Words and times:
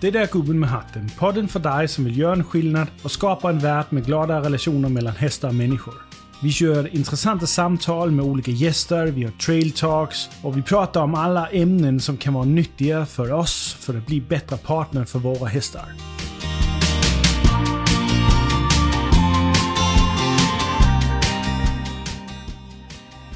Det 0.00 0.10
där 0.10 0.28
Gubben 0.32 0.60
med 0.60 0.68
hatten. 0.68 1.10
Podden 1.18 1.48
för 1.48 1.60
dig 1.60 1.88
som 1.88 2.04
vill 2.04 2.18
göra 2.18 2.32
en 2.32 2.44
skillnad 2.44 2.86
och 3.02 3.10
skapa 3.10 3.50
en 3.50 3.58
värld 3.58 3.84
med 3.90 4.06
glada 4.06 4.40
relationer 4.40 4.88
mellan 4.88 5.16
hästar 5.16 5.48
och 5.48 5.54
människor. 5.54 5.94
Vi 6.42 6.52
kör 6.52 6.94
intressanta 6.94 7.46
samtal 7.46 8.10
med 8.10 8.24
olika 8.24 8.50
gäster, 8.50 9.06
vi 9.06 9.24
har 9.24 9.30
trail 9.30 9.72
talks 9.72 10.28
och 10.42 10.56
vi 10.56 10.62
pratar 10.62 11.02
om 11.02 11.14
alla 11.14 11.48
ämnen 11.48 12.00
som 12.00 12.16
kan 12.16 12.34
vara 12.34 12.44
nyttiga 12.44 13.06
för 13.06 13.32
oss 13.32 13.76
för 13.80 13.98
att 13.98 14.06
bli 14.06 14.20
bättre 14.20 14.56
partner 14.56 15.04
för 15.04 15.18
våra 15.18 15.48
hästar. 15.48 15.88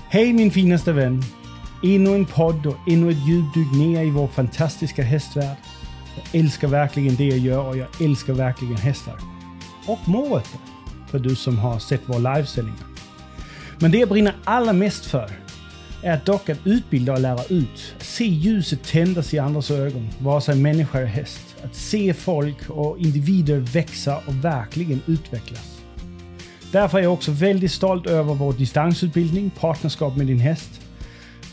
Hej 0.08 0.32
min 0.32 0.50
finaste 0.50 0.92
vän! 0.92 1.22
Ännu 1.82 2.14
en 2.14 2.26
podd 2.26 2.66
och 2.66 2.76
ännu 2.86 3.10
ett 3.10 3.28
djupdyk 3.28 3.72
ner 3.72 4.04
i 4.04 4.10
vår 4.10 4.26
fantastiska 4.26 5.02
hästvärld. 5.02 5.56
Jag 6.16 6.40
älskar 6.40 6.68
verkligen 6.68 7.16
det 7.16 7.24
jag 7.24 7.38
gör 7.38 7.68
och 7.68 7.76
jag 7.76 7.88
älskar 8.00 8.32
verkligen 8.32 8.76
hästar. 8.76 9.14
Och 9.86 10.08
morötter, 10.08 10.60
för 11.10 11.18
du 11.18 11.36
som 11.36 11.58
har 11.58 11.78
sett 11.78 12.08
våra 12.08 12.34
livesändningar. 12.34 12.86
Men 13.78 13.90
det 13.90 13.98
jag 13.98 14.08
brinner 14.08 14.34
allra 14.44 14.72
mest 14.72 15.04
för 15.04 15.30
är 16.02 16.20
dock 16.24 16.48
att 16.48 16.66
utbilda 16.66 17.12
och 17.12 17.20
lära 17.20 17.44
ut. 17.44 17.94
Att 17.96 18.06
se 18.06 18.24
ljuset 18.24 18.84
tändas 18.84 19.34
i 19.34 19.38
andras 19.38 19.70
ögon, 19.70 20.08
vare 20.18 20.40
sig 20.40 20.56
människa 20.56 20.98
eller 20.98 21.08
häst. 21.08 21.56
Att 21.64 21.74
se 21.74 22.14
folk 22.14 22.70
och 22.70 22.98
individer 22.98 23.58
växa 23.58 24.16
och 24.16 24.44
verkligen 24.44 25.00
utvecklas. 25.06 25.80
Därför 26.72 26.98
är 26.98 27.02
jag 27.02 27.12
också 27.12 27.32
väldigt 27.32 27.72
stolt 27.72 28.06
över 28.06 28.34
vår 28.34 28.52
distansutbildning, 28.52 29.50
Partnerskap 29.50 30.16
med 30.16 30.26
din 30.26 30.40
häst. 30.40 30.80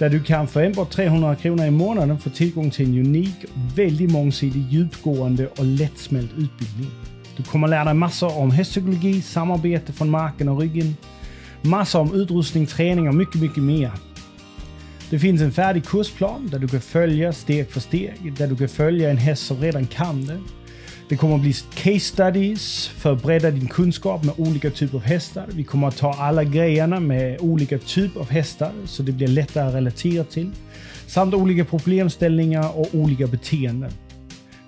Där 0.02 0.10
du 0.10 0.24
kan 0.24 0.48
för 0.48 0.64
enbart 0.64 0.90
300 0.90 1.36
kronor 1.36 1.66
i 1.66 1.72
månaden 1.72 2.20
få 2.20 2.30
tillgång 2.30 2.72
till 2.72 2.86
en 2.86 3.06
unik, 3.06 3.36
väldigt 3.76 4.12
mångsidig, 4.12 4.66
djupgående 4.70 5.48
och 5.48 5.66
lättsmält 5.66 6.32
utbildning. 6.32 6.92
Du 7.38 7.44
kommer 7.44 7.68
lära 7.68 7.84
dig 7.84 7.94
massor 7.94 8.38
om 8.38 8.52
hästpsykologi, 8.52 9.22
samarbete 9.22 9.94
från 9.94 10.10
marken 10.10 10.50
och 10.50 10.60
ryggen, 10.60 10.96
massor 11.62 12.00
om 12.00 12.14
utrustning, 12.14 12.66
träning 12.66 13.08
och 13.08 13.16
mycket, 13.16 13.42
mycket 13.42 13.64
mer. 13.64 13.92
Det 15.10 15.20
finns 15.20 15.42
en 15.42 15.52
färdig 15.52 15.86
kursplan 15.86 16.48
där 16.52 16.60
du 16.60 16.68
kan 16.68 16.82
följa 16.82 17.34
steg 17.34 17.70
för 17.70 17.80
steg, 17.80 18.34
där 18.38 18.48
du 18.48 18.56
kan 18.56 18.70
följa 18.70 19.10
en 19.10 19.18
häst 19.18 19.46
som 19.46 19.58
redan 19.58 19.88
kan 19.88 20.26
det. 20.26 20.40
Det 21.12 21.18
kommer 21.18 21.36
att 21.36 21.42
bli 21.42 21.54
case 21.54 22.00
studies 22.00 22.88
för 22.88 23.14
att 23.14 23.24
bredda 23.24 23.52
din 23.52 23.68
kunskap 23.68 24.24
med 24.24 24.34
olika 24.38 24.70
typer 24.70 24.98
av 24.98 25.04
hästar. 25.04 25.48
Vi 25.54 25.64
kommer 25.64 25.88
att 25.88 25.98
ta 25.98 26.14
alla 26.14 26.44
grejerna 26.44 27.00
med 27.00 27.38
olika 27.42 27.78
typer 27.78 28.20
av 28.20 28.30
hästar 28.30 28.72
så 28.86 29.04
det 29.04 29.12
blir 29.12 29.28
lättare 29.28 29.68
att 29.68 29.74
relatera 29.74 30.24
till. 30.24 30.52
Samt 31.08 31.34
olika 31.34 31.66
problemställningar 31.66 32.80
och 32.80 32.88
olika 32.94 33.28
beteenden. 33.28 33.92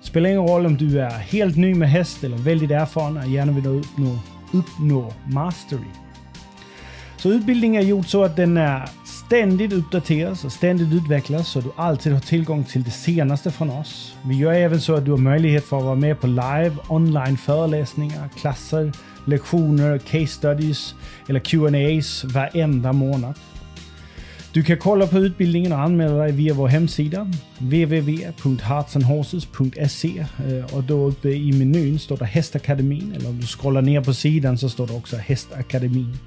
Spelar 0.02 0.30
ingen 0.30 0.48
roll 0.48 0.66
om 0.66 0.76
du 0.76 1.00
är 1.00 1.10
helt 1.10 1.56
ny 1.56 1.74
med 1.74 1.90
häst 1.90 2.24
eller 2.24 2.36
väldigt 2.36 2.70
erfaren 2.70 3.16
och 3.16 3.26
gärna 3.26 3.52
vill 3.52 3.66
uppnå, 3.66 4.18
uppnå 4.52 5.12
mastery. 5.26 5.90
Så 7.16 7.28
utbildningen 7.28 7.82
är 7.82 7.86
gjord 7.86 8.06
så 8.06 8.24
att 8.24 8.36
den 8.36 8.56
är 8.56 8.88
ständigt 9.26 9.72
uppdateras 9.72 10.44
och 10.44 10.52
ständigt 10.52 10.92
utvecklas 10.92 11.48
så 11.48 11.60
du 11.60 11.70
alltid 11.76 12.12
har 12.12 12.20
tillgång 12.20 12.64
till 12.64 12.82
det 12.82 12.90
senaste 12.90 13.50
från 13.50 13.70
oss. 13.70 14.14
Vi 14.22 14.36
gör 14.36 14.52
även 14.52 14.80
så 14.80 14.94
att 14.94 15.04
du 15.04 15.10
har 15.10 15.18
möjlighet 15.18 15.64
för 15.64 15.78
att 15.78 15.84
vara 15.84 15.94
med 15.94 16.20
på 16.20 16.26
live 16.26 16.76
online 16.88 17.36
föreläsningar, 17.36 18.28
klasser, 18.40 18.92
lektioner, 19.24 19.98
case 19.98 20.26
studies 20.26 20.94
eller 21.28 21.40
Q&As 21.40 22.24
varenda 22.24 22.92
månad. 22.92 23.34
Du 24.52 24.62
kan 24.62 24.78
kolla 24.78 25.06
på 25.06 25.18
utbildningen 25.18 25.72
och 25.72 25.80
anmäla 25.80 26.14
dig 26.14 26.32
via 26.32 26.54
vår 26.54 26.68
hemsida 26.68 27.30
www.heartsandhorses.se 27.58 30.18
eh, 30.18 30.26
och 30.74 30.84
då 30.84 31.06
uppe 31.06 31.28
i 31.28 31.52
menyn 31.52 31.98
står 31.98 32.16
det 32.16 32.24
Hästakademin 32.24 33.12
eller 33.16 33.28
om 33.28 33.40
du 33.40 33.46
scrollar 33.46 33.82
ner 33.82 34.00
på 34.00 34.14
sidan 34.14 34.58
så 34.58 34.68
står 34.68 34.86
det 34.86 34.92
också 34.92 35.16
Hästakademin. 35.16 36.18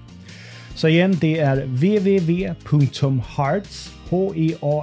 Så 0.78 0.88
igen, 0.88 1.18
det 1.22 1.40
är 1.40 1.66
www.hearts, 1.66 3.38
alltså 3.38 3.92
H-E-A-R-T-S, 4.10 4.76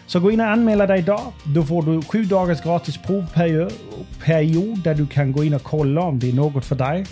Så 0.07 0.21
gå 0.21 0.31
in 0.31 0.41
och 0.41 0.47
anmäla 0.47 0.87
dig 0.87 0.99
idag. 0.99 1.33
Då 1.45 1.63
får 1.63 1.83
du 1.83 2.03
sju 2.03 2.25
dagars 2.25 2.63
gratis 2.63 2.99
provperiod 2.99 4.83
där 4.85 4.95
du 4.95 5.07
kan 5.07 5.33
gå 5.33 5.45
in 5.45 5.55
och 5.55 5.63
kolla 5.63 6.01
om 6.01 6.19
det 6.19 6.29
är 6.29 6.33
något 6.33 6.65
för 6.65 6.77
dig. 6.77 7.07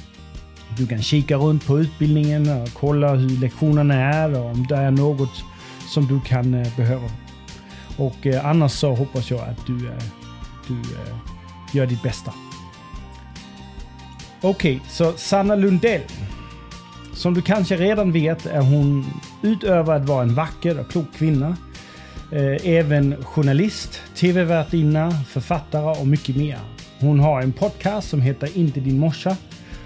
Du 0.78 0.86
kan 0.86 1.02
kika 1.02 1.36
runt 1.36 1.66
på 1.66 1.78
utbildningen 1.78 2.62
och 2.62 2.68
kolla 2.72 3.14
hur 3.14 3.40
lektionerna 3.40 3.94
är 3.94 4.40
och 4.40 4.46
om 4.46 4.66
det 4.68 4.76
är 4.76 4.90
något 4.90 5.44
som 5.88 6.06
du 6.06 6.20
kan 6.20 6.54
eh, 6.54 6.76
behöva. 6.76 7.21
Och 7.96 8.26
eh, 8.26 8.46
annars 8.46 8.72
så 8.72 8.94
hoppas 8.94 9.30
jag 9.30 9.40
att 9.40 9.66
du, 9.66 9.88
eh, 9.88 10.02
du 10.68 10.74
eh, 10.74 11.16
gör 11.72 11.86
ditt 11.86 12.02
bästa. 12.02 12.32
Okej, 14.40 14.76
okay, 14.76 14.88
så 14.88 15.12
Sanna 15.16 15.54
Lundell. 15.54 16.02
Som 17.14 17.34
du 17.34 17.42
kanske 17.42 17.76
redan 17.76 18.12
vet 18.12 18.46
är 18.46 18.60
hon 18.60 19.04
utöver 19.42 19.94
att 19.94 20.08
vara 20.08 20.22
en 20.22 20.34
vacker 20.34 20.80
och 20.80 20.90
klok 20.90 21.14
kvinna 21.14 21.56
eh, 22.32 22.68
även 22.70 23.24
journalist, 23.24 24.00
tv-värdinna, 24.14 25.10
författare 25.10 26.00
och 26.00 26.06
mycket 26.06 26.36
mer. 26.36 26.58
Hon 27.00 27.20
har 27.20 27.42
en 27.42 27.52
podcast 27.52 28.08
som 28.08 28.20
heter 28.20 28.58
Inte 28.58 28.80
din 28.80 28.98
morsa 28.98 29.36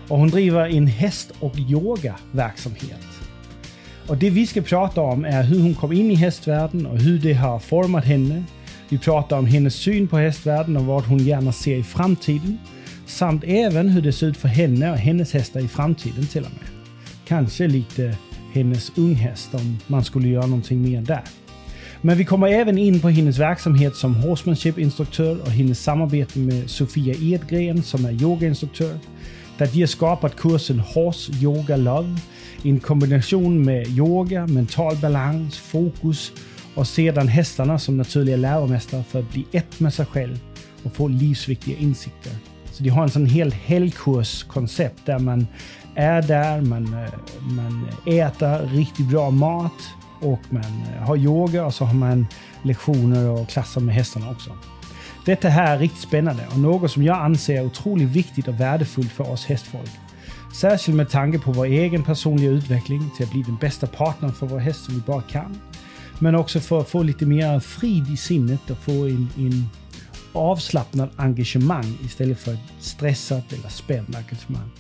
och 0.08 0.18
hon 0.18 0.28
driver 0.28 0.68
en 0.68 0.86
häst 0.86 1.32
och 1.40 1.58
yogaverksamhet. 1.58 3.15
Och 4.08 4.16
det 4.16 4.30
vi 4.30 4.46
ska 4.46 4.60
prata 4.60 5.00
om 5.00 5.24
är 5.24 5.42
hur 5.42 5.60
hon 5.60 5.74
kom 5.74 5.92
in 5.92 6.10
i 6.10 6.14
hästvärlden 6.14 6.86
och 6.86 6.98
hur 6.98 7.18
det 7.18 7.32
har 7.32 7.58
format 7.58 8.04
henne. 8.04 8.44
Vi 8.88 8.98
pratar 8.98 9.38
om 9.38 9.46
hennes 9.46 9.74
syn 9.74 10.08
på 10.08 10.16
hästvärlden 10.18 10.76
och 10.76 10.84
vad 10.84 11.04
hon 11.04 11.18
gärna 11.18 11.52
ser 11.52 11.76
i 11.76 11.82
framtiden. 11.82 12.58
Samt 13.06 13.44
även 13.44 13.88
hur 13.88 14.02
det 14.02 14.12
ser 14.12 14.26
ut 14.26 14.36
för 14.36 14.48
henne 14.48 14.90
och 14.90 14.98
hennes 14.98 15.32
hästar 15.32 15.60
i 15.60 15.68
framtiden 15.68 16.26
till 16.26 16.44
och 16.44 16.50
med. 16.50 16.68
Kanske 17.26 17.66
lite 17.66 18.16
hennes 18.52 18.92
unghäst 18.96 19.54
om 19.54 19.78
man 19.86 20.04
skulle 20.04 20.28
göra 20.28 20.46
någonting 20.46 20.82
mer 20.82 21.02
där. 21.02 21.22
Men 22.00 22.18
vi 22.18 22.24
kommer 22.24 22.48
även 22.48 22.78
in 22.78 23.00
på 23.00 23.08
hennes 23.08 23.38
verksamhet 23.38 23.96
som 23.96 24.14
horsemanship-instruktör 24.14 25.40
och 25.40 25.50
hennes 25.50 25.82
samarbete 25.82 26.38
med 26.38 26.70
Sofia 26.70 27.14
Edgren 27.20 27.82
som 27.82 28.04
är 28.04 28.22
yogainstruktör. 28.22 28.98
Där 29.58 29.66
de 29.72 29.80
har 29.80 29.86
skapat 29.86 30.36
kursen 30.36 30.80
Horse 30.80 31.32
Yoga 31.32 31.76
Love 31.76 32.16
en 32.62 32.80
kombination 32.80 33.64
med 33.64 33.86
yoga, 33.88 34.46
mental 34.46 34.96
balans, 34.96 35.58
fokus 35.58 36.32
och 36.74 36.86
sedan 36.86 37.28
hästarna 37.28 37.78
som 37.78 37.96
naturliga 37.96 38.36
läromästare 38.36 39.04
för 39.04 39.18
att 39.18 39.32
bli 39.32 39.46
ett 39.52 39.80
med 39.80 39.94
sig 39.94 40.06
själv 40.06 40.38
och 40.82 40.96
få 40.96 41.08
livsviktiga 41.08 41.78
insikter. 41.78 42.32
Så 42.72 42.82
de 42.82 42.88
har 42.88 43.02
en 43.02 43.10
sån 43.10 43.26
hel 43.26 43.52
helgkurskoncept 43.52 45.06
där 45.06 45.18
man 45.18 45.46
är 45.94 46.22
där, 46.22 46.60
man, 46.60 46.94
eh, 46.94 47.10
man 47.40 47.88
äter 48.06 48.76
riktigt 48.76 49.06
bra 49.06 49.30
mat 49.30 49.72
och 50.20 50.40
man 50.50 50.82
eh, 50.94 51.02
har 51.02 51.16
yoga 51.16 51.66
och 51.66 51.74
så 51.74 51.84
har 51.84 51.94
man 51.94 52.26
lektioner 52.62 53.28
och 53.28 53.48
klasser 53.48 53.80
med 53.80 53.94
hästarna 53.94 54.30
också. 54.30 54.50
Detta 55.24 55.48
här 55.48 55.74
är 55.74 55.78
riktigt 55.78 56.00
spännande 56.00 56.46
och 56.50 56.58
något 56.58 56.90
som 56.90 57.02
jag 57.02 57.16
anser 57.16 57.56
är 57.56 57.66
otroligt 57.66 58.08
viktigt 58.08 58.48
och 58.48 58.60
värdefullt 58.60 59.12
för 59.12 59.30
oss 59.30 59.46
hästfolk. 59.46 59.90
Särskilt 60.54 60.96
med 60.96 61.08
tanke 61.08 61.38
på 61.38 61.52
vår 61.52 61.66
egen 61.66 62.02
personliga 62.02 62.50
utveckling 62.50 63.10
till 63.16 63.24
att 63.24 63.32
bli 63.32 63.42
den 63.42 63.56
bästa 63.56 63.86
partnern 63.86 64.32
för 64.32 64.46
vår 64.46 64.58
häst 64.58 64.84
som 64.84 64.94
vi 64.94 65.00
bara 65.00 65.22
kan. 65.22 65.60
Men 66.18 66.34
också 66.34 66.60
för 66.60 66.80
att 66.80 66.88
få 66.88 67.02
lite 67.02 67.26
mer 67.26 67.60
frid 67.60 68.10
i 68.10 68.16
sinnet 68.16 68.70
och 68.70 68.78
få 68.78 68.92
en, 68.92 69.28
en 69.36 69.68
avslappnad 70.32 71.08
engagemang 71.16 71.98
istället 72.04 72.38
för 72.38 72.52
ett 72.52 72.60
stressat 72.78 73.52
eller 73.52 73.68
spänt 73.68 74.16
engagemang. 74.16 74.70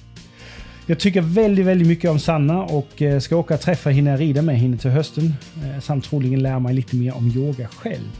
Jag 0.86 0.98
tycker 0.98 1.20
väldigt, 1.20 1.66
väldigt 1.66 1.88
mycket 1.88 2.10
om 2.10 2.18
Sanna 2.18 2.62
och 2.62 3.02
eh, 3.02 3.18
ska 3.20 3.36
åka 3.36 3.54
och 3.54 3.60
träffa 3.60 3.90
henne 3.90 4.12
och 4.12 4.18
rida 4.18 4.42
med 4.42 4.58
henne 4.58 4.78
till 4.78 4.90
hösten. 4.90 5.34
Eh, 5.64 5.80
samt 5.80 6.04
troligen 6.04 6.42
lära 6.42 6.58
mig 6.58 6.74
lite 6.74 6.96
mer 6.96 7.16
om 7.16 7.28
yoga 7.28 7.68
själv. 7.68 8.10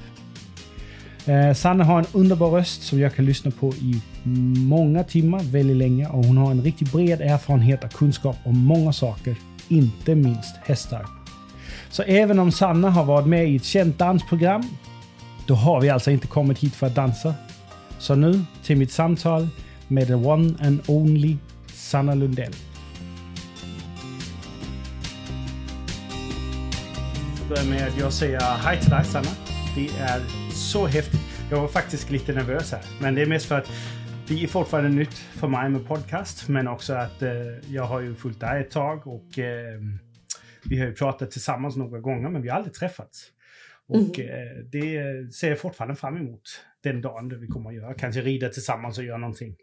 Eh, 1.27 1.55
Sanna 1.55 1.85
har 1.85 1.99
en 1.99 2.07
underbar 2.13 2.51
röst 2.51 2.83
som 2.83 3.01
jag 3.01 3.15
kan 3.15 3.25
lyssna 3.25 3.51
på 3.51 3.75
i 3.75 4.01
många 4.57 5.05
timmar 5.05 5.41
väldigt 5.41 5.77
länge 5.77 6.09
och 6.09 6.25
hon 6.25 6.37
har 6.37 6.51
en 6.51 6.63
riktigt 6.63 6.93
bred 6.93 7.21
erfarenhet 7.21 7.85
och 7.85 7.93
kunskap 7.93 8.37
om 8.45 8.59
många 8.59 8.93
saker, 8.93 9.37
inte 9.69 10.15
minst 10.15 10.57
hästar. 10.65 11.07
Så 11.91 12.03
även 12.03 12.39
om 12.39 12.53
Sanna 12.53 12.91
har 12.91 13.05
varit 13.05 13.27
med 13.27 13.49
i 13.49 13.57
ett 13.57 13.65
känt 13.65 13.99
dansprogram, 13.99 14.63
då 15.47 15.55
har 15.55 15.81
vi 15.81 15.91
alltså 15.91 16.11
inte 16.11 16.27
kommit 16.27 16.59
hit 16.59 16.75
för 16.75 16.87
att 16.87 16.95
dansa. 16.95 17.35
Så 17.99 18.15
nu 18.15 18.45
till 18.65 18.77
mitt 18.77 18.93
samtal 18.93 19.49
med 19.89 20.07
the 20.07 20.15
one 20.15 20.55
and 20.61 20.81
only 20.87 21.37
Sanna 21.75 22.15
Lundell. 22.15 22.53
Jag 27.39 27.49
börjar 27.49 27.65
med 27.65 27.89
att 27.89 27.99
jag 27.99 28.13
säger 28.13 28.41
hej 28.41 28.81
till 28.81 28.91
dig 28.91 29.05
Sanna. 29.05 29.31
Det 29.75 29.89
är 29.99 30.46
så 30.57 30.87
häftigt. 30.87 31.21
Jag 31.51 31.61
var 31.61 31.69
faktiskt 31.69 32.11
lite 32.11 32.33
nervös 32.33 32.73
här. 32.73 32.83
Men 33.01 33.15
det 33.15 33.23
är 33.23 33.27
mest 33.27 33.47
för 33.47 33.59
att 33.59 33.71
det 34.29 34.43
är 34.43 34.47
fortfarande 34.47 34.91
nytt 34.91 35.15
för 35.15 35.49
mig 35.49 35.71
med 35.71 35.87
podcast, 35.87 36.49
men 36.49 36.69
också 36.69 36.93
att 36.93 37.23
eh, 37.23 37.31
jag 37.69 37.83
har 37.83 38.01
ju 38.01 38.15
följt 38.15 38.41
dig 38.41 38.61
ett 38.61 38.71
tag 38.71 39.07
och 39.07 39.39
eh, 39.39 39.81
vi 40.65 40.79
har 40.79 40.87
ju 40.87 40.95
pratat 40.95 41.31
tillsammans 41.31 41.77
några 41.77 42.01
gånger, 42.01 42.29
men 42.29 42.43
vi 42.43 42.49
har 42.49 42.57
aldrig 42.57 42.75
träffats. 42.75 43.31
Och 43.89 44.19
mm. 44.19 44.31
eh, 44.31 44.65
det 44.73 45.35
ser 45.35 45.49
jag 45.49 45.61
fortfarande 45.61 45.97
fram 45.97 46.17
emot 46.17 46.43
den 46.83 47.01
dagen 47.01 47.29
då 47.29 47.37
vi 47.37 47.47
kommer 47.47 47.71
att 47.71 47.77
göra. 47.77 47.95
Kanske 47.95 48.21
rida 48.21 48.49
tillsammans 48.49 48.99
och 48.99 49.05
göra 49.05 49.19
någonting. 49.19 49.57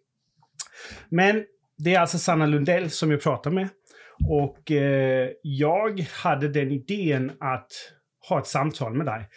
Men 1.10 1.44
det 1.78 1.96
är 1.96 2.00
alltså 2.00 2.18
Sanna 2.18 2.46
Lundell 2.46 2.90
som 2.90 3.12
jag 3.12 3.22
pratar 3.22 3.52
med. 3.52 3.70
Och 4.28 4.72
eh, 4.72 5.30
jag 5.42 6.00
hade 6.00 6.48
den 6.48 6.72
idén 6.72 7.32
att 7.40 7.72
ha 8.30 8.40
ett 8.40 8.48
samtal 8.48 8.94
med 8.94 9.06
dig 9.06 9.30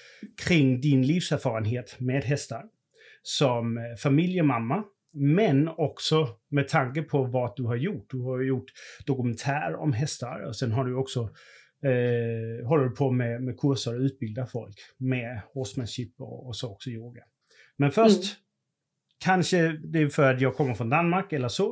kring 0.47 0.81
din 0.81 1.07
livserfarenhet 1.07 2.01
med 2.01 2.25
hästar. 2.25 2.65
Som 3.23 3.79
eh, 3.79 3.97
familjemamma, 4.03 4.85
men 5.13 5.69
också 5.69 6.29
med 6.51 6.69
tanke 6.69 7.03
på 7.03 7.25
vad 7.25 7.53
du 7.57 7.63
har 7.63 7.77
gjort. 7.77 8.11
Du 8.11 8.21
har 8.21 8.43
gjort 8.43 8.73
dokumentär 9.07 9.75
om 9.77 9.93
hästar 9.93 10.41
och 10.41 10.57
sen 10.57 10.73
har 10.73 10.85
du 10.85 10.95
också 10.95 11.21
eh, 11.85 12.69
håller 12.69 12.85
du 12.85 12.91
på 12.91 13.11
med, 13.11 13.43
med 13.43 13.61
kurser 13.61 13.95
och 13.95 14.01
utbildar 14.01 14.47
folk 14.47 14.75
med 14.97 15.41
horsemanship 15.55 16.21
och, 16.21 16.47
och 16.47 16.57
så 16.57 16.73
också 16.73 16.91
yoga. 16.91 17.23
Men 17.77 17.91
först, 17.91 18.23
mm. 18.23 18.37
kanske 19.25 19.73
det 19.73 20.03
är 20.03 20.09
för 20.09 20.35
att 20.35 20.41
jag 20.41 20.57
kommer 20.57 20.75
från 20.75 20.91
Danmark 20.91 21.33
eller 21.33 21.49
så, 21.49 21.71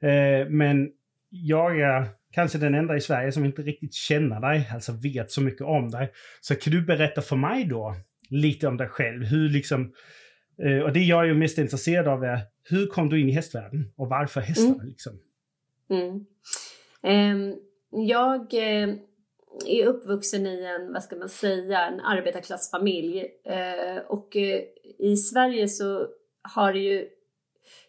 eh, 0.00 0.48
men 0.48 0.90
jag 1.30 1.80
är 1.80 2.08
kanske 2.32 2.58
den 2.58 2.74
enda 2.74 2.96
i 2.96 3.00
Sverige 3.00 3.32
som 3.32 3.44
inte 3.44 3.62
riktigt 3.62 3.94
känner 3.94 4.40
dig, 4.40 4.68
alltså 4.72 4.92
vet 4.92 5.30
så 5.30 5.40
mycket 5.40 5.62
om 5.62 5.90
dig. 5.90 6.12
Så 6.40 6.54
kan 6.54 6.72
du 6.72 6.82
berätta 6.82 7.22
för 7.22 7.36
mig 7.36 7.64
då 7.64 7.94
lite 8.30 8.68
om 8.68 8.76
dig 8.76 8.88
själv? 8.88 9.24
Hur 9.24 9.48
liksom, 9.48 9.92
eh, 10.62 10.78
och 10.78 10.92
det 10.92 11.00
jag 11.00 11.28
är 11.28 11.34
mest 11.34 11.58
intresserad 11.58 12.08
av 12.08 12.24
är, 12.24 12.40
hur 12.70 12.86
kom 12.86 13.08
du 13.08 13.20
in 13.20 13.28
i 13.28 13.32
hästvärlden 13.32 13.92
och 13.96 14.08
varför 14.08 14.40
hästar? 14.40 14.74
Mm. 14.74 14.86
Liksom? 14.86 15.12
Mm. 15.90 16.26
Um, 17.02 17.56
jag 17.90 18.40
uh, 18.40 18.94
är 19.66 19.86
uppvuxen 19.86 20.46
i 20.46 20.64
en, 20.64 20.92
vad 20.92 21.02
ska 21.02 21.16
man 21.16 21.28
säga, 21.28 21.86
en 21.86 22.00
arbetarklassfamilj. 22.00 23.18
Uh, 23.20 23.98
och 24.08 24.36
uh, 24.36 24.60
i 24.98 25.16
Sverige 25.16 25.68
så 25.68 26.06
har 26.42 26.72
det 26.72 26.78
ju 26.78 27.08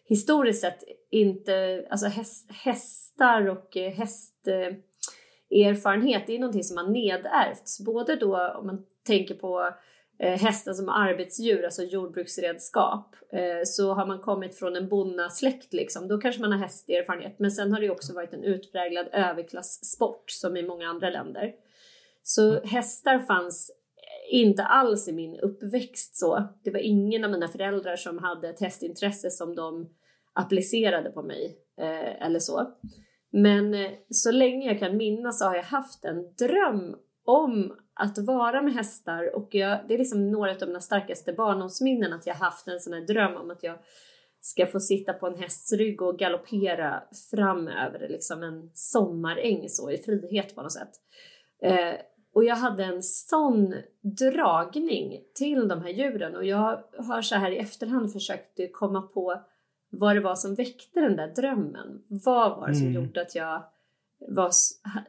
historiskt 0.04 0.60
sett 0.60 0.84
inte, 1.10 1.86
alltså 1.90 2.06
häst, 2.06 2.52
hästar 2.52 3.48
och 3.48 3.76
eh, 3.76 3.92
hästerfarenhet, 3.92 6.26
det 6.26 6.34
är 6.34 6.38
någonting 6.38 6.64
som 6.64 6.76
har 6.76 6.88
nedärvts. 6.88 7.80
Både 7.80 8.16
då 8.16 8.48
om 8.48 8.66
man 8.66 8.86
tänker 9.06 9.34
på 9.34 9.70
eh, 10.18 10.38
hästar 10.38 10.72
som 10.72 10.88
arbetsdjur, 10.88 11.64
alltså 11.64 11.82
jordbruksredskap, 11.82 13.16
eh, 13.32 13.60
så 13.64 13.92
har 13.92 14.06
man 14.06 14.18
kommit 14.18 14.58
från 14.58 14.76
en 14.76 14.88
bonnasläkt 14.88 15.72
liksom, 15.72 16.08
då 16.08 16.18
kanske 16.18 16.40
man 16.40 16.52
har 16.52 16.58
hästerfarenhet. 16.58 17.38
Men 17.38 17.50
sen 17.50 17.72
har 17.72 17.80
det 17.80 17.90
också 17.90 18.14
varit 18.14 18.34
en 18.34 18.44
utpräglad 18.44 19.08
överklasssport 19.12 20.30
som 20.30 20.56
i 20.56 20.62
många 20.62 20.88
andra 20.88 21.10
länder. 21.10 21.52
Så 22.22 22.50
mm. 22.50 22.68
hästar 22.68 23.18
fanns 23.18 23.70
inte 24.42 24.64
alls 24.64 25.08
i 25.08 25.12
min 25.12 25.40
uppväxt 25.40 26.16
så. 26.16 26.48
Det 26.64 26.70
var 26.70 26.78
ingen 26.78 27.24
av 27.24 27.30
mina 27.30 27.48
föräldrar 27.48 27.96
som 27.96 28.18
hade 28.18 28.48
ett 28.48 28.60
hästintresse 28.60 29.30
som 29.30 29.54
de 29.54 29.90
applicerade 30.32 31.10
på 31.10 31.22
mig 31.22 31.58
eh, 31.78 32.26
eller 32.26 32.38
så. 32.38 32.74
Men 33.30 33.74
eh, 33.74 33.90
så 34.10 34.30
länge 34.30 34.66
jag 34.66 34.78
kan 34.78 34.96
minnas 34.96 35.38
så 35.38 35.44
har 35.44 35.56
jag 35.56 35.62
haft 35.62 36.04
en 36.04 36.34
dröm 36.38 36.96
om 37.24 37.76
att 37.94 38.18
vara 38.18 38.62
med 38.62 38.74
hästar 38.74 39.36
och 39.36 39.48
jag, 39.50 39.78
det 39.88 39.94
är 39.94 39.98
liksom 39.98 40.30
några 40.30 40.50
av 40.50 40.66
mina 40.66 40.80
starkaste 40.80 41.32
barndomsminnen 41.32 42.12
att 42.12 42.26
jag 42.26 42.34
haft 42.34 42.68
en 42.68 42.80
sån 42.80 42.92
här 42.92 43.00
dröm 43.00 43.36
om 43.36 43.50
att 43.50 43.62
jag 43.62 43.78
ska 44.40 44.66
få 44.66 44.80
sitta 44.80 45.12
på 45.12 45.26
en 45.26 45.38
hästs 45.38 45.72
rygg 45.72 46.02
och 46.02 46.18
galoppera 46.18 47.02
fram 47.30 47.68
över 47.68 48.08
liksom 48.08 48.42
en 48.42 48.70
sommaräng 48.74 49.68
så 49.68 49.90
i 49.90 49.98
frihet 49.98 50.54
på 50.54 50.62
något 50.62 50.72
sätt. 50.72 50.90
Eh, 51.62 51.94
och 52.34 52.44
jag 52.44 52.56
hade 52.56 52.84
en 52.84 53.02
sån 53.02 53.74
dragning 54.02 55.20
till 55.34 55.68
de 55.68 55.82
här 55.82 55.88
djuren 55.88 56.36
och 56.36 56.44
jag 56.44 56.82
har 56.98 57.22
så 57.22 57.34
här 57.34 57.50
i 57.50 57.58
efterhand 57.58 58.12
försökt 58.12 58.72
komma 58.72 59.02
på 59.02 59.42
vad 59.90 60.16
det 60.16 60.20
var 60.20 60.34
som 60.34 60.54
väckte 60.54 61.00
den 61.00 61.16
där 61.16 61.28
drömmen. 61.28 62.02
Vad 62.08 62.56
var 62.56 62.68
det 62.68 62.74
som 62.74 62.86
mm. 62.86 63.02
gjorde 63.02 63.22
att 63.22 63.34
jag 63.34 63.64
var 64.28 64.50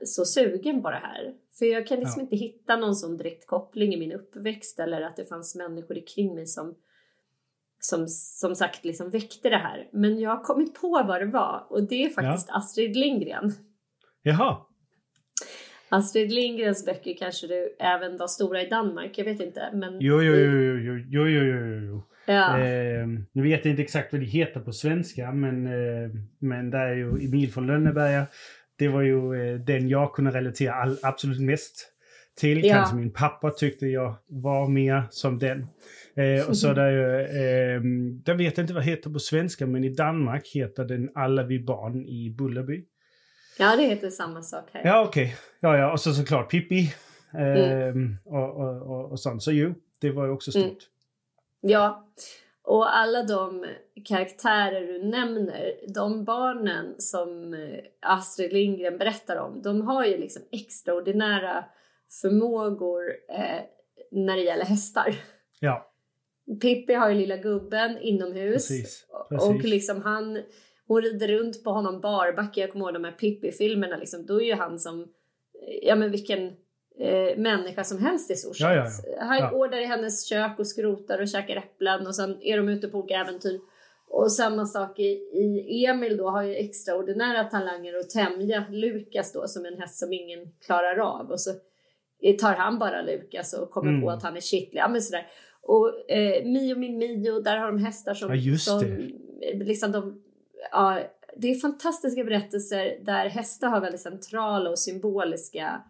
så 0.05 0.25
sugen 0.25 0.81
på 0.81 0.89
det 0.89 1.01
här? 1.03 1.33
För 1.59 1.65
jag 1.65 1.87
kan 1.87 1.99
liksom 1.99 2.19
ja. 2.19 2.23
inte 2.23 2.35
hitta 2.35 2.75
någon 2.75 2.95
sån 2.95 3.17
direkt 3.17 3.47
koppling 3.47 3.93
i 3.93 3.97
min 3.97 4.11
uppväxt 4.11 4.79
eller 4.79 5.01
att 5.01 5.15
det 5.15 5.25
fanns 5.25 5.55
människor 5.55 6.07
kring 6.15 6.35
mig 6.35 6.45
som 6.45 6.75
som 7.79 8.07
som 8.07 8.55
sagt 8.55 8.85
liksom 8.85 9.09
väckte 9.09 9.49
det 9.49 9.57
här. 9.57 9.89
Men 9.91 10.19
jag 10.19 10.29
har 10.29 10.43
kommit 10.43 10.81
på 10.81 11.03
vad 11.07 11.21
det 11.21 11.25
var 11.25 11.65
och 11.69 11.83
det 11.83 12.05
är 12.05 12.09
faktiskt 12.09 12.47
ja. 12.49 12.57
Astrid 12.57 12.95
Lindgren. 12.95 13.53
Jaha. 14.21 14.57
Astrid 15.95 16.31
Lindgrens 16.31 16.85
böcker 16.85 17.15
kanske 17.19 17.47
du 17.47 17.75
även 17.79 18.17
var 18.17 18.27
stora 18.27 18.61
i 18.61 18.69
Danmark, 18.69 19.17
jag 19.17 19.25
vet 19.25 19.39
inte. 19.39 19.69
Men 19.73 19.97
jo, 19.99 20.21
jo, 20.21 20.35
jo, 20.35 20.77
jo, 20.77 20.97
jo, 21.09 21.27
jo, 21.27 21.43
jo, 21.43 21.79
jo. 21.87 22.03
Ja. 22.25 22.59
Eh, 22.59 23.07
nu 23.31 23.43
vet 23.43 23.65
jag 23.65 23.71
inte 23.71 23.81
exakt 23.81 24.13
vad 24.13 24.21
det 24.21 24.25
heter 24.25 24.59
på 24.59 24.71
svenska, 24.71 25.31
men, 25.31 25.67
eh, 25.67 26.09
men 26.39 26.69
det 26.69 26.77
är 26.77 26.95
ju 26.95 27.09
Emil 27.09 27.51
från 27.51 27.67
Lönneberga. 27.67 28.25
Det 28.77 28.87
var 28.87 29.01
ju 29.01 29.33
eh, 29.35 29.59
den 29.59 29.89
jag 29.89 30.13
kunde 30.13 30.31
relatera 30.31 30.73
all, 30.73 30.97
absolut 31.03 31.41
mest 31.41 31.91
till. 32.37 32.65
Ja. 32.65 32.73
Kanske 32.73 32.95
min 32.95 33.13
pappa 33.13 33.49
tyckte 33.49 33.87
jag 33.87 34.15
var 34.27 34.67
mer 34.67 35.03
som 35.09 35.39
den. 35.39 35.67
Eh, 36.15 36.49
och 36.49 36.57
så 36.57 36.73
där, 36.73 37.19
eh, 37.19 37.81
jag 38.25 38.35
vet 38.35 38.57
inte 38.57 38.73
vad 38.73 38.83
det 38.83 38.89
heter 38.89 39.09
på 39.09 39.19
svenska, 39.19 39.67
men 39.67 39.83
i 39.83 39.89
Danmark 39.89 40.47
heter 40.53 40.85
den 40.85 41.09
Alla 41.15 41.43
vi 41.43 41.59
barn 41.59 42.05
i 42.05 42.35
Bullerby. 42.37 42.85
Ja, 43.57 43.75
det 43.75 43.83
heter 43.83 44.09
samma 44.09 44.41
sak 44.41 44.69
här. 44.71 44.81
Ja, 44.85 45.05
okej. 45.07 45.23
Okay. 45.23 45.35
Ja, 45.59 45.77
ja, 45.77 45.91
och 45.91 45.99
så 45.99 46.13
såklart 46.13 46.51
Pippi. 46.51 46.93
Mm. 47.33 48.17
och, 48.25 48.55
och, 48.55 48.81
och, 48.81 49.11
och 49.11 49.19
sånt. 49.19 49.43
Så 49.43 49.51
jo, 49.51 49.73
det 49.99 50.11
var 50.11 50.25
ju 50.25 50.31
också 50.31 50.51
stort. 50.51 50.63
Mm. 50.63 50.77
Ja, 51.61 52.07
och 52.63 52.97
alla 52.97 53.23
de 53.23 53.65
karaktärer 54.05 54.81
du 54.81 55.03
nämner, 55.03 55.73
de 55.93 56.23
barnen 56.23 56.95
som 56.97 57.53
eh, 57.53 57.79
Astrid 58.01 58.53
Lindgren 58.53 58.97
berättar 58.97 59.37
om, 59.37 59.61
de 59.61 59.81
har 59.81 60.05
ju 60.05 60.17
liksom 60.17 60.41
extraordinära 60.51 61.65
förmågor 62.21 63.03
eh, 63.29 63.61
när 64.11 64.35
det 64.35 64.43
gäller 64.43 64.65
hästar. 64.65 65.15
Ja. 65.59 65.91
Pippi 66.61 66.93
har 66.93 67.09
ju 67.09 67.15
lilla 67.15 67.37
gubben 67.37 67.97
inomhus. 67.97 68.67
Precis, 68.67 69.05
precis. 69.29 69.49
Och 69.49 69.63
liksom 69.63 70.01
han, 70.01 70.41
hon 70.87 71.01
rider 71.01 71.27
runt 71.27 71.63
på 71.63 71.69
honom 71.69 72.01
barbacka. 72.01 72.61
Jag 72.61 72.71
kommer 72.71 72.85
ihåg 72.85 72.93
de 72.93 73.03
här 73.03 73.11
Pippi-filmerna 73.11 73.97
liksom. 73.97 74.25
Då 74.25 74.41
är 74.41 74.45
ju 74.45 74.53
han 74.53 74.79
som, 74.79 75.07
ja 75.81 75.95
men 75.95 76.11
vilken 76.11 76.47
eh, 76.99 77.37
människa 77.37 77.83
som 77.83 77.97
helst 77.97 78.31
i 78.31 78.35
stort 78.35 78.57
sett. 78.57 78.67
Ja, 78.67 78.75
ja, 78.75 78.85
ja. 79.17 79.23
Han 79.23 79.53
går 79.53 79.67
där 79.67 79.81
i 79.81 79.85
hennes 79.85 80.25
kök 80.29 80.59
och 80.59 80.67
skrotar 80.67 81.21
och 81.21 81.27
käkar 81.27 81.55
äpplen 81.55 82.07
och 82.07 82.15
sen 82.15 82.37
är 82.41 82.57
de 82.57 82.69
ute 82.69 82.87
på 82.87 82.97
olika 82.97 83.15
äventyr. 83.15 83.59
Och 84.07 84.31
samma 84.31 84.65
sak 84.65 84.99
i, 84.99 85.03
i 85.67 85.85
Emil 85.85 86.17
då 86.17 86.29
har 86.29 86.43
ju 86.43 86.55
extraordinära 86.55 87.43
talanger 87.43 87.99
att 87.99 88.09
tämja 88.09 88.65
Lukas 88.69 89.33
då 89.33 89.47
som 89.47 89.65
en 89.65 89.77
häst 89.77 89.99
som 89.99 90.13
ingen 90.13 90.39
klarar 90.65 90.97
av. 90.97 91.31
Och 91.31 91.41
så 91.41 91.51
tar 92.39 92.53
han 92.53 92.79
bara 92.79 93.01
Lukas 93.01 93.53
och 93.53 93.71
kommer 93.71 93.89
mm. 93.89 94.01
på 94.01 94.09
att 94.09 94.23
han 94.23 94.37
är 94.37 94.41
kittlig. 94.41 94.79
Ja, 94.79 94.87
men 94.87 95.01
sådär. 95.01 95.27
Och 95.61 96.11
eh, 96.11 96.45
Mio 96.45 96.75
min 96.75 96.97
Mio, 96.97 97.39
där 97.39 97.57
har 97.57 97.67
de 97.67 97.77
hästar 97.77 98.13
som... 98.13 98.29
Ja, 98.29 98.35
just 98.35 98.65
som, 98.65 98.79
det. 98.79 99.65
Liksom 99.65 99.91
de, 99.91 100.23
ja, 100.71 100.99
det 101.37 101.51
är 101.51 101.55
fantastiska 101.55 102.23
berättelser 102.23 103.05
där 103.05 103.29
hästar 103.29 103.69
har 103.69 103.81
väldigt 103.81 104.01
centrala 104.01 104.69
och 104.69 104.79
symboliska 104.79 105.81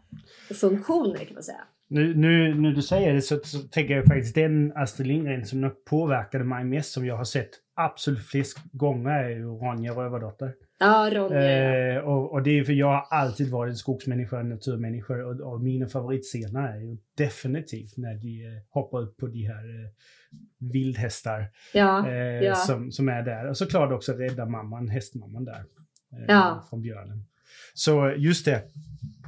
funktioner 0.53 1.25
kan 1.25 1.34
man 1.34 1.44
säga. 1.44 1.62
Nu, 1.88 2.15
nu 2.15 2.53
när 2.62 2.72
du 2.72 2.82
säger 2.82 3.13
det 3.13 3.22
så, 3.22 3.39
så 3.44 3.60
tänker 3.60 3.96
jag 3.96 4.05
faktiskt 4.05 4.36
den 4.36 4.74
Astrid 4.75 5.08
Lindgren 5.08 5.46
som 5.46 5.72
påverkade 5.89 6.44
mig 6.44 6.63
mest 6.63 6.91
som 6.91 7.05
jag 7.05 7.17
har 7.17 7.24
sett 7.24 7.50
absolut 7.75 8.25
flest 8.25 8.58
gånger 8.72 9.10
är 9.10 9.29
ju 9.29 9.46
Ronja 9.46 9.91
Rövardotter. 9.91 10.53
Ja, 10.79 11.10
Ronja. 11.13 11.96
Eh, 11.96 11.98
och, 11.98 12.32
och, 12.32 12.44
det 12.44 12.60
är 12.60 12.63
för 12.63 12.74
jag 12.74 12.88
har 12.88 13.08
alltid 13.10 13.51
varit 13.51 13.72
en 13.72 13.75
skogsmänniska, 13.75 14.39
en 14.39 14.50
naturmänniska 14.50 15.13
och, 15.13 15.53
och 15.53 15.62
mina 15.62 15.88
favoritscener 15.88 16.74
är 16.74 16.79
ju 16.79 16.98
definitivt 17.17 17.98
när 17.98 18.15
de 18.15 18.46
eh, 18.46 18.62
hoppar 18.70 19.01
upp 19.01 19.17
på 19.17 19.27
de 19.27 19.44
här 19.44 19.84
eh, 19.84 19.89
vildhästar 20.72 21.48
ja, 21.74 22.10
eh, 22.10 22.15
ja. 22.44 22.55
Som, 22.55 22.91
som 22.91 23.10
är 23.10 23.22
där. 23.22 23.50
Och 23.50 23.58
såklart 23.58 23.91
också 23.91 24.13
rädda 24.13 24.46
mamman, 24.46 24.88
hästmamman 24.88 25.46
där. 25.46 25.63
Eh, 26.12 26.25
ja. 26.27 26.65
Från 26.70 26.82
björnen. 26.82 27.25
Så 27.74 28.13
just 28.17 28.46
det. 28.46 28.63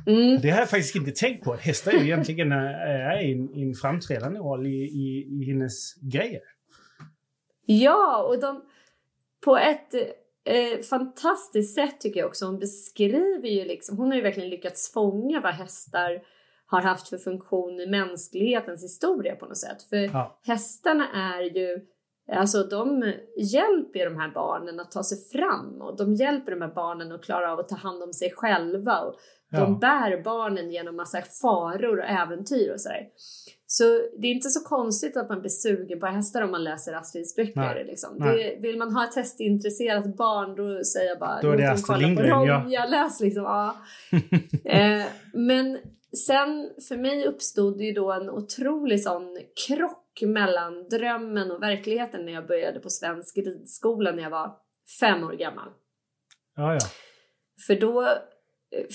Mm. 0.07 0.41
Det 0.41 0.49
har 0.49 0.59
jag 0.59 0.69
faktiskt 0.69 0.95
inte 0.95 1.11
tänkt 1.11 1.43
på. 1.43 1.53
Att 1.53 1.61
hästar 1.61 1.91
är 1.91 2.03
egentligen 2.03 2.51
eh, 2.51 2.57
är 2.57 3.17
en, 3.17 3.53
en 3.55 3.73
framträdande 3.73 4.39
roll 4.39 4.67
i, 4.67 4.83
i, 4.83 5.27
i 5.31 5.45
hennes 5.45 5.95
grejer. 6.01 6.41
Ja, 7.69 8.23
och 8.23 8.39
de 8.39 8.61
på 9.45 9.57
ett 9.57 9.93
eh, 10.43 10.79
fantastiskt 10.89 11.75
sätt 11.75 11.99
tycker 11.99 12.19
jag 12.19 12.27
också. 12.27 12.45
Hon 12.45 12.59
beskriver 12.59 13.49
ju 13.49 13.65
liksom, 13.65 13.97
hon 13.97 14.07
har 14.07 14.15
ju 14.15 14.21
verkligen 14.21 14.49
lyckats 14.49 14.93
fånga 14.93 15.41
vad 15.41 15.53
hästar 15.53 16.21
har 16.65 16.81
haft 16.81 17.07
för 17.07 17.17
funktion 17.17 17.79
i 17.79 17.87
mänsklighetens 17.87 18.83
historia 18.83 19.35
på 19.35 19.45
något 19.45 19.57
sätt. 19.57 19.83
För 19.83 19.97
ja. 19.97 20.39
hästarna 20.43 21.07
är 21.13 21.41
ju 21.41 21.87
Alltså 22.31 22.63
de 22.63 23.13
hjälper 23.37 24.05
de 24.05 24.17
här 24.17 24.31
barnen 24.33 24.79
att 24.79 24.91
ta 24.91 25.03
sig 25.03 25.17
fram 25.17 25.81
och 25.81 25.97
de 25.97 26.13
hjälper 26.13 26.51
de 26.51 26.61
här 26.61 26.73
barnen 26.73 27.11
att 27.11 27.23
klara 27.23 27.53
av 27.53 27.59
att 27.59 27.69
ta 27.69 27.75
hand 27.75 28.03
om 28.03 28.13
sig 28.13 28.31
själva. 28.31 28.99
Och 28.99 29.15
de 29.51 29.57
Ja. 29.57 29.77
bär 29.81 30.23
barnen 30.23 30.71
genom 30.71 30.95
massa 30.95 31.21
faror 31.41 31.99
och 31.99 32.05
äventyr 32.05 32.73
och 32.73 32.81
sådär. 32.81 33.07
Så 33.69 33.83
det 34.17 34.27
är 34.27 34.31
inte 34.31 34.49
så 34.49 34.63
konstigt 34.63 35.17
att 35.17 35.29
man 35.29 35.39
blir 35.39 35.49
sugen 35.49 35.99
på 35.99 36.05
hästar 36.05 36.41
om 36.41 36.51
man 36.51 36.63
läser 36.63 36.93
Astrids 36.93 37.35
böcker. 37.35 37.53
Nej, 37.55 37.85
Liksom. 37.85 38.15
nej. 38.17 38.59
Det, 38.61 38.67
vill 38.67 38.77
man 38.77 38.93
ha 38.93 39.03
ett 39.03 39.15
hästintresserat 39.15 40.17
barn 40.17 40.55
då 40.55 40.83
säger 40.83 41.09
jag 41.09 41.19
bara 41.19 41.41
Då 41.41 41.51
är 41.51 41.57
det 41.57 41.63
dem 41.63 41.73
Astrid 41.73 41.99
Lindgren, 42.01 42.29
på 42.39 42.45
ja. 42.47 42.61
Ronja, 42.63 42.85
läs 42.85 43.19
liksom. 43.19 43.43
Ja. 43.43 43.75
eh, 44.65 45.05
men 45.33 45.77
sen 46.27 46.69
för 46.87 46.97
mig 46.97 47.25
uppstod 47.25 47.77
det 47.77 47.83
ju 47.83 47.93
då 47.93 48.11
en 48.11 48.29
otrolig 48.29 49.03
sån 49.03 49.37
krock 49.67 50.21
mellan 50.21 50.89
drömmen 50.89 51.51
och 51.51 51.63
verkligheten 51.63 52.25
när 52.25 52.33
jag 52.33 52.47
började 52.47 52.79
på 52.79 52.89
svensk 52.89 53.37
ridskola 53.37 54.11
när 54.11 54.23
jag 54.23 54.29
var 54.29 54.55
fem 54.99 55.23
år 55.23 55.33
gammal. 55.33 55.69
Ja, 56.55 56.73
ja. 56.73 56.79
För 57.67 57.75
då 57.75 58.07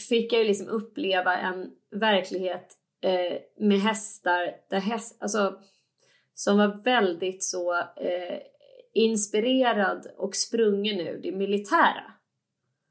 fick 0.09 0.33
jag 0.33 0.43
ju 0.43 0.49
liksom 0.49 0.69
uppleva 0.69 1.37
en 1.37 1.71
verklighet 1.91 2.77
eh, 3.03 3.39
med 3.59 3.79
hästar 3.79 4.55
där 4.71 4.81
häst, 4.81 5.17
alltså, 5.21 5.59
som 6.35 6.59
var 6.59 6.83
väldigt 6.85 7.45
så 7.45 7.73
eh, 7.79 8.39
inspirerad 8.95 10.07
och 10.17 10.37
sprungen 10.37 11.01
ur 11.01 11.23
det 11.23 11.33
militära. 11.33 12.13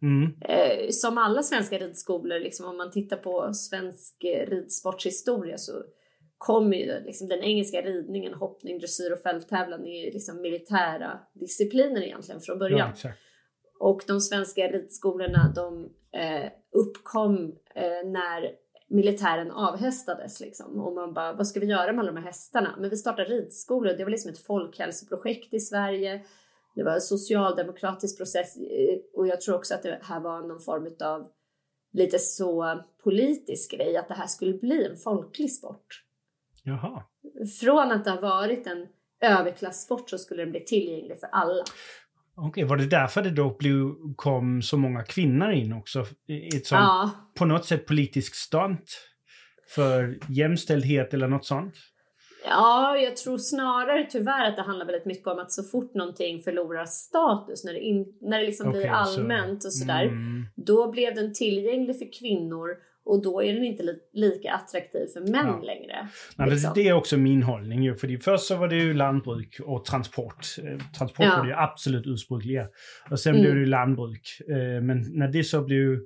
Mm. 0.01 0.33
Eh, 0.41 0.89
som 0.89 1.17
alla 1.17 1.43
svenska 1.43 1.77
ridskolor, 1.77 2.39
liksom, 2.39 2.65
om 2.65 2.77
man 2.77 2.91
tittar 2.91 3.17
på 3.17 3.53
svensk 3.53 4.23
eh, 4.23 4.49
ridsportshistoria 4.49 5.57
så 5.57 5.83
kommer 6.37 6.77
ju 6.77 7.03
liksom, 7.05 7.27
den 7.27 7.43
engelska 7.43 7.81
ridningen, 7.81 8.33
hoppning, 8.33 8.79
dressyr 8.79 9.11
och 9.11 9.19
fälttävlan 9.19 9.85
är 9.85 10.05
ju 10.05 10.11
liksom 10.11 10.41
militära 10.41 11.19
discipliner 11.33 12.01
egentligen 12.01 12.41
från 12.41 12.59
början. 12.59 12.93
ja. 13.03 13.11
Och 13.79 14.01
de 14.07 14.21
svenska 14.21 14.61
ridskolorna 14.61 15.53
de 15.55 15.89
uppkom 16.71 17.55
eh, 17.75 18.09
när 18.09 18.51
militären 18.87 19.51
avhästades. 19.51 20.39
Liksom. 20.39 20.79
Och 20.79 20.93
man 20.93 21.13
bara, 21.13 21.33
vad 21.33 21.47
ska 21.47 21.59
vi 21.59 21.65
göra 21.65 21.91
med 21.91 21.99
alla 21.99 22.11
de 22.11 22.17
här 22.17 22.25
hästarna? 22.25 22.75
Men 22.79 22.89
vi 22.89 22.97
startar 22.97 23.25
ridskolor. 23.25 23.93
Det 23.93 24.03
var 24.03 24.11
liksom 24.11 24.31
ett 24.31 24.45
folkhälsoprojekt 24.45 25.53
i 25.53 25.59
Sverige. 25.59 26.25
Det 26.75 26.83
var 26.83 26.93
en 26.93 27.01
socialdemokratisk 27.01 28.17
process 28.17 28.57
eh, 28.57 28.99
och 29.13 29.27
jag 29.27 29.41
tror 29.41 29.55
också 29.55 29.73
att 29.73 29.83
det 29.83 29.99
här 30.01 30.19
var 30.19 30.41
någon 30.41 30.59
form 30.59 30.95
av 31.03 31.31
lite 31.93 32.19
så 32.19 32.81
politisk 33.03 33.71
grej, 33.71 33.97
att 33.97 34.07
det 34.07 34.13
här 34.13 34.27
skulle 34.27 34.53
bli 34.53 34.85
en 34.85 34.97
folklig 34.97 35.53
sport. 35.53 36.03
Jaha. 36.63 37.03
Från 37.59 37.91
att 37.91 38.05
det 38.05 38.11
har 38.11 38.21
varit 38.21 38.67
en 38.67 38.87
överklasssport 39.21 40.09
så 40.09 40.17
skulle 40.17 40.43
den 40.43 40.51
bli 40.51 40.65
tillgänglig 40.65 41.19
för 41.19 41.27
alla. 41.31 41.63
Okej, 42.47 42.63
var 42.63 42.77
det 42.77 42.85
därför 42.85 43.21
det 43.21 43.29
då 43.29 43.57
blev, 43.59 43.91
kom 44.15 44.61
så 44.61 44.77
många 44.77 45.03
kvinnor 45.03 45.51
in 45.51 45.73
också? 45.73 45.99
Ett 46.55 46.65
sånt, 46.65 46.79
Ja, 46.79 47.11
på 47.37 47.45
något 47.45 47.65
sätt 47.65 47.85
politisk 47.87 48.35
stunt? 48.35 49.07
För 49.75 50.17
jämställdhet 50.29 51.13
eller 51.13 51.27
något 51.27 51.45
sånt? 51.45 51.73
Ja, 52.45 52.97
jag 52.97 53.17
tror 53.17 53.37
snarare 53.37 54.07
tyvärr 54.11 54.45
att 54.49 54.55
det 54.55 54.61
handlar 54.61 54.85
väldigt 54.85 55.05
mycket 55.05 55.27
om 55.27 55.39
att 55.39 55.51
så 55.51 55.63
fort 55.63 55.93
någonting 55.93 56.41
förlorar 56.43 56.85
status, 56.85 57.63
när 57.65 57.73
det, 57.73 57.79
in, 57.79 58.05
när 58.21 58.39
det 58.39 58.45
liksom 58.45 58.71
blir 58.71 58.81
Okej, 58.81 58.91
så- 59.05 59.19
allmänt 59.19 59.65
och 59.65 59.73
sådär, 59.73 60.03
Mm. 60.03 60.45
då 60.55 60.91
blev 60.91 61.15
den 61.15 61.33
tillgänglig 61.33 61.99
för 61.99 62.19
kvinnor 62.19 62.69
och 63.05 63.21
då 63.23 63.43
är 63.43 63.53
den 63.53 63.63
inte 63.63 63.83
li, 63.83 63.93
lika 64.13 64.51
attraktiv 64.53 65.05
för 65.13 65.21
män 65.21 65.47
Ja. 65.47 65.61
längre. 65.61 66.07
Nej, 66.37 66.49
liksom. 66.49 66.71
Det 66.75 66.87
är 66.87 66.93
också 66.93 67.17
min 67.17 67.43
hållning. 67.43 67.83
Ju, 67.83 67.95
för 67.95 68.07
det, 68.07 68.17
först 68.19 68.43
så 68.45 68.55
var 68.55 68.67
det 68.67 68.75
ju 68.75 68.93
lantbruk 68.93 69.59
och 69.65 69.85
transport. 69.85 70.45
Eh, 70.63 70.77
Transport 70.97 71.25
Ja. 71.25 71.35
var 71.37 71.43
det 71.43 71.49
ju 71.49 71.55
absolut 71.57 72.07
ursprungliga. 72.07 72.67
Och 73.11 73.19
sen 73.19 73.31
Mm. 73.31 73.41
blev 73.41 73.53
det 73.53 73.59
ju 73.59 73.65
lantbruk. 73.65 74.41
Eh, 74.49 74.81
Men 74.81 75.05
när 75.17 75.27
det 75.27 75.43
så 75.43 75.61
blev, 75.63 75.99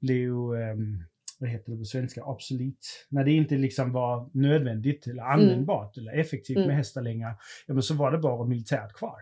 blev 0.00 0.30
ehm, 0.32 1.04
vad 1.40 1.50
heter 1.50 1.72
det 1.72 1.78
på 1.78 1.84
svenska, 1.84 2.24
obsolet. 2.24 2.74
När 3.10 3.24
det 3.24 3.32
inte 3.32 3.54
liksom 3.54 3.92
var 3.92 4.30
nödvändigt 4.34 5.06
eller 5.06 5.22
användbart 5.22 5.96
eller 5.96 6.12
effektivt 6.20 6.56
Mm. 6.56 6.66
med 6.68 6.76
hästar 6.76 7.02
längre. 7.02 7.28
Ja, 7.66 7.74
men 7.74 7.82
så 7.82 7.94
var 7.94 8.12
det 8.12 8.18
bara 8.18 8.46
militärt 8.46 8.92
kvar. 8.92 9.16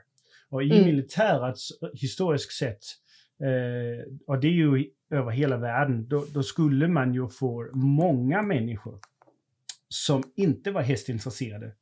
Och 0.50 0.62
i 0.62 0.70
Mm. 0.70 0.84
militärets 0.84 1.68
historiskt 2.00 2.52
sett, 2.52 2.78
eh, 3.42 4.12
och 4.26 4.40
det 4.40 4.46
är 4.46 4.52
ju 4.52 4.90
över 5.10 5.30
hela 5.30 5.56
världen, 5.56 6.08
då, 6.08 6.26
då 6.34 6.42
skulle 6.42 6.88
man 6.88 7.14
ju 7.14 7.28
få 7.28 7.70
många 7.74 8.42
människor 8.42 8.98
som 9.88 10.22
inte 10.36 10.70
var 10.70 10.82
hästintresserade 10.82 11.72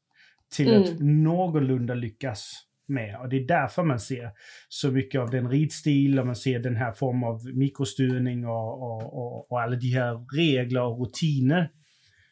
till 0.56 0.68
Mm. 0.68 0.82
att 0.82 1.00
någorlunda 1.00 1.94
lyckas 1.94 2.52
med. 2.86 3.20
Och 3.20 3.28
det 3.28 3.36
är 3.36 3.46
därför 3.46 3.82
man 3.82 4.00
ser 4.00 4.30
så 4.68 4.90
mycket 4.90 5.20
av 5.20 5.30
den 5.30 5.48
ridstil 5.50 6.18
och 6.18 6.26
man 6.26 6.36
ser 6.36 6.58
den 6.58 6.76
här 6.76 6.92
formen 6.92 7.24
av 7.24 7.40
mikrostyrning 7.54 8.46
och, 8.46 8.82
och, 8.82 9.14
och, 9.14 9.52
och 9.52 9.60
alla 9.60 9.76
de 9.76 9.86
här 9.88 10.36
regler 10.36 10.82
och 10.82 11.00
rutiner 11.00 11.70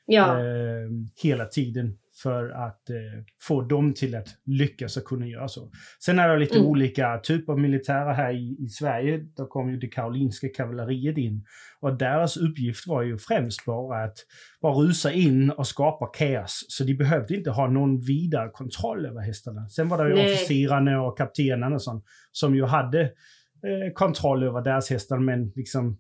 Ja, 0.06 0.38
eh, 0.40 0.90
hela 1.22 1.44
tiden 1.46 1.98
för 2.22 2.48
att 2.50 2.90
eh, 2.90 2.96
få 3.42 3.62
dem 3.62 3.94
till 3.94 4.14
att 4.14 4.28
lyckas 4.44 4.96
och 4.96 5.04
kunna 5.04 5.26
göra 5.26 5.48
så. 5.48 5.70
Sen 6.04 6.18
är 6.18 6.28
det 6.28 6.38
lite 6.38 6.58
Mm. 6.58 6.68
olika 6.70 7.18
typer 7.18 7.52
av 7.52 7.58
militära 7.60 8.12
här 8.12 8.32
i, 8.32 8.56
i 8.64 8.68
Sverige. 8.68 9.18
Då 9.36 9.46
kom 9.46 9.70
ju 9.70 9.76
det 9.76 9.86
karolinska 9.88 10.48
kavalleriet 10.56 11.18
in 11.18 11.44
och 11.80 11.98
deras 11.98 12.36
uppgift 12.36 12.86
var 12.86 13.02
ju 13.02 13.18
främst 13.18 13.64
bara 13.64 14.04
att 14.04 14.16
bara 14.62 14.72
rusa 14.72 15.12
in 15.12 15.50
och 15.50 15.66
skapa 15.66 16.06
kaos. 16.06 16.64
Så 16.68 16.84
de 16.84 16.94
behövde 16.94 17.36
inte 17.36 17.50
ha 17.50 17.68
någon 17.68 18.00
vidare 18.00 18.50
kontroll 18.52 19.06
över 19.06 19.20
hästarna. 19.20 19.68
Sen 19.68 19.88
var 19.88 20.04
det 20.04 20.10
ju 20.10 20.16
Nej. 20.16 20.32
officerarna 20.34 21.02
och 21.02 21.18
kaptenerna 21.18 21.74
och 21.74 21.82
sånt, 21.82 22.04
som 22.32 22.54
ju 22.54 22.64
hade 22.64 23.00
eh, 23.02 23.92
kontroll 23.94 24.42
över 24.42 24.60
deras 24.62 24.90
hästar, 24.90 25.18
men 25.18 25.52
liksom 25.54 25.98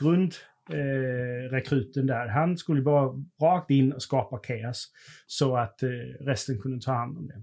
grund 0.00 0.34
eh, 0.70 1.50
rekruten 1.50 2.06
där, 2.06 2.26
han 2.28 2.58
skulle 2.58 2.82
bara 2.82 3.24
rakt 3.40 3.70
in 3.70 3.92
och 3.92 4.02
skapa 4.02 4.38
kaos 4.38 4.92
så 5.26 5.56
att 5.56 5.82
eh, 5.82 5.88
resten 6.20 6.60
kunde 6.60 6.84
ta 6.84 6.92
hand 6.92 7.18
om 7.18 7.26
det. 7.26 7.42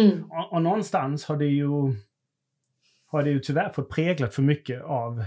mm. 0.00 0.24
Och, 0.24 0.52
och 0.52 0.62
någonstans 0.62 1.24
har 1.24 1.36
det 1.36 1.46
ju 1.46 1.68
har 3.06 3.22
det 3.22 3.30
ju 3.30 3.40
tyvärr 3.40 3.72
fått 3.72 3.90
präglat 3.90 4.34
för 4.34 4.42
mycket 4.42 4.82
av 4.82 5.24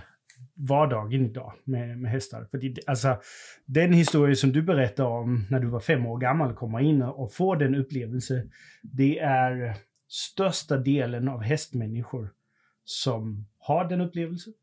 vardagen 0.53 1.25
idag 1.25 1.53
med, 1.63 1.97
med 1.97 2.11
hästar. 2.11 2.47
För 2.51 2.57
det, 2.57 2.75
alltså, 2.87 3.17
den 3.65 3.93
historia 3.93 4.35
som 4.35 4.51
du 4.51 4.61
berättar 4.61 5.03
om 5.03 5.45
när 5.49 5.59
du 5.59 5.67
var 5.67 5.79
fem 5.79 6.05
år 6.05 6.17
gammal, 6.17 6.53
komma 6.53 6.81
in 6.81 7.01
och 7.01 7.33
få 7.33 7.55
den 7.55 7.75
upplevelse, 7.75 8.43
det 8.81 9.19
är 9.19 9.73
största 10.07 10.77
delen 10.77 11.27
av 11.27 11.41
hästmänniskor 11.41 12.29
som 12.83 13.47
har 13.59 13.89
den 13.89 14.01
upplevelsen. 14.01 14.53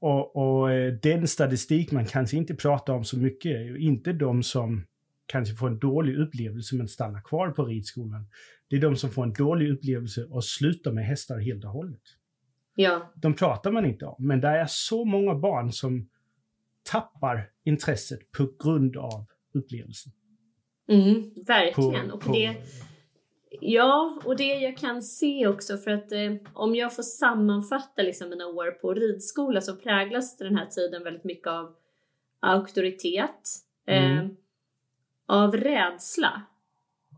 Och, 0.00 0.36
och 0.36 0.72
eh, 0.72 0.92
den 0.92 1.28
statistik 1.28 1.92
man 1.92 2.06
kanske 2.06 2.36
inte 2.36 2.54
pratar 2.54 2.92
om 2.92 3.04
så 3.04 3.18
mycket 3.18 3.56
är 3.56 3.60
ju 3.60 3.78
inte 3.78 4.12
de 4.12 4.42
som 4.42 4.86
kanske 5.26 5.54
får 5.54 5.66
en 5.68 5.78
dålig 5.78 6.18
upplevelse 6.18 6.76
men 6.76 6.88
stannar 6.88 7.20
kvar 7.22 7.50
på 7.50 7.64
ridskolan. 7.64 8.26
Det 8.68 8.76
är 8.76 8.80
de 8.80 8.96
som 8.96 9.10
får 9.10 9.22
en 9.22 9.32
dålig 9.32 9.70
upplevelse 9.70 10.24
och 10.24 10.44
slutar 10.44 10.92
med 10.92 11.06
hästar 11.06 11.38
helt 11.38 11.64
och 11.64 11.70
hållet. 11.70 12.00
ja, 12.74 13.12
De 13.14 13.34
pratar 13.34 13.70
man 13.72 13.86
inte 13.86 14.06
om, 14.06 14.16
men 14.18 14.40
det 14.40 14.48
är 14.48 14.66
så 14.68 15.04
många 15.04 15.34
barn 15.34 15.72
som 15.72 16.08
tappar 16.82 17.50
intresset 17.64 18.32
på 18.32 18.50
grund 18.64 18.96
av 18.96 19.26
upplevelsen. 19.54 20.12
mm, 20.88 21.22
På, 21.34 21.42
verkligen. 21.46 22.10
och 22.10 22.20
på, 22.20 22.32
det, 22.32 22.56
Ja, 23.60 24.18
och 24.24 24.36
det 24.36 24.54
jag 24.54 24.76
kan 24.76 25.02
se 25.02 25.46
också 25.46 25.76
för 25.78 25.90
att 25.90 26.12
eh, 26.12 26.32
om 26.54 26.74
jag 26.74 26.96
får 26.96 27.02
sammanfatta 27.02 28.02
liksom 28.02 28.28
mina 28.30 28.46
år 28.46 28.70
på 28.70 28.94
ridskola 28.94 29.60
så 29.60 29.76
präglas 29.76 30.36
den 30.36 30.56
här 30.56 30.66
tiden 30.66 31.04
väldigt 31.04 31.24
mycket 31.24 31.46
av 31.48 31.74
auktoritet, 32.40 33.48
eh, 33.86 34.12
Mm. 34.12 34.36
av 35.26 35.56
rädsla 35.56 36.42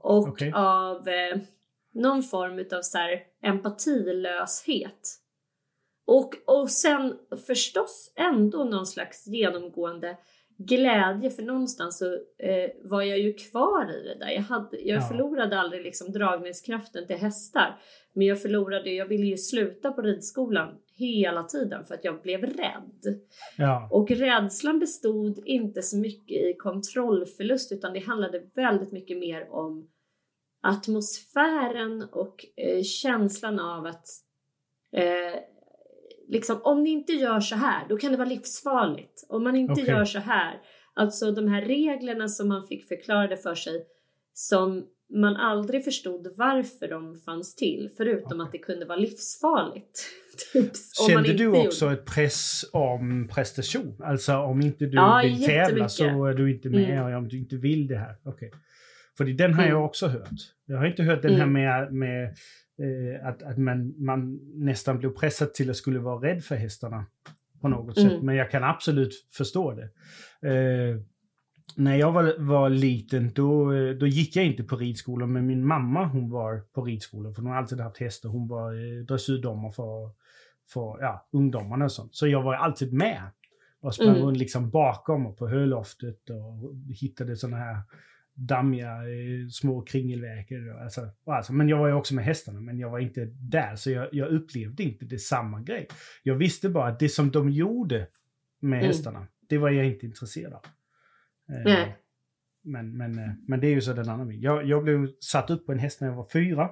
och 0.00 0.28
Okej. 0.28 0.52
av 0.54 1.08
eh, 1.08 1.38
någon 1.94 2.22
form 2.22 2.58
utav 2.58 2.82
så 2.82 2.98
här 2.98 3.22
empatilöshet. 3.42 5.18
Och, 6.04 6.34
och 6.46 6.70
sen 6.70 7.18
förstås 7.46 8.12
ändå 8.16 8.64
någon 8.64 8.86
slags 8.86 9.26
genomgående 9.26 10.16
glädje 10.66 11.30
för 11.30 11.42
någonstans 11.42 11.98
så 11.98 12.12
eh, 12.38 12.70
var 12.84 13.02
jag 13.02 13.18
ju 13.18 13.32
kvar 13.34 13.90
i 13.90 14.02
det 14.08 14.14
där. 14.24 14.30
Jag, 14.30 14.42
hade, 14.42 14.76
jag 14.80 15.02
Ja. 15.02 15.08
förlorade 15.08 15.60
aldrig 15.60 15.82
liksom 15.82 16.12
dragningskraften 16.12 17.06
till 17.06 17.16
hästar. 17.16 17.80
Men 18.14 18.26
jag 18.26 18.42
förlorade, 18.42 18.90
jag 18.90 19.06
ville 19.06 19.26
ju 19.26 19.36
sluta 19.36 19.92
på 19.92 20.02
ridskolan 20.02 20.74
hela 20.96 21.42
tiden 21.44 21.84
för 21.84 21.94
att 21.94 22.04
jag 22.04 22.22
blev 22.22 22.40
rädd. 22.40 23.20
Ja, 23.56 23.88
Och 23.92 24.10
rädslan 24.10 24.78
bestod 24.78 25.42
inte 25.44 25.82
så 25.82 25.96
mycket 25.96 26.36
i 26.36 26.54
kontrollförlust 26.58 27.72
utan 27.72 27.92
det 27.92 28.00
handlade 28.00 28.42
väldigt 28.54 28.92
mycket 28.92 29.18
mer 29.18 29.52
om 29.52 29.88
atmosfären 30.62 32.02
och 32.12 32.46
eh, 32.56 32.82
känslan 32.82 33.60
av 33.60 33.86
att 33.86 34.06
eh, 34.92 35.38
liksom, 36.28 36.60
om 36.62 36.82
ni 36.82 36.90
inte 36.90 37.12
gör 37.12 37.40
så 37.40 37.56
här, 37.56 37.88
då 37.88 37.96
kan 37.96 38.10
det 38.10 38.16
vara 38.16 38.28
livsfarligt. 38.28 39.26
Om 39.28 39.44
man 39.44 39.56
inte 39.56 39.72
Okej. 39.72 39.86
gör 39.86 40.04
så 40.04 40.18
här, 40.18 40.60
alltså 40.94 41.32
de 41.32 41.48
här 41.48 41.62
reglerna 41.62 42.28
som 42.28 42.48
man 42.48 42.66
fick 42.66 42.88
förklarade 42.88 43.36
för 43.36 43.54
sig 43.54 43.86
som 44.34 44.84
man 45.14 45.36
aldrig 45.36 45.84
förstod 45.84 46.34
varför 46.36 46.88
de 46.88 47.20
fanns 47.20 47.54
till 47.54 47.90
förutom 47.96 48.40
okay. 48.40 48.46
att 48.46 48.52
det 48.52 48.58
kunde 48.58 48.86
vara 48.86 48.98
livsfarligt. 48.98 50.08
Typ, 50.52 50.72
Kände 51.08 51.32
du 51.32 51.46
också 51.46 51.84
gjorde. 51.84 51.94
ett 51.94 52.04
press 52.06 52.64
om 52.72 53.28
prestation? 53.34 53.96
Alltså 54.04 54.36
om 54.36 54.60
inte 54.60 54.86
du 54.86 54.96
ja, 54.96 55.20
vill 55.24 55.44
tävla 55.44 55.88
så 55.88 56.24
är 56.24 56.34
du 56.34 56.54
inte 56.54 56.68
med 56.68 56.90
mm. 56.90 57.04
och 57.04 57.18
om 57.18 57.28
du 57.28 57.38
inte 57.38 57.56
vill 57.56 57.86
det 57.86 57.96
här. 57.96 58.16
Okay. 58.24 58.50
För 59.16 59.24
den 59.24 59.54
har 59.54 59.62
mm. 59.62 59.74
jag 59.74 59.84
också 59.84 60.06
hört. 60.06 60.30
Jag 60.66 60.78
har 60.78 60.86
inte 60.86 61.02
hört 61.02 61.22
den 61.22 61.34
här 61.34 61.42
mm. 61.42 61.52
med, 61.52 61.92
med 61.92 62.36
eh, 62.78 63.26
att, 63.28 63.42
att 63.42 63.58
man, 63.58 64.04
man 64.04 64.40
nästan 64.54 64.98
blev 64.98 65.10
pressad 65.10 65.54
till 65.54 65.70
att 65.70 65.76
skulle 65.76 65.98
vara 65.98 66.28
rädd 66.28 66.44
för 66.44 66.56
hästarna 66.56 67.06
på 67.60 67.68
något 67.68 67.94
sätt. 67.94 68.12
Mm. 68.12 68.26
Men 68.26 68.36
jag 68.36 68.50
kan 68.50 68.64
absolut 68.64 69.26
förstå 69.30 69.72
det. 69.74 69.90
Eh, 70.48 71.00
när 71.76 71.96
jag 71.96 72.12
var, 72.12 72.34
var 72.38 72.70
liten 72.70 73.32
då, 73.34 73.72
då 73.92 74.06
gick 74.06 74.36
jag 74.36 74.46
inte 74.46 74.62
på 74.62 74.76
ridskolan 74.76 75.32
men 75.32 75.46
min 75.46 75.66
mamma 75.66 76.04
hon 76.04 76.30
var 76.30 76.60
på 76.74 76.84
ridskolan 76.84 77.34
för 77.34 77.42
hon 77.42 77.50
har 77.50 77.58
alltid 77.58 77.80
haft 77.80 77.98
hästar. 77.98 78.28
Hon 78.28 78.48
var 78.48 78.72
eh, 78.72 79.04
dressyrdomare 79.04 79.72
för, 79.72 80.10
för 80.72 80.98
ja, 81.00 81.28
ungdomarna 81.32 81.84
och 81.84 81.92
sånt. 81.92 82.14
Så 82.14 82.26
jag 82.26 82.42
var 82.42 82.54
alltid 82.54 82.92
med 82.92 83.22
och 83.80 83.94
sprang 83.94 84.16
mm. 84.16 84.32
liksom 84.32 84.70
bakom 84.70 85.26
och 85.26 85.38
på 85.38 85.48
höloftet 85.48 86.30
och 86.30 86.74
hittade 87.00 87.36
sådana 87.36 87.56
här 87.56 87.76
dammiga 88.34 88.88
eh, 88.88 89.48
små 89.50 89.82
kringelverkor. 89.82 90.82
Alltså, 90.82 91.08
alltså, 91.26 91.52
men 91.52 91.68
jag 91.68 91.78
var 91.78 91.88
ju 91.88 91.94
också 91.94 92.14
med 92.14 92.24
hästarna, 92.24 92.60
men 92.60 92.78
jag 92.78 92.90
var 92.90 92.98
inte 92.98 93.24
där, 93.24 93.76
så 93.76 93.90
jag, 93.90 94.08
jag 94.12 94.28
upplevde 94.28 94.82
inte 94.82 95.04
det 95.04 95.18
samma 95.18 95.60
grej. 95.60 95.88
Jag 96.22 96.34
visste 96.34 96.68
bara 96.68 96.88
att 96.88 96.98
det 96.98 97.08
som 97.08 97.30
de 97.30 97.50
gjorde 97.50 98.06
med 98.60 98.78
mm. 98.78 98.86
hästarna, 98.86 99.26
det 99.48 99.58
var 99.58 99.70
jag 99.70 99.86
inte 99.86 100.06
intresserad 100.06 100.52
av. 100.52 100.64
Nej. 101.46 101.96
Men, 102.64 102.96
men, 102.96 103.18
eh, 103.18 103.30
men 103.48 103.60
det 103.60 103.66
är 103.66 103.70
ju 103.70 103.80
så 103.80 103.92
den 103.92 104.08
andra 104.08 104.34
jag, 104.34 104.66
jag 104.66 104.84
blev 104.84 105.08
satt 105.20 105.50
upp 105.50 105.66
på 105.66 105.72
en 105.72 105.78
häst 105.78 106.00
när 106.00 106.08
jag 106.08 106.16
var 106.16 106.28
fyra. 106.32 106.70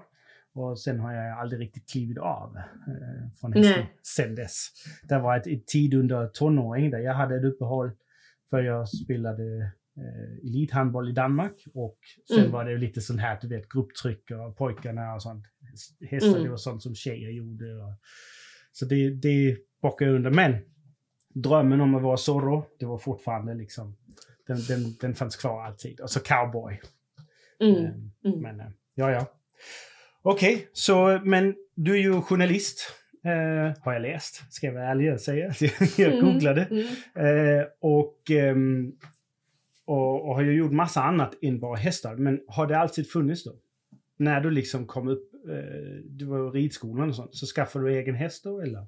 Och 0.52 0.80
sen 0.80 1.00
har 1.00 1.12
jag 1.12 1.38
aldrig 1.38 1.60
riktigt 1.60 1.90
klivit 1.90 2.18
av 2.18 2.56
eh, 2.56 3.30
från 3.40 3.52
hästen 3.52 3.84
sen 4.02 4.34
dess. 4.34 4.68
Det 5.02 5.18
var 5.18 5.36
ett, 5.36 5.46
ett 5.46 5.66
tid 5.66 5.94
under 5.94 6.26
tonåring 6.26 6.90
där 6.90 6.98
jag 6.98 7.14
hade 7.14 7.36
ett 7.36 7.44
uppehåll 7.44 7.90
för 8.50 8.62
jag 8.62 8.88
spelade 8.88 9.72
eh, 10.00 10.49
elithandboll 10.49 11.09
i 11.09 11.12
Danmark 11.12 11.64
och 11.75 11.99
sen 12.28 12.38
mm. 12.38 12.50
var 12.50 12.64
det 12.64 12.76
lite 12.76 13.00
sånt 13.00 13.21
här, 13.21 13.38
du 13.42 13.49
vet, 13.49 13.69
grupptryck 13.69 14.30
och 14.30 14.57
pojkarna 14.57 15.14
och 15.14 15.23
sånt. 15.23 15.45
Hästar, 16.11 16.28
mm. 16.28 16.42
det 16.42 16.50
var 16.50 16.57
sånt 16.57 16.83
som 16.83 16.95
tjejer 16.95 17.30
gjorde. 17.30 17.75
Och, 17.75 17.92
så 18.73 18.85
det, 18.85 19.11
det 19.11 19.57
bockade 19.83 20.11
jag 20.11 20.16
under. 20.16 20.30
Men 20.30 20.57
drömmen 21.35 21.80
om 21.80 21.95
att 21.95 22.02
vara 22.02 22.16
Zorro, 22.16 22.66
det 22.78 22.87
var 22.87 22.99
fortfarande 22.99 23.54
liksom, 23.54 23.97
den, 24.47 24.59
den, 24.69 24.97
den 25.00 25.14
fanns 25.14 25.37
kvar 25.37 25.64
alltid. 25.64 26.00
Och 26.00 26.11
så 26.11 26.21
cowboy. 26.21 26.80
Mm. 27.61 27.75
Eh, 27.75 27.90
mm. 28.25 28.40
Men, 28.40 28.61
eh, 28.61 28.66
ja, 28.95 29.11
ja. 29.11 29.26
Okej, 30.23 30.54
okay, 30.54 30.66
så 30.73 31.21
men 31.25 31.54
du 31.75 31.92
är 31.92 31.99
ju 31.99 32.21
journalist. 32.21 32.97
Uh, 33.26 33.73
har 33.85 33.92
jag 33.92 34.02
läst, 34.02 34.52
ska 34.52 34.66
jag 34.66 34.75
vara 34.75 34.88
ärlig 34.88 35.12
och 35.12 35.21
säga. 35.21 35.52
jag 35.99 36.12
mm, 36.12 36.25
googlade. 36.25 36.64
Mm. 36.64 37.59
Uh, 37.59 37.64
och 37.80 38.30
um, 38.30 38.92
och, 39.90 40.28
och 40.28 40.35
har 40.35 40.42
ju 40.42 40.52
gjort 40.52 40.73
massa 40.73 41.00
annat 41.02 41.38
än 41.42 41.61
bara 41.61 41.76
hästar. 41.76 42.16
Men 42.16 42.40
har 42.49 42.66
det 42.66 42.78
alltid 42.78 43.11
funnits 43.11 43.44
då? 43.44 43.52
När 44.16 44.40
du 44.40 44.50
liksom 44.50 44.87
kom 44.87 45.09
upp, 45.09 45.35
eh, 45.35 46.02
du 46.04 46.25
var 46.25 46.56
i 46.56 46.61
ridskolan 46.61 47.09
och 47.09 47.14
sånt, 47.14 47.37
så 47.37 47.47
skaffade 47.47 47.85
du 47.85 47.99
egen 47.99 48.14
häst 48.14 48.44
då 48.44 48.61
eller? 48.61 48.87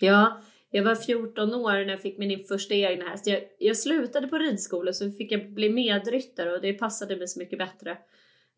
Ja, 0.00 0.40
jag 0.70 0.82
var 0.84 0.94
14 0.94 1.54
år 1.54 1.72
när 1.72 1.88
jag 1.88 2.00
fick 2.00 2.18
min 2.18 2.44
första 2.44 2.74
egna 2.74 3.08
häst. 3.08 3.26
Jag, 3.26 3.40
jag 3.58 3.76
slutade 3.76 4.28
på 4.28 4.38
ridskola 4.38 4.92
så 4.92 5.10
fick 5.10 5.32
jag 5.32 5.52
bli 5.52 5.70
medryttare 5.70 6.52
och 6.52 6.62
det 6.62 6.72
passade 6.72 7.16
mig 7.16 7.28
så 7.28 7.38
mycket 7.38 7.58
bättre. 7.58 7.98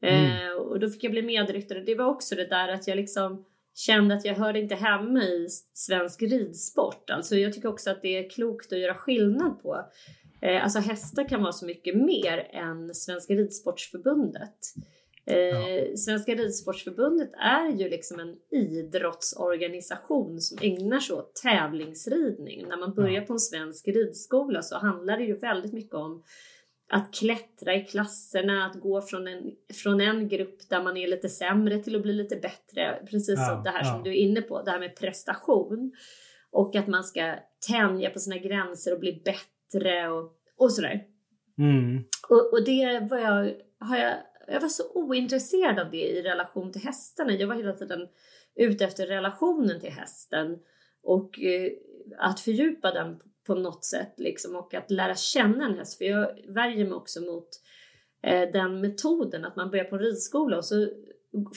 Mm. 0.03 0.25
Eh, 0.25 0.53
och 0.53 0.81
då 0.81 0.89
fick 0.89 1.05
jag 1.05 1.13
bli 1.13 1.23
medryttare. 1.23 1.81
Det 1.81 1.95
var 1.95 2.07
också 2.07 2.35
det 2.35 2.47
där 2.47 2.69
att 2.69 2.89
jag 2.89 2.97
liksom 2.97 3.45
kände 3.75 4.15
att 4.15 4.25
jag 4.25 4.35
hörde 4.35 4.59
inte 4.61 4.75
hemma 4.75 5.23
i 5.23 5.49
svensk 5.75 6.23
ridsport. 6.23 7.11
Alltså 7.11 7.37
jag 7.37 7.53
tycker 7.53 7.69
också 7.69 7.91
att 7.91 8.03
det 8.03 8.17
är 8.19 8.31
klokt 8.31 8.73
att 8.73 8.79
göra 8.79 8.95
skillnad 8.95 9.63
på 9.63 9.77
Eh, 9.77 10.24
alltså 10.49 10.79
hästar 10.79 11.29
kan 11.29 11.43
vara 11.43 11.53
så 11.53 11.67
mycket 11.67 11.97
mer 11.97 12.49
än 12.53 12.95
Svenska 12.95 13.35
Ridsportsförbundet. 13.35 14.59
Eh, 15.27 15.37
ja. 15.37 15.97
Svenska 15.97 16.35
Ridsportsförbundet 16.35 17.31
är 17.33 17.69
ju 17.69 17.89
liksom 17.89 18.21
en 18.21 18.37
idrottsorganisation 18.51 20.41
som 20.41 20.59
ägnar 20.63 21.01
sig 21.01 21.17
åt 21.17 21.35
tävlingsridning. 21.35 22.69
När 22.69 22.77
man 22.77 22.95
börjar 22.95 23.21
ja. 23.21 23.27
på 23.27 23.33
en 23.33 23.41
svensk 23.41 23.89
ridskola 23.89 24.63
så 24.63 24.79
handlar 24.79 25.17
det 25.17 25.25
ju 25.25 25.37
väldigt 25.37 25.73
mycket 25.73 25.95
om 25.95 26.23
att 26.91 27.15
klättra 27.15 27.75
i 27.75 27.85
klasserna, 27.85 28.67
att 28.67 28.81
gå 28.81 29.03
från 29.03 29.29
en, 29.29 29.53
från 29.83 30.01
en 30.01 30.29
grupp 30.29 30.69
där 30.69 30.83
man 30.83 30.97
är 30.97 31.07
lite 31.07 31.29
sämre 31.29 31.79
till 31.79 31.97
att 31.97 32.03
bli 32.03 32.13
lite 32.13 32.37
bättre. 32.37 33.03
Precis 33.11 33.39
ja, 33.39 33.47
som 33.47 33.63
det 33.63 33.71
här 33.71 33.85
ja. 33.85 33.93
som 33.93 34.03
du 34.03 34.11
är 34.11 34.15
inne 34.15 34.43
på, 34.43 34.63
det 34.63 34.71
här 34.71 34.81
med 34.81 34.97
prestation. 34.97 35.93
Och 36.51 36.77
att 36.77 36.87
man 36.87 37.05
ska 37.05 37.35
tänja 37.69 38.11
på 38.11 38.19
sina 38.19 38.39
gränser 38.39 38.93
och 38.93 39.01
bli 39.01 39.23
bättre 39.25 39.54
bättre 39.75 40.09
och, 40.09 40.33
och 40.57 40.73
sådär. 40.73 41.05
Mm. 41.59 42.05
Och, 42.29 42.53
och 42.53 42.65
det 42.65 43.09
var 43.11 43.19
jag, 43.19 43.55
har 43.79 43.97
jag, 43.97 44.15
jag 44.49 44.61
var 44.61 44.69
så 44.69 44.83
ointresserad 44.95 45.79
av 45.79 45.91
det 45.91 46.11
i 46.11 46.23
relation 46.23 46.73
till 46.73 46.83
hästarna. 46.83 47.33
Jag 47.33 47.49
var 47.49 47.55
hela 47.55 47.73
tiden 47.73 48.09
ute 48.55 48.85
efter 48.85 49.07
relationen 49.07 49.81
till 49.81 49.93
hästen 49.93 50.59
och 51.03 51.41
eh, 51.41 51.73
att 52.19 52.41
fördjupa 52.41 52.91
den 52.93 53.21
på 53.47 53.55
något 53.55 53.85
sätt 53.85 54.15
liksom 54.17 54.57
och 54.57 54.75
att 54.75 54.91
lära 54.91 55.15
känna 55.15 55.65
en 55.65 55.79
häst. 55.79 55.99
För 55.99 56.05
jag 56.05 56.29
värjer 56.49 56.85
mig 56.85 56.95
också 56.95 57.21
mot 57.21 57.49
eh, 58.23 58.51
den 58.53 58.81
metoden 58.81 59.45
att 59.45 59.57
man 59.57 59.71
börjar 59.71 59.85
på 59.85 59.99
ridskola 59.99 60.57
och 60.57 60.65
så 60.65 60.89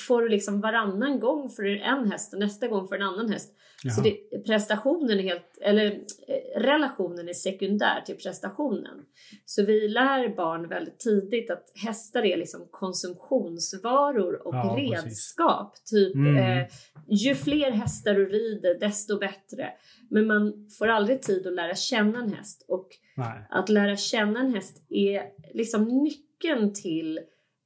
får 0.07 0.21
du 0.21 0.29
liksom 0.29 0.61
varannan 0.61 1.19
gång 1.19 1.49
för 1.49 1.63
en 1.65 2.11
häst 2.11 2.33
och 2.33 2.39
nästa 2.39 2.67
gång 2.67 2.87
för 2.87 2.95
en 2.95 3.01
annan 3.01 3.29
häst. 3.29 3.53
Jaha. 3.83 3.93
Så 3.93 4.01
det, 4.01 4.43
prestationen 4.45 5.19
är 5.19 5.23
helt, 5.23 5.57
eller 5.61 5.85
eh, 6.27 6.59
relationen 6.59 7.29
är 7.29 7.33
sekundär 7.33 8.01
till 8.05 8.15
prestationen. 8.15 9.05
Så 9.45 9.65
vi 9.65 9.87
lär 9.87 10.35
barn 10.35 10.69
väldigt 10.69 10.99
tidigt 10.99 11.51
att 11.51 11.71
hästar 11.85 12.25
är 12.25 12.37
liksom 12.37 12.67
konsumtionsvaror 12.71 14.47
och 14.47 14.55
ja, 14.55 14.75
redskap. 14.77 15.71
Precis. 15.71 15.89
Typ 15.89 16.15
mm. 16.15 16.37
eh, 16.37 16.67
ju 17.07 17.35
fler 17.35 17.71
hästar 17.71 18.13
du 18.13 18.25
rider 18.29 18.79
desto 18.79 19.19
bättre. 19.19 19.69
Men 20.09 20.27
man 20.27 20.69
får 20.79 20.87
aldrig 20.87 21.21
tid 21.21 21.47
att 21.47 21.53
lära 21.53 21.75
känna 21.75 22.19
en 22.19 22.33
häst 22.33 22.65
och 22.67 22.87
Nej. 23.17 23.47
att 23.49 23.69
lära 23.69 23.95
känna 23.95 24.39
en 24.39 24.53
häst 24.53 24.83
är 24.89 25.23
liksom 25.53 25.83
nyckeln 26.03 26.73
till 26.73 27.17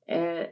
eh, 0.07 0.45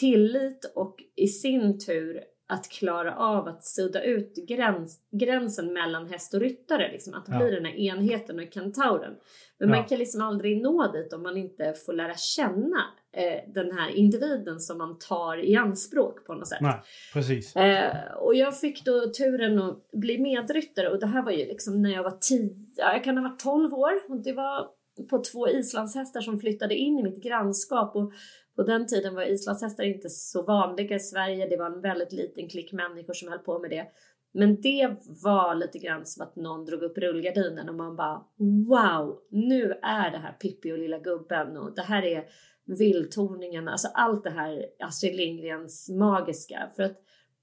tillit 0.00 0.72
och 0.74 0.96
i 1.16 1.26
sin 1.26 1.78
tur 1.78 2.20
att 2.50 2.68
klara 2.68 3.16
av 3.16 3.48
att 3.48 3.64
sudda 3.64 4.02
ut 4.02 4.34
gräns, 4.48 4.98
gränsen 5.12 5.72
mellan 5.72 6.06
häst 6.06 6.34
och 6.34 6.40
ryttare, 6.40 6.92
liksom, 6.92 7.14
att 7.14 7.24
ja. 7.28 7.38
bli 7.38 7.50
den 7.50 7.64
här 7.64 7.74
enheten 7.74 8.38
och 8.38 8.54
kentauren. 8.54 9.14
Men 9.58 9.68
ja. 9.68 9.76
man 9.76 9.84
kan 9.84 9.98
liksom 9.98 10.22
aldrig 10.22 10.62
nå 10.62 10.92
dit 10.92 11.12
om 11.12 11.22
man 11.22 11.36
inte 11.36 11.74
får 11.86 11.92
lära 11.92 12.14
känna 12.14 12.84
eh, 13.16 13.52
den 13.54 13.78
här 13.78 13.90
individen 13.90 14.60
som 14.60 14.78
man 14.78 14.98
tar 14.98 15.44
i 15.44 15.56
anspråk 15.56 16.26
på 16.26 16.34
något 16.34 16.48
sätt. 16.48 16.60
Nej, 16.60 16.80
precis. 17.12 17.56
Eh, 17.56 18.12
och 18.12 18.34
jag 18.34 18.60
fick 18.60 18.84
då 18.84 19.12
turen 19.18 19.58
att 19.58 19.90
bli 19.92 20.18
medryttare 20.18 20.88
och 20.88 21.00
det 21.00 21.06
här 21.06 21.22
var 21.22 21.32
ju 21.32 21.46
liksom 21.46 21.82
när 21.82 21.90
jag 21.90 22.02
var 22.02 22.18
10, 22.20 22.50
jag 22.76 23.04
kan 23.04 23.16
ha 23.16 23.28
varit 23.28 23.40
12 23.40 23.74
år 23.74 23.92
och 24.08 24.22
det 24.22 24.32
var 24.32 24.68
på 25.10 25.22
två 25.32 25.48
islandshästar 25.48 26.20
som 26.20 26.40
flyttade 26.40 26.74
in 26.74 26.98
i 26.98 27.02
mitt 27.02 27.22
grannskap 27.22 27.96
och 27.96 28.12
på 28.60 28.66
den 28.66 28.86
tiden 28.86 29.14
var 29.14 29.22
islandshästar 29.22 29.84
inte 29.84 30.08
så 30.08 30.42
vanliga 30.42 30.96
i 30.96 31.00
Sverige. 31.00 31.48
Det 31.48 31.56
var 31.56 31.66
en 31.66 31.80
väldigt 31.80 32.12
liten 32.12 32.48
klick 32.48 32.72
människor 32.72 33.12
som 33.12 33.28
höll 33.28 33.38
på 33.38 33.58
med 33.58 33.70
det. 33.70 33.86
Men 34.32 34.60
det 34.60 34.96
var 35.22 35.54
lite 35.54 35.78
grann 35.78 36.06
som 36.06 36.22
att 36.22 36.36
någon 36.36 36.64
drog 36.64 36.82
upp 36.82 36.98
rullgardinen 36.98 37.68
och 37.68 37.74
man 37.74 37.96
bara 37.96 38.24
wow, 38.68 39.18
nu 39.30 39.72
är 39.82 40.10
det 40.10 40.18
här 40.18 40.32
Pippi 40.32 40.72
och 40.72 40.78
lilla 40.78 40.98
gubben 40.98 41.56
och 41.56 41.74
det 41.74 41.82
här 41.82 42.02
är 42.02 42.24
vildtorningen, 42.64 43.68
alltså 43.68 43.88
allt 43.94 44.24
det 44.24 44.30
här 44.30 44.66
Astrid 44.78 45.16
Lindgrens 45.16 45.88
magiska. 45.88 46.70
För 46.76 46.82
att 46.82 46.96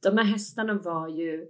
de 0.03 0.17
här 0.17 0.25
hästarna 0.25 0.73
var 0.73 1.07
ju 1.07 1.47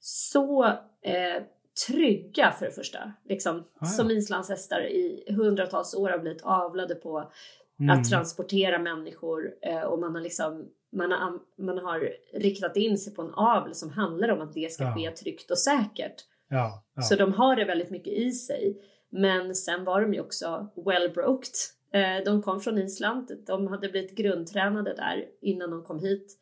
så 0.00 0.64
eh, 1.02 1.42
trygga 1.86 2.52
för 2.58 2.66
det 2.66 2.72
första. 2.72 3.12
Liksom, 3.24 3.58
ah, 3.58 3.64
ja. 3.80 3.86
Som 3.86 4.10
islandshästar 4.10 4.80
i 4.80 5.34
hundratals 5.36 5.94
år 5.94 6.10
har 6.10 6.18
blivit 6.18 6.42
avlade 6.42 6.94
på 6.94 7.32
Mm. 7.80 7.98
Att 7.98 8.10
transportera 8.10 8.78
människor 8.78 9.50
eh, 9.62 9.80
och 9.80 9.98
man 9.98 10.14
har 10.14 10.22
liksom 10.22 10.68
man 10.92 11.12
har, 11.12 11.38
man 11.58 11.78
har 11.78 12.10
riktat 12.34 12.76
in 12.76 12.98
sig 12.98 13.14
på 13.14 13.22
en 13.22 13.34
avel 13.34 13.74
som 13.74 13.90
handlar 13.90 14.28
om 14.28 14.40
att 14.40 14.52
det 14.52 14.72
ska 14.72 14.84
ja. 14.84 14.94
ske 14.94 15.10
tryggt 15.10 15.50
och 15.50 15.58
säkert. 15.58 16.14
Ja, 16.48 16.84
ja. 16.94 17.02
Så 17.02 17.16
de 17.16 17.32
har 17.32 17.56
det 17.56 17.64
väldigt 17.64 17.90
mycket 17.90 18.12
i 18.12 18.32
sig. 18.32 18.76
Men 19.10 19.54
sen 19.54 19.84
var 19.84 20.00
de 20.00 20.14
ju 20.14 20.20
också 20.20 20.68
well-broked. 20.76 21.54
Eh, 21.92 22.24
de 22.24 22.42
kom 22.42 22.60
från 22.60 22.78
Island. 22.78 23.30
De 23.46 23.66
hade 23.66 23.88
blivit 23.88 24.16
grundtränade 24.16 24.94
där 24.94 25.24
innan 25.40 25.70
de 25.70 25.82
kom 25.82 25.98
hit. 25.98 26.38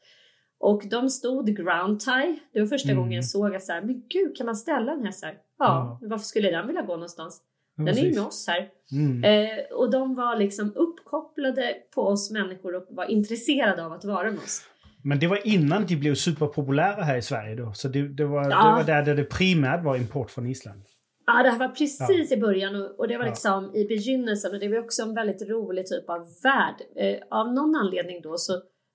Och 0.59 0.83
de 0.90 1.09
stod 1.09 1.57
ground 1.57 2.01
tie. 2.01 2.38
Det 2.53 2.61
var 2.61 2.66
första 2.66 2.90
mm. 2.90 3.03
gången 3.03 3.12
jag 3.12 3.25
såg 3.25 3.55
att 3.55 3.64
så 3.64 3.73
här, 3.73 3.83
men 3.83 4.03
gud 4.09 4.37
kan 4.37 4.47
man 4.47 4.57
ställa 4.57 4.92
en 4.92 5.05
häst 5.05 5.25
här? 5.25 5.38
Ja, 5.59 5.99
varför 6.03 6.25
skulle 6.25 6.51
den 6.51 6.66
vilja 6.66 6.83
gå 6.83 6.92
någonstans? 6.92 7.42
Den 7.77 7.89
är 7.89 7.93
ju 8.03 8.15
med 8.15 8.23
oss 8.27 8.47
här. 8.49 8.69
Mm. 8.93 9.25
Eh, 9.25 9.65
och 9.77 9.91
de 9.91 10.15
var 10.15 10.37
liksom 10.37 10.73
uppkopplade 10.77 11.75
på 11.95 12.03
oss 12.03 12.31
människor 12.31 12.75
och 12.77 12.87
var 12.91 13.05
intresserade 13.11 13.85
av 13.85 13.93
att 13.93 14.05
vara 14.05 14.31
med 14.31 14.39
oss. 14.41 14.63
Men 15.05 15.19
det 15.19 15.27
var 15.27 15.47
innan 15.47 15.87
de 15.87 15.97
blev 15.97 16.15
superpopulära 16.15 17.03
här 17.03 17.17
i 17.17 17.23
Sverige 17.23 17.55
då. 17.57 17.73
Så 17.75 17.89
det, 17.89 18.09
det, 18.09 18.25
var, 18.25 18.43
Ja. 18.43 18.49
det 18.49 18.73
var 18.73 18.85
där, 18.85 19.03
där 19.03 19.15
det 19.15 19.25
primärt 19.25 19.85
var 19.85 19.97
import 19.97 20.31
från 20.31 20.47
Island. 20.47 20.83
Ja, 21.27 21.43
det 21.43 21.51
här 21.51 21.59
var 21.59 21.69
precis 21.69 22.33
i 22.33 22.37
början 22.37 22.77
och, 22.83 22.99
och 23.01 23.09
det 23.09 23.17
var 23.19 23.25
Ja. 23.25 23.31
liksom 23.31 23.75
i 23.75 23.85
begynnelsen 23.85 24.55
och 24.55 24.61
det 24.61 24.69
var 24.69 24.79
också 24.79 25.03
en 25.03 25.15
väldigt 25.15 25.49
rolig 25.51 25.87
typ 25.87 26.11
av 26.11 26.27
värld. 26.43 26.75
Eh, 26.97 27.17
av 27.31 27.55
någon 27.55 27.77
anledning 27.77 28.21
då 28.23 28.37
så 28.37 28.53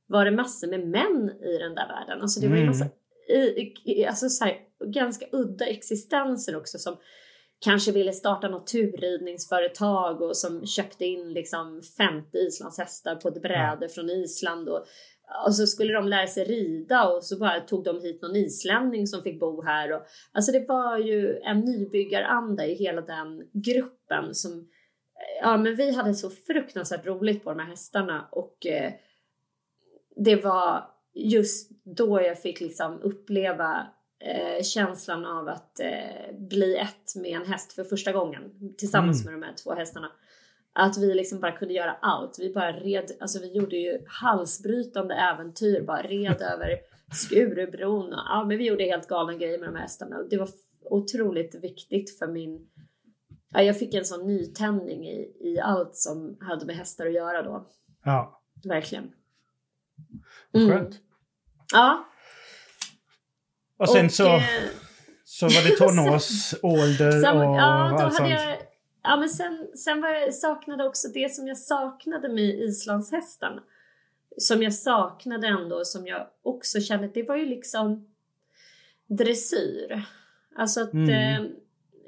var 0.07 0.25
det 0.25 0.31
massor 0.31 0.67
med 0.67 0.79
män 0.87 1.31
i 1.41 1.57
den 1.57 1.75
där 1.75 1.87
världen. 1.87 2.21
Alltså 2.21 2.39
det 2.41 2.47
var 2.47 2.55
ju 2.55 2.61
Mm. 2.61 2.71
massa, 2.77 2.85
i, 3.29 3.73
i, 3.85 4.05
alltså 4.05 4.29
så 4.29 4.45
här, 4.45 4.55
ganska 4.85 5.25
udda 5.31 5.65
existenser 5.65 6.55
också 6.55 6.77
som 6.77 6.97
kanske 7.59 7.91
ville 7.91 8.13
starta 8.13 8.49
något 8.49 8.67
turridningsföretag 8.67 10.21
och 10.21 10.37
som 10.37 10.65
köpte 10.65 11.05
in 11.05 11.33
liksom 11.33 11.81
50 11.97 12.37
islandshästar 12.37 13.15
på 13.15 13.27
ett 13.27 13.41
bräde 13.41 13.89
från 13.89 14.09
Island 14.09 14.69
och, 14.69 14.85
och 15.45 15.55
så 15.55 15.67
skulle 15.67 15.93
de 15.93 16.07
lära 16.07 16.27
sig 16.27 16.43
rida 16.43 17.07
och 17.07 17.23
så 17.23 17.37
bara 17.37 17.59
tog 17.59 17.83
de 17.83 18.01
hit 18.01 18.21
någon 18.21 18.35
islänning 18.35 19.07
som 19.07 19.23
fick 19.23 19.39
bo 19.39 19.61
här 19.61 19.93
och 19.93 20.01
alltså 20.31 20.51
det 20.51 20.65
var 20.67 20.97
ju 20.97 21.37
en 21.37 21.59
nybyggaranda 21.59 22.65
i 22.65 22.75
hela 22.75 23.01
den 23.01 23.49
gruppen 23.53 24.35
som 24.35 24.69
ja 25.41 25.57
men 25.57 25.75
vi 25.75 25.91
hade 25.91 26.13
så 26.13 26.29
fruktansvärt 26.29 27.05
roligt 27.05 27.43
på 27.43 27.49
de 27.49 27.59
här 27.59 27.67
hästarna 27.67 28.27
och 28.31 28.65
eh, 28.65 28.93
det 30.15 30.35
var 30.35 30.91
just 31.13 31.71
då 31.83 32.21
jag 32.21 32.41
fick 32.41 32.61
liksom 32.61 33.01
uppleva 33.01 33.87
eh, 34.19 34.63
känslan 34.63 35.25
av 35.25 35.47
att 35.47 35.79
eh, 35.79 36.35
bli 36.37 36.75
ett 36.77 37.15
med 37.15 37.31
en 37.41 37.45
häst 37.45 37.73
för 37.73 37.83
första 37.83 38.11
gången 38.11 38.41
tillsammans 38.77 39.21
Mm. 39.27 39.33
med 39.39 39.41
de 39.41 39.47
här 39.51 39.55
två 39.63 39.73
hästarna. 39.73 40.11
Att 40.73 40.97
vi 40.97 41.13
liksom 41.13 41.39
bara 41.39 41.51
kunde 41.51 41.73
göra 41.73 41.91
allt. 42.01 42.39
Vi 42.39 42.53
bara 42.53 42.71
red, 42.71 43.11
alltså 43.19 43.39
vi 43.39 43.51
gjorde 43.53 43.75
ju 43.75 43.99
halsbrytande 44.07 45.15
äventyr, 45.15 45.81
bara 45.81 46.01
red 46.01 46.41
över 46.53 46.77
Skurubron. 47.13 48.05
och- 48.13 48.19
Ja, 48.25 48.45
men 48.47 48.57
vi 48.57 48.67
gjorde 48.67 48.83
helt 48.83 49.07
galna 49.07 49.33
grejer 49.33 49.59
med 49.59 49.67
de 49.69 49.75
här 49.75 49.81
hästarna 49.81 50.17
och 50.17 50.29
det 50.29 50.37
var 50.37 50.49
otroligt 50.89 51.55
viktigt 51.55 52.17
för 52.19 52.27
min 52.27 52.67
Ja, 53.49 53.61
jag 53.61 53.79
fick 53.79 53.93
en 53.93 54.05
sån 54.05 54.27
nytändning 54.27 55.07
i, 55.07 55.37
i 55.39 55.59
allt 55.59 55.95
som 55.95 56.37
hade 56.41 56.65
med 56.65 56.75
hästar 56.75 57.05
att 57.05 57.13
göra 57.13 57.41
då. 57.41 57.67
Ja, 58.03 58.41
Verkligen. 58.63 59.11
skönt. 60.53 60.99
Ja. 61.73 62.05
Och 63.77 63.89
sen 63.89 64.05
och, 64.05 64.11
så, 64.11 64.35
eh, 64.35 64.41
så 65.25 65.45
var 65.45 65.69
det 65.69 65.75
tonårsålder 65.75 67.17
och 67.35 67.43
ja, 67.43 67.89
då 67.91 68.03
allt 68.03 68.15
sånt. 68.15 68.29
jag, 68.29 68.57
ja, 69.03 69.17
men 69.17 69.29
sen, 69.29 69.67
sen 69.75 70.01
var 70.01 70.09
jag, 70.09 70.33
saknade 70.33 70.83
också 70.83 71.07
det 71.07 71.33
som 71.33 71.47
jag 71.47 71.57
saknade 71.57 72.29
med 72.29 72.59
islandshästarna. 72.59 73.63
Som 74.37 74.63
jag 74.63 74.73
saknade 74.73 75.47
ändå, 75.47 75.85
som 75.85 76.07
jag 76.07 76.27
också 76.43 76.81
kände, 76.81 77.07
det 77.07 77.23
var 77.23 77.35
ju 77.35 77.45
liksom 77.45 78.07
dressyr. 79.07 80.03
Alltså 80.55 80.81
att... 80.81 80.93
Mm. 80.93 81.45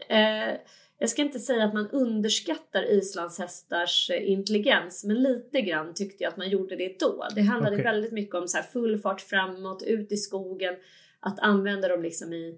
Eh, 0.10 0.50
eh, 0.50 0.58
jag 1.02 1.10
ska 1.10 1.22
inte 1.22 1.40
säga 1.40 1.64
att 1.64 1.74
man 1.74 1.90
underskattar 1.90 2.92
islandshästars 2.92 4.10
eh, 4.10 4.32
intelligens, 4.32 5.04
men 5.04 5.24
lite 5.24 5.62
grann 5.62 5.94
tyckte 5.94 6.24
jag 6.24 6.32
att 6.32 6.38
man 6.38 6.50
gjorde 6.50 6.76
det 6.76 7.00
då. 7.00 7.28
Det 7.36 7.42
handlade 7.42 7.76
Okej. 7.76 7.84
väldigt 7.84 8.12
mycket 8.12 8.36
om 8.36 8.48
så 8.48 8.58
här 8.58 8.64
full 8.64 9.00
fart 9.00 9.22
framåt, 9.22 9.84
ut 9.84 10.12
i 10.12 10.18
skogen, 10.18 10.76
att 11.20 11.40
använda 11.40 11.88
dem 11.88 12.02
liksom 12.02 12.34
i 12.34 12.58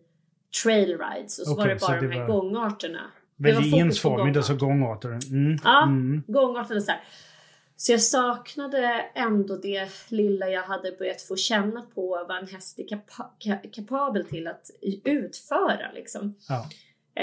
trail 0.63 0.97
rides 0.97 1.39
och 1.39 1.45
så 1.47 1.53
Okej, 1.53 1.63
var 1.63 1.73
det 1.73 1.79
bara 1.81 2.01
det 2.01 2.07
de 2.07 2.13
här 2.13 2.27
var 2.27 2.41
gångarterna. 2.41 3.11
Det 3.37 3.51
var 3.53 3.61
Väldigt 3.61 3.71
fokus 3.71 3.81
på 3.81 4.09
ensformigt, 4.09 4.37
alltså 4.37 4.55
gångart. 4.55 5.03
gångarter. 5.03 5.31
Mm. 5.33 5.57
Ja. 5.63 5.83
Mm. 5.83 6.23
Gångarterna 6.27 6.81
så 6.81 6.91
här. 6.91 7.01
Så 7.75 7.91
jag 7.91 8.01
saknade 8.01 9.05
ändå 9.15 9.55
det 9.57 9.89
lilla 10.09 10.49
jag 10.49 10.63
hade 10.63 10.91
börjat 10.91 11.21
få 11.21 11.35
känna 11.35 11.81
på 11.81 12.25
vad 12.29 12.37
en 12.37 12.47
häst 12.47 12.79
är 12.79 12.83
kapa- 12.87 13.31
ka- 13.39 13.71
kapabel 13.71 14.25
till 14.25 14.47
att 14.47 14.71
utföra 15.03 15.91
liksom. 15.95 16.35
Ja. 16.49 16.69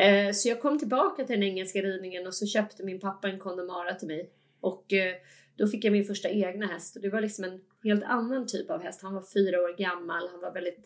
Eh, 0.00 0.32
så 0.32 0.48
jag 0.48 0.62
kom 0.62 0.78
tillbaka 0.78 1.24
till 1.24 1.34
den 1.34 1.42
engelska 1.42 1.82
ridningen 1.82 2.26
och 2.26 2.34
så 2.34 2.46
köpte 2.46 2.84
min 2.84 3.00
pappa 3.00 3.28
en 3.28 3.38
Connemara 3.38 3.94
till 3.94 4.08
mig. 4.08 4.30
Och 4.60 4.92
eh, 4.92 5.14
då 5.58 5.66
fick 5.66 5.84
jag 5.84 5.92
min 5.92 6.04
första 6.04 6.28
egna 6.28 6.66
häst 6.66 6.96
och 6.96 7.02
det 7.02 7.08
var 7.10 7.20
liksom 7.20 7.44
en 7.44 7.60
helt 7.84 8.04
annan 8.04 8.46
typ 8.46 8.70
av 8.70 8.82
häst. 8.82 9.02
Han 9.02 9.14
var 9.14 9.22
fyra 9.34 9.58
år 9.62 9.76
gammal, 9.78 10.28
han 10.32 10.40
var 10.40 10.52
väldigt, 10.52 10.78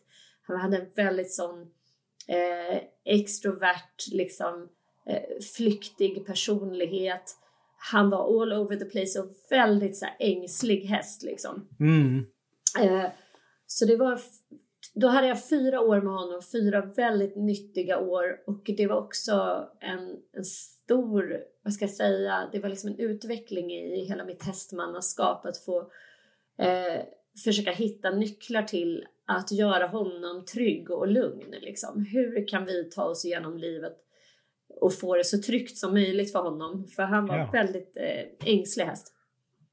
han 0.52 0.72
hade 0.72 0.76
en 0.76 0.90
väldigt 0.96 1.32
sån 1.32 1.60
eh, 2.28 2.82
extrovert, 3.04 4.12
liksom 4.12 4.68
eh, 5.06 5.42
flyktig 5.56 6.26
personlighet. 6.26 7.36
Han 7.90 8.10
var 8.10 8.42
all 8.42 8.52
over 8.52 8.76
the 8.76 8.84
place 8.84 9.20
och 9.20 9.30
väldigt 9.50 9.96
så 9.96 10.04
här, 10.04 10.16
ängslig 10.18 10.80
häst 10.84 11.22
liksom. 11.22 11.68
Mm. 11.80 12.26
Eh, 12.80 13.10
så 13.66 13.84
det 13.86 13.96
var, 13.96 14.20
då 14.94 15.08
hade 15.08 15.26
jag 15.26 15.48
fyra 15.48 15.80
år 15.80 16.00
med 16.00 16.12
honom, 16.12 16.42
fyra 16.52 16.80
väldigt 16.96 17.36
nyttiga 17.36 17.98
år 17.98 18.40
och 18.46 18.62
det 18.76 18.86
var 18.86 18.96
också 18.96 19.68
en, 19.80 20.16
en 20.32 20.44
stor, 20.44 21.38
vad 21.64 21.74
ska 21.74 21.84
jag 21.84 21.94
säga, 21.94 22.48
det 22.52 22.58
var 22.58 22.68
liksom 22.68 22.90
en 22.90 22.98
utveckling 22.98 23.72
i 23.72 24.04
hela 24.04 24.24
mitt 24.24 24.42
hästmannaskap 24.42 25.46
att 25.46 25.64
få 25.64 25.80
eh, 26.58 27.02
försöka 27.44 27.70
hitta 27.70 28.10
nycklar 28.10 28.62
till 28.62 29.06
att 29.36 29.52
göra 29.52 29.86
honom 29.86 30.44
trygg 30.44 30.90
och 30.90 31.08
lugn. 31.08 31.54
Liksom. 31.60 32.04
Hur 32.12 32.48
kan 32.48 32.64
vi 32.64 32.90
ta 32.90 33.04
oss 33.04 33.24
igenom 33.24 33.58
livet 33.58 33.92
och 34.80 34.94
få 34.94 35.16
det 35.16 35.24
så 35.24 35.38
tryggt 35.42 35.76
som 35.76 35.92
möjligt 35.94 36.32
för 36.32 36.38
honom? 36.42 36.86
För 36.96 37.02
han 37.02 37.26
var 37.26 37.38
Ja. 37.38 37.48
väldigt 37.52 37.96
eh, 37.96 38.48
ängslig 38.54 38.84
häst. 38.84 39.12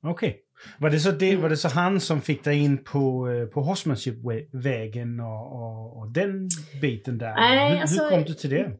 Okej. 0.03 0.41
Var, 0.79 0.89
det 0.89 0.99
så 0.99 1.11
det, 1.11 1.29
Mm. 1.29 1.41
var 1.41 1.49
det 1.49 1.57
så 1.57 1.67
han 1.67 1.99
som 1.99 2.21
fick 2.21 2.43
dig 2.43 2.57
in 2.63 2.83
på, 2.83 3.29
eh, 3.29 3.45
på 3.45 3.61
horsemanship-vägen 3.61 5.19
och, 5.19 5.53
och, 5.55 5.97
och 5.97 6.11
den 6.11 6.49
biten 6.81 7.17
där? 7.17 7.35
Nej, 7.35 7.73
hur, 7.73 7.81
alltså- 7.81 8.03
hur 8.03 8.09
kom 8.09 8.23
du 8.23 8.33
till 8.33 8.49
det? 8.49 8.71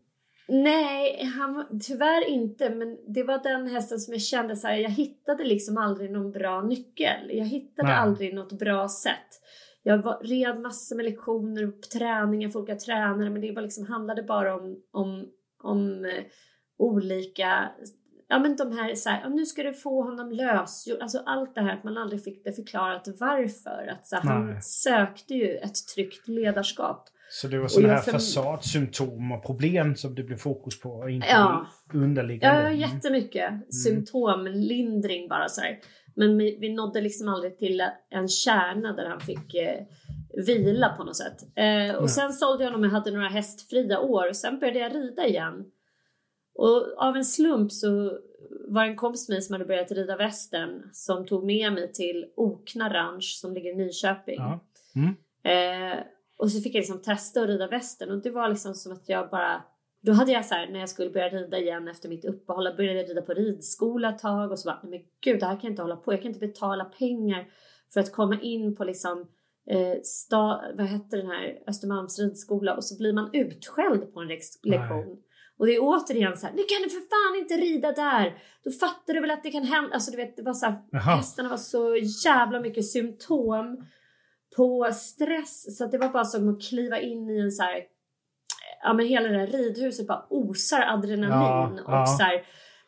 Nej, 0.48 1.24
han, 1.24 1.80
tyvärr 1.88 2.28
inte. 2.30 2.70
Men 2.70 2.98
det 3.14 3.24
var 3.24 3.44
den 3.44 3.68
hästen 3.68 4.00
som 4.00 4.14
jag 4.14 4.22
kände 4.22 4.56
så 4.56 4.68
här, 4.68 4.76
jag 4.78 4.90
hittade 4.90 5.44
liksom 5.44 5.78
aldrig 5.78 6.12
någon 6.12 6.32
bra 6.32 6.62
nyckel. 6.62 7.30
Jag 7.32 7.46
hittade 7.46 7.88
Nej. 7.88 7.98
aldrig 7.98 8.34
något 8.34 8.54
bra 8.60 8.90
sätt. 8.90 9.42
Jag 9.84 9.98
var, 9.98 10.20
red 10.24 10.60
massor 10.62 10.96
med 10.96 11.06
lektioner 11.06 11.68
och 11.68 11.82
träningar 11.82 12.50
för 12.50 12.60
olika 12.60 12.76
tränare 12.76 13.30
men 13.30 13.42
det 13.42 13.52
var 13.52 13.62
liksom, 13.62 13.86
handlade 13.86 14.24
bara 14.24 14.56
om, 14.56 14.78
om, 14.92 15.26
om 15.64 16.06
eh, 16.06 16.24
olika, 16.78 17.70
ja 18.28 18.40
men 18.40 18.56
de 18.56 18.78
här, 18.78 18.96
så 18.96 19.10
här 19.10 19.30
nu 19.30 19.46
ska 19.46 19.64
du 19.64 19.74
få 19.74 20.04
honom 20.04 20.32
lös. 20.32 20.86
Alltså 21.02 21.24
allt 21.26 21.56
det 21.56 21.62
här 21.62 21.74
att 21.78 21.84
man 21.84 21.98
aldrig 21.98 22.24
fick 22.24 22.44
det 22.44 22.54
förklarat 22.54 23.08
varför. 23.20 23.88
Att 23.88 24.08
så 24.08 24.16
här, 24.16 24.24
han 24.24 24.62
sökte 24.62 25.34
ju 25.34 25.56
ett 25.56 25.88
tryggt 25.96 26.28
ledarskap. 26.28 27.06
Så 27.32 27.48
det 27.48 27.60
var 27.60 27.68
sådana 27.68 27.94
här 27.94 28.02
förm- 28.02 28.12
fasadsymptom 28.12 29.32
och 29.32 29.46
problem 29.46 29.96
som 29.96 30.16
det 30.16 30.24
blev 30.24 30.38
fokus 30.38 30.80
på 30.80 30.90
och 30.90 31.10
inte 31.12 31.28
Ja. 31.28 31.68
underliggande? 31.94 32.62
Ja, 32.62 32.68
Mm. 32.68 32.80
jättemycket. 32.80 33.74
Symptomlindring 33.74 35.28
bara 35.30 35.50
så 35.50 35.62
här. 35.62 35.80
Men 36.16 36.38
vi, 36.38 36.58
vi 36.62 36.74
nådde 36.74 37.02
liksom 37.02 37.28
aldrig 37.28 37.58
till 37.58 37.84
en 38.10 38.28
kärna 38.28 38.94
där 38.94 39.06
han 39.06 39.20
fick 39.20 39.54
eh, 39.54 39.86
vila 40.46 40.90
på 40.90 41.04
något 41.04 41.18
sätt. 41.18 41.38
Eh, 41.56 41.96
och 41.96 42.10
sen 42.10 42.34
sålde 42.34 42.64
jag 42.64 42.72
honom 42.72 42.90
och 42.90 42.96
hade 42.96 43.12
några 43.12 43.28
hästfria 43.28 44.00
år 44.00 44.30
och 44.30 44.36
sen 44.36 44.60
började 44.60 44.80
jag 44.80 44.96
rida 44.96 45.28
igen. 45.28 45.66
Och 46.56 46.94
av 46.98 47.16
en 47.16 47.26
slump 47.26 47.72
så 47.72 48.20
var 48.68 48.84
en 48.84 48.96
kompis 48.96 49.30
med 49.30 49.36
mig 49.36 49.42
som 49.42 49.54
hade 49.54 49.66
börjat 49.66 49.92
rida 49.92 50.18
västern 50.18 50.90
som 50.94 51.26
tog 51.26 51.46
med 51.46 51.74
mig 51.74 51.92
till 51.92 52.26
Okna 52.36 52.94
Ranch 52.94 53.38
som 53.42 53.54
ligger 53.54 53.72
i 53.72 53.76
Nyköping. 53.76 54.36
Ja. 54.38 54.60
Mm. 54.96 55.16
Eh, 55.44 56.00
och 56.38 56.52
så 56.52 56.62
fick 56.62 56.76
jag 56.76 56.80
liksom 56.80 57.02
testa 57.02 57.42
att 57.42 57.48
rida 57.48 57.68
västern 57.68 58.12
och 58.12 58.22
det 58.22 58.30
var 58.30 58.50
liksom 58.50 58.74
som 58.74 58.92
att 58.92 59.10
jag 59.10 59.30
bara 59.30 59.64
då 60.02 60.12
hade 60.12 60.32
jag 60.32 60.46
så 60.46 60.56
här, 60.56 60.68
när 60.68 60.80
jag 60.80 60.90
skulle 60.90 61.10
börja 61.10 61.30
rida 61.30 61.58
igen 61.58 61.88
efter 61.88 62.10
mitt 62.10 62.26
uppehåll, 62.26 62.66
jag 62.66 62.76
började 62.76 63.04
rida 63.04 63.22
på 63.22 63.34
ridskola 63.34 64.10
ett 64.10 64.20
tag 64.20 64.52
och 64.52 64.60
så 64.60 64.70
bara, 64.70 64.80
men 64.84 65.00
gud 65.24 65.40
det 65.40 65.46
här 65.46 65.54
kan 65.54 65.64
jag 65.64 65.72
inte 65.72 65.82
hålla 65.82 65.96
på, 65.96 66.14
jag 66.14 66.22
kan 66.22 66.32
inte 66.32 66.48
betala 66.48 66.86
pengar 66.86 67.48
för 67.94 68.00
att 68.00 68.12
komma 68.12 68.42
in 68.42 68.76
på 68.76 68.84
liksom 68.84 69.28
eh, 69.70 70.02
sta, 70.04 70.62
vad 70.78 70.86
hette 70.86 71.18
den 71.18 71.28
här, 71.28 71.60
Östermalms 71.68 72.20
ridskola? 72.20 72.76
Och 72.76 72.84
så 72.84 72.98
blir 72.98 73.14
man 73.14 73.30
utskälld 73.34 74.14
på 74.14 74.20
en 74.20 74.28
lektion. 74.28 75.18
Och 75.58 75.66
det 75.66 75.76
är 75.76 75.80
återigen 75.82 76.38
så 76.38 76.48
här, 76.48 76.54
nu 76.54 76.64
kan 76.64 76.82
du 76.84 76.90
för 76.90 77.10
fan 77.10 77.40
inte 77.40 77.54
rida 77.54 77.92
där! 77.92 78.38
Då 78.64 78.72
fattar 78.72 79.14
du 79.14 79.22
väl 79.22 79.32
att 79.32 79.44
det 79.44 79.52
kan 79.52 79.64
hända, 79.64 79.94
alltså 79.94 80.12
du 80.12 80.18
vet 80.18 80.38
det 80.38 80.44
var 80.44 80.54
så 80.54 80.66
här, 80.66 81.00
hästarna 81.00 81.50
var 81.50 81.58
så 81.58 81.96
jävla 82.26 82.60
mycket 82.60 82.86
symptom 82.86 83.88
på 84.56 84.90
stress 84.94 85.78
så 85.78 85.84
att 85.86 85.92
det 85.92 85.98
var 85.98 86.10
bara 86.10 86.26
som 86.26 86.50
att 86.50 86.62
kliva 86.70 87.00
in 87.00 87.30
i 87.30 87.40
en 87.40 87.52
så 87.52 87.64
här, 87.64 87.84
ja 88.84 88.94
men 88.94 89.06
hela 89.06 89.30
det 89.30 89.38
här 89.38 89.48
ridhuset 89.48 90.08
bara 90.08 90.26
osar 90.30 90.82
adrenalin 90.82 91.78
Ja, 91.78 91.84
och 91.86 91.94
ja. 91.94 92.06
så 92.06 92.24
här, 92.24 92.44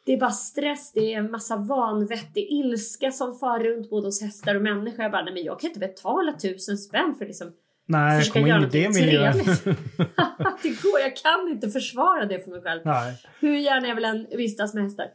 det 0.05 0.13
är 0.13 0.17
bara 0.17 0.31
stress, 0.31 0.91
det 0.93 1.13
är 1.13 1.17
en 1.17 1.31
massa 1.31 1.55
vanvettig 1.55 2.47
ilska 2.51 3.11
som 3.11 3.39
far 3.39 3.59
runt 3.59 3.89
både 3.89 4.07
hos 4.07 4.21
hästar 4.21 4.55
och 4.55 4.61
människor. 4.61 5.03
Jag 5.03 5.11
bara, 5.11 5.23
nej 5.23 5.33
men 5.33 5.43
jag 5.43 5.59
kan 5.59 5.67
inte 5.67 5.79
betala 5.79 6.33
tusen 6.33 6.77
spänn 6.77 7.15
för 7.17 7.25
liksom 7.25 7.53
Nej, 7.85 8.17
jag 8.17 8.33
kommer 8.33 8.57
in 8.57 8.63
i 8.63 8.67
det 8.67 8.89
miljön. 8.89 9.33
det 10.63 10.81
går, 10.83 10.99
jag 10.99 11.15
kan 11.15 11.49
inte 11.49 11.69
försvara 11.69 12.25
det 12.25 12.39
för 12.39 12.51
mig 12.51 12.61
själv. 12.61 12.81
Nej. 12.85 13.17
Hur 13.39 13.57
gärna 13.57 13.87
jag 13.87 13.95
vill 13.95 14.05
än 14.05 14.27
vistas 14.31 14.73
med 14.73 14.83
hästar. 14.83 15.07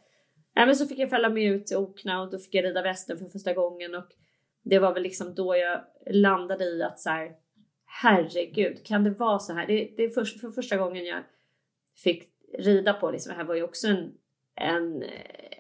Nej, 0.57 0.67
men 0.67 0.77
så 0.77 0.87
fick 0.87 0.99
jag 0.99 1.11
följa 1.11 1.29
med 1.29 1.53
ut 1.53 1.67
till 1.67 1.77
Okna 1.77 2.23
och 2.23 2.31
då 2.31 2.39
fick 2.39 2.55
jag 2.55 2.65
rida 2.65 2.83
västen 2.83 3.19
för 3.19 3.25
första 3.25 3.53
gången. 3.53 3.95
Och 3.95 4.07
det 4.65 4.79
var 4.79 4.95
väl 4.95 5.03
liksom 5.03 5.35
då 5.35 5.57
jag 5.57 5.81
landade 6.15 6.65
i 6.65 6.83
att 6.83 7.01
så 7.01 7.11
här, 7.11 7.31
herregud, 8.03 8.87
kan 8.87 9.05
det 9.05 9.11
vara 9.11 9.39
så 9.39 9.53
här? 9.53 9.67
Det, 9.67 9.91
det 9.97 10.05
är 10.05 10.11
för, 10.11 10.25
för 10.25 10.51
första 10.51 10.77
gången 10.77 11.05
jag 11.05 11.23
fick 11.97 12.23
rida 12.59 12.93
på 12.93 13.11
liksom. 13.11 13.31
Det 13.31 13.37
här 13.37 13.45
var 13.45 13.55
ju 13.55 13.63
också 13.63 13.89
en, 13.89 14.13
en 14.55 15.05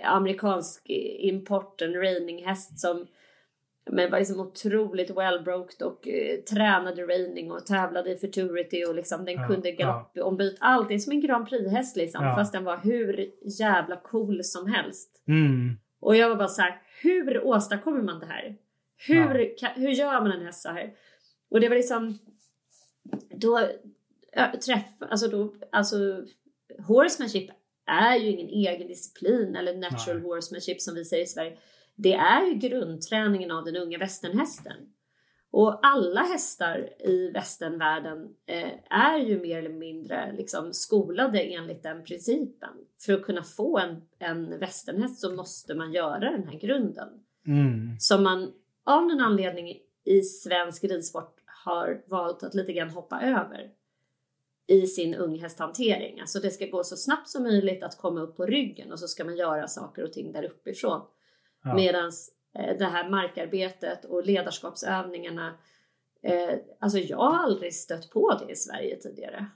amerikansk 0.04 0.82
import, 1.20 1.82
en 1.82 1.94
reininghäst 1.94 2.78
som 2.78 3.06
men 3.90 4.10
var 4.10 4.18
liksom 4.18 4.40
otroligt 4.40 5.10
well-broked 5.10 5.82
och 5.82 6.08
eh, 6.08 6.40
tränade 6.40 7.02
reining 7.02 7.52
och 7.52 7.66
tävlade 7.66 8.12
i 8.12 8.16
futurity 8.16 8.84
och 8.84 8.94
liksom 8.94 9.24
den 9.24 9.34
ja, 9.34 9.48
kunde 9.48 9.72
galoppombyta 9.72 10.56
ja. 10.60 10.66
allt. 10.66 10.88
Det 10.88 10.94
är 10.94 10.98
som 10.98 11.12
en 11.12 11.20
Grand 11.20 11.48
Prix-häst 11.48 11.96
liksom. 11.96 12.24
Ja. 12.24 12.34
Fast 12.34 12.52
den 12.52 12.64
var 12.64 12.76
hur 12.76 13.30
jävla 13.60 13.96
cool 13.96 14.44
som 14.44 14.66
helst. 14.66 15.22
Mm. 15.28 15.76
Och 16.00 16.16
jag 16.16 16.28
var 16.28 16.36
bara 16.36 16.48
så 16.48 16.62
här, 16.62 16.80
hur 17.02 17.44
åstadkommer 17.44 18.02
man 18.02 18.20
det 18.20 18.26
här? 18.26 18.56
Hur, 19.06 19.38
ja. 19.38 19.48
kan, 19.58 19.82
hur 19.82 19.90
gör 19.90 20.20
man 20.20 20.32
en 20.32 20.46
häst 20.46 20.62
så 20.62 20.68
här? 20.68 20.92
Och 21.50 21.60
det 21.60 21.68
var 21.68 21.76
liksom 21.76 22.18
då 23.30 23.68
träff, 24.66 24.84
alltså 24.98 25.28
då, 25.28 25.54
alltså 25.72 25.96
horsemanship 26.86 27.50
är 27.86 28.16
ju 28.16 28.28
ingen 28.30 28.48
egen 28.48 28.88
disciplin 28.88 29.56
eller 29.56 29.76
natural 29.76 30.16
Nej. 30.16 30.24
horsemanship 30.24 30.80
som 30.80 30.94
vi 30.94 31.04
säger 31.04 31.24
i 31.24 31.26
Sverige 31.26 31.56
det 31.96 32.12
är 32.12 32.46
ju 32.46 32.54
grundträningen 32.54 33.50
av 33.50 33.64
den 33.64 33.76
unga 33.76 33.98
västernhästen. 33.98 34.76
Och 35.50 35.86
alla 35.86 36.20
hästar 36.20 36.88
i 37.08 37.30
västernvärlden 37.30 38.28
eh, 38.46 38.72
är 38.90 39.18
ju 39.18 39.40
mer 39.40 39.58
eller 39.58 39.72
mindre 39.74 40.32
liksom 40.32 40.72
skolade 40.72 41.40
enligt 41.40 41.82
den 41.82 42.04
principen. 42.04 42.70
För 43.00 43.12
att 43.12 43.22
kunna 43.22 43.42
få 43.42 43.78
en, 43.78 44.02
en 44.18 44.58
västernhäst 44.58 45.20
så 45.20 45.34
måste 45.34 45.74
man 45.74 45.92
göra 45.92 46.30
den 46.30 46.48
här 46.48 46.58
grunden. 46.58 47.08
Mm. 47.46 47.98
Som 47.98 48.22
man 48.22 48.52
av 48.84 49.06
någon 49.06 49.20
anledning 49.20 49.78
i 50.04 50.22
svensk 50.22 50.84
ridsport 50.84 51.35
har 51.66 52.02
valt 52.06 52.42
att 52.42 52.54
lite 52.54 52.72
grann 52.72 52.90
hoppa 52.90 53.20
över 53.20 53.70
i 54.68 54.86
sin 54.86 55.14
unghästhantering. 55.14 56.20
Alltså 56.20 56.40
det 56.40 56.50
ska 56.50 56.66
gå 56.66 56.84
så 56.84 56.96
snabbt 56.96 57.28
som 57.28 57.42
möjligt 57.42 57.82
att 57.82 57.98
komma 57.98 58.20
upp 58.20 58.36
på 58.36 58.46
ryggen 58.46 58.92
och 58.92 58.98
så 58.98 59.08
ska 59.08 59.24
man 59.24 59.36
göra 59.36 59.68
saker 59.68 60.04
och 60.04 60.12
ting 60.12 60.32
där 60.32 60.44
uppifrån. 60.44 61.00
Ja. 61.64 61.74
Medan 61.74 62.10
eh, 62.58 62.78
det 62.78 62.84
här 62.84 63.10
markarbetet 63.10 64.04
och 64.04 64.26
ledarskapsövningarna 64.26 65.58
eh, 66.22 66.58
Alltså 66.80 66.98
jag 66.98 67.16
har 67.16 67.44
aldrig 67.44 67.74
stött 67.74 68.10
på 68.10 68.40
det 68.46 68.52
i 68.52 68.56
Sverige 68.56 68.96
tidigare. 68.96 69.46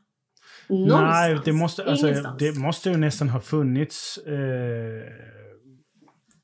Någonstans. 0.68 1.10
Nej, 1.10 1.40
det 1.44 1.52
måste, 1.52 1.84
alltså, 1.84 2.36
det 2.38 2.58
måste 2.58 2.90
ju 2.90 2.96
nästan 2.96 3.28
ha 3.28 3.40
funnits 3.40 4.18
eh, 4.18 5.12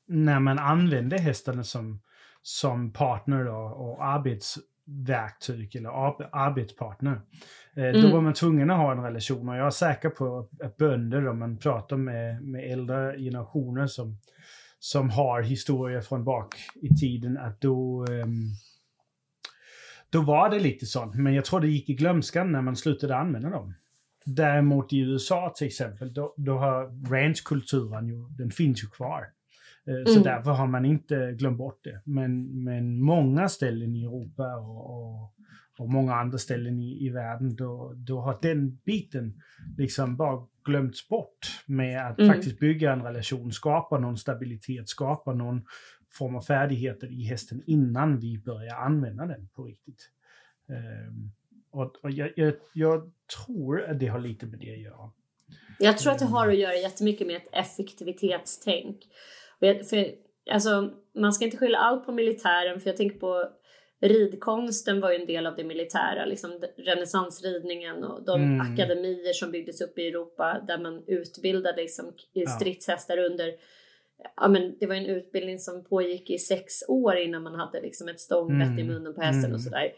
när 0.07 0.39
man 0.39 0.59
använde 0.59 1.17
hästarna 1.17 1.63
som, 1.63 2.01
som 2.41 2.93
partner 2.93 3.45
då, 3.45 3.55
och 3.55 4.05
arbetsverktyg 4.87 5.75
eller 5.75 5.89
arbetspartner. 6.31 7.21
Eh, 7.75 7.83
mm. 7.83 8.01
Då 8.01 8.11
var 8.11 8.21
man 8.21 8.33
tvungen 8.33 8.71
att 8.71 8.77
ha 8.77 8.91
en 8.91 9.03
relation 9.03 9.49
och 9.49 9.55
jag 9.55 9.65
är 9.65 9.71
säker 9.71 10.09
på 10.09 10.47
att 10.63 10.77
bönder, 10.77 11.27
om 11.27 11.39
man 11.39 11.57
pratar 11.57 11.97
med, 11.97 12.43
med 12.43 12.71
äldre 12.71 13.17
generationer 13.19 13.87
som 13.87 14.17
som 14.79 15.09
har 15.09 15.41
historia 15.41 16.01
från 16.01 16.23
bak 16.23 16.55
i 16.81 16.89
tiden 16.95 17.37
att 17.37 17.61
då 17.61 18.05
um, 18.05 18.53
då 20.09 20.21
var 20.21 20.49
det 20.49 20.59
lite 20.59 20.85
sånt, 20.85 21.15
men 21.15 21.33
jag 21.33 21.45
tror 21.45 21.59
det 21.59 21.67
gick 21.67 21.89
i 21.89 21.93
glömskan 21.93 22.51
när 22.51 22.61
man 22.61 22.75
slutade 22.75 23.15
använda 23.15 23.49
dem. 23.49 23.73
Däremot 24.25 24.93
i 24.93 24.99
USA 24.99 25.53
till 25.57 25.67
exempel, 25.67 26.13
då, 26.13 26.33
då 26.37 26.57
har 26.57 27.09
ranchkulturen 27.11 28.07
ju, 28.07 28.27
den 28.29 28.51
finns 28.51 28.83
ju 28.83 28.87
kvar. 28.87 29.25
Eh, 29.87 29.93
mm. 29.93 30.05
Så 30.05 30.19
därför 30.19 30.51
har 30.51 30.67
man 30.67 30.85
inte 30.85 31.31
glömt 31.31 31.57
bort 31.57 31.83
det. 31.83 32.01
Men, 32.05 32.63
men 32.63 33.01
många 33.01 33.49
ställen 33.49 33.95
i 33.95 34.03
Europa 34.03 34.55
och, 34.55 34.95
och, 34.95 35.33
och 35.77 35.89
många 35.89 36.15
andra 36.15 36.37
ställen 36.37 36.79
i, 36.79 37.05
i 37.05 37.09
världen, 37.09 37.55
då, 37.55 37.93
då 37.95 38.19
har 38.19 38.39
den 38.41 38.75
biten 38.85 39.41
liksom 39.77 40.17
bara 40.17 40.47
glömts 40.65 41.07
bort 41.07 41.63
med 41.65 42.07
att 42.07 42.19
mm. 42.19 42.33
faktiskt 42.33 42.59
bygga 42.59 42.93
en 42.93 43.03
relation, 43.03 43.51
skapa 43.51 43.99
någon 43.99 44.17
stabilitet, 44.17 44.89
skapa 44.89 45.33
någon 45.33 45.65
form 46.09 46.35
av 46.35 46.41
färdigheter 46.41 47.11
i 47.11 47.23
hästen 47.23 47.63
innan 47.65 48.19
vi 48.19 48.37
börjar 48.37 48.75
använda 48.75 49.25
den 49.25 49.47
på 49.47 49.63
riktigt. 49.63 50.09
Um, 50.67 51.31
och, 51.71 51.95
och 52.03 52.11
jag, 52.11 52.31
jag, 52.35 52.53
jag, 52.73 53.11
tror 53.45 53.83
att 53.83 53.99
det 53.99 54.07
har 54.07 54.19
lite 54.19 54.45
med 54.45 54.59
det 54.59 54.73
att 54.73 54.79
göra. 54.79 55.11
Jag 55.79 55.97
tror 55.97 56.11
att 56.11 56.19
det 56.19 56.25
har 56.25 56.47
att 56.47 56.57
göra 56.57 56.75
jättemycket 56.75 57.27
med 57.27 57.35
ett 57.35 57.49
effektivitetstänk. 57.51 58.97
För, 59.59 60.11
alltså, 60.51 60.89
man 61.15 61.33
ska 61.33 61.45
inte 61.45 61.57
skylla 61.57 61.77
allt 61.77 62.05
på 62.05 62.11
militären, 62.11 62.79
för 62.79 62.89
jag 62.89 62.97
tänker 62.97 63.19
på 63.19 63.49
ridkonsten 64.01 65.01
var 65.01 65.11
ju 65.11 65.19
en 65.19 65.27
del 65.27 65.47
av 65.47 65.55
det 65.55 65.63
militära, 65.63 66.25
liksom 66.25 66.63
renässansridningen 66.77 68.03
och 68.03 68.25
de 68.25 68.41
mm. 68.41 68.61
akademier 68.61 69.33
som 69.33 69.51
byggdes 69.51 69.81
upp 69.81 69.97
i 69.97 70.07
Europa 70.07 70.63
där 70.67 70.77
man 70.77 71.03
utbildade 71.07 71.81
liksom 71.81 72.13
stridshästar 72.57 73.17
under 73.17 73.53
Ja, 74.35 74.47
men 74.47 74.77
det 74.79 74.85
var 74.85 74.95
en 74.95 75.05
utbildning 75.05 75.59
som 75.59 75.83
pågick 75.83 76.29
i 76.29 76.37
sex 76.37 76.73
år 76.87 77.17
innan 77.17 77.43
man 77.43 77.55
hade 77.55 77.81
liksom 77.81 78.07
ett 78.07 78.19
stångbett 78.19 78.67
mm. 78.67 78.79
i 78.79 78.83
munnen 78.83 79.13
på 79.13 79.21
hästen 79.21 79.45
mm. 79.45 79.55
och 79.55 79.61
sådär. 79.61 79.91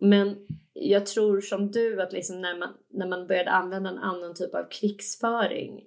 Men 0.00 0.46
jag 0.72 1.06
tror 1.06 1.40
som 1.40 1.70
du 1.70 2.02
att 2.02 2.12
liksom 2.12 2.40
när, 2.40 2.58
man, 2.58 2.68
när 2.90 3.06
man 3.06 3.26
började 3.26 3.50
använda 3.50 3.90
en 3.90 3.98
annan 3.98 4.34
typ 4.34 4.54
av 4.54 4.68
krigsföring 4.70 5.84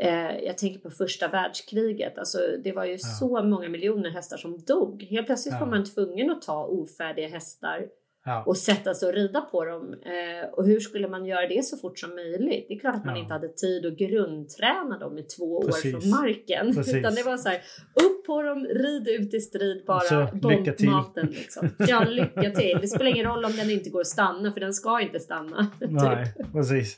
Eh, 0.00 0.38
jag 0.38 0.58
tänker 0.58 0.80
på 0.80 0.90
första 0.90 1.28
världskriget. 1.28 2.18
Alltså, 2.18 2.38
det 2.64 2.72
var 2.72 2.84
ju 2.84 2.92
ja. 2.92 2.98
så 2.98 3.42
många 3.42 3.68
miljoner 3.68 4.10
hästar 4.10 4.36
som 4.36 4.58
dog. 4.58 5.02
Helt 5.02 5.26
plötsligt 5.26 5.54
ja. 5.54 5.60
var 5.60 5.66
man 5.66 5.84
tvungen 5.84 6.30
att 6.30 6.42
ta 6.42 6.64
ofärdiga 6.64 7.28
hästar 7.28 7.86
ja. 8.26 8.42
och 8.46 8.56
sätta 8.56 8.94
sig 8.94 9.08
och 9.08 9.14
rida 9.14 9.40
på 9.40 9.64
dem. 9.64 9.94
Eh, 10.04 10.48
och 10.52 10.66
hur 10.66 10.80
skulle 10.80 11.08
man 11.08 11.26
göra 11.26 11.48
det 11.48 11.64
så 11.64 11.76
fort 11.76 11.98
som 11.98 12.14
möjligt? 12.14 12.66
Det 12.68 12.74
är 12.74 12.78
klart 12.78 12.94
att 12.94 13.04
man 13.04 13.16
inte 13.16 13.32
hade 13.32 13.48
tid 13.48 13.86
att 13.86 13.98
grundträna 13.98 14.98
dem 14.98 15.18
i 15.18 15.22
två 15.22 15.62
Precis. 15.62 15.94
år 15.94 16.00
från 16.00 16.10
marken. 16.10 16.74
Precis. 16.74 16.94
Utan 16.94 17.14
det 17.14 17.22
var 17.22 17.36
så 17.36 17.48
här, 17.48 17.62
upp 17.94 18.26
på 18.26 18.42
dem, 18.42 18.66
rid 18.66 19.08
ut 19.08 19.34
i 19.34 19.40
strid 19.40 19.84
bara. 19.86 20.30
Bombmaten 20.32 21.26
liksom. 21.26 21.68
Ja, 21.78 22.04
lycka 22.08 22.50
till. 22.50 22.78
Det 22.80 22.88
spelar 22.88 23.10
ingen 23.10 23.26
roll 23.26 23.44
om 23.44 23.52
den 23.56 23.70
inte 23.70 23.90
går 23.90 24.00
att 24.00 24.06
stanna, 24.06 24.52
för 24.52 24.60
den 24.60 24.74
ska 24.74 25.00
inte 25.00 25.20
stanna. 25.20 25.66
Nej, 25.80 26.34
typ. 26.36 26.52
precis. 26.52 26.96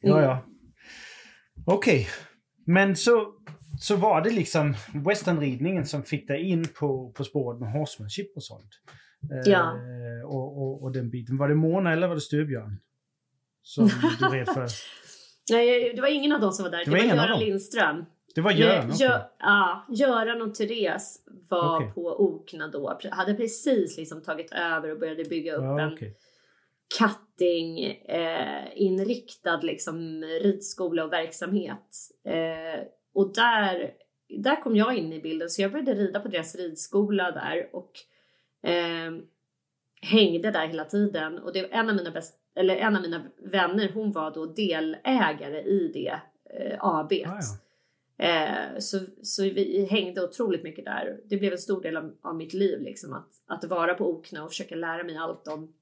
Ja, 0.00 0.22
ja. 0.22 0.38
Okej, 1.66 2.00
okay. 2.00 2.06
men 2.66 2.96
så, 2.96 3.34
så 3.80 3.96
var 3.96 4.20
det 4.20 4.30
liksom 4.30 4.74
westernridningen 4.94 5.86
som 5.86 6.02
fick 6.02 6.28
dig 6.28 6.42
in 6.42 6.64
på, 6.78 7.12
på 7.12 7.24
spåret 7.24 7.60
med 7.60 7.72
horsemanship 7.72 8.36
och 8.36 8.44
sånt. 8.44 8.70
Ja. 9.46 9.60
Eh, 9.60 10.28
och, 10.28 10.62
och, 10.62 10.82
och, 10.82 10.92
den 10.92 11.10
biten. 11.10 11.36
Var 11.36 11.48
det 11.48 11.54
Mona 11.54 11.92
eller 11.92 12.08
var 12.08 12.14
det 12.14 12.20
Styrbjörn? 12.20 12.80
Som 13.62 13.90
du 14.20 14.26
red 14.26 14.48
för? 14.48 14.66
Nej, 15.50 15.92
det 15.94 16.00
var 16.00 16.08
ingen 16.08 16.32
av 16.32 16.40
dem 16.40 16.52
som 16.52 16.64
var 16.64 16.70
där. 16.70 16.78
Det, 16.78 16.84
det 16.84 16.90
var, 16.90 16.98
var 16.98 17.24
Göran 17.24 17.40
Lindström. 17.40 18.04
Det 18.34 18.40
var 18.40 18.52
Göran? 18.52 18.90
Okay. 18.90 19.06
Gö 19.06 19.20
ja, 19.38 19.86
Göran 19.88 20.42
och 20.42 20.54
Therese 20.54 21.18
var 21.48 21.76
okay. 21.76 21.92
på 21.92 22.24
Okna 22.24 22.68
då. 22.68 22.98
Hade 23.10 23.34
precis 23.34 23.96
liksom 23.98 24.22
tagit 24.22 24.52
över 24.52 24.92
och 24.92 24.98
började 24.98 25.24
bygga 25.24 25.54
upp 25.54 25.64
ja, 25.64 25.80
en 25.80 25.92
okay 25.92 26.12
cutting 27.40 27.84
eh, 28.08 28.64
inriktad 28.74 29.60
liksom 29.62 30.22
ridskola 30.24 31.04
och 31.04 31.12
verksamhet. 31.12 31.96
Eh, 32.24 32.86
och 33.14 33.34
där, 33.34 33.92
där 34.28 34.62
kom 34.62 34.76
jag 34.76 34.96
in 34.96 35.12
i 35.12 35.20
bilden 35.20 35.50
så 35.50 35.62
jag 35.62 35.72
började 35.72 35.94
rida 35.94 36.20
på 36.20 36.28
deras 36.28 36.54
ridskola 36.54 37.30
där 37.30 37.68
och 37.72 37.92
eh, 38.70 39.12
hängde 40.02 40.50
där 40.50 40.66
hela 40.66 40.84
tiden 40.84 41.38
och 41.38 41.52
det 41.52 41.62
var 41.62 41.68
en 41.68 41.88
av 41.88 41.96
mina 41.96 42.10
bäst, 42.10 42.38
eller 42.54 42.76
en 42.76 42.96
av 42.96 43.02
mina 43.02 43.22
vänner 43.38 43.90
hon 43.94 44.12
var 44.12 44.30
då 44.30 44.46
delägare 44.46 45.62
i 45.62 45.90
det 45.94 46.20
eh, 46.50 46.76
AB. 46.80 47.12
Ah, 47.12 47.16
ja. 47.16 47.40
Eh, 48.26 48.78
så, 48.78 48.98
så 49.22 49.42
vi 49.42 49.88
hängde 49.90 50.24
otroligt 50.24 50.62
mycket 50.62 50.84
där. 50.84 51.20
Det 51.24 51.36
blev 51.36 51.52
en 51.52 51.58
stor 51.58 51.82
del 51.82 51.96
av, 51.96 52.16
av 52.22 52.36
mitt 52.36 52.54
liv 52.54 52.80
liksom 52.80 53.12
att, 53.12 53.28
att 53.46 53.64
vara 53.64 53.94
på 53.94 54.10
Okna 54.10 54.44
och 54.44 54.50
försöka 54.50 54.74
lära 54.74 55.04
mig 55.04 55.16
allt 55.16 55.48
om 55.48 55.74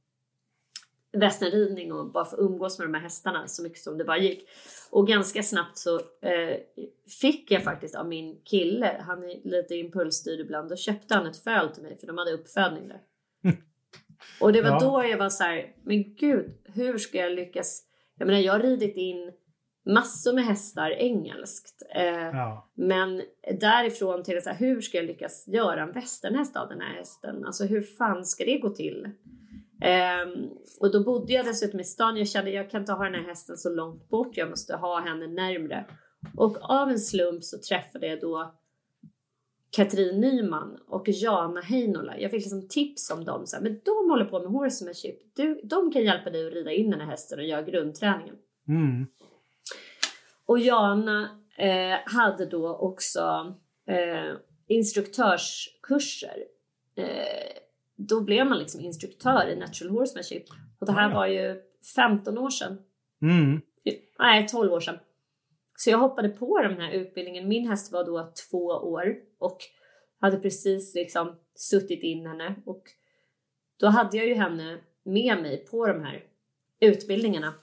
västernridning 1.12 1.92
och 1.92 2.12
bara 2.12 2.24
få 2.24 2.36
umgås 2.36 2.78
med 2.78 2.88
de 2.88 2.94
här 2.94 3.02
hästarna 3.02 3.46
så 3.46 3.62
mycket 3.62 3.78
som 3.78 3.98
det 3.98 4.04
bara 4.04 4.18
gick. 4.18 4.48
Och 4.90 5.06
ganska 5.06 5.42
snabbt 5.42 5.78
så 5.78 5.96
eh, 5.98 6.56
fick 7.20 7.50
jag 7.50 7.64
faktiskt 7.64 7.94
av 7.94 8.08
min 8.08 8.40
kille, 8.44 9.04
han 9.06 9.22
är 9.22 9.48
lite 9.48 9.74
impulsstyrd 9.74 10.40
ibland, 10.40 10.68
då 10.68 10.76
köpte 10.76 11.14
han 11.14 11.26
ett 11.26 11.36
föl 11.36 11.68
till 11.68 11.82
mig 11.82 11.98
för 11.98 12.06
de 12.06 12.18
hade 12.18 12.32
uppfödning 12.32 12.88
där. 12.88 13.00
Och 14.40 14.52
det 14.52 14.62
var 14.62 14.70
ja. 14.70 14.78
då 14.78 15.08
jag 15.08 15.18
var 15.18 15.28
så 15.28 15.44
här, 15.44 15.74
men 15.84 16.14
gud, 16.14 16.58
hur 16.64 16.98
ska 16.98 17.18
jag 17.18 17.32
lyckas? 17.32 17.82
Jag 18.18 18.26
menar, 18.26 18.40
jag 18.40 18.52
har 18.52 18.60
ridit 18.60 18.96
in 18.96 19.32
massor 19.86 20.32
med 20.32 20.44
hästar 20.44 20.90
engelskt. 20.90 21.82
Eh, 21.94 22.04
ja. 22.04 22.70
Men 22.74 23.22
därifrån 23.60 24.22
till 24.22 24.42
så 24.42 24.50
här, 24.50 24.56
hur 24.56 24.80
ska 24.80 24.96
jag 24.96 25.06
lyckas 25.06 25.48
göra 25.48 25.82
en 25.82 25.92
västernhäst 25.92 26.56
av 26.56 26.68
den 26.68 26.80
här 26.80 26.94
hästen? 26.94 27.44
Alltså 27.44 27.64
hur 27.64 27.82
fan 27.82 28.24
ska 28.24 28.44
det 28.44 28.58
gå 28.58 28.70
till? 28.70 29.10
Um, 29.84 30.50
och 30.80 30.92
då 30.92 31.04
bodde 31.04 31.32
jag 31.32 31.44
dessutom 31.44 31.80
i 31.80 31.84
stan. 31.84 32.16
Jag 32.16 32.28
kände 32.28 32.50
jag 32.50 32.70
kan 32.70 32.80
inte 32.80 32.92
ha 32.92 33.04
den 33.04 33.14
här 33.14 33.28
hästen 33.28 33.56
så 33.56 33.70
långt 33.70 34.08
bort. 34.08 34.36
Jag 34.36 34.50
måste 34.50 34.76
ha 34.76 35.00
henne 35.00 35.26
närmre. 35.26 35.86
Och 36.36 36.56
av 36.60 36.88
en 36.88 36.98
slump 36.98 37.44
så 37.44 37.58
träffade 37.58 38.06
jag 38.06 38.20
då 38.20 38.54
Katrin 39.70 40.20
Nyman 40.20 40.78
och 40.88 41.08
Jana 41.08 41.60
Heinola. 41.60 42.18
Jag 42.18 42.30
fick 42.30 42.40
liksom 42.40 42.68
tips 42.68 43.10
om 43.10 43.24
dem. 43.24 43.46
Så 43.46 43.56
här, 43.56 43.62
men 43.62 43.80
de 43.84 44.10
håller 44.10 44.24
på 44.24 44.40
med 44.40 44.50
horsemanship. 44.50 45.18
Du, 45.36 45.60
de 45.64 45.92
kan 45.92 46.04
hjälpa 46.04 46.30
dig 46.30 46.46
att 46.46 46.52
rida 46.52 46.72
in 46.72 46.90
den 46.90 47.00
här 47.00 47.06
hästen 47.06 47.38
och 47.38 47.44
göra 47.44 47.62
grundträningen. 47.62 48.36
Mm. 48.68 49.06
Och 50.46 50.58
Jana 50.58 51.38
eh, 51.56 51.98
hade 52.04 52.46
då 52.46 52.76
också 52.76 53.54
eh, 53.86 54.34
instruktörskurser. 54.66 56.44
Eh, 56.96 57.58
då 57.98 58.20
blev 58.20 58.46
man 58.46 58.58
liksom 58.58 58.80
instruktör 58.80 59.48
i 59.48 59.56
natural 59.56 59.90
horsemanship. 59.90 60.44
Och 60.78 60.86
det 60.86 60.92
här 60.92 61.14
var 61.14 61.26
ju 61.26 61.62
15 61.96 62.38
år 62.38 62.50
sedan. 62.50 62.78
Mm. 63.22 63.60
Nej, 64.18 64.48
12 64.48 64.72
år 64.72 64.80
sedan. 64.80 64.98
Så 65.76 65.90
jag 65.90 65.98
hoppade 65.98 66.28
på 66.28 66.58
den 66.62 66.80
här 66.80 66.92
utbildningen. 66.92 67.48
Min 67.48 67.68
häst 67.68 67.92
var 67.92 68.04
då 68.04 68.32
två 68.50 68.66
år 68.66 69.16
och 69.38 69.58
hade 70.20 70.36
precis 70.36 70.94
liksom 70.94 71.36
suttit 71.54 72.02
in 72.02 72.26
henne 72.26 72.54
och 72.66 72.82
då 73.80 73.86
hade 73.86 74.16
jag 74.16 74.26
ju 74.26 74.34
henne 74.34 74.78
med 75.02 75.42
mig 75.42 75.66
på 75.70 75.86
de 75.86 76.04
här 76.04 76.24
utbildningarna. 76.80 77.54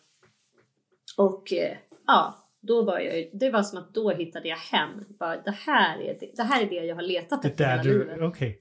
Och 1.17 1.53
eh, 1.53 1.77
ja, 2.07 2.35
då 2.61 2.83
var 2.83 2.99
jag 2.99 3.29
det 3.33 3.49
var 3.49 3.63
som 3.63 3.79
att 3.79 3.93
då 3.93 4.09
hittade 4.09 4.47
jag 4.47 4.57
hem. 4.57 4.89
Bara, 5.19 5.41
det, 5.41 5.51
här 5.51 5.99
är 5.99 6.17
det, 6.19 6.31
det 6.35 6.43
här 6.43 6.63
är 6.63 6.69
det 6.69 6.85
jag 6.85 6.95
har 6.95 7.01
letat 7.01 7.45
efter 7.45 7.65
hela 7.65 7.83
du, 7.83 7.99
livet. 7.99 8.21
Okay. 8.21 8.55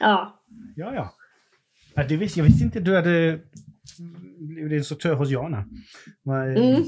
Ja. 0.00 0.44
Ja, 0.76 0.94
ja. 0.94 1.14
Ja 1.94 2.06
det 2.08 2.16
visste, 2.16 2.40
jag 2.40 2.44
visste 2.44 2.64
inte 2.64 2.80
du 2.80 2.94
hade 2.94 3.40
blivit 4.38 4.72
instruktör 4.72 5.14
hos 5.14 5.30
Jana. 5.30 5.68
Mm. 6.26 6.84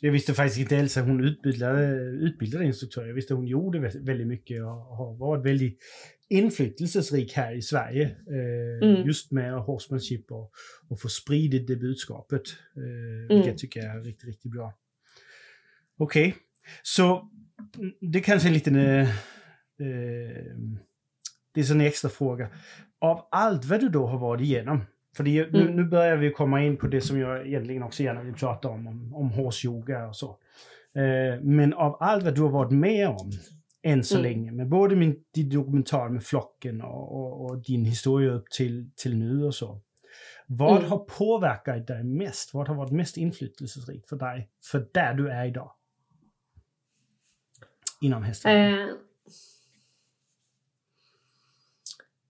Jag 0.00 0.12
visste 0.12 0.34
faktiskt 0.34 0.60
inte 0.60 0.76
Elsa, 0.76 1.02
hon 1.02 1.24
utbildade, 1.24 1.96
utbildade 2.00 2.64
instruktör. 2.64 3.06
Jag 3.06 3.14
visste 3.14 3.34
hon 3.34 3.46
gjorde 3.46 3.78
väldigt 3.78 4.26
mycket 4.26 4.62
och 4.62 4.68
har 4.68 5.18
varit 5.18 5.46
väldigt 5.46 5.78
inflytelserik 6.28 7.32
här 7.32 7.56
i 7.56 7.62
Sverige. 7.62 8.04
Eh, 8.04 8.88
mm. 8.88 9.06
Just 9.06 9.32
med 9.32 9.52
horsemanship 9.52 10.32
och, 10.32 10.52
och 10.88 11.00
få 11.00 11.08
spridit 11.08 11.66
det 11.66 11.76
budskapet. 11.76 12.42
Eh, 12.76 12.82
mm. 12.82 13.28
Vilket 13.28 13.46
jag 13.46 13.58
tycker 13.58 13.80
är 13.80 14.00
riktigt, 14.00 14.28
riktigt 14.28 14.50
bra. 14.50 14.78
Okej, 15.98 16.28
okay. 16.28 16.40
så 16.82 17.30
det 18.00 18.20
kanske 18.20 18.46
är 18.46 18.50
en 18.50 18.54
liten... 18.54 18.76
Eh, 18.76 19.08
eh, 19.80 20.56
det 21.54 21.60
är 21.60 21.72
en 21.72 21.80
extra 21.80 22.10
fråga. 22.10 22.48
Av 23.02 23.28
allt 23.30 23.64
vad 23.64 23.80
du 23.80 23.88
då 23.88 24.06
har 24.06 24.18
varit 24.18 24.40
igenom, 24.40 24.84
för 25.16 25.24
det, 25.24 25.38
mm. 25.38 25.50
nu, 25.52 25.74
nu, 25.74 25.84
börjar 25.84 26.16
vi 26.16 26.30
komma 26.30 26.62
in 26.62 26.76
på 26.76 26.86
det 26.86 27.00
som 27.00 27.18
jag 27.18 27.46
egentligen 27.46 27.82
också 27.82 28.02
gärna 28.02 28.22
vill 28.22 28.34
prata 28.34 28.68
om, 28.68 28.86
om, 28.86 29.14
om 29.14 29.30
horse-yoga 29.30 30.06
och 30.06 30.16
så. 30.16 30.38
Eh, 30.94 31.40
men 31.42 31.74
av 31.74 31.96
allt 32.00 32.24
vad 32.24 32.34
du 32.34 32.40
har 32.40 32.48
varit 32.48 32.72
med 32.72 33.08
om 33.08 33.32
än 33.82 34.04
så 34.04 34.18
mm. 34.18 34.22
länge, 34.30 34.52
med 34.52 34.68
både 34.68 34.96
min, 34.96 35.24
din 35.34 35.50
dokumentär 35.50 36.08
med 36.08 36.24
flocken 36.24 36.82
och, 36.82 37.16
och, 37.16 37.44
och, 37.44 37.58
din 37.58 37.84
historia 37.84 38.32
upp 38.32 38.50
till, 38.50 38.90
till 38.96 39.16
nu 39.16 39.44
och 39.44 39.54
så. 39.54 39.80
Vad 40.46 40.78
mm. 40.78 40.90
har 40.90 40.98
påverkat 40.98 41.86
dig 41.86 42.04
mest? 42.04 42.54
Vad 42.54 42.68
har 42.68 42.74
varit 42.74 42.92
mest 42.92 43.16
inflytelserikt 43.16 44.08
för 44.08 44.16
dig, 44.16 44.48
för 44.70 44.88
där 44.92 45.14
du 45.14 45.30
är 45.30 45.44
idag? 45.44 45.72
Inom 48.00 48.22
hästen? 48.22 48.52
Eh. 48.52 48.72
Mm, 48.72 48.96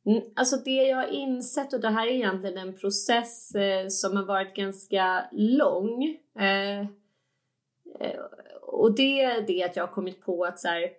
Mm, 0.06 0.22
alltså 0.36 0.56
det 0.56 0.82
jag 0.82 0.96
har 0.96 1.12
insett, 1.12 1.72
och 1.72 1.80
det 1.80 1.88
här 1.88 2.06
är 2.06 2.10
egentligen 2.10 2.58
en 2.58 2.76
process 2.76 3.54
eh, 3.54 3.86
som 3.88 4.16
har 4.16 4.24
varit 4.24 4.56
ganska 4.56 5.24
lång. 5.32 6.04
Eh, 6.38 6.80
eh 6.80 8.20
och 8.62 8.94
det 8.96 9.22
är 9.22 9.46
det 9.46 9.64
att 9.64 9.76
jag 9.76 9.86
har 9.86 9.94
kommit 9.94 10.20
på 10.20 10.44
att 10.44 10.60
så 10.60 10.68
här, 10.68 10.90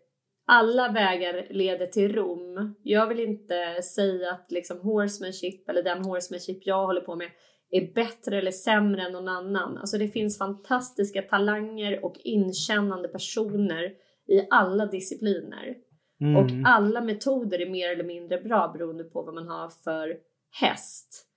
alla 0.48 0.92
vägar 0.92 1.48
leder 1.50 1.86
till 1.86 2.16
Rom. 2.16 2.76
Jag 2.84 3.08
vill 3.08 3.20
inte 3.20 3.82
säga 3.82 4.32
att 4.32 4.52
liksom 4.52 4.80
horsemanship 4.80 5.70
eller 5.70 5.84
den 5.84 6.06
horsemanship 6.06 6.58
jag 6.62 6.86
håller 6.86 7.02
på 7.02 7.16
med 7.16 7.30
är 7.70 7.94
bättre 7.94 8.38
eller 8.38 8.52
sämre 8.52 9.02
än 9.02 9.12
någon 9.12 9.28
annan. 9.28 9.78
Alltså 9.78 9.98
det 9.98 10.08
finns 10.08 10.38
fantastiska 10.38 11.22
talanger 11.22 12.06
och 12.06 12.16
inkännande 12.24 13.08
personer 13.08 13.84
i 14.28 14.48
alla 14.50 14.86
discipliner. 14.86 15.76
Mm. 16.24 16.36
Och 16.36 16.50
alla 16.66 17.02
metoder 17.02 17.62
är 17.62 17.70
mer 17.70 17.90
eller 17.90 18.04
mindre 18.04 18.42
bra 18.42 18.72
beroende 18.74 19.04
på 19.04 19.22
vad 19.22 19.36
man 19.36 19.48
har 19.48 19.70
för 19.70 20.18
häst. 20.52 21.28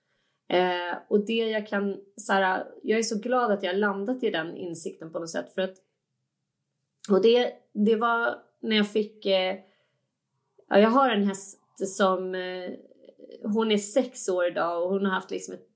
Eh, 0.49 0.97
och 1.07 1.25
det 1.25 1.49
jag 1.49 1.67
kan, 1.67 1.97
så 2.15 2.33
här, 2.33 2.67
jag 2.83 2.99
är 2.99 3.03
så 3.03 3.19
glad 3.19 3.51
att 3.51 3.63
jag 3.63 3.73
har 3.73 3.77
landat 3.77 4.23
i 4.23 4.29
den 4.29 4.57
insikten 4.57 5.11
på 5.11 5.19
något 5.19 5.29
sätt 5.29 5.53
för 5.53 5.61
att 5.61 5.75
och 7.09 7.21
det, 7.21 7.53
det 7.73 7.95
var 7.95 8.35
när 8.61 8.75
jag 8.75 8.91
fick, 8.91 9.25
eh, 9.25 9.55
ja, 10.69 10.79
jag 10.79 10.89
har 10.89 11.09
en 11.09 11.23
häst 11.23 11.59
som, 11.75 12.35
eh, 12.35 12.71
hon 13.43 13.71
är 13.71 13.77
sex 13.77 14.29
år 14.29 14.45
idag 14.45 14.83
och 14.83 14.89
hon 14.89 15.05
har 15.05 15.13
haft 15.13 15.31
liksom 15.31 15.53
ett 15.53 15.67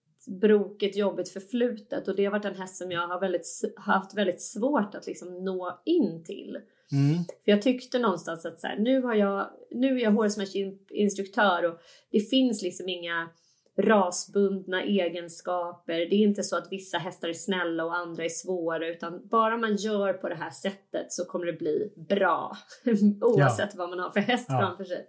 brokigt, 0.42 0.98
jobbigt 0.98 1.30
förflutet 1.30 2.08
och 2.08 2.16
det 2.16 2.26
har 2.26 2.32
varit 2.32 2.46
en 2.46 2.56
häst 2.56 2.76
som 2.76 2.92
jag 2.92 3.08
har 3.08 3.20
väldigt, 3.20 3.48
haft 3.76 4.18
väldigt 4.18 4.42
svårt 4.42 4.96
att 4.96 5.08
liksom 5.08 5.44
nå 5.44 5.82
in 5.86 6.24
till. 6.24 6.58
Mm. 6.92 7.24
För 7.46 7.52
jag 7.52 7.62
tyckte 7.62 8.00
någonstans 8.00 8.46
att 8.46 8.60
så 8.60 8.68
här, 8.68 8.78
nu, 8.78 9.02
har 9.02 9.16
jag, 9.16 9.50
nu 9.72 9.98
är 9.98 10.04
jag 10.04 10.12
hårsmash-instruktör 10.12 11.64
och 11.66 11.80
det 12.12 12.20
finns 12.20 12.62
liksom 12.62 12.90
inga 12.90 13.30
rasbundna 13.78 14.84
egenskaper. 14.84 15.94
Det 15.94 16.16
är 16.16 16.28
inte 16.28 16.44
så 16.44 16.58
att 16.58 16.68
vissa 16.72 16.98
hästar 16.98 17.28
är 17.28 17.34
snälla 17.34 17.86
och 17.86 17.96
andra 17.96 18.26
är 18.26 18.30
svåra 18.30 18.88
utan 18.88 19.28
bara 19.28 19.58
man 19.58 19.76
gör 19.76 20.14
på 20.14 20.30
det 20.30 20.36
här 20.36 20.50
sättet 20.50 21.06
så 21.10 21.26
kommer 21.26 21.46
det 21.46 21.54
bli 21.54 21.94
bra. 22.10 22.58
Oavsett 23.22 23.70
ja. 23.74 23.78
vad 23.78 23.90
man 23.90 24.00
har 24.00 24.10
för 24.10 24.20
häst 24.20 24.46
ja. 24.50 24.60
framför 24.60 24.84
sig. 24.84 25.06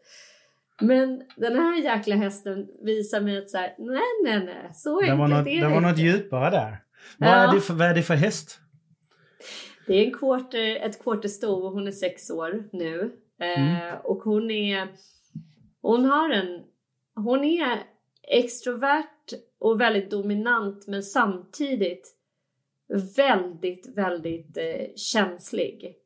Men 0.80 1.22
den 1.36 1.56
här 1.56 1.82
jäkla 1.82 2.16
hästen 2.16 2.66
visar 2.84 3.20
mig 3.20 3.38
att 3.38 3.50
så 3.50 3.58
här, 3.58 3.74
nej, 3.78 4.02
nej, 4.24 4.44
nej, 4.44 4.70
så 4.74 5.00
det 5.00 5.14
var 5.14 5.28
något, 5.28 5.44
det, 5.44 5.60
det 5.60 5.68
var 5.68 5.80
något 5.80 5.98
djupare 5.98 6.50
där. 6.50 6.78
Vad, 7.18 7.30
ja. 7.30 7.34
är 7.34 7.54
det 7.54 7.60
för, 7.60 7.74
vad 7.74 7.88
är 7.88 7.94
det 7.94 8.02
för 8.02 8.14
häst? 8.14 8.58
Det 9.86 9.94
är 9.94 10.06
en 10.06 10.12
quarter, 10.12 10.76
ett 10.76 11.02
quartersto 11.02 11.46
och 11.46 11.72
hon 11.72 11.86
är 11.86 11.92
sex 11.92 12.30
år 12.30 12.68
nu. 12.72 13.12
Mm. 13.40 13.88
Eh, 13.88 13.94
och 13.94 14.22
hon 14.22 14.50
är, 14.50 14.88
hon 15.82 16.04
har 16.04 16.30
en, 16.30 16.62
hon 17.14 17.44
är 17.44 17.78
extrovert 18.22 19.32
och 19.58 19.80
väldigt 19.80 20.10
dominant 20.10 20.86
men 20.86 21.02
samtidigt 21.02 22.16
väldigt, 23.16 23.96
väldigt 23.96 24.56
eh, 24.56 24.94
känslig. 24.96 25.96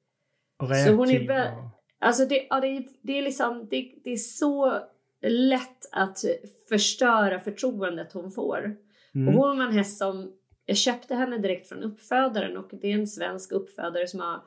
Reaktiv. 0.62 0.92
Så 0.92 0.96
hon 0.96 1.10
är 1.10 1.26
väl, 1.26 1.52
alltså 1.98 2.26
det, 2.26 2.46
ja, 2.50 2.60
det, 2.60 2.68
är, 2.68 2.84
det 3.02 3.18
är 3.18 3.22
liksom, 3.22 3.68
det, 3.70 3.92
det 4.04 4.10
är 4.10 4.16
så 4.16 4.80
lätt 5.22 5.88
att 5.92 6.18
förstöra 6.68 7.40
förtroendet 7.40 8.12
hon 8.12 8.30
får. 8.30 8.76
Mm. 9.14 9.28
Och 9.28 9.34
hon 9.34 9.58
var 9.58 9.66
en 9.66 9.72
häst 9.72 9.98
som 9.98 10.32
jag 10.66 10.76
köpte 10.76 11.14
henne 11.14 11.38
direkt 11.38 11.68
från 11.68 11.82
uppfödaren 11.82 12.56
och 12.56 12.70
det 12.80 12.92
är 12.92 12.94
en 12.94 13.06
svensk 13.06 13.52
uppfödare 13.52 14.08
som 14.08 14.20
har 14.20 14.42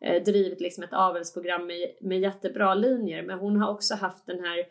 eh, 0.00 0.22
drivit 0.22 0.60
liksom 0.60 0.84
ett 0.84 0.92
avelsprogram 0.92 1.66
med, 1.66 1.90
med 2.00 2.20
jättebra 2.20 2.74
linjer. 2.74 3.22
Men 3.22 3.38
hon 3.38 3.56
har 3.56 3.70
också 3.70 3.94
haft 3.94 4.26
den 4.26 4.44
här 4.44 4.64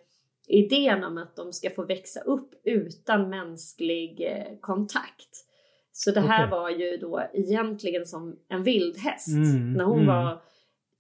idén 0.48 1.04
om 1.04 1.18
att 1.18 1.36
de 1.36 1.54
ska 1.54 1.70
få 1.70 1.86
växa 1.86 2.20
upp 2.20 2.54
utan 2.64 3.30
mänsklig 3.30 4.22
eh, 4.22 4.60
kontakt. 4.62 5.46
Så 5.92 6.12
det 6.12 6.22
här 6.22 6.48
okay. 6.48 6.60
var 6.60 6.70
ju 6.70 6.98
då 6.98 7.24
egentligen 7.34 8.06
som 8.06 8.40
en 8.50 8.64
vildhäst. 8.64 9.28
Mm, 9.28 9.74
när 9.74 9.84
hon 9.84 10.00
mm. 10.00 10.08
var 10.08 10.42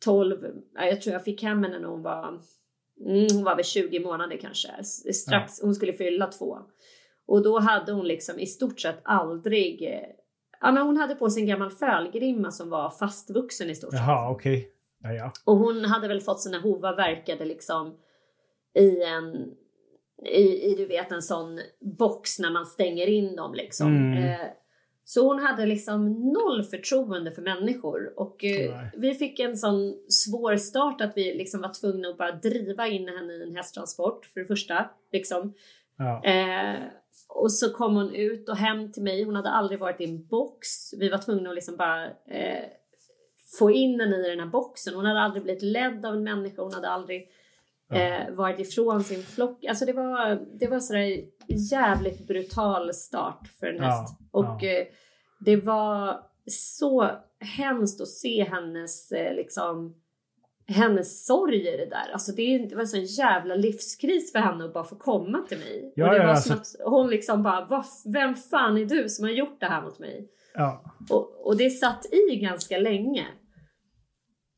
12, 0.03 0.47
jag 0.73 1.01
tror 1.01 1.13
jag 1.13 1.23
fick 1.23 1.43
hem 1.43 1.63
henne 1.63 1.79
när 1.79 1.87
hon 1.87 2.01
var, 2.01 2.27
mm, 3.05 3.27
hon 3.33 3.43
var 3.43 3.55
väl 3.55 3.65
20 3.65 3.99
månader 3.99 4.37
kanske. 4.37 4.83
Strax, 5.13 5.59
ja. 5.59 5.65
hon 5.65 5.75
skulle 5.75 5.93
fylla 5.93 6.27
två. 6.27 6.59
Och 7.25 7.43
då 7.43 7.59
hade 7.59 7.91
hon 7.91 8.07
liksom 8.07 8.39
i 8.39 8.45
stort 8.45 8.79
sett 8.79 8.99
aldrig 9.03 9.83
eh, 9.83 10.09
Ja, 10.61 10.71
men 10.71 10.85
hon 10.85 10.97
hade 10.97 11.15
på 11.15 11.29
sig 11.29 11.41
en 11.41 11.47
gammal 11.47 11.71
fölgrimma 11.71 12.51
som 12.51 12.69
var 12.69 12.89
fastvuxen 12.89 13.69
i 13.69 13.75
stort 13.75 13.91
sett. 13.91 13.99
Jaha, 13.99 14.31
okej. 14.31 14.57
Okay. 14.57 14.69
Ja, 15.03 15.13
ja. 15.13 15.31
Och 15.45 15.57
hon 15.57 15.85
hade 15.85 16.07
väl 16.07 16.21
fått 16.21 16.41
sina 16.41 16.59
hovar 16.59 16.95
verkade 16.95 17.45
liksom 17.45 17.97
i 18.75 19.03
en 19.03 19.55
i, 20.25 20.71
i 20.71 20.75
du 20.77 20.85
vet 20.85 21.11
en 21.11 21.21
sån 21.21 21.59
box 21.97 22.39
när 22.39 22.51
man 22.51 22.65
stänger 22.65 23.07
in 23.07 23.35
dem 23.35 23.53
liksom. 23.53 23.87
Mm. 23.87 24.23
Eh, 24.23 24.47
så 25.05 25.27
hon 25.27 25.39
hade 25.39 25.65
liksom 25.65 26.31
noll 26.33 26.63
förtroende 26.63 27.31
för 27.31 27.41
människor 27.41 28.13
och 28.19 28.43
eh, 28.43 28.85
vi 28.97 29.13
fick 29.13 29.39
en 29.39 29.57
sån 29.57 29.95
svår 30.07 30.55
start 30.55 31.01
att 31.01 31.13
vi 31.15 31.33
liksom 31.33 31.61
var 31.61 31.73
tvungna 31.81 32.07
att 32.07 32.17
bara 32.17 32.31
driva 32.31 32.87
in 32.87 33.07
henne 33.07 33.33
i 33.33 33.43
en 33.43 33.55
hästtransport 33.55 34.25
för 34.25 34.39
det 34.39 34.45
första. 34.45 34.89
Liksom. 35.11 35.53
Ja. 35.97 36.23
Eh, 36.23 36.83
och 37.29 37.51
så 37.51 37.73
kom 37.73 37.95
hon 37.95 38.15
ut 38.15 38.49
och 38.49 38.57
hem 38.57 38.91
till 38.91 39.03
mig. 39.03 39.23
Hon 39.23 39.35
hade 39.35 39.49
aldrig 39.49 39.79
varit 39.79 40.01
i 40.01 40.03
en 40.03 40.27
box. 40.27 40.67
Vi 40.99 41.09
var 41.09 41.17
tvungna 41.17 41.49
att 41.49 41.55
liksom 41.55 41.77
bara 41.77 42.05
eh, 42.05 42.63
få 43.59 43.71
in 43.71 43.99
henne 43.99 44.17
i 44.17 44.29
den 44.29 44.39
här 44.39 44.47
boxen. 44.47 44.95
Hon 44.95 45.05
hade 45.05 45.19
aldrig 45.19 45.43
blivit 45.43 45.63
ledd 45.63 46.05
av 46.05 46.13
en 46.13 46.23
människa. 46.23 46.61
Hon 46.61 46.73
hade 46.73 46.89
aldrig 46.89 47.29
Ja. 47.89 47.95
Eh, 47.99 48.33
varit 48.33 48.59
ifrån 48.59 49.03
sin 49.03 49.23
flock. 49.23 49.65
Alltså 49.65 49.85
det 49.85 49.93
var, 49.93 50.45
det 50.59 50.67
var 50.67 50.79
sådär 50.79 51.25
jävligt 51.71 52.27
brutal 52.27 52.93
start 52.93 53.47
för 53.59 53.67
en 53.67 53.75
Ja, 53.75 53.83
häst. 53.83 54.17
Och 54.31 54.57
ja. 54.61 54.69
eh, 54.69 54.87
det 55.39 55.55
var 55.55 56.23
så 56.47 57.09
hemskt 57.39 58.01
att 58.01 58.07
se 58.07 58.43
hennes 58.43 59.11
eh, 59.11 59.35
liksom 59.35 59.95
hennes 60.73 61.25
sorg 61.25 61.67
i 61.67 61.77
det 61.77 61.85
där. 61.89 62.13
Alltså 62.13 62.31
det, 62.31 62.57
det 62.69 62.75
var 62.75 62.81
en 62.81 62.87
sån 62.87 63.03
jävla 63.05 63.55
livskris 63.55 64.31
för 64.31 64.39
henne 64.39 64.65
att 64.65 64.73
bara 64.73 64.83
få 64.83 64.95
komma 64.95 65.39
till 65.49 65.57
mig. 65.57 65.93
Ja, 65.95 66.05
och 66.05 66.11
det 66.11 66.17
ja, 66.17 66.23
var 66.23 66.29
alltså- 66.29 66.49
som 66.49 66.57
att 66.57 66.91
hon 66.91 67.09
liksom 67.09 67.43
bara, 67.43 67.65
"Vad- 67.65 67.85
vem 68.13 68.35
fan 68.35 68.77
är 68.77 68.85
du 68.85 69.09
som 69.09 69.25
har 69.25 69.31
gjort 69.31 69.59
det 69.59 69.65
här 69.65 69.81
mot 69.81 69.99
mig? 69.99 70.27
Ja. 70.53 70.83
Och, 71.09 71.47
och 71.47 71.57
det 71.57 71.69
satt 71.69 72.05
i 72.13 72.35
ganska 72.35 72.77
länge. 72.77 73.25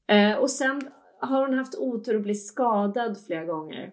Eh, 0.08 0.38
och 0.38 0.52
sen 0.52 0.82
har 1.22 1.48
hon 1.48 1.58
haft 1.58 1.76
otur 1.76 2.16
att 2.16 2.22
bli 2.24 2.36
skadad 2.36 3.18
flera 3.28 3.46
gånger. 3.46 3.92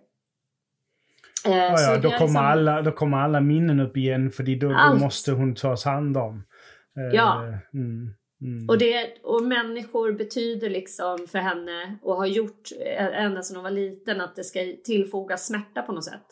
Eh, 1.47 1.53
Ja, 1.57 1.81
ja, 1.81 1.97
då, 1.97 2.03
kommer 2.03 2.20
liksom- 2.20 2.37
alla, 2.37 2.83
då 2.83 2.93
kommer 2.93 3.16
alla 3.18 3.41
minnen 3.41 3.81
upp 3.81 3.97
igen 3.97 4.31
för 4.31 4.43
då, 4.43 4.68
då 4.68 4.95
måste 5.05 5.33
hon 5.33 5.55
tas 5.55 5.85
hand 5.85 6.16
om. 6.16 6.45
Eh, 6.97 7.16
Ja. 7.16 7.43
Mm, 7.75 8.14
mm. 8.43 8.68
Och, 8.68 8.78
det, 8.78 9.14
och 9.22 9.43
människor 9.43 10.12
betyder 10.12 10.70
liksom 10.70 11.26
för 11.28 11.38
henne 11.38 11.99
och 12.03 12.16
har 12.16 12.26
gjort 12.26 12.68
ända 12.97 13.43
sedan 13.43 13.57
hon 13.57 13.64
var 13.64 13.70
liten 13.70 14.20
att 14.20 14.36
det 14.36 14.45
ska 14.45 14.61
tillfoga 14.84 15.36
smärta 15.36 15.82
på 15.82 15.93
något 15.93 16.05
sätt. 16.05 16.26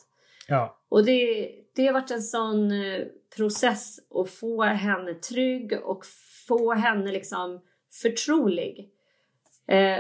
ja. 0.49 0.77
Och 0.89 1.05
det, 1.05 1.51
det 1.77 1.87
har 1.87 1.93
varit 1.93 2.11
en 2.11 2.23
sån 2.23 2.73
eh, 2.73 3.07
process 3.37 3.99
att 4.15 4.31
få 4.31 4.63
henne 4.63 5.15
trygg 5.15 5.79
och 5.83 6.05
få 6.49 6.73
henne 6.73 7.13
liksom 7.13 7.61
förtrolig. 8.03 8.91
Eh, 9.69 9.99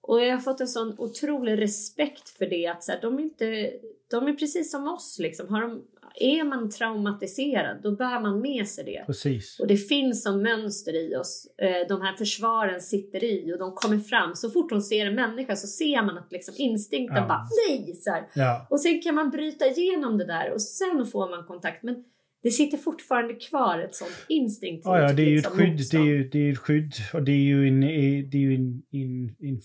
och 0.00 0.20
jag 0.20 0.32
har 0.32 0.40
fått 0.40 0.60
en 0.60 0.68
sån 0.68 0.94
otrolig 0.98 1.60
respekt 1.60 2.28
för 2.28 2.46
det 2.46 2.66
att 2.66 2.84
så 2.84 2.92
här, 2.92 3.00
de, 3.00 3.18
är 3.18 3.22
inte, 3.22 3.72
de 4.10 4.26
är 4.26 4.32
precis 4.32 4.70
som 4.70 4.88
oss. 4.88 5.18
Liksom. 5.18 5.48
Har 5.48 5.60
de, 5.60 5.84
är 6.14 6.44
man 6.44 6.70
traumatiserad 6.70 7.82
då 7.82 7.96
bär 7.96 8.20
man 8.20 8.40
med 8.40 8.68
sig 8.68 8.84
det. 8.84 9.02
Precis. 9.06 9.60
Och 9.60 9.66
det 9.66 9.76
finns 9.76 10.22
som 10.22 10.42
mönster 10.42 10.94
i 10.96 11.16
oss. 11.16 11.46
Eh, 11.58 11.88
de 11.88 12.02
här 12.02 12.16
försvaren 12.16 12.80
sitter 12.80 13.24
i 13.24 13.52
och 13.54 13.58
de 13.58 13.72
kommer 13.74 13.98
fram. 13.98 14.34
Så 14.34 14.50
fort 14.50 14.70
hon 14.70 14.82
ser 14.82 15.06
en 15.06 15.14
människa 15.14 15.56
så 15.56 15.66
ser 15.66 16.02
man 16.02 16.18
att 16.18 16.32
liksom 16.32 16.54
instinkten 16.58 17.16
Ja. 17.16 17.28
bara 17.28 17.46
nej! 17.68 17.94
Så. 17.96 18.16
Ja. 18.34 18.66
Och 18.70 18.80
sen 18.80 19.00
kan 19.02 19.14
man 19.14 19.30
bryta 19.30 19.66
igenom 19.66 20.18
det 20.18 20.24
där 20.26 20.52
och 20.52 20.62
sen 20.62 21.06
får 21.06 21.30
man 21.30 21.44
kontakt. 21.46 21.82
Men 21.82 22.04
det 22.42 22.50
sitter 22.50 22.78
fortfarande 22.78 23.34
kvar 23.34 23.78
ett 23.78 23.94
sånt 23.94 24.24
instinktivt 24.28 24.84
Ja, 24.84 25.00
ja, 25.00 25.12
det 25.12 25.22
är 25.22 25.26
ju 25.26 25.38
ett 25.38 25.44
liksom, 25.44 25.58
skydd. 25.58 25.80
Det 25.90 25.96
är 25.96 26.04
ju, 26.04 26.28
det 26.28 26.38
är 26.48 26.52
ett 26.52 26.58
skydd 26.58 26.92
och 27.14 27.22
det 27.22 27.32
är 27.32 27.36
ju 27.36 27.68
en, 27.68 27.82
eh, 27.82 28.24
det 28.30 28.36
är 28.36 28.40
ju 28.40 28.54
en, 28.54 28.82
en, 28.90 29.36
en 29.48 29.60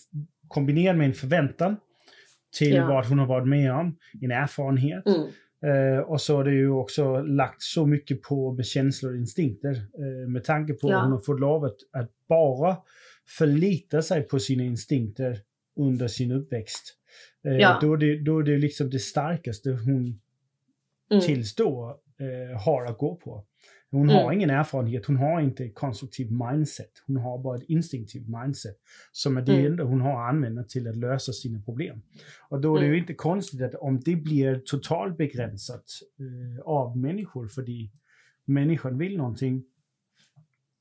kombinerat 0.48 0.98
med 0.98 1.06
en 1.08 1.14
förväntan 1.14 1.78
till 2.58 2.74
Ja. 2.76 2.88
vad 2.88 3.06
hon 3.06 3.20
har 3.20 3.26
varit 3.28 3.48
med 3.48 3.74
om, 3.74 3.98
en 4.22 4.32
erfarenhet. 4.32 5.06
Mm. 5.06 5.28
Eh, 5.66 6.00
och 6.00 6.22
så 6.22 6.36
har 6.36 6.44
det 6.44 6.54
ju 6.54 6.70
också 6.70 7.22
lagt 7.22 7.62
så 7.62 7.86
mycket 7.86 8.22
på 8.22 8.52
med 8.54 8.66
känslor 8.66 9.12
och 9.12 9.18
instinkter. 9.18 9.72
Eh, 9.72 10.30
med 10.30 10.44
tanke 10.44 10.74
på 10.74 10.90
Ja. 10.92 10.98
att 10.98 11.04
hon 11.04 11.12
har 11.12 11.20
fått 11.20 11.40
lov 11.40 11.66
att, 11.66 11.78
att 11.92 12.12
bara 12.30 12.78
förlita 13.38 14.02
sig 14.02 14.24
på 14.24 14.40
sina 14.40 14.64
instinkter 14.64 15.40
under 15.76 16.08
sin 16.08 16.32
uppväxt. 16.32 16.94
Eh, 17.46 17.58
Ja. 17.58 17.78
då, 17.82 17.94
är 17.94 17.98
det, 17.98 18.20
då 18.24 18.40
är 18.40 18.44
det 18.44 18.58
liksom 18.58 18.90
det 18.90 19.00
starkaste 19.00 19.70
hon 19.70 20.20
Mm. 21.12 21.24
tills 21.24 21.56
då 21.56 22.00
eh, 22.20 22.60
har 22.62 22.86
att 22.86 22.98
gå 22.98 23.16
på. 23.16 23.46
Hon 23.92 24.10
Mm. 24.10 24.16
har 24.16 24.32
ingen 24.32 24.50
erfarenhet, 24.50 25.06
hon 25.06 25.16
har 25.18 25.42
inte 25.42 25.64
ett 25.66 25.76
konstruktivt 25.76 26.32
mindset. 26.32 26.92
Hon 27.08 27.18
har 27.18 27.38
bara 27.38 27.58
ett 27.58 27.64
instinktivt 27.70 28.28
mindset 28.28 28.76
som 29.12 29.38
är 29.38 29.42
det 29.42 29.52
Mm. 29.54 29.66
enda 29.72 29.84
hon 29.84 30.02
har 30.02 30.28
använt 30.30 30.70
till 30.70 30.88
att 30.88 30.98
lösa 30.98 31.32
sina 31.34 31.62
problem. 31.62 32.02
Och 32.50 32.62
då 32.62 32.76
är 32.76 32.80
det 32.80 32.86
ju 32.86 32.92
Mm. 32.92 33.02
inte 33.02 33.14
konstigt 33.14 33.62
att 33.62 33.76
om 33.76 34.00
det 34.00 34.16
blir 34.16 34.60
totalt 34.66 35.18
begränsat 35.18 35.84
eh, 36.20 36.62
av 36.66 36.98
människor, 36.98 37.48
för 37.48 37.66
människan 38.46 38.98
vill 38.98 39.18
någonting, 39.18 39.64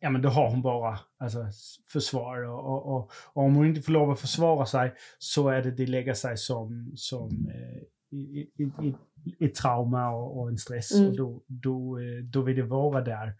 ja 0.00 0.10
men 0.10 0.22
då 0.22 0.28
har 0.28 0.50
hon 0.50 0.62
bara 0.62 0.98
alltså, 1.18 1.46
försvar 1.92 2.42
och, 2.42 2.58
och, 2.66 2.86
och, 2.96 3.10
och 3.32 3.42
om 3.44 3.54
hon 3.54 3.66
inte 3.66 3.82
får 3.82 3.92
lov 3.92 4.10
att 4.10 4.20
försvara 4.20 4.66
sig 4.66 4.94
så 5.18 5.48
är 5.48 5.62
det 5.62 5.70
det 5.70 5.86
lägger 5.86 6.14
sig 6.14 6.36
som, 6.36 6.92
som 6.96 7.48
eh, 7.54 7.82
i, 8.16 8.50
i, 8.58 8.94
i, 9.38 9.48
trauma 9.48 10.10
och, 10.10 10.40
och 10.40 10.48
en 10.48 10.58
stress 10.58 10.94
Mm. 10.94 11.08
och 11.08 11.16
då, 11.16 11.42
då, 11.46 11.98
eh, 11.98 12.24
då 12.24 12.42
vill 12.42 12.56
det 12.56 12.62
vara 12.62 13.00
där 13.00 13.34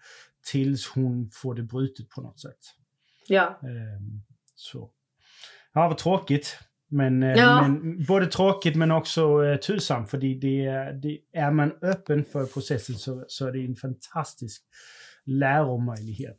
tills 0.53 0.87
hon 0.87 1.31
får 1.33 1.55
det 1.55 1.63
brutet 1.63 2.09
på 2.09 2.21
något 2.21 2.41
sätt. 2.41 2.59
Ja. 3.29 3.61
Ehm, 3.63 4.23
så. 4.55 4.91
Ja, 5.73 5.89
vad 5.89 5.99
tråkigt. 5.99 6.59
Men, 6.89 7.23
eh, 7.23 7.37
Ja. 7.37 7.69
men 7.69 8.05
både 8.05 8.27
tråkigt 8.27 8.77
men 8.77 8.91
också 8.91 9.45
eh, 9.45 9.57
tursamt. 9.57 10.11
För 10.11 10.19
det, 10.19 10.35
det, 11.03 11.19
är 11.33 11.51
man 11.51 11.73
öppen 11.83 12.25
för 12.25 12.47
processen 12.47 12.95
så, 12.95 13.25
så 13.29 13.47
är 13.47 13.53
det 13.53 13.65
en 13.67 13.77
fantastisk 13.77 14.63
läromöjlighet 15.25 16.39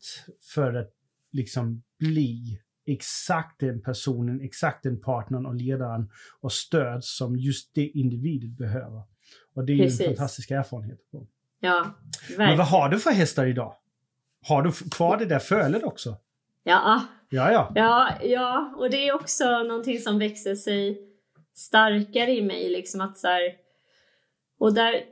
för 0.54 0.74
att 0.74 0.90
liksom 1.32 1.84
bli 2.00 2.60
exakt 2.88 3.60
den 3.60 3.82
personen, 3.82 4.42
exakt 4.42 4.84
den 4.84 5.02
partnern 5.02 5.46
och 5.46 5.56
ledaren 5.56 6.10
och 6.42 6.52
stöd 6.52 7.04
som 7.04 7.38
just 7.38 7.76
det 7.76 7.88
individet 7.88 8.50
behöver. 8.58 9.02
Och 9.56 9.66
det 9.66 9.72
är 9.74 9.76
ju 9.76 9.84
Precis. 9.84 10.02
en 10.02 10.08
fantastisk 10.08 10.52
erfarenhet. 10.52 11.00
Ja. 11.60 11.86
Men 12.30 12.38
Verkligen. 12.38 12.58
vad 12.58 12.68
har 12.68 12.90
du 12.90 13.00
för 13.00 13.12
hästar 13.12 13.46
idag? 13.46 13.74
Har 14.48 14.62
du 14.62 14.72
kvar 14.72 15.18
det 15.18 15.26
där 15.26 15.40
fölet 15.40 15.84
också? 15.84 16.18
Ja. 16.64 17.02
Ja, 17.30 17.52
ja. 17.52 17.72
Ja, 17.76 18.10
ja, 18.24 18.74
och 18.78 18.90
det 18.90 19.08
är 19.08 19.16
också 19.16 19.64
någonting 19.64 20.00
som 20.00 20.20
växer 20.20 20.56
sig 20.56 21.02
starkare 21.56 22.32
i 22.32 22.42
mig. 22.42 22.70
Liksom 22.70 23.02
att 23.02 23.18
så 23.18 23.28
här, 23.28 23.42
och 24.60 24.74
där, 24.74 25.04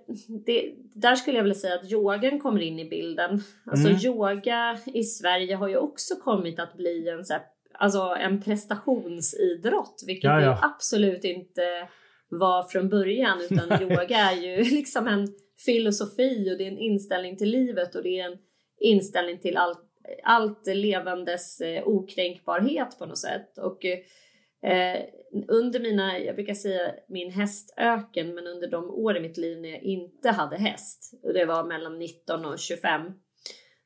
det, 0.46 0.74
där 0.96 1.16
skulle 1.16 1.38
jag 1.38 1.44
vilja 1.44 1.60
säga 1.60 1.76
att 1.76 1.92
yogan 1.92 2.40
kommer 2.40 2.62
in 2.62 2.80
i 2.80 2.90
bilden. 2.90 3.44
Alltså 3.66 3.88
Mm. 3.90 4.00
yoga 4.02 4.80
i 4.86 5.04
Sverige 5.04 5.56
har 5.56 5.68
ju 5.68 5.78
också 5.78 6.16
kommit 6.16 6.60
att 6.60 6.78
bli 6.78 7.10
en, 7.10 7.26
så 7.26 7.34
alltså 7.80 8.00
en 8.20 8.42
prestationsidrott. 8.42 10.04
Vilket 10.08 10.24
Ja, 10.24 10.42
ja. 10.42 10.50
det 10.50 10.60
absolut 10.62 11.24
inte 11.24 11.88
var 12.30 12.64
från 12.64 12.90
början. 12.90 13.42
Utan 13.42 13.70
Nej. 13.70 13.84
yoga 13.92 14.18
är 14.18 14.36
ju 14.36 14.64
liksom 14.64 15.08
en 15.08 15.28
filosofi 15.66 16.54
och 16.54 16.58
det 16.58 16.64
är 16.64 16.72
en 16.72 16.78
inställning 16.78 17.38
till 17.38 17.50
livet 17.50 17.96
och 17.96 18.04
det 18.04 18.20
är 18.20 18.26
en 18.26 18.38
inställning 18.80 19.40
till 19.40 19.58
allt 19.58 19.82
allt 20.24 20.68
levandes 20.68 21.62
eh, 21.62 21.88
okränkbarhet 21.88 23.00
på 23.00 23.06
något 23.06 23.18
sätt. 23.18 23.58
Och 23.58 23.86
eh, 23.86 25.02
under 25.48 25.80
mina, 25.80 26.20
jag 26.20 26.36
brukar 26.36 26.54
säga 26.54 26.92
min 27.08 27.32
hästöken, 27.32 28.36
men 28.36 28.48
under 28.48 28.68
de 28.68 28.90
år 28.90 29.18
i 29.18 29.20
mitt 29.20 29.38
liv 29.38 29.62
när 29.62 29.70
jag 29.70 29.84
inte 29.84 30.30
hade 30.30 30.58
häst, 30.58 31.20
och 31.24 31.34
det 31.34 31.46
var 31.46 31.64
mellan 31.64 32.00
19 32.00 32.46
och 32.46 32.60
25, 32.60 33.02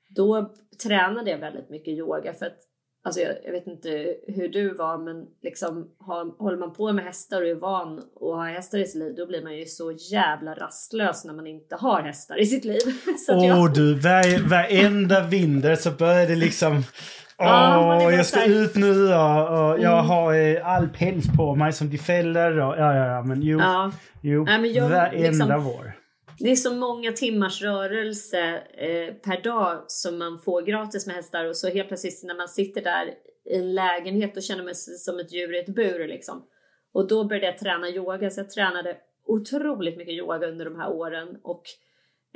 då 0.10 0.54
tränade 0.84 1.32
jag 1.32 1.38
väldigt 1.38 1.70
mycket 1.70 1.94
yoga 1.94 2.34
för 2.34 2.46
att 2.46 2.60
Alltså 3.04 3.22
jag, 3.22 3.36
jag 3.46 3.52
vet 3.52 3.68
inte 3.68 4.16
hur 4.28 4.48
du 4.50 4.74
var 4.74 4.98
men 4.98 5.26
liksom 5.42 5.88
har, 6.00 6.38
håller 6.44 6.58
man 6.58 6.74
på 6.74 6.92
med 6.94 7.06
hästar 7.06 7.42
och 7.42 7.48
är 7.48 7.56
van 7.56 8.00
att 8.00 8.22
ha 8.22 8.44
hästar 8.44 8.78
i 8.80 8.86
sitt 8.86 8.96
liv 9.00 9.14
då 9.18 9.26
blir 9.28 9.44
man 9.44 9.58
ju 9.58 9.66
så 9.66 9.92
jävla 9.92 10.54
rastlös 10.54 11.26
när 11.26 11.34
man 11.34 11.48
inte 11.48 11.76
har 11.76 12.02
hästar 12.02 12.42
i 12.42 12.46
sitt 12.46 12.66
liv. 12.66 12.80
Åh 13.32 13.48
jag, 13.48 13.74
du, 13.74 13.94
var, 13.94 14.50
varenda 14.50 15.24
vinter 15.28 15.76
så 15.76 15.92
börjar 15.92 16.28
det 16.28 16.36
liksom... 16.36 16.84
Åh, 17.42 17.98
det 18.00 18.06
var 18.06 18.12
jag 18.12 18.26
ska 18.26 18.40
här- 18.40 18.50
ut 18.64 18.76
nu 18.76 19.14
och, 19.14 19.42
och 19.70 19.80
jag 19.80 19.94
Mm. 19.94 20.06
har 20.06 20.34
eh, 20.34 20.68
all 20.68 20.88
päls 20.90 21.26
på 21.38 21.56
mig 21.56 21.74
som 21.74 21.90
de 21.90 21.98
fäller 21.98 22.52
och 22.60 22.74
ja, 22.78 22.96
ja, 22.96 23.06
ja, 23.06 23.24
men 23.24 23.42
jo, 23.42 23.60
ja, 23.60 23.92
jo 24.22 24.44
Nej, 24.44 24.62
men 24.62 24.74
jag 24.74 24.90
varenda 24.90 25.30
liksom- 25.30 25.64
vår. 25.64 25.94
Det 26.40 26.52
är 26.52 26.56
så 26.56 26.74
många 26.74 27.12
timmars 27.12 27.62
rörelse 27.62 28.64
eh, 28.74 29.14
per 29.14 29.42
dag 29.44 29.84
som 29.88 30.18
man 30.18 30.40
får 30.40 30.62
gratis 30.62 31.08
med 31.08 31.16
hästar 31.16 31.46
och 31.46 31.58
så 31.58 31.70
helt 31.70 31.88
plötsligt 31.88 32.24
när 32.24 32.36
man 32.36 32.48
sitter 32.48 32.82
där 32.82 33.14
i 33.46 33.56
en 33.58 33.76
lägenhet 33.76 34.36
då 34.36 34.42
känner 34.42 34.64
man 34.64 34.76
sig 34.76 34.98
som 34.98 35.20
ett 35.20 35.34
djur 35.34 35.56
i 35.56 35.60
ett 35.60 35.76
bur 35.76 36.08
liksom. 36.08 36.48
Och 36.92 37.08
då 37.08 37.24
började 37.24 37.46
jag 37.46 37.58
träna 37.58 37.90
yoga 37.90 38.30
så 38.30 38.40
jag 38.40 38.50
tränade 38.50 38.98
otroligt 39.26 39.98
mycket 39.98 40.14
yoga 40.14 40.48
under 40.48 40.66
de 40.66 40.76
här 40.76 40.92
åren 40.92 41.38
och 41.44 41.64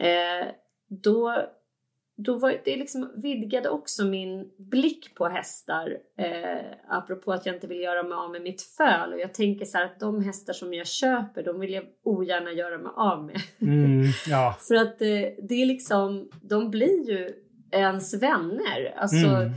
eh, 0.06 0.47
då 0.88 1.47
då 2.16 2.38
var 2.38 2.61
det 2.66 2.78
liksom 2.78 3.11
vidgade 3.16 3.70
också 3.70 4.05
min 4.05 4.51
blick 4.57 5.16
på 5.16 5.28
hästar. 5.28 5.97
Eh, 6.18 6.66
apropå 6.88 7.32
att 7.32 7.45
jag 7.45 7.55
inte 7.55 7.68
vill 7.68 7.82
göra 7.82 8.03
mig 8.03 8.14
av 8.14 8.32
med 8.32 8.41
mitt 8.41 8.61
föl. 8.61 9.14
Och 9.14 9.20
jag 9.20 9.34
tänker 9.34 9.66
så 9.66 9.78
här 9.78 9.86
att 9.86 9.99
de 9.99 10.24
hästar 10.24 10.53
som 10.53 10.74
jag 10.74 10.88
köper, 10.88 11.43
de 11.43 11.59
vill 11.59 11.74
jag 11.74 11.84
ogärna 12.03 12.51
göra 12.51 12.78
mig 12.78 12.91
av 12.95 13.26
med. 13.26 13.41
Mm, 13.61 14.03
ja. 14.28 14.57
För 14.68 14.76
att 14.76 15.01
eh, 15.01 15.45
det 15.49 15.61
är 15.61 15.66
liksom, 15.66 16.30
de 16.41 16.72
blir 16.72 17.09
ju 17.09 17.34
ens 17.72 18.14
vänner. 18.14 18.93
Alltså, 18.97 19.28
Mm. 19.28 19.53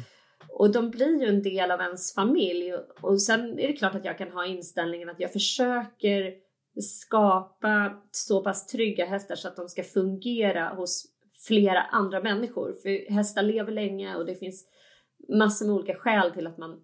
Och 0.59 0.73
de 0.73 0.91
blir 0.91 1.23
ju 1.23 1.29
en 1.29 1.43
del 1.43 1.71
av 1.71 1.81
ens 1.81 2.15
familj. 2.15 2.75
Och, 2.75 3.11
och 3.11 3.23
sen 3.23 3.59
är 3.59 3.69
det 3.69 3.73
klart 3.73 3.95
att 3.95 4.05
jag 4.05 4.19
kan 4.19 4.31
ha 4.31 4.47
inställningen 4.47 5.09
att 5.09 5.21
jag 5.21 5.33
försöker 5.33 6.35
skapa 6.81 8.03
så 8.11 8.43
pass 8.43 8.67
trygga 8.67 9.07
hästar 9.07 9.35
så 9.35 9.49
att 9.49 9.57
de 9.57 9.69
ska 9.69 9.83
fungera 9.83 10.69
hos 10.69 11.05
flera 11.47 11.83
andra 11.83 12.21
människor. 12.23 12.73
För 12.83 13.13
hästar 13.13 13.43
lever 13.43 13.73
länge 13.73 14.15
och 14.17 14.27
det 14.27 14.35
finns 14.35 14.65
massor 15.39 15.67
med 15.67 15.75
olika 15.75 15.95
skäl 15.95 16.31
till 16.31 16.47
att 16.47 16.59
man 16.59 16.77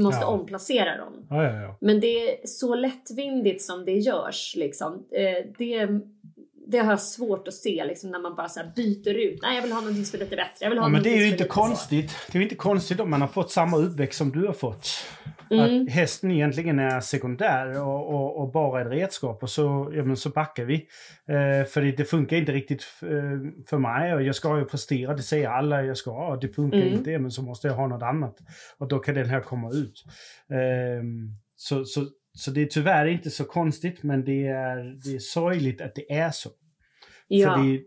måste 0.00 0.20
Ja. 0.20 0.26
omplacera 0.26 0.96
dem. 0.96 1.26
Ja, 1.30 1.44
ja. 1.44 1.76
Men 1.80 2.00
det 2.00 2.06
är 2.30 2.46
så 2.46 2.74
lättvindigt 2.74 3.62
som 3.62 3.84
det 3.84 3.92
görs. 3.98 4.54
Liksom. 4.56 5.06
Eh, 5.12 5.46
det, 5.58 5.88
det 6.66 6.78
har 6.78 6.92
jag 6.92 7.00
svårt 7.00 7.48
att 7.48 7.54
se 7.54 7.84
liksom, 7.84 8.10
när 8.10 8.18
man 8.18 8.34
bara 8.36 8.48
så 8.48 8.60
byter 8.76 9.14
ut. 9.14 9.38
Nej, 9.42 9.54
jag 9.54 9.62
vill 9.62 9.72
ha 9.72 9.80
någonting 9.80 10.04
som 10.04 10.16
är 10.16 10.24
lite 10.24 10.36
bättre. 10.36 10.56
Jag 10.60 10.70
vill 10.70 10.78
ha 10.78 10.84
Ja, 10.84 10.88
men 10.88 11.02
det 11.02 11.10
är 11.10 11.16
ju 11.16 11.24
inte 11.24 11.30
lite 11.44 11.44
så. 11.54 11.60
konstigt. 11.60 12.12
Det 12.32 12.36
är 12.36 12.40
ju 12.40 12.42
inte 12.42 12.54
konstigt 12.54 13.00
om 13.00 13.10
man 13.10 13.20
har 13.20 13.28
fått 13.28 13.50
samma 13.50 13.76
uppväxt 13.76 14.18
som 14.18 14.30
du 14.30 14.46
har 14.46 14.52
fått. 14.52 14.86
Mm. 15.50 15.82
Att 15.82 15.92
hästen 15.92 16.30
egentligen 16.30 16.78
är 16.78 17.00
sekundär 17.00 17.82
och, 17.82 18.14
och, 18.14 18.40
och 18.40 18.52
bara 18.52 18.80
ett 18.82 18.92
redskap 18.92 19.42
och 19.42 19.50
så, 19.50 19.92
ja, 19.94 20.04
men 20.04 20.16
så 20.16 20.30
backar 20.30 20.64
vi. 20.64 20.74
Eh, 21.28 21.64
för 21.66 21.82
det, 21.82 21.92
det 21.92 22.04
funkar 22.04 22.36
inte 22.36 22.52
riktigt 22.52 22.84
eh, 23.02 23.62
för 23.66 23.78
mig 23.78 24.14
och 24.14 24.22
jag 24.22 24.34
ska 24.34 24.58
ju 24.58 24.64
prestera, 24.64 25.14
det 25.14 25.22
säger 25.22 25.48
alla 25.48 25.84
jag 25.84 25.96
ska 25.96 26.28
och 26.28 26.40
det 26.40 26.48
funkar 26.48 26.78
Mm. 26.78 26.92
inte 26.92 27.18
men 27.18 27.30
så 27.30 27.42
måste 27.42 27.68
jag 27.68 27.74
ha 27.74 27.86
något 27.86 28.02
annat. 28.02 28.36
Och 28.78 28.88
då 28.88 28.98
kan 28.98 29.14
den 29.14 29.28
här 29.28 29.40
komma 29.40 29.70
ut. 29.70 30.04
Eh, 30.50 31.04
så, 31.56 31.84
så, 31.84 32.06
så 32.32 32.50
det 32.50 32.62
är 32.62 32.66
tyvärr 32.66 33.06
inte 33.06 33.30
så 33.30 33.44
konstigt 33.44 34.02
men 34.02 34.24
det 34.24 34.46
är, 34.46 34.76
det 35.04 35.14
är 35.14 35.18
sorgligt 35.18 35.80
att 35.80 35.94
det 35.94 36.12
är 36.12 36.30
så. 36.30 36.50
Ja. 37.28 37.54
För 37.54 37.62
det, 37.62 37.80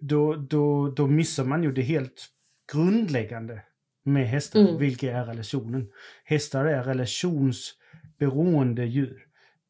då, 0.00 0.34
då, 0.34 0.90
då 0.90 1.06
missar 1.06 1.44
man 1.44 1.62
ju 1.62 1.72
det 1.72 1.82
helt 1.82 2.26
grundläggande 2.72 3.62
med 4.12 4.28
hästar, 4.28 4.60
Mm. 4.60 4.78
vilket 4.78 5.14
är 5.14 5.24
relationen. 5.24 5.88
Hästar 6.24 6.64
är 6.64 6.84
relationsberoende 6.84 8.84
djur. 8.86 9.24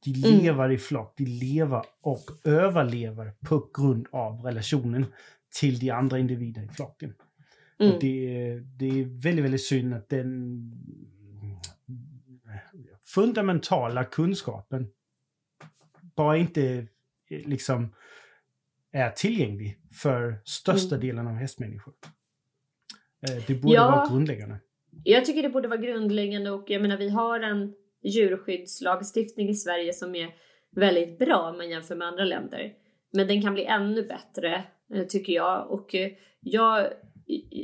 De 0.04 0.10
Mm. 0.14 0.38
lever 0.40 0.70
i 0.72 0.78
flock, 0.78 1.14
de 1.16 1.24
lever 1.24 1.82
och 2.00 2.24
överlever 2.44 3.32
på 3.48 3.70
grund 3.74 4.06
av 4.12 4.40
relationen 4.40 5.06
till 5.54 5.78
de 5.78 5.90
andra 5.90 6.18
individer 6.18 6.62
i 6.62 6.68
flocken. 6.68 7.14
Mm. 7.80 7.92
Och 7.94 8.00
det, 8.00 8.58
det 8.76 8.86
är 9.00 9.22
väldigt, 9.22 9.44
väldigt 9.44 9.64
synd 9.64 9.94
att 9.94 10.08
den 10.08 10.72
fundamentala 13.02 14.04
kunskapen 14.04 14.90
bara 16.16 16.36
inte 16.36 16.86
eh, 17.30 17.48
liksom 17.48 17.94
är 18.92 19.10
tillgänglig 19.10 19.78
för 19.92 20.40
största 20.44 20.94
Mm. 20.94 21.06
delen 21.06 21.26
av 21.26 21.34
hästmänniskor. 21.34 21.94
Eh, 23.22 23.42
Det 23.46 23.54
borde 23.54 23.74
Ja. 23.74 23.90
vara 23.90 24.08
grundläggande. 24.08 24.56
Jag 25.04 25.24
tycker 25.24 25.42
det 25.42 25.48
borde 25.48 25.68
vara 25.68 25.80
grundläggande 25.80 26.50
och 26.50 26.70
jag 26.70 26.82
menar 26.82 26.96
vi 26.96 27.08
har 27.08 27.40
en 27.40 27.74
djurskyddslagstiftning 28.04 29.48
i 29.48 29.54
Sverige 29.54 29.92
som 29.92 30.14
är 30.14 30.28
väldigt 30.76 31.18
bra 31.18 31.50
om 31.50 31.56
man 31.56 31.70
jämför 31.70 31.94
med 31.96 32.08
andra 32.08 32.24
länder. 32.24 32.72
Men 33.12 33.26
den 33.28 33.42
kan 33.42 33.54
bli 33.54 33.64
ännu 33.64 34.02
bättre 34.02 34.64
eh, 34.94 35.04
tycker 35.06 35.32
jag 35.32 35.70
och 35.70 35.94
eh, 35.94 36.10
jag 36.40 36.86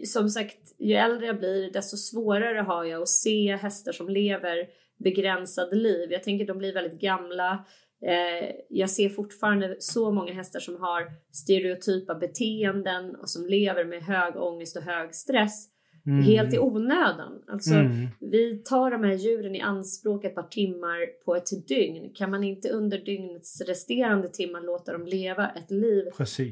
som 0.04 0.28
sagt 0.28 0.58
ju 0.78 0.94
äldre 0.94 1.26
jag 1.26 1.38
blir 1.38 1.70
desto 1.72 1.96
svårare 1.96 2.58
har 2.58 2.84
jag 2.84 3.02
att 3.02 3.08
se 3.08 3.56
hästar 3.56 3.92
som 3.92 4.08
lever 4.08 4.66
begränsade 4.98 5.76
liv. 5.76 6.12
Jag 6.12 6.22
tänker 6.22 6.46
de 6.46 6.58
blir 6.58 6.74
väldigt 6.74 7.00
gamla. 7.00 7.64
Eh, 8.06 8.50
jag 8.68 8.90
ser 8.90 9.08
fortfarande 9.08 9.76
så 9.78 10.10
många 10.10 10.32
hästar 10.32 10.60
som 10.60 10.76
har 10.80 11.02
stereotypa 11.32 12.14
beteenden 12.14 13.14
och 13.16 13.30
som 13.30 13.46
lever 13.46 13.84
med 13.84 14.02
hög 14.02 14.36
ångest 14.36 14.76
och 14.76 14.82
hög 14.82 15.14
stress 15.14 15.70
Mm. 16.06 16.22
helt 16.24 16.54
i 16.54 16.58
onödan. 16.58 17.42
Alltså, 17.48 17.74
Mm. 17.74 18.06
vi 18.20 18.62
tar 18.64 18.90
de 18.90 19.04
här 19.04 19.14
djuren 19.14 19.54
i 19.54 19.60
anspråk 19.60 20.24
ett 20.24 20.34
par 20.34 20.42
timmar 20.42 21.24
på 21.24 21.36
ett 21.36 21.68
dygn. 21.68 22.10
Kan 22.14 22.30
man 22.30 22.44
inte 22.44 22.68
under 22.68 22.98
dygnets 22.98 23.60
resterande 23.60 24.28
timmar 24.28 24.60
låta 24.60 24.92
dem 24.92 25.06
leva 25.06 25.48
ett 25.50 25.70
liv 25.70 26.04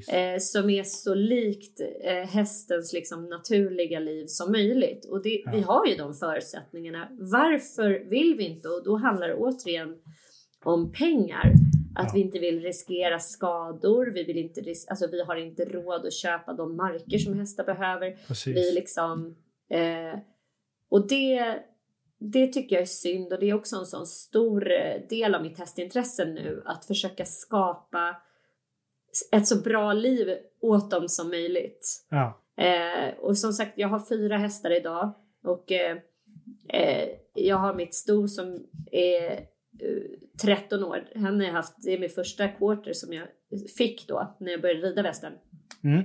eh, 0.08 0.38
som 0.38 0.70
är 0.70 0.82
så 0.84 1.14
likt 1.14 1.80
eh, 2.04 2.12
hästens 2.28 2.92
liksom, 2.92 3.28
naturliga 3.28 3.98
liv 3.98 4.24
som 4.26 4.52
möjligt? 4.52 5.04
Och 5.10 5.22
det, 5.22 5.28
vi 5.52 5.58
Ja. 5.60 5.64
har 5.66 5.86
ju 5.86 5.96
de 5.96 6.14
förutsättningarna. 6.14 7.08
Varför 7.10 8.10
vill 8.10 8.34
vi 8.38 8.44
inte? 8.44 8.68
Och 8.68 8.84
då 8.84 8.96
handlar 8.96 9.28
det 9.28 9.34
återigen 9.34 9.96
om 10.70 10.92
pengar. 10.92 11.52
Att 11.94 12.06
Ja. 12.06 12.10
vi 12.14 12.20
inte 12.20 12.38
vill 12.38 12.60
riskera 12.62 13.18
skador. 13.18 14.06
Vi, 14.14 14.24
vill 14.24 14.36
inte 14.38 14.60
ris- 14.60 14.86
alltså, 14.88 15.06
vi 15.06 15.22
har 15.24 15.36
inte 15.36 15.64
råd 15.64 16.06
att 16.06 16.12
köpa 16.12 16.52
de 16.52 16.76
marker 16.76 17.18
som 17.18 17.38
hästar 17.38 17.64
behöver 17.64 18.16
Precis. 18.26 18.56
vi 18.56 18.72
liksom 18.72 19.36
eh, 19.70 20.18
och 20.88 21.06
det 21.08 21.58
det 22.18 22.46
tycker 22.46 22.76
jag 22.76 22.82
är 22.82 22.86
synd 22.86 23.32
och 23.32 23.40
det 23.40 23.50
är 23.50 23.54
också 23.54 23.76
en 23.76 23.86
sån 23.86 24.06
stor 24.06 24.70
eh, 24.72 25.00
del 25.08 25.34
av 25.34 25.42
mitt 25.42 25.58
hästintresse 25.58 26.24
nu 26.24 26.62
att 26.66 26.84
försöka 26.84 27.24
skapa 27.24 28.16
ett 29.32 29.46
så 29.48 29.62
bra 29.62 29.92
liv 29.92 30.38
åt 30.60 30.90
dem 30.90 31.08
som 31.08 31.28
möjligt. 31.28 32.06
Ja. 32.10 32.38
Eh, 32.56 33.14
och 33.18 33.38
som 33.38 33.52
sagt, 33.52 33.72
jag 33.78 33.88
har 33.88 34.00
fyra 34.08 34.36
hästar 34.36 34.70
idag 34.70 35.14
och 35.44 35.72
eh, 35.72 35.96
eh, 36.68 37.08
jag 37.34 37.56
har 37.56 37.74
mitt 37.74 37.94
sto 37.94 38.28
som 38.28 38.66
är 38.92 39.46
13 40.42 40.84
år. 40.84 41.08
Han 41.14 41.40
har 41.40 41.46
jag 41.46 41.52
haft, 41.52 41.74
det 41.82 41.92
är 41.92 41.98
min 41.98 42.10
första 42.10 42.48
quarter 42.48 42.92
som 42.92 43.12
jag 43.12 43.28
fick 43.76 44.08
då 44.08 44.36
när 44.40 44.52
jag 44.52 44.60
började 44.60 44.80
rida 44.80 45.02
västen. 45.02 45.32
Mm. 45.84 46.04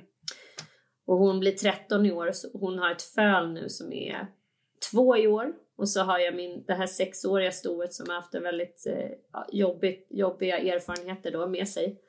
Och 1.05 1.17
hon 1.17 1.39
blir 1.39 1.51
13 1.51 2.05
i 2.05 2.11
år 2.11 2.31
så 2.31 2.57
hon 2.57 2.79
har 2.79 2.91
ett 2.91 3.01
föl 3.01 3.53
nu 3.53 3.69
som 3.69 3.93
är 3.93 4.27
två 4.91 5.17
i 5.17 5.27
år. 5.27 5.53
Och 5.77 5.89
så 5.89 6.01
har 6.01 6.19
jag 6.19 6.35
min, 6.35 6.63
det 6.67 6.73
här 6.73 6.87
sexåriga 6.87 7.51
stoet 7.51 7.93
som 7.93 8.05
har 8.09 8.15
haft 8.15 8.35
en 8.35 8.43
väldigt 8.43 8.87
eh, 8.87 9.09
ja, 9.33 9.47
jobbigt, 9.51 10.07
jobbiga 10.09 10.57
erfarenheter 10.57 11.31
då 11.31 11.47
med 11.47 11.67
sig. 11.67 12.01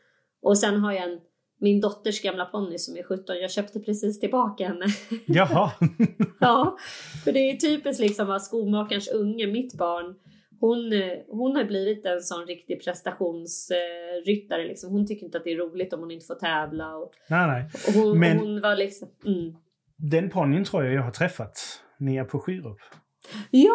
Och 0.43 0.59
sen 0.59 0.81
har 0.81 0.93
jag 0.93 1.03
en, 1.03 1.21
min 1.61 1.81
dotters 1.81 2.23
gamla 2.23 2.45
ponny 2.45 2.79
som 2.79 2.97
är 2.97 3.03
17. 3.03 3.37
Jag 3.37 3.51
köpte 3.51 3.81
precis 3.81 4.21
tillbaka 4.21 4.69
henne. 4.69 4.87
Jaha. 5.27 5.71
ja, 6.41 6.77
för 7.25 7.33
det 7.33 7.51
är 7.51 7.57
typiskt 7.57 8.01
liksom 8.01 8.31
att 8.31 8.45
skomakarens 8.45 9.09
unge, 9.09 9.47
mitt 9.47 9.75
barn, 9.75 10.15
hon, 10.61 10.93
eh, 10.93 11.19
hon 11.29 11.57
har 11.57 11.65
blivit 11.65 12.07
en 12.07 12.21
sån 12.21 12.47
riktig 12.47 12.85
prestationsryttare. 12.85 14.65
Liksom. 14.65 14.93
Hon 14.93 15.07
tycker 15.07 15.27
inte 15.27 15.39
att 15.39 15.45
det 15.45 15.53
är 15.53 15.57
roligt 15.57 15.93
om 15.93 16.01
hon 16.01 16.11
inte 16.11 16.27
får 16.27 16.35
tävla. 16.35 16.97
Och, 16.97 17.11
nej, 17.29 17.47
nej. 17.47 17.65
och 17.87 17.93
hon, 18.03 18.19
Men- 18.19 18.39
hon 18.39 18.61
var 18.61 18.77
liksom... 18.77 19.09
Mm. 19.27 19.55
Den 19.97 20.31
ponnyn 20.31 20.65
tror 20.65 20.85
jag 20.85 20.95
jag 20.95 21.03
har 21.03 21.11
träffat 21.11 21.83
nere 21.99 22.25
på 22.25 22.41
Skyrup. 22.41 22.79
Ja, 23.51 23.75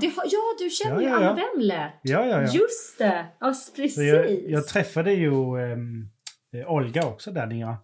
har- 0.00 0.24
ja, 0.30 0.40
du 0.58 0.70
känner 0.70 0.94
Ja, 0.94 1.00
ju 1.02 1.08
ja, 1.08 1.16
Anna 1.16 1.26
ja. 1.26 1.34
Wemler. 1.54 1.94
Ja, 2.02 2.26
ja, 2.26 2.42
ja. 2.42 2.52
Just 2.52 2.98
det! 2.98 3.26
Ja, 3.40 3.54
precis. 3.76 3.98
Jag, 3.98 4.30
jag 4.50 4.66
träffade 4.68 5.12
ju 5.12 5.32
eh, 5.32 6.72
Olga 6.72 7.06
också 7.06 7.30
där 7.30 7.46
nere. 7.46 7.76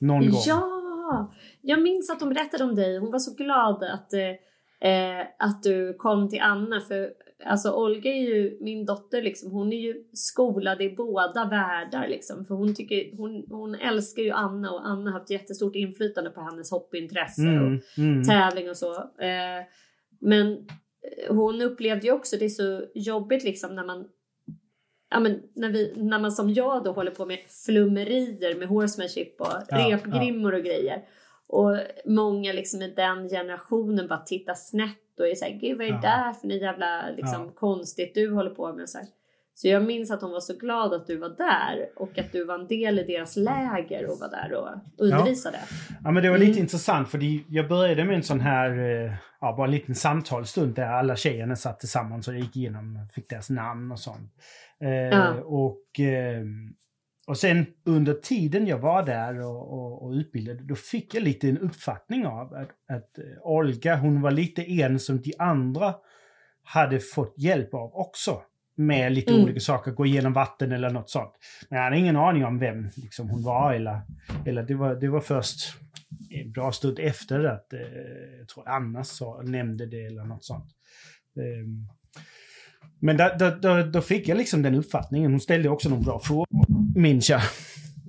Någon 0.00 0.20
gång. 0.30 0.40
Ja! 0.46 1.32
Jag 1.60 1.82
minns 1.82 2.10
att 2.10 2.20
hon 2.20 2.34
berättade 2.34 2.64
om 2.64 2.74
dig. 2.74 2.98
Hon 2.98 3.10
var 3.12 3.18
så 3.18 3.34
glad 3.34 3.82
att, 3.82 4.12
eh, 4.12 5.20
att 5.38 5.62
du 5.62 5.94
kom 5.94 6.28
till 6.28 6.40
Anna. 6.40 6.80
För 6.80 7.10
alltså, 7.44 7.72
Olga 7.72 8.10
är 8.10 8.22
ju 8.22 8.58
min 8.60 8.86
dotter. 8.86 9.22
Liksom. 9.22 9.50
Hon 9.50 9.72
är 9.72 9.80
ju 9.80 10.04
skolad 10.12 10.82
i 10.82 10.90
båda 10.90 11.44
världar. 11.44 12.08
Liksom. 12.08 12.44
För 12.44 12.54
hon, 12.54 12.74
tycker, 12.74 13.16
hon, 13.16 13.46
hon 13.50 13.74
älskar 13.74 14.22
ju 14.22 14.30
Anna 14.30 14.70
och 14.70 14.86
Anna 14.86 15.10
har 15.10 15.18
haft 15.18 15.30
jättestort 15.30 15.76
inflytande 15.76 16.30
på 16.30 16.40
hennes 16.40 16.70
hoppintresse. 16.70 17.42
Och, 17.42 17.72
Mm, 17.72 17.80
mm. 17.98 18.24
tävling 18.24 18.70
och 18.70 18.76
så. 18.76 18.94
Eh, 18.96 19.62
men 20.20 20.52
eh, 20.52 21.34
hon 21.34 21.62
upplevde 21.62 22.06
ju 22.06 22.12
också 22.12 22.36
det 22.36 22.44
är 22.44 22.48
så 22.48 22.84
jobbigt 22.94 23.44
liksom 23.44 23.74
när 23.74 23.84
man 23.84 24.08
Ja, 25.10 25.20
men 25.20 25.42
när, 25.54 25.70
vi, 25.70 25.92
när 25.96 26.18
man 26.18 26.32
som 26.32 26.50
jag 26.50 26.84
då 26.84 26.92
håller 26.92 27.10
på 27.10 27.26
med 27.26 27.38
flummerier 27.66 28.54
med 28.54 28.68
horsemanship 28.68 29.40
och 29.40 29.46
Ja, 29.68 29.88
repgrimmor 29.90 30.54
och 30.54 30.64
grejer. 30.64 31.02
Och 31.46 31.78
många 32.04 32.52
liksom 32.52 32.82
i 32.82 32.88
den 32.88 33.28
generationen 33.28 34.08
bara 34.08 34.18
tittar 34.18 34.54
snett 34.54 35.01
och 35.20 35.28
är 35.28 35.34
såhär, 35.34 35.52
gud 35.52 35.78
vad 35.78 35.86
är 35.86 35.90
det 35.90 35.98
Ja. 36.02 36.24
där 36.24 36.32
för 36.32 36.48
något 36.48 36.62
jävla 36.62 37.10
liksom, 37.16 37.42
Ja. 37.46 37.52
konstigt 37.54 38.14
du 38.14 38.34
håller 38.34 38.50
på 38.50 38.72
med? 38.72 38.88
Så, 38.88 38.98
här. 38.98 39.06
så 39.54 39.68
jag 39.68 39.82
minns 39.84 40.10
att 40.10 40.22
hon 40.22 40.30
var 40.30 40.40
så 40.40 40.56
glad 40.56 40.94
att 40.94 41.06
du 41.06 41.16
var 41.16 41.28
där 41.28 41.88
och 41.96 42.18
att 42.18 42.32
du 42.32 42.44
var 42.44 42.54
en 42.58 42.66
del 42.66 42.98
i 42.98 43.02
deras 43.04 43.36
läger 43.36 44.10
och 44.10 44.18
var 44.18 44.28
där 44.30 44.52
och 44.54 44.68
undervisade. 45.04 45.58
Ja, 46.04 46.10
men 46.10 46.22
det 46.22 46.30
var 46.30 46.38
lite 46.38 46.50
Mm. 46.52 46.62
intressant 46.62 47.08
för 47.08 47.20
jag 47.48 47.68
började 47.68 48.04
med 48.04 48.16
en 48.16 48.22
sån 48.22 48.40
här, 48.40 48.70
eh, 48.78 49.12
ja, 49.40 49.54
bara 49.56 49.64
en 49.66 49.70
liten 49.70 49.94
samtalsstund 49.94 50.74
där 50.74 50.86
alla 50.86 51.16
tjejerna 51.16 51.56
satt 51.56 51.80
tillsammans 51.80 52.28
och 52.28 52.34
gick 52.34 52.56
igenom, 52.56 53.08
fick 53.14 53.28
deras 53.28 53.50
namn 53.50 53.92
och 53.92 53.98
sånt. 54.00 54.32
Eh, 54.80 54.90
Ja. 54.90 55.34
och, 55.44 56.00
eh, 56.00 56.42
och 57.26 57.38
sen 57.38 57.66
under 57.84 58.14
tiden 58.14 58.66
jag 58.66 58.78
var 58.78 59.02
där 59.06 59.40
och, 59.40 59.72
och, 59.72 60.02
och 60.02 60.10
utbildade, 60.12 60.62
då 60.64 60.74
fick 60.74 61.14
jag 61.14 61.22
lite 61.22 61.48
en 61.48 61.58
uppfattning 61.58 62.26
av 62.26 62.54
att, 62.54 62.70
att 62.96 63.18
eh, 63.18 63.24
Olga, 63.42 63.96
hon 63.96 64.20
var 64.20 64.30
lite 64.30 64.62
en 64.62 64.98
som 64.98 65.20
de 65.20 65.34
andra 65.38 65.94
hade 66.62 67.00
fått 67.00 67.34
hjälp 67.38 67.74
av 67.74 67.94
också. 67.94 68.42
Med 68.76 69.12
lite 69.12 69.32
Mm. 69.32 69.44
olika 69.44 69.60
saker, 69.60 69.90
gå 69.90 70.06
igenom 70.06 70.32
vatten 70.32 70.72
eller 70.72 70.90
något 70.90 71.10
sånt. 71.10 71.32
Men 71.68 71.76
jag 71.76 71.84
hade 71.84 71.98
ingen 71.98 72.16
aning 72.16 72.44
om 72.44 72.58
vem 72.58 72.88
liksom, 72.96 73.30
hon 73.30 73.42
var 73.42 73.72
eller, 73.74 74.00
eller 74.46 74.62
det, 74.62 74.74
var, 74.74 74.94
det 74.94 75.08
var 75.08 75.20
först 75.20 75.74
en 76.30 76.52
bra 76.52 76.72
stund 76.72 76.98
efter 76.98 77.44
att 77.44 77.72
eh, 77.72 77.80
jag 78.38 78.48
tror 78.48 78.68
Anna 78.68 79.04
sa, 79.04 79.42
nämnde 79.44 79.86
det 79.86 80.06
eller 80.06 80.24
något 80.24 80.44
sånt. 80.44 80.66
Ehm, 81.36 81.88
men 83.00 83.16
då, 83.16 83.30
då, 83.38 83.50
då, 83.50 83.82
då 83.82 84.00
fick 84.00 84.28
jag 84.28 84.38
liksom 84.38 84.62
den 84.62 84.74
uppfattningen. 84.74 85.30
Hon 85.30 85.40
ställde 85.40 85.68
också 85.68 85.88
några 85.88 86.02
bra 86.02 86.20
frågor, 86.20 86.46
minns 86.94 87.30
jag. 87.30 87.40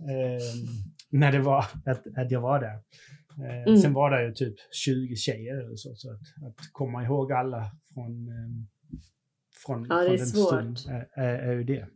Ehm, 0.09 0.67
när 1.09 1.31
det 1.31 1.39
var 1.39 1.65
att, 1.85 2.17
att 2.17 2.31
jag 2.31 2.41
var 2.41 2.59
där. 2.59 2.79
Eh, 3.45 3.63
mm. 3.63 3.77
Sen 3.77 3.93
var 3.93 4.11
det 4.11 4.25
ju 4.25 4.33
typ 4.33 4.55
20 4.71 5.15
tjejer 5.15 5.57
eller 5.65 5.75
så, 5.75 5.95
så 5.95 6.11
att, 6.11 6.19
att 6.19 6.55
komma 6.71 7.03
ihåg 7.03 7.31
alla 7.31 7.71
från, 7.93 8.27
eh, 8.27 8.49
från, 9.65 9.85
ja, 9.89 10.03
från 10.05 10.17
den 10.17 10.27
stund 10.27 10.77
är, 10.89 11.09
är, 11.13 11.37
är, 11.39 11.53
ju 11.53 11.63
det. 11.63 11.87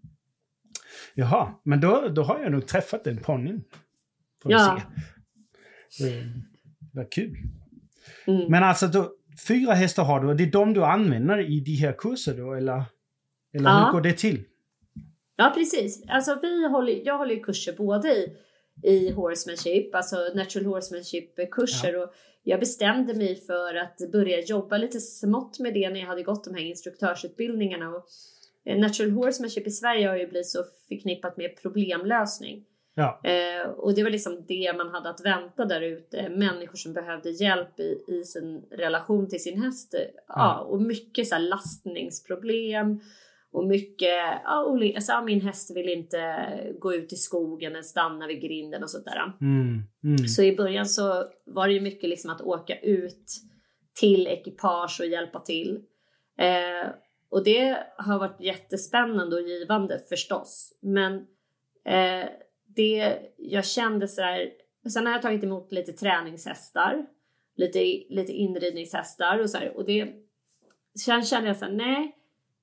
Jaha, 1.14 1.54
men 1.64 1.82
då, 1.82 2.10
då 2.10 2.24
har 2.24 2.40
jag 2.40 2.52
nog 2.52 2.68
träffat 2.68 3.04
den 3.04 3.18
ponnyn. 3.18 3.64
ja. 4.44 4.82
Det, 6.00 6.24
var 6.94 7.12
kul. 7.12 7.38
Mm. 8.28 8.52
Men 8.52 8.64
alltså, 8.64 8.88
då, 8.88 9.12
fyra 9.48 9.74
hästar 9.74 10.04
har 10.04 10.22
du 10.22 10.28
och 10.28 10.36
det 10.36 10.44
är 10.44 10.52
de 10.52 10.74
du 10.74 10.86
använder 10.86 11.40
i 11.40 11.60
de 11.60 11.76
här 11.76 11.96
kurser 11.98 12.38
då, 12.38 12.54
eller, 12.54 12.84
eller 13.54 13.70
ja. 13.70 13.86
hur 13.86 13.92
går 13.92 14.02
det 14.02 14.14
till? 14.14 14.44
Ja, 15.38 15.52
precis. 15.56 16.04
Alltså, 16.08 16.40
vi 16.42 16.68
håller, 16.68 17.02
jag 17.06 17.18
håller 17.18 17.44
kurser 17.44 17.74
både 17.74 18.08
i 18.08 18.38
i 18.84 19.12
horsemanship, 19.12 19.96
alltså 19.96 20.16
natural 20.36 20.66
horsemanship 20.66 21.52
kurser 21.52 21.94
ja. 21.94 22.04
och 22.04 22.14
jag 22.44 22.60
bestämde 22.60 23.14
mig 23.14 23.36
för 23.36 23.76
att 23.76 24.12
börja 24.12 24.42
jobba 24.42 24.78
lite 24.78 25.00
smått 25.00 25.60
med 25.60 25.74
det 25.74 25.90
när 25.90 26.00
jag 26.00 26.08
hade 26.08 26.24
gått 26.24 26.44
de 26.44 26.56
här 26.56 26.64
instruktörsutbildningarna 26.64 27.90
och 27.90 28.06
eh, 28.66 28.78
natural 28.78 29.12
horsemanship 29.12 29.68
i 29.68 29.72
Sverige 29.72 30.08
har 30.08 30.16
ju 30.16 30.28
blivit 30.28 30.48
så 30.48 30.64
förknippat 30.90 31.38
med 31.38 31.62
problemlösning. 31.62 32.66
Ja. 32.96 33.22
Eh, 33.24 33.70
och 33.70 33.94
det 33.94 34.04
var 34.04 34.10
liksom 34.10 34.46
det 34.48 34.74
man 34.78 34.90
hade 34.90 35.10
att 35.10 35.26
vänta 35.26 35.66
där 35.66 35.82
ute. 35.82 36.30
Människor 36.30 36.78
som 36.78 36.94
behövde 36.94 37.30
hjälp 37.30 37.80
i, 37.80 38.04
i 38.08 38.24
sin 38.24 38.66
relation 38.72 39.30
till 39.30 39.44
sin 39.44 39.64
häst. 39.64 39.96
Ja. 39.98 40.12
ja 40.28 40.60
och 40.60 40.82
mycket 40.82 41.28
så 41.28 41.38
lastningsproblem 41.38 43.00
och 43.58 43.68
mycket, 43.68 44.42
ja, 44.44 44.78
alltså, 44.96 45.22
min 45.22 45.42
häst 45.42 45.76
vill 45.76 45.90
inte 45.90 46.50
gå 46.80 46.94
ut 46.94 47.14
i 47.14 47.16
skogen 47.16 47.72
eller 47.72 47.82
stanna 47.82 48.28
vid 48.28 48.42
grinden 48.42 48.84
och 48.84 48.90
sådär. 48.90 49.34
Mm, 49.42 49.84
mm. 50.04 50.28
Så 50.28 50.44
i 50.44 50.56
början 50.56 50.86
så 50.86 51.26
var 51.46 51.68
det 51.68 51.74
ju 51.74 51.82
mycket 51.82 52.10
liksom 52.10 52.32
att 52.32 52.42
åka 52.42 52.80
ut 52.80 53.26
till 54.00 54.28
ekipage 54.28 54.98
och 55.00 55.08
hjälpa 55.08 55.40
till. 55.40 55.80
Eh, 56.40 56.90
och 57.30 57.44
det 57.44 57.78
har 57.98 58.20
varit 58.20 58.42
jättespännande 58.42 59.36
och 59.36 59.42
givande 59.42 60.00
förstås. 60.10 60.78
Men 60.82 61.14
eh, 61.86 62.30
det 62.76 63.20
jag 63.38 63.66
kände 63.66 64.08
sådär, 64.08 64.50
sen 64.94 65.06
har 65.06 65.14
jag 65.14 65.22
tagit 65.22 65.44
emot 65.44 65.72
lite 65.72 65.94
träningshästar, 65.94 67.06
lite, 67.56 67.80
lite 68.10 68.32
inridningshästar 68.32 69.40
och 69.40 69.50
sådär. 69.50 69.78
Och 69.78 69.86
det, 69.86 70.08
sen 71.00 71.24
kände 71.24 71.48
jag 71.48 71.58
såhär, 71.58 71.72
nej 71.72 72.14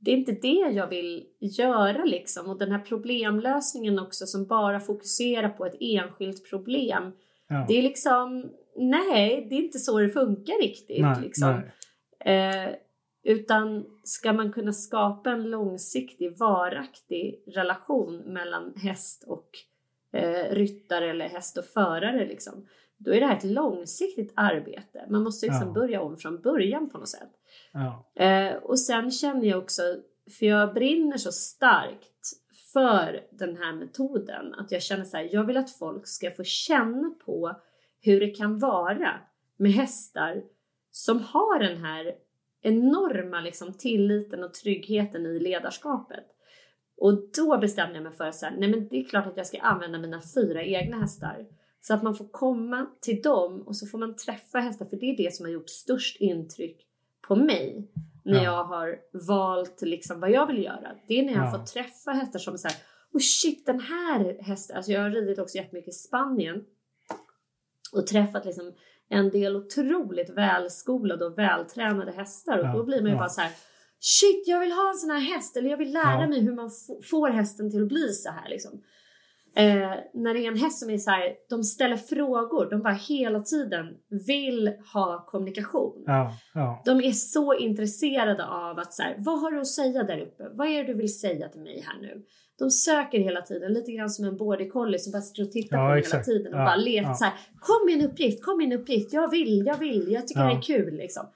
det 0.05 0.11
är 0.11 0.17
inte 0.17 0.33
det 0.33 0.73
jag 0.73 0.87
vill 0.87 1.27
göra 1.39 2.05
liksom. 2.05 2.49
Och 2.49 2.59
den 2.59 2.73
här 2.73 2.79
problemlösningen 2.79 3.99
också 3.99 4.27
som 4.27 4.47
bara 4.47 4.81
fokuserar 4.81 5.49
på 5.49 5.67
ett 5.67 5.77
enskilt 5.81 6.51
problem. 6.51 7.13
Ja. 7.49 7.65
Det 7.69 7.79
är 7.79 7.83
liksom, 7.83 8.51
nej, 8.77 9.47
det 9.51 9.55
är 9.55 9.61
inte 9.61 9.79
så 9.79 9.99
det 9.99 10.09
funkar 10.09 10.63
riktigt. 10.63 11.03
Nej, 11.03 11.23
liksom. 11.23 11.63
nej. 12.25 12.49
Eh, 12.49 12.75
utan 13.23 13.85
ska 14.05 14.33
man 14.33 14.53
kunna 14.53 14.73
skapa 14.73 15.31
en 15.31 15.51
långsiktig, 15.51 16.39
varaktig 16.39 17.43
relation 17.47 18.17
mellan 18.17 18.75
häst 18.77 19.25
och 19.27 19.49
eh, 20.13 20.55
ryttare 20.55 21.11
eller 21.11 21.29
häst 21.29 21.59
och 21.59 21.65
förare 21.65 22.27
liksom. 22.27 22.67
Då 22.97 23.13
är 23.13 23.21
det 23.21 23.27
här 23.27 23.37
ett 23.37 23.45
långsiktigt 23.45 24.33
arbete. 24.37 25.07
Man 25.09 25.23
måste 25.23 25.47
liksom 25.47 25.67
ja. 25.67 25.73
börja 25.73 26.01
om 26.03 26.17
från 26.17 26.41
början 26.41 26.91
på 26.91 26.99
något 26.99 27.09
sätt. 27.09 27.31
Ja. 27.75 28.11
Eh, 28.25 28.55
och 28.55 28.79
sen 28.79 29.11
känner 29.11 29.45
jag 29.45 29.59
också, 29.59 29.83
för 30.39 30.47
jag 30.47 30.75
brinner 30.75 31.17
så 31.17 31.33
starkt 31.33 32.33
för 32.73 33.27
den 33.31 33.57
här 33.57 33.73
metoden, 33.73 34.55
att 34.55 34.73
jag 34.73 34.83
känner 34.83 35.05
så 35.05 35.17
här, 35.17 35.29
jag 35.33 35.45
vill 35.45 35.57
att 35.57 35.71
folk 35.71 36.07
ska 36.07 36.31
få 36.31 36.45
känna 36.45 37.15
på 37.27 37.61
hur 38.01 38.21
det 38.21 38.31
kan 38.31 38.59
vara 38.59 39.21
med 39.57 39.73
hästar 39.73 40.43
som 40.91 41.21
har 41.21 41.59
den 41.59 41.85
här 41.85 42.15
enorma 42.63 43.41
liksom, 43.41 43.73
tilliten 43.73 44.45
och 44.45 44.55
tryggheten 44.55 45.27
i 45.27 45.39
ledarskapet. 45.39 46.25
Och 46.97 47.31
då 47.37 47.59
bestämde 47.59 47.95
jag 47.95 48.03
mig 48.03 48.13
för 48.13 48.25
att 48.25 48.43
nej 48.43 48.69
men 48.69 48.89
det 48.89 48.97
är 48.97 49.05
klart 49.05 49.27
att 49.27 49.37
jag 49.37 49.47
ska 49.47 49.61
använda 49.61 49.99
mina 49.99 50.21
fyra 50.35 50.63
egna 50.63 51.01
hästar. 51.01 51.47
Så 51.81 51.95
att 51.95 52.03
man 52.03 52.15
får 52.15 52.29
komma 52.29 52.87
till 53.01 53.23
dem 53.23 53.63
och 53.63 53.77
så 53.77 53.87
får 53.87 53.99
man 53.99 54.17
träffa 54.17 54.59
hästar, 54.59 54.85
för 54.85 54.97
det 54.97 55.11
är 55.11 55.17
det 55.17 55.35
som 55.35 55.47
har 55.47 55.53
gjort 55.53 55.71
störst 55.71 56.21
intryck 56.21 56.87
på 57.29 57.37
mig 57.37 57.91
när 58.25 58.39
ja. 58.39 58.45
jag 58.45 58.65
har 58.65 58.99
valt 59.13 59.83
liksom 59.83 60.21
vad 60.21 60.31
jag 60.31 60.47
vill 60.47 60.65
göra. 60.65 60.93
Det 61.09 61.19
är 61.19 61.23
när 61.23 61.33
jag 61.33 61.47
ja. 61.47 61.51
får 61.51 61.67
träffa 61.67 62.11
hästar 62.11 62.39
som 62.39 62.55
är 62.55 62.73
oh 63.13 63.21
shit 63.21 63.67
den 63.67 63.81
här 63.81 64.43
hästen, 64.43 64.77
alltså 64.77 64.93
jag 64.93 65.01
har 65.01 65.11
ridit 65.11 65.39
också 65.39 65.57
jättemycket 65.57 65.89
i 65.89 65.99
Spanien 65.99 66.65
och 67.93 68.07
träffat 68.07 68.45
liksom 68.45 68.73
en 69.09 69.31
del 69.31 69.57
otroligt 69.57 70.31
välskolade 70.31 71.25
och 71.25 71.39
vältränade 71.39 72.13
hästar 72.13 72.59
och 72.59 72.65
ja. 72.65 72.73
då 72.73 72.85
blir 72.85 73.03
man 73.03 73.11
ju 73.11 73.17
bara 73.17 73.29
så 73.29 73.41
här. 73.41 73.53
Shit, 74.01 74.49
jag 74.49 74.61
vill 74.61 74.73
ha 74.73 74.91
en 74.91 74.97
sån 74.97 75.11
här 75.11 75.21
häst 75.21 75.57
eller 75.57 75.71
jag 75.71 75.77
vill 75.77 75.93
lära 75.93 76.27
mig 76.27 76.41
hur 76.41 76.55
man 76.55 76.71
får 77.11 77.29
hästen 77.29 77.71
till 77.71 77.83
att 77.83 77.89
bli 77.89 78.13
så 78.13 78.31
här 78.31 78.49
liksom. 78.49 78.83
Eh, 79.57 79.95
när 80.15 80.35
det 80.35 80.41
är 80.41 80.49
en 80.49 80.59
häst 80.59 80.79
som 80.79 80.91
är 80.91 80.99
så 80.99 81.11
här, 81.11 81.35
de 81.51 81.63
ställer 81.63 81.97
frågor, 81.97 82.71
de 82.71 82.83
bara 82.83 82.93
hela 82.93 83.41
tiden 83.41 83.87
vill 84.27 84.73
ha 84.93 85.25
kommunikation. 85.27 86.03
Ja, 86.07 86.33
ja. 86.55 86.83
De 86.85 87.01
är 87.01 87.13
så 87.13 87.55
intresserade 87.55 88.47
av 88.47 88.79
att 88.79 88.93
så 88.93 89.03
här, 89.03 89.15
vad 89.19 89.41
har 89.41 89.51
du 89.51 89.61
att 89.61 89.67
säga 89.67 90.03
där 90.03 90.19
uppe? 90.19 90.45
Vad 90.53 90.69
är 90.69 90.85
det 90.85 90.93
du 90.93 90.95
vill 90.95 91.21
säga 91.21 91.49
till 91.49 91.61
mig 91.61 91.85
här 91.87 92.01
nu? 92.01 92.23
De 92.59 92.71
söker 92.71 93.19
hela 93.19 93.43
tiden, 93.43 93.73
lite 93.73 93.93
grann 93.93 94.11
som 94.11 94.25
en 94.25 94.37
border 94.37 94.71
collie 94.71 94.99
som 94.99 95.13
bara 95.13 95.23
sitter 95.23 95.43
och 95.43 95.53
tittar 95.53 95.79
ja, 95.79 95.89
på 95.89 95.95
exakt. 95.95 96.29
hela 96.29 96.39
tiden 96.39 96.55
och 96.55 96.59
bara 96.59 96.77
letar 96.77 97.15
så 97.15 97.25
här, 97.25 97.35
kom 97.61 97.87
med 97.87 97.95
en 97.95 98.11
uppgift, 98.11 98.45
kom 98.45 98.57
med 98.57 98.73
en 98.73 98.81
uppgift, 98.81 99.13
jag 99.13 99.31
vill, 99.31 99.67
jag 99.67 99.79
vill, 99.79 100.13
jag 100.13 100.29
tycker 100.29 100.45
det 100.45 100.53
är 100.53 100.63
kul 100.63 100.95
liksom. 100.95 101.27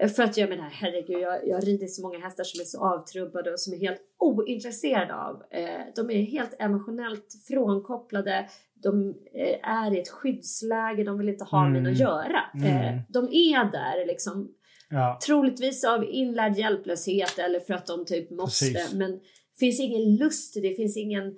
Eh, 0.00 0.08
för 0.08 0.22
att 0.22 0.36
jag 0.36 0.48
menar, 0.48 0.68
herregud, 0.72 1.18
jag, 1.18 1.48
jag 1.48 1.66
rider 1.66 1.86
så 1.86 2.02
många 2.02 2.18
hästar 2.18 2.44
som 2.44 2.60
är 2.60 2.64
så 2.64 2.84
avtrubbade 2.84 3.52
och 3.52 3.60
som 3.60 3.72
är 3.72 3.78
helt 3.78 4.00
ointresserade 4.18 5.14
av. 5.14 5.42
Eh, 5.50 5.80
de 5.96 6.10
är 6.10 6.22
helt 6.22 6.56
emotionellt 6.58 7.26
frånkopplade. 7.48 8.48
De 8.82 9.14
eh, 9.34 9.70
är 9.70 9.94
i 9.94 10.00
ett 10.00 10.08
skyddsläge, 10.08 11.04
de 11.04 11.18
vill 11.18 11.28
inte 11.28 11.44
ha 11.44 11.66
mm. 11.66 11.82
med 11.82 11.92
att 11.92 11.98
göra. 11.98 12.40
Mm. 12.54 13.00
de 13.08 13.24
är 13.24 13.72
där 13.72 14.06
liksom. 14.06 14.54
Ja. 14.90 15.18
Troligtvis 15.26 15.84
av 15.84 16.04
inlärd 16.04 16.56
hjälplöshet 16.56 17.38
eller 17.38 17.60
för 17.60 17.74
att 17.74 17.86
de 17.86 18.04
typ 18.04 18.30
måste. 18.30 18.64
Precis. 18.64 18.94
Men 18.94 19.12
det 19.12 19.58
finns 19.58 19.80
ingen 19.80 20.16
lust, 20.16 20.54
det 20.62 20.74
finns 20.74 20.96
ingen 20.96 21.34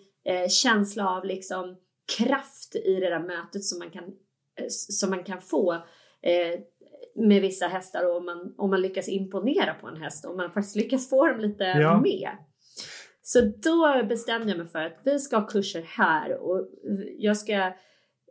känsla 0.48 1.08
av 1.08 1.24
liksom 1.24 1.76
kraft 2.18 2.76
i 2.76 2.94
det 3.00 3.10
där 3.10 3.20
mötet 3.20 3.64
som 3.64 3.78
man 3.78 3.90
kan, 3.90 4.04
som 4.68 5.10
man 5.10 5.24
kan 5.24 5.40
få 5.40 5.82
med 7.16 7.42
vissa 7.42 7.66
hästar 7.66 8.10
och 8.10 8.16
om 8.16 8.24
man, 8.24 8.54
om 8.56 8.70
man 8.70 8.80
lyckas 8.80 9.08
imponera 9.08 9.74
på 9.74 9.86
en 9.86 10.02
häst 10.02 10.24
och 10.24 10.36
man 10.36 10.52
faktiskt 10.52 10.76
lyckas 10.76 11.10
få 11.10 11.26
dem 11.26 11.40
lite 11.40 11.64
ja. 11.64 12.00
med. 12.00 12.30
Så 13.22 13.40
då 13.40 14.06
bestämde 14.08 14.48
jag 14.48 14.58
mig 14.58 14.66
för 14.66 14.82
att 14.82 15.00
vi 15.04 15.18
ska 15.18 15.36
ha 15.36 15.46
kurser 15.46 15.82
här 15.86 16.38
och 16.38 16.68
jag 17.18 17.36
ska, 17.36 17.72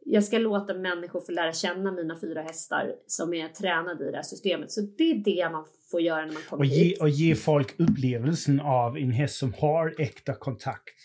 jag 0.06 0.24
ska 0.24 0.38
låta 0.38 0.74
människor 0.74 1.22
få 1.22 1.32
lära 1.32 1.54
känna 1.54 1.92
mina 1.92 2.20
fyra 2.22 2.42
hästar 2.42 2.96
som 3.08 3.34
är 3.34 3.48
tränade 3.48 4.08
i 4.08 4.12
det 4.12 4.18
här 4.18 4.24
systemet. 4.24 4.72
Så 4.72 4.82
det 4.98 5.12
är 5.12 5.16
det 5.16 5.50
man 5.52 5.66
får 5.92 6.02
göra 6.02 6.26
när 6.26 6.34
man 6.34 6.42
kommer 6.50 6.60
och 6.60 6.66
ge, 6.66 6.84
hit. 6.84 7.02
Och 7.02 7.10
ge 7.10 7.36
folk 7.36 7.80
upplevelsen 7.80 8.60
av 8.60 8.98
en 8.98 9.12
häst 9.12 9.36
som 9.36 9.54
har 9.54 9.94
äkta 9.98 10.34
kontakt 10.34 10.96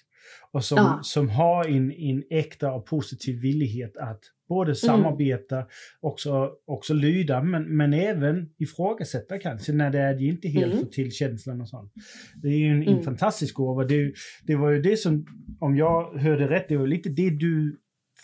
och 0.52 0.64
som, 0.64 0.78
ja. 0.78 1.00
som 1.02 1.28
har 1.28 1.64
en, 1.64 1.92
en 1.92 2.22
äkta 2.30 2.72
och 2.72 2.86
positiv 2.86 3.40
villighet 3.40 3.96
att 3.96 4.20
både 4.50 4.70
mm. 4.70 4.74
samarbeta, 4.74 5.56
mm. 5.56 5.68
också, 6.00 6.50
också 6.66 6.94
lyda, 6.94 7.42
men, 7.42 7.76
men 7.76 7.92
även 7.92 8.48
ifrågasätta 8.58 9.38
kanske 9.38 9.72
när 9.72 9.90
det 9.90 9.98
är 9.98 10.14
de 10.14 10.28
inte 10.28 10.48
helt 10.48 10.72
mm. 10.72 10.90
till 10.90 11.12
känslan 11.12 11.60
och 11.60 11.68
sånt. 11.68 11.92
Det 12.42 12.48
är 12.48 12.58
ju 12.58 12.66
en, 12.66 12.82
mm. 12.82 12.96
en 12.96 13.02
fantastisk 13.02 13.54
gåva. 13.54 13.84
Det, 13.84 14.12
det 14.42 14.56
var 14.56 14.70
ju 14.70 14.82
det 14.82 14.96
som, 14.96 15.26
om 15.60 15.76
jag 15.76 16.18
hörde 16.18 16.48
rätt, 16.48 16.68
det 16.68 16.76
var 16.76 16.86
lite 16.86 17.08
det 17.08 17.30
du 17.30 17.80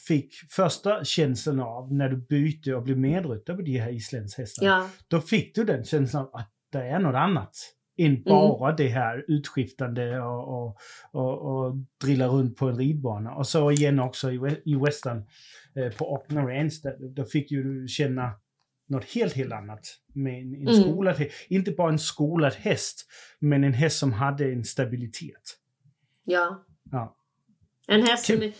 fick 0.08 0.34
första 0.50 1.04
känslan 1.04 1.60
av 1.60 1.94
när 1.94 2.08
du 2.08 2.16
bytte 2.16 2.74
och 2.74 2.82
blev 2.82 2.98
medryttare 2.98 3.56
på 3.56 3.62
de 3.62 3.78
här 3.78 3.92
islandshästarna. 3.92 4.70
Ja. 4.70 4.88
Då 5.08 5.20
fick 5.20 5.54
du 5.54 5.64
den 5.64 5.84
känslan 5.84 6.22
av 6.22 6.30
att 6.32 6.52
det 6.72 6.82
är 6.82 6.98
något 6.98 7.14
annat 7.14 7.56
än 7.98 8.06
mm. 8.06 8.22
bara 8.24 8.68
mm. 8.68 8.76
det 8.76 8.88
här 8.88 9.24
utskiftande 9.28 10.20
och, 10.20 10.48
och, 10.48 10.76
och, 11.12 11.66
och, 11.66 11.76
drilla 12.04 12.26
runt 12.26 12.56
på 12.56 12.68
en 12.68 12.78
ridbana. 12.78 13.34
Och 13.34 13.46
så 13.46 13.70
igen 13.70 14.00
också 14.00 14.32
i, 14.32 14.62
i 14.64 14.74
western 14.74 15.24
på 15.98 16.12
Ockner 16.12 16.42
Ranch, 16.42 16.72
då 17.16 17.24
fick 17.24 17.50
ju 17.50 17.62
du 17.62 17.88
känna 17.88 18.32
något 18.88 19.04
helt, 19.04 19.32
helt 19.32 19.52
annat 19.52 19.86
med 20.14 20.42
en, 20.42 20.54
en 20.54 20.68
mm. 20.68 20.82
skolad. 20.82 21.24
Inte 21.48 21.70
bara 21.70 21.92
en 21.92 21.98
skolad 21.98 22.52
häst, 22.52 23.06
men 23.38 23.64
en 23.64 23.72
häst 23.72 23.98
som 23.98 24.12
hade 24.12 24.52
en 24.52 24.64
stabilitet. 24.64 25.58
Ja. 26.24 26.64
ja. 26.92 27.16
En 27.88 28.02
häst 28.02 28.26
som, 28.26 28.52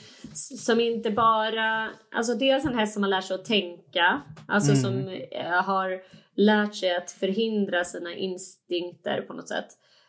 som 0.59 0.81
inte 0.81 1.11
bara, 1.11 1.91
alltså 2.15 2.35
dels 2.35 2.65
en 2.65 2.79
häst 2.79 2.95
som 2.95 3.03
har 3.03 3.11
lärt 3.11 3.25
sig 3.25 3.35
att 3.35 3.45
tänka, 3.45 4.23
alltså 4.49 4.73
mm. 4.73 4.83
som 4.83 5.09
eh, 5.31 5.65
har 5.65 6.01
lärt 6.37 6.75
sig 6.75 6.97
att 6.97 7.11
förhindra 7.11 7.85
sina 7.85 8.15
instinkter 8.15 9.23
på 9.23 9.33
något 9.33 9.49
sätt. 9.49 9.69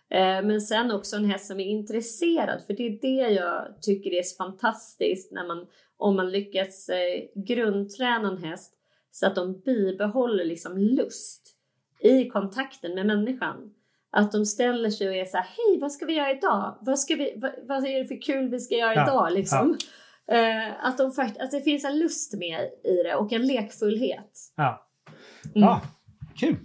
Eh, 0.10 0.46
men 0.46 0.62
sen 0.62 0.92
också 0.92 1.16
en 1.16 1.26
häst 1.26 1.48
som 1.48 1.60
är 1.60 1.66
intresserad, 1.66 2.62
för 2.68 2.74
det 2.74 2.84
är 2.84 3.02
det 3.02 3.34
jag 3.34 3.82
tycker 3.82 4.14
är 4.14 4.24
så 4.24 4.36
fantastiskt 4.36 5.32
när 5.32 5.48
man, 5.48 5.68
om 5.98 6.16
man 6.16 6.32
lyckas 6.32 6.90
eh, 6.90 7.24
grundträna 7.36 8.28
en 8.28 8.44
häst 8.44 8.74
så 9.12 9.28
att 9.28 9.36
de 9.36 9.62
bibehåller 9.66 10.46
liksom 10.46 10.78
lust 10.78 11.54
i 12.00 12.30
kontakten 12.30 12.96
med 12.96 13.06
människan. 13.06 13.74
Att 14.12 14.32
de 14.32 14.46
ställer 14.46 14.90
sig 14.90 15.08
och 15.08 15.16
är 15.16 15.26
så 15.26 15.38
här, 15.38 15.46
hej 15.46 15.80
vad 15.82 15.92
ska 15.92 16.06
vi 16.06 16.14
göra 16.14 16.32
idag? 16.32 16.78
Vad, 16.82 17.00
ska 17.00 17.16
vi, 17.16 17.34
vad, 17.38 17.52
vad 17.64 17.86
är 17.86 18.00
det 18.00 18.06
för 18.08 18.22
kul 18.22 18.50
vi 18.50 18.60
ska 18.60 18.76
göra 18.76 18.96
Ja, 18.96 19.04
idag 19.04 19.34
liksom? 19.34 19.78
ja. 20.26 20.36
Eh, 20.36 20.86
att, 20.86 20.98
de 20.98 21.12
fakt- 21.12 21.38
att 21.38 21.52
det 21.52 21.62
finns 21.62 21.86
en 21.86 22.00
lust 22.00 22.34
med 22.34 22.60
i 22.84 23.04
det 23.04 23.16
och 23.16 23.34
en 23.34 23.48
lekfullhet. 23.48 24.40
Ja. 24.56 24.88
Mm. 25.56 25.68
Ja, 25.68 25.82
kul. 26.36 26.56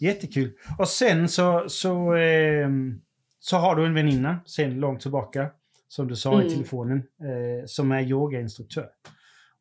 Jättekul. 0.00 0.50
Och 0.78 0.88
sen 0.88 1.28
så, 1.28 1.64
så, 1.68 2.12
ehm, 2.12 3.00
så 3.40 3.56
har 3.56 3.76
du 3.76 3.86
en 3.86 3.94
väninna 3.94 4.38
sen 4.46 4.80
långt 4.80 5.00
tillbaka, 5.00 5.46
som 5.94 6.08
du 6.08 6.16
sa 6.16 6.32
i 6.32 6.44
Mm. 6.44 6.48
telefonen, 6.48 6.98
eh, 6.98 7.64
som 7.66 7.92
är 7.92 8.02
yogainstruktör. 8.02 8.88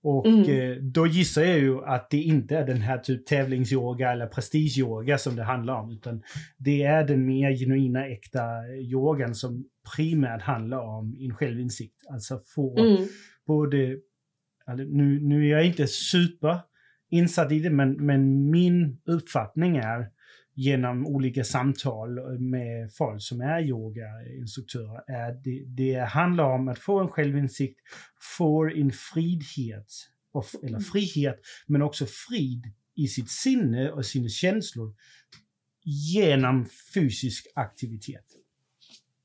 Och 0.04 0.26
Mm. 0.28 0.42
eh, 0.50 0.78
då 0.78 1.08
gissar 1.08 1.42
jag 1.44 1.60
ju 1.60 1.84
att 1.86 2.10
det 2.10 2.18
inte 2.18 2.58
är 2.58 2.66
den 2.68 2.82
här 2.82 2.98
typ 2.98 3.26
tävlingsyoga 3.26 4.12
eller 4.12 4.28
prestigeyoga 4.28 5.18
som 5.18 5.36
det 5.36 5.44
handlar 5.44 5.74
om, 5.82 5.92
utan 5.92 6.22
det 6.58 6.84
är 6.84 7.04
den 7.08 7.26
mer 7.26 7.52
genuina, 7.58 8.08
äkta 8.08 8.42
yogan 8.80 9.36
som 9.36 9.66
primärt 9.96 10.42
handlar 10.42 10.80
om 10.80 11.18
en 11.20 11.36
självinsikt. 11.36 11.96
Alltså 12.12 12.42
få 12.56 12.80
Mm. 12.80 13.08
både, 13.48 13.98
alltså 14.66 14.86
nu, 14.86 15.20
nu 15.22 15.46
är 15.48 15.52
jag 15.52 15.66
inte 15.66 15.88
super 15.88 16.60
insatt 17.10 17.52
i 17.52 17.60
det, 17.60 17.70
men, 17.70 18.06
men 18.06 18.50
min 18.50 18.98
uppfattning 19.06 19.78
är 19.78 20.08
genom 20.54 21.08
olika 21.08 21.43
samtal 21.43 22.39
med 22.39 22.93
folk 22.93 23.22
som 23.22 23.41
är 23.41 23.62
yogainstruktörer, 23.62 25.04
är 25.08 25.34
det, 25.43 25.64
det 25.68 25.99
handlar 25.99 26.43
om 26.43 26.68
att 26.68 26.80
få 26.80 26.99
en 26.99 27.08
självinsikt, 27.08 27.80
få 28.38 28.70
en 28.70 28.91
frihet, 28.91 29.88
eller 30.64 30.80
frihet, 30.80 31.39
men 31.68 31.82
också 31.82 32.06
frid 32.06 32.74
i 32.95 33.08
sitt 33.08 33.30
sinne 33.30 33.91
och 33.91 34.06
sina 34.06 34.30
känslor 34.30 34.95
genom 36.14 36.66
fysisk 36.93 37.47
aktivitet. 37.56 38.26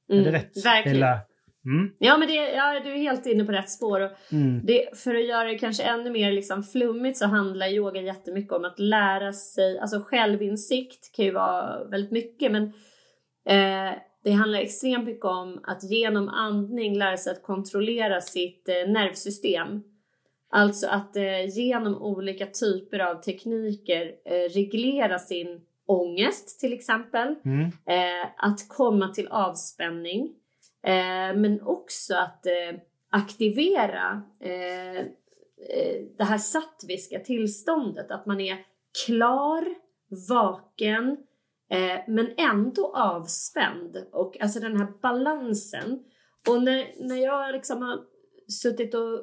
Är 0.09 0.25
det 0.25 0.33
rätt? 0.33 0.57
Mm. 0.57 0.63
Verkligen. 0.65 0.97
Eller, 0.97 1.21
mm, 1.67 1.91
Ja, 1.99 2.17
men 2.17 2.29
det, 2.29 2.35
ja, 2.35 2.81
du 2.85 2.93
är 2.93 2.97
helt 2.97 3.27
inne 3.27 3.45
på 3.45 3.53
rätt 3.53 3.71
spår. 3.71 4.11
Mm, 4.33 4.61
det, 4.65 4.99
för 4.99 5.15
att 5.15 5.27
göra 5.27 5.45
det 5.45 5.59
kanske 5.59 5.83
ännu 5.83 6.11
mer 6.11 6.33
liksom 6.33 6.63
flummigt 6.63 7.19
så 7.19 7.27
handlar 7.27 7.69
yoga 7.69 8.01
jättemycket 8.01 8.53
om 8.53 8.65
att 8.65 8.79
lära 8.79 9.33
sig, 9.33 9.79
alltså 9.79 10.01
självinsikt 10.01 11.17
kan 11.17 11.25
ju 11.25 11.31
vara 11.31 11.85
väldigt 11.85 12.11
mycket 12.11 12.53
men 12.53 12.63
eh, 13.49 13.99
det 14.25 14.33
handlar 14.33 14.59
extremt 14.59 15.05
mycket 15.05 15.25
om 15.25 15.61
att 15.63 15.91
genom 15.91 16.29
andning 16.29 16.99
lära 16.99 17.17
sig 17.17 17.33
att 17.33 17.43
kontrollera 17.43 18.21
sitt 18.21 18.69
eh, 18.69 18.93
nervsystem. 18.93 19.83
Alltså 20.51 20.87
att 20.89 21.17
eh, 21.17 21.47
genom 21.47 22.03
olika 22.03 22.47
typer 22.47 22.99
av 22.99 23.15
tekniker 23.15 24.07
eh, 24.25 24.55
reglera 24.55 25.19
sin 25.19 25.61
ångest 25.87 26.61
till 26.61 26.73
exempel. 26.73 27.35
mm, 27.45 27.65
Eh, 27.65 28.29
att 28.37 28.69
komma 28.69 29.09
till 29.09 29.29
avspänning. 29.29 30.35
Eh, 30.87 31.37
men 31.37 31.63
också 31.63 32.15
att 32.15 32.47
eh, 32.47 32.81
aktivera 33.11 34.23
eh, 34.41 35.05
det 36.19 36.25
här 36.25 36.39
sattviska 36.39 37.21
tillståndet. 37.21 38.11
Att 38.11 38.27
man 38.27 38.41
är 38.41 38.59
klar, 39.07 39.65
vaken 40.29 41.17
men 42.07 42.31
ändå 42.37 42.97
avspänd. 42.97 43.97
Och 44.13 44.41
alltså 44.41 44.61
den 44.61 44.77
här 44.77 44.89
balansen. 45.03 46.05
Och 46.49 46.63
när, 46.63 47.09
när 47.09 47.17
jag 47.17 47.53
liksom 47.53 47.83
har 47.83 47.99
suttit 48.49 48.95
och, 48.95 49.19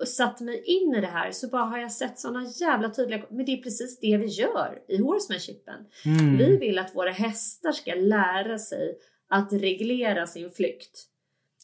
och 0.00 0.08
satt 0.08 0.40
mig 0.40 0.62
in 0.66 0.94
i 0.94 1.00
det 1.00 1.06
här 1.06 1.30
så 1.30 1.48
bara 1.48 1.64
har 1.64 1.78
jag 1.78 1.92
sett 1.92 2.18
såna 2.18 2.44
jävla 2.60 2.90
tydliga... 2.90 3.26
Men 3.30 3.44
det 3.44 3.52
är 3.52 3.62
precis 3.62 4.00
det 4.00 4.16
vi 4.16 4.26
gör 4.26 4.82
i 4.88 4.98
horsemanship'en. 4.98 5.86
mm. 6.04 6.36
Vi 6.36 6.56
vill 6.56 6.78
att 6.78 6.96
våra 6.96 7.10
hästar 7.10 7.72
ska 7.72 7.94
lära 7.94 8.58
sig 8.58 8.98
att 9.34 9.52
reglera 9.52 10.26
sin 10.26 10.50
flykt. 10.50 11.06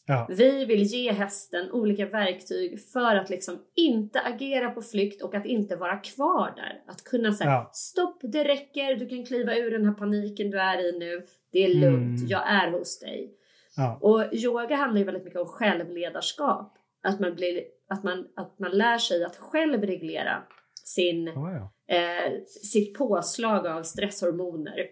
Ja. 0.07 0.27
Vi 0.31 0.65
vill 0.65 0.83
ge 0.83 1.13
hästen 1.13 1.71
olika 1.73 2.07
verktyg 2.07 2.81
för 2.93 3.17
att 3.17 3.31
liksom 3.31 3.59
inte 3.77 4.21
agera 4.21 4.71
på 4.71 4.83
flykt 4.83 5.23
och 5.23 5.35
att 5.35 5.47
inte 5.47 5.77
vara 5.77 5.97
kvar 5.97 6.53
där. 6.57 6.83
Att 6.87 7.05
kunna 7.05 7.33
säga 7.33 7.51
Ja. 7.51 7.71
stopp, 7.73 8.19
det 8.23 8.45
räcker, 8.45 8.97
du 8.97 9.09
kan 9.09 9.25
kliva 9.27 9.57
ur 9.57 9.71
den 9.71 9.85
här 9.85 9.93
paniken 9.93 10.51
du 10.51 10.61
är 10.61 10.79
i 10.79 10.99
nu. 10.99 11.27
Det 11.53 11.65
är 11.65 11.75
lugnt, 11.75 12.19
Mm. 12.21 12.29
jag 12.29 12.49
är 12.51 12.71
hos 12.71 12.99
dig. 12.99 13.35
Ja. 13.77 13.99
Och 14.03 14.35
yoga 14.35 14.77
handlar 14.77 14.99
ju 14.99 15.05
väldigt 15.05 15.25
mycket 15.25 15.41
om 15.41 15.47
självledarskap. 15.47 16.77
Att 17.03 17.21
man, 17.21 17.35
blir, 17.35 17.63
att 17.89 18.05
man, 18.05 18.27
att 18.37 18.59
man 18.59 18.71
lär 18.71 18.99
sig 18.99 19.25
att 19.25 19.37
själv 19.37 19.83
reglera 19.83 20.43
sin, 20.85 21.27
ja. 21.27 21.73
eh, 21.97 22.33
sitt 22.47 22.99
påslag 22.99 23.67
av 23.67 23.83
stresshormoner 23.83 24.87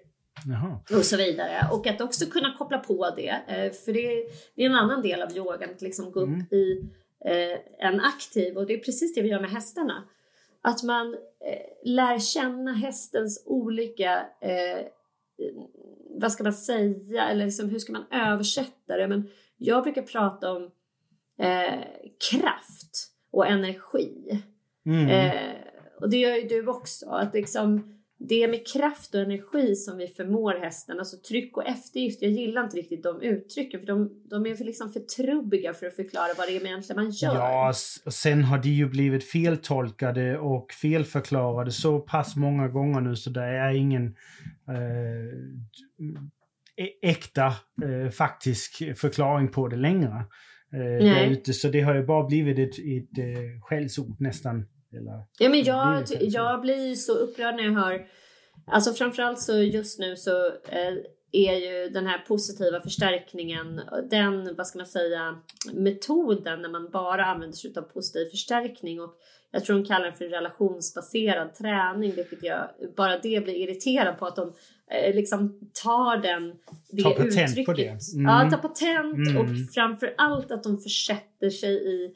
Jaha. 0.46 0.80
och 0.98 1.04
så 1.04 1.16
vidare. 1.16 1.68
Och 1.72 1.86
att 1.86 2.00
också 2.00 2.26
kunna 2.26 2.54
koppla 2.58 2.78
på 2.78 3.10
det. 3.16 3.42
Eh, 3.48 3.72
för 3.72 3.92
det 3.92 4.22
är, 4.22 4.22
en 4.56 4.74
annan 4.74 5.02
del 5.02 5.22
av 5.22 5.36
yogan, 5.36 5.70
att 5.74 5.82
liksom 5.82 6.12
gå 6.12 6.20
upp 6.20 6.28
Mm. 6.28 6.46
i 6.50 6.84
eh, 7.24 7.86
en 7.88 8.00
aktiv. 8.00 8.56
Och 8.56 8.66
det 8.66 8.74
är 8.74 8.78
precis 8.78 9.14
det 9.14 9.22
vi 9.22 9.28
gör 9.28 9.40
med 9.40 9.50
hästarna. 9.50 10.04
Att 10.62 10.82
man 10.82 11.14
eh, 11.14 11.90
lär 11.90 12.18
känna 12.18 12.72
hästens 12.72 13.42
olika, 13.46 14.26
vad 16.10 16.32
ska 16.32 16.42
man 16.42 16.52
säga, 16.52 17.28
eller 17.28 17.44
liksom, 17.44 17.68
hur 17.68 17.78
ska 17.78 17.92
man 17.92 18.04
översätta 18.10 18.96
det? 18.96 19.08
Men 19.08 19.30
jag 19.56 19.82
brukar 19.82 20.02
prata 20.02 20.52
om 20.52 20.70
kraft 22.30 23.12
och 23.30 23.46
energi. 23.46 24.42
Mm. 24.86 25.40
Och 26.00 26.10
det 26.10 26.16
gör 26.16 26.36
ju 26.36 26.48
du 26.48 26.66
också. 26.66 27.10
Att 27.10 27.34
liksom, 27.34 27.97
det 28.20 28.42
är 28.42 28.48
med 28.48 28.66
kraft 28.66 29.14
och 29.14 29.20
energi 29.20 29.74
som 29.74 29.98
vi 29.98 30.06
förmår 30.06 30.54
hästen. 30.54 30.98
Alltså 30.98 31.16
tryck 31.16 31.56
och 31.56 31.66
eftergift. 31.66 32.22
Jag 32.22 32.30
gillar 32.30 32.64
inte 32.64 32.76
riktigt 32.76 33.02
de 33.02 33.22
uttrycken. 33.22 33.80
För 33.80 33.86
de, 33.86 34.10
de 34.30 34.46
är 34.46 34.54
för, 34.54 34.64
liksom 34.64 34.92
för 34.92 35.00
trubbiga 35.00 35.74
för 35.74 35.86
att 35.86 35.96
förklara 35.96 36.28
vad 36.38 36.48
det 36.48 36.56
är 36.56 36.66
egentligen 36.66 37.02
man 37.02 37.10
gör. 37.10 37.34
Ja, 37.34 37.72
sen 38.10 38.44
har 38.44 38.58
de 38.58 38.68
ju 38.68 38.88
blivit 38.88 39.24
feltolkade 39.24 40.38
och 40.38 40.72
felförklarade 40.72 41.70
så 41.70 42.00
pass 42.00 42.36
många 42.36 42.68
gånger 42.68 43.00
nu 43.00 43.16
så 43.16 43.30
det 43.30 43.44
är 43.44 43.74
ingen 43.74 44.06
eh, 44.68 45.30
äkta 47.02 47.46
eh, 47.46 48.10
faktisk 48.10 48.98
förklaring 48.98 49.48
på 49.48 49.68
det 49.68 49.76
längre. 49.76 50.24
Eh. 50.72 51.42
Så 51.42 51.68
det 51.68 51.80
har 51.80 51.94
ju 51.94 52.06
bara 52.06 52.26
blivit 52.26 52.58
ett, 52.58 52.78
ett 52.78 53.18
eh, 53.18 53.60
skällsord 53.62 54.20
nästan. 54.20 54.66
Eller, 54.92 55.24
Ja, 55.38 55.48
men 55.48 55.64
jag, 55.64 56.04
jag 56.20 56.60
blir 56.60 56.94
så 56.94 57.12
upprörd 57.12 57.54
när 57.56 57.62
jag 57.64 57.72
hör... 57.72 58.06
Alltså 58.70 58.92
framförallt 58.92 59.40
så 59.40 59.58
just 59.58 59.98
nu 59.98 60.16
så 60.16 60.46
eh, 60.46 60.94
är 61.32 61.54
ju 61.54 61.88
den 61.88 62.06
här 62.06 62.18
positiva 62.18 62.80
förstärkningen, 62.80 63.80
den, 64.10 64.54
vad 64.56 64.66
ska 64.66 64.78
man 64.78 64.86
säga, 64.86 65.38
metoden 65.72 66.62
när 66.62 66.68
man 66.68 66.90
bara 66.90 67.24
använder 67.24 67.56
sig 67.56 67.72
av 67.76 67.82
positiv 67.82 68.30
förstärkning 68.30 69.00
och 69.00 69.14
jag 69.50 69.64
tror 69.64 69.78
de 69.78 69.84
kallar 69.84 70.06
det 70.06 70.12
för 70.12 70.24
relationsbaserad 70.24 71.54
träning, 71.54 72.12
vilket 72.14 72.42
jag, 72.42 72.68
bara 72.96 73.18
det 73.18 73.44
blir 73.44 73.54
irriterad 73.54 74.18
på 74.18 74.26
att 74.26 74.36
de 74.36 74.52
eh, 74.90 75.14
liksom 75.14 75.60
tar 75.84 76.16
den, 76.16 76.54
det 76.90 77.02
patent 77.02 77.26
uttrycket. 77.26 77.66
på 77.66 77.72
det. 77.72 77.88
Mm. 78.14 78.24
Ja, 78.24 78.50
tar 78.50 78.58
patent 78.68 79.28
Mm. 79.28 79.36
och 79.36 79.46
framför 79.74 80.14
allt 80.18 80.50
att 80.50 80.62
de 80.62 80.78
försätter 80.78 81.50
sig 81.50 81.72
i 81.72 82.14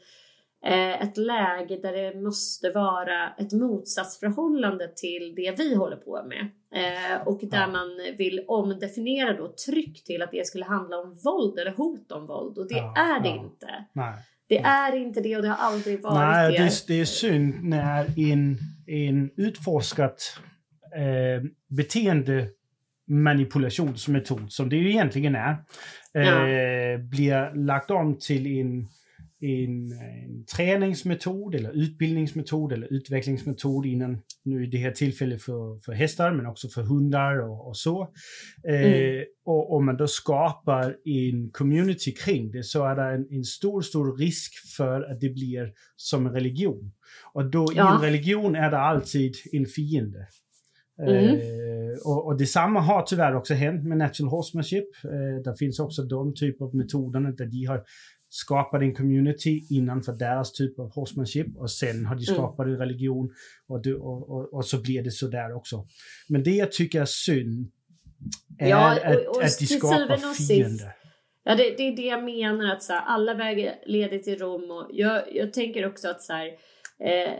ett 0.65 1.17
läge 1.17 1.77
där 1.83 1.93
det 1.93 2.21
måste 2.21 2.71
vara 2.71 3.29
ett 3.39 3.53
motsatsförhållande 3.53 4.89
till 4.97 5.35
det 5.37 5.59
vi 5.59 5.75
håller 5.75 5.97
på 5.97 6.23
med. 6.29 6.41
Eh, 6.75 7.23
och 7.27 7.41
där 7.43 7.61
Ja. 7.61 7.67
man 7.67 7.89
vill 8.19 8.45
omdefiniera 8.49 9.37
då 9.37 9.55
tryck 9.67 10.05
till 10.05 10.23
att 10.23 10.31
det 10.31 10.47
skulle 10.47 10.65
handla 10.65 10.97
om 10.99 11.15
våld 11.25 11.59
eller 11.59 11.71
hot 11.73 12.13
om 12.13 12.27
våld. 12.27 12.59
Och 12.59 12.69
det 12.69 12.75
Ja, 12.75 12.95
är 12.97 13.21
det 13.23 13.29
ja. 13.29 13.35
inte. 13.45 13.67
nej. 13.93 14.15
Det 14.49 14.59
är 14.59 14.97
inte 14.97 15.21
det 15.21 15.37
och 15.37 15.43
det 15.43 15.49
har 15.49 15.67
aldrig 15.73 16.03
varit 16.03 16.15
Nej, 16.19 16.53
det. 16.53 16.59
är- 16.59 16.87
det 16.89 17.01
är 17.01 17.05
synd 17.05 17.55
när 17.65 18.19
en, 18.33 18.59
en 18.87 19.31
utforskat 19.37 20.39
eh, 20.97 21.43
beteendemanipulationsmetod, 21.69 24.53
som 24.53 24.69
det 24.69 24.77
ju 24.77 24.91
egentligen 24.91 25.35
är, 25.35 25.51
eh, 26.15 26.99
blir 26.99 27.55
lagt 27.67 27.91
om 27.91 28.19
till 28.19 28.47
en, 28.47 28.89
en, 29.43 29.93
en 29.93 30.45
träningsmetod 30.57 31.55
eller 31.55 31.70
utbildningsmetod 31.70 32.72
eller 32.72 32.93
utvecklingsmetod 32.93 33.86
innan, 33.86 34.18
nu 34.45 34.64
i 34.64 34.66
det 34.66 34.78
här 34.78 34.90
tillfället 34.90 35.43
för, 35.43 35.78
för 35.84 35.93
hästar 35.93 36.32
men 36.32 36.47
också 36.47 36.68
för 36.68 36.82
hundar 36.82 37.38
och, 37.51 37.68
och 37.68 37.76
så. 37.76 38.03
Eh, 38.68 38.82
Mm. 38.82 39.24
och 39.45 39.76
om 39.76 39.86
man 39.86 39.97
då 39.97 40.07
skapar 40.07 40.97
en 41.05 41.51
community 41.51 42.12
kring 42.14 42.51
det 42.51 42.62
så 42.64 42.84
är 42.84 42.97
det 42.97 43.03
en, 43.03 43.26
en 43.30 43.45
stor, 43.45 43.82
stor 43.82 44.16
risk 44.16 44.53
för 44.76 45.03
att 45.03 45.20
det 45.20 45.28
blir 45.28 45.72
som 45.97 46.26
en 46.26 46.32
religion. 46.32 46.93
Och 47.32 47.51
då 47.51 47.72
i 47.72 47.76
Ja. 47.76 47.95
en 47.97 48.03
religion 48.03 48.55
är 48.57 48.70
det 48.70 48.78
alltid 48.78 49.34
en 49.53 49.66
fiende. 49.66 50.26
Mm. 51.09 51.24
Eh, 51.34 51.99
och, 52.05 52.26
och 52.26 52.38
detsamma 52.38 52.80
har 52.80 53.03
tyvärr 53.03 53.34
också 53.36 53.55
hänt 53.55 53.84
med 53.84 53.99
natural 53.99 54.30
horsemanship. 54.30 54.84
Eh, 55.05 55.43
där 55.45 55.55
finns 55.55 55.78
också 55.80 56.03
de 56.03 56.34
typer 56.34 56.64
av 56.64 56.74
metoderna 56.74 57.30
där 57.30 57.47
de 57.47 57.64
har 57.64 57.82
skapade 58.35 58.85
en 58.85 58.95
community 58.95 59.66
innanför 59.70 60.12
deras 60.12 60.53
typ 60.53 60.78
av 60.78 60.95
horsemanship 60.95 61.57
och 61.57 61.70
sen 61.70 62.07
har 62.07 62.14
de 62.16 62.22
Mm. 62.24 62.35
skapat 62.35 62.66
en 62.66 62.76
religion 62.78 63.30
och, 63.68 63.83
du, 63.83 63.95
och, 63.95 64.30
och, 64.30 64.55
och 64.55 64.66
så 64.66 64.83
blir 64.83 65.03
det 65.03 65.11
så 65.11 65.26
där 65.28 65.55
också. 65.57 65.87
Men 66.28 66.43
det 66.43 66.51
jag 66.51 66.72
tycker 66.72 67.01
är 67.01 67.05
synd 67.05 67.70
är 68.59 68.68
Ja, 68.68 68.91
och- 68.93 69.07
att, 69.43 69.45
att 69.45 69.59
de 69.59 69.66
skapar 69.66 70.35
fiender. 70.47 70.93
Ja, 71.45 71.55
det, 71.55 71.74
det 71.76 71.83
är 71.83 71.97
det 71.97 72.03
jag 72.03 72.24
menar 72.24 72.72
att 72.74 72.83
så 72.83 72.93
här, 72.93 73.01
alla 73.07 73.35
vägar 73.35 73.74
leder 73.87 74.18
till 74.18 74.39
Rom 74.39 74.70
och 74.70 74.91
jag, 74.93 75.22
jag 75.35 75.53
tänker 75.53 75.87
också 75.87 76.09
att 76.09 76.22
så 76.22 76.33
här, 76.33 76.47
eh, 77.05 77.33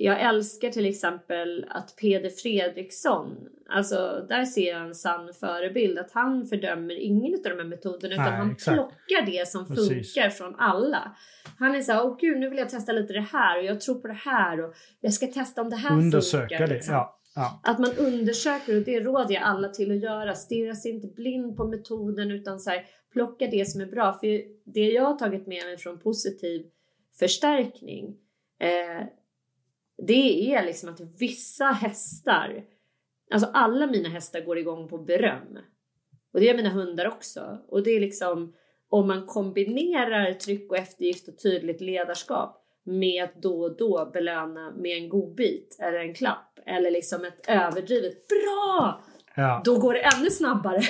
jag 0.00 0.20
älskar 0.20 0.70
till 0.70 0.86
exempel 0.86 1.66
att 1.68 1.96
Peder 1.96 2.30
Fredriksson, 2.30 3.36
alltså 3.68 4.26
där 4.28 4.44
ser 4.44 4.70
jag 4.70 4.82
en 4.82 4.94
sann 4.94 5.34
förebild 5.40 5.98
att 5.98 6.12
han 6.12 6.46
fördömer 6.46 6.94
ingen 7.00 7.34
av 7.34 7.42
de 7.42 7.50
här 7.50 7.64
metoderna 7.64 8.14
utan 8.14 8.24
Nej, 8.24 8.36
han 8.36 8.50
exakt. 8.50 8.74
plockar 8.74 9.26
det 9.26 9.48
som 9.48 9.68
Precis. 9.68 10.14
funkar 10.14 10.30
från 10.30 10.54
alla. 10.58 11.16
Han 11.58 11.74
är 11.74 11.80
så 11.80 11.92
här, 11.92 12.04
åh 12.06 12.16
gud 12.20 12.38
nu 12.40 12.48
vill 12.48 12.58
jag 12.58 12.68
testa 12.68 12.92
lite 12.92 13.12
det 13.12 13.26
här 13.32 13.58
och 13.58 13.64
jag 13.64 13.80
tror 13.80 13.94
på 13.94 14.08
det 14.08 14.14
här 14.14 14.64
och 14.64 14.74
jag 15.00 15.12
ska 15.12 15.26
testa 15.26 15.62
om 15.62 15.70
det 15.70 15.76
här 15.76 15.96
Undersöka 15.98 16.48
funkar. 16.48 16.66
det. 16.66 16.74
liksom. 16.74 16.94
Ja, 16.94 17.20
ja. 17.34 17.60
Att 17.64 17.78
man 17.78 17.90
undersöker 17.98 18.76
och 18.76 18.82
det 18.82 19.00
råder 19.00 19.34
jag 19.34 19.42
alla 19.42 19.68
till 19.68 19.90
att 19.90 20.02
göra. 20.02 20.34
Stirra 20.34 20.74
sig 20.74 20.90
inte 20.90 21.06
blind 21.06 21.56
på 21.56 21.64
metoden 21.64 22.30
utan 22.30 22.60
så 22.60 22.70
här, 22.70 22.84
plocka 23.12 23.46
det 23.46 23.68
som 23.68 23.80
är 23.80 23.86
bra. 23.86 24.12
För 24.12 24.26
det 24.72 24.90
jag 24.90 25.04
har 25.04 25.14
tagit 25.18 25.46
med 25.46 25.64
mig 25.64 25.78
från 25.78 25.98
positiv 25.98 26.66
förstärkning 27.18 28.16
eh, 28.60 29.06
det 30.06 30.54
är 30.54 30.64
liksom 30.64 30.88
att 30.88 31.00
vissa 31.18 31.64
hästar, 31.64 32.64
alltså 33.30 33.50
alla 33.52 33.86
mina 33.86 34.08
hästar 34.08 34.40
går 34.40 34.58
igång 34.58 34.88
på 34.88 34.98
beröm. 34.98 35.58
Och 36.32 36.40
det 36.40 36.46
gör 36.46 36.54
mina 36.54 36.70
hundar 36.70 37.06
också. 37.06 37.58
Och 37.68 37.82
det 37.82 37.90
är 37.90 38.00
liksom 38.00 38.54
om 38.88 39.06
man 39.06 39.26
kombinerar 39.26 40.32
tryck 40.32 40.70
och 40.70 40.76
eftergift 40.76 41.28
och 41.28 41.38
tydligt 41.42 41.80
ledarskap 41.80 42.58
med 42.84 43.24
att 43.24 43.42
då 43.42 43.62
och 43.62 43.76
då 43.76 44.10
belöna 44.12 44.70
med 44.70 44.96
en 44.96 45.08
godbit 45.08 45.76
eller 45.80 45.98
en 45.98 46.14
klapp 46.14 46.58
eller 46.66 46.90
liksom 46.90 47.24
ett 47.24 47.48
överdrivet 47.48 48.28
bra! 48.28 49.02
ja. 49.34 49.62
Då 49.64 49.78
går 49.78 49.94
det 49.94 50.00
ännu 50.00 50.30
snabbare. 50.30 50.80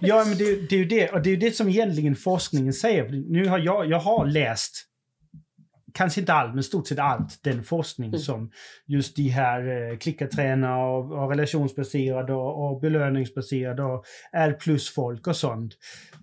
Ja, 0.00 0.24
men 0.28 0.38
det, 0.38 0.68
det 0.68 0.74
är 0.74 0.78
ju 0.78 0.84
det. 0.84 1.12
Och 1.12 1.22
det 1.22 1.28
är 1.28 1.34
ju 1.34 1.36
det 1.36 1.52
som 1.52 1.68
egentligen 1.68 2.16
forskningen 2.16 2.72
säger. 2.72 3.08
Nu 3.08 3.48
har 3.48 3.58
jag, 3.58 3.86
jag 3.86 3.98
har 3.98 4.26
läst, 4.26 4.86
kanske 5.94 6.20
inte 6.20 6.32
allt, 6.32 6.54
men 6.54 6.62
stort 6.64 6.86
sett 6.86 6.98
allt, 6.98 7.38
den 7.42 7.64
forskning 7.64 8.08
Mm. 8.08 8.20
som 8.20 8.50
just 8.86 9.16
de 9.16 9.28
här 9.28 9.90
eh, 9.90 9.96
klickarträna 9.98 10.76
och, 10.78 11.12
och 11.22 11.30
relationsbaserade 11.30 12.32
och, 12.34 12.66
och 12.70 12.80
belöningsbaserade 12.80 13.82
och 13.82 14.04
R 14.32 14.56
plus-folk 14.60 15.26
och 15.26 15.36
sånt. 15.36 15.72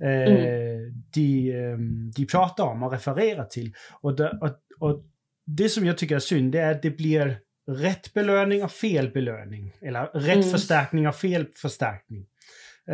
Eh, 0.01 0.09
Mm. 0.09 1.03
de, 1.13 1.51
eh, 1.51 1.77
de 2.15 2.25
pratar 2.25 2.63
om 2.63 2.83
och 2.83 2.91
refererar 2.91 3.45
till. 3.45 3.73
Och 4.01 4.15
det, 4.15 4.29
och, 4.41 4.49
och 4.89 5.03
det 5.45 5.69
som 5.69 5.85
jag 5.85 5.97
tycker 5.97 6.15
är 6.15 6.19
synd, 6.19 6.51
det 6.51 6.59
är 6.59 6.71
att 6.71 6.81
det 6.81 6.91
blir 6.97 7.37
rätt 7.71 8.13
belöning 8.13 8.63
och 8.63 8.71
fel 8.71 9.09
belöning. 9.11 9.73
Eller 9.81 10.05
rätt 10.05 10.35
Mm. 10.37 10.49
förstärkning 10.49 11.07
och 11.07 11.15
fel 11.15 11.45
förstärkning. 11.55 12.25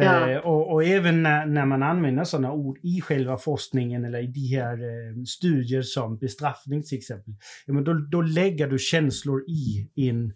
Ja. 0.04 0.30
Eh, 0.30 0.38
och, 0.38 0.74
och 0.74 0.84
även 0.84 1.24
när, 1.24 1.46
när 1.46 1.66
man 1.66 1.84
använder 1.84 2.24
sådana 2.24 2.52
ord 2.52 2.80
i 2.84 3.02
själva 3.02 3.38
forskningen 3.38 4.06
eller 4.06 4.20
i 4.20 4.28
de 4.28 4.48
här 4.48 4.74
eh, 4.74 5.24
studier 5.24 5.82
som 5.82 6.18
bestraffning 6.18 6.84
till 6.84 6.98
exempel, 6.98 7.34
ja, 7.66 7.74
men 7.74 7.84
då, 7.84 7.94
då 7.94 8.22
lägger 8.22 8.68
du 8.68 8.80
känslor 8.80 9.44
i 9.48 9.90
en, 9.96 10.34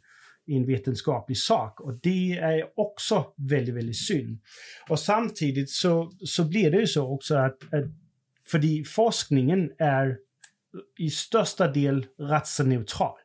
en 0.47 0.66
vetenskaplig 0.66 1.38
sak. 1.38 1.80
Och 1.80 1.99
det 2.03 2.38
är 2.38 2.64
också 2.76 3.26
väldigt, 3.38 3.76
väldigt 3.76 3.97
synd. 3.97 4.39
Och 4.89 4.99
samtidigt 4.99 5.70
så, 5.70 6.12
så 6.20 6.43
blir 6.43 6.72
det 6.72 6.78
ju 6.78 6.88
så 6.88 7.14
också 7.14 7.36
att, 7.36 7.74
att 7.74 7.86
för 8.45 8.84
forskningen 8.84 9.72
är 9.78 10.18
i 10.99 11.10
största 11.10 11.68
del 11.68 12.05
rätt 12.18 12.47
så 12.47 12.64
neutral 12.64 13.18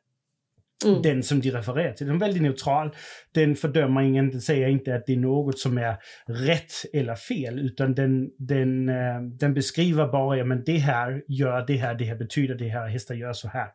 Mm. 0.85 1.03
den 1.03 1.22
som 1.22 1.41
de 1.41 1.51
refererar 1.51 1.93
till. 1.93 2.07
Den 2.07 2.16
är 2.16 2.20
väldigt 2.20 2.43
neutral. 2.43 2.95
Den 3.35 3.57
fördömer 3.57 4.03
ingen, 4.03 4.31
den 4.31 4.41
säger 4.41 4.68
inte 4.68 4.95
att 4.95 5.07
det 5.07 5.12
är 5.12 5.16
något 5.16 5.59
som 5.59 5.79
är 5.79 5.97
rätt 6.27 6.72
eller 6.93 7.14
fel, 7.14 7.59
utan 7.59 7.95
den, 7.95 8.31
den, 8.39 8.89
eh, 8.89 9.22
den 9.22 9.55
beskriver 9.55 10.07
bara, 10.07 10.37
ja 10.37 10.45
men 10.45 10.62
det 10.64 10.79
här 10.79 11.22
gör 11.29 11.66
det 11.66 11.77
här, 11.77 11.95
det 11.95 12.05
här 12.05 12.16
betyder 12.16 12.55
det 12.55 12.68
här, 12.68 12.89
hästar 12.89 13.14
gör 13.14 13.33
så 13.33 13.49
här. 13.49 13.68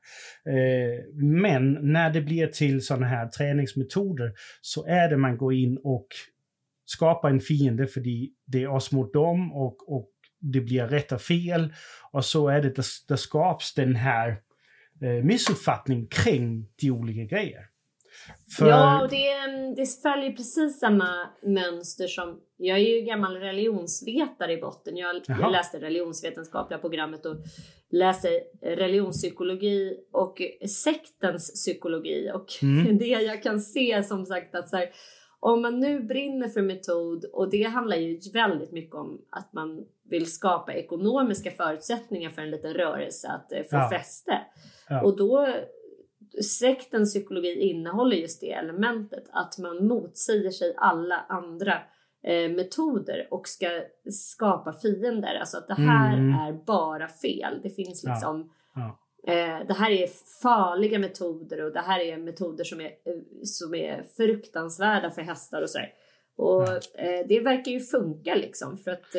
Eh, 0.45 1.13
men 1.15 1.91
när 1.91 2.13
det 2.13 2.21
blir 2.21 2.47
till 2.47 2.85
sådana 2.85 3.07
här 3.07 3.27
träningsmetoder 3.27 4.33
så 4.61 4.85
är 4.85 5.09
det 5.09 5.17
man 5.17 5.37
går 5.37 5.53
in 5.53 5.77
och 5.83 6.07
skapar 6.85 7.29
en 7.29 7.39
fiende 7.39 7.87
för 7.87 8.01
det 8.45 8.63
är 8.63 8.67
oss 8.67 8.91
mot 8.91 9.13
dem 9.13 9.53
och, 9.53 9.97
och 9.97 10.09
det 10.41 10.61
blir 10.61 10.87
rätt 10.87 11.11
och 11.11 11.21
fel. 11.21 11.73
Och 12.11 12.25
så 12.25 12.47
är 12.47 12.61
det, 12.61 12.75
där, 12.75 12.85
där 13.07 13.15
skapas 13.15 13.73
den 13.73 13.95
här 13.95 14.37
eh, 15.01 15.23
missuppfattning 15.23 16.07
kring 16.07 16.65
de 16.81 16.91
olika 16.91 17.35
grejer. 17.35 17.65
För, 18.57 18.69
Ja, 18.69 19.03
och 19.03 19.09
det, 19.09 19.75
det 19.75 20.01
följer 20.01 20.31
precis 20.31 20.79
samma 20.79 21.29
mönster 21.43 22.07
som... 22.07 22.39
Jag 22.57 22.79
är 22.79 22.83
ju 22.83 23.01
gammal 23.01 23.35
religionsvetare 23.35 24.53
i 24.53 24.57
botten. 24.57 24.97
Jag, 24.97 25.21
jag 25.27 25.51
läste 25.51 25.79
religionsvetenskapliga 25.79 26.79
programmet 26.79 27.25
och 27.25 27.35
läste 27.91 28.29
religionspsykologi 28.61 29.97
och 30.11 30.41
sektens 30.83 31.53
psykologi. 31.53 32.31
Och 32.33 32.45
Mm. 32.61 32.97
det 32.97 33.05
jag 33.05 33.43
kan 33.43 33.59
se 33.59 34.03
som 34.03 34.25
sagt 34.25 34.55
att 34.55 34.69
så 34.69 34.77
här, 34.77 34.89
om 35.39 35.61
man 35.61 35.79
nu 35.79 35.99
brinner 36.03 36.47
för 36.47 36.61
metod 36.61 37.25
och 37.25 37.49
det 37.49 37.63
handlar 37.63 37.97
ju 37.97 38.19
väldigt 38.33 38.71
mycket 38.71 38.95
om 38.95 39.21
att 39.29 39.53
man 39.53 39.85
vill 40.03 40.31
skapa 40.31 40.73
ekonomiska 40.73 41.51
förutsättningar 41.51 42.29
för 42.29 42.41
en 42.41 42.51
liten 42.51 42.73
rörelse 42.73 43.27
att 43.27 43.51
eh, 43.51 43.57
få 43.59 43.75
Ja. 43.75 43.89
fäste. 43.89 44.41
Ja. 44.89 45.01
Och 45.03 45.17
då 45.17 45.47
sektens 46.43 47.13
psykologi 47.13 47.59
innehåller 47.59 48.17
just 48.17 48.41
det 48.41 48.51
elementet 48.51 49.23
att 49.31 49.57
man 49.57 49.87
motsäger 49.87 50.51
sig 50.51 50.73
alla 50.77 51.25
andra 51.29 51.73
eh, 52.23 52.49
metoder 52.51 53.27
och 53.31 53.47
ska 53.47 53.81
skapa 54.11 54.73
fiender. 54.73 55.35
Alltså 55.39 55.57
att 55.57 55.67
det 55.67 55.73
här 55.73 56.17
Mm. 56.17 56.39
är 56.39 56.53
bara 56.53 57.07
fel. 57.07 57.59
Det 57.63 57.69
finns 57.69 58.03
liksom 58.03 58.51
Ja. 58.75 58.99
Eh, 59.27 59.67
det 59.67 59.73
här 59.73 59.91
är 59.91 60.07
farliga 60.41 60.99
metoder 60.99 61.65
och 61.65 61.73
det 61.73 61.79
här 61.79 61.99
är 61.99 62.17
metoder 62.17 62.63
som 62.63 62.81
är, 62.81 62.85
eh, 62.85 62.91
som 63.43 63.75
är 63.75 64.03
fruktansvärda 64.17 65.11
för 65.11 65.21
hästar 65.21 65.61
och 65.61 65.69
sådär. 65.69 65.89
Och 66.37 66.67
eh, 66.99 67.25
det 67.29 67.39
verkar 67.39 67.71
ju 67.71 67.79
funka 67.79 68.35
liksom 68.35 68.77
för 68.77 68.91
att 68.91 69.15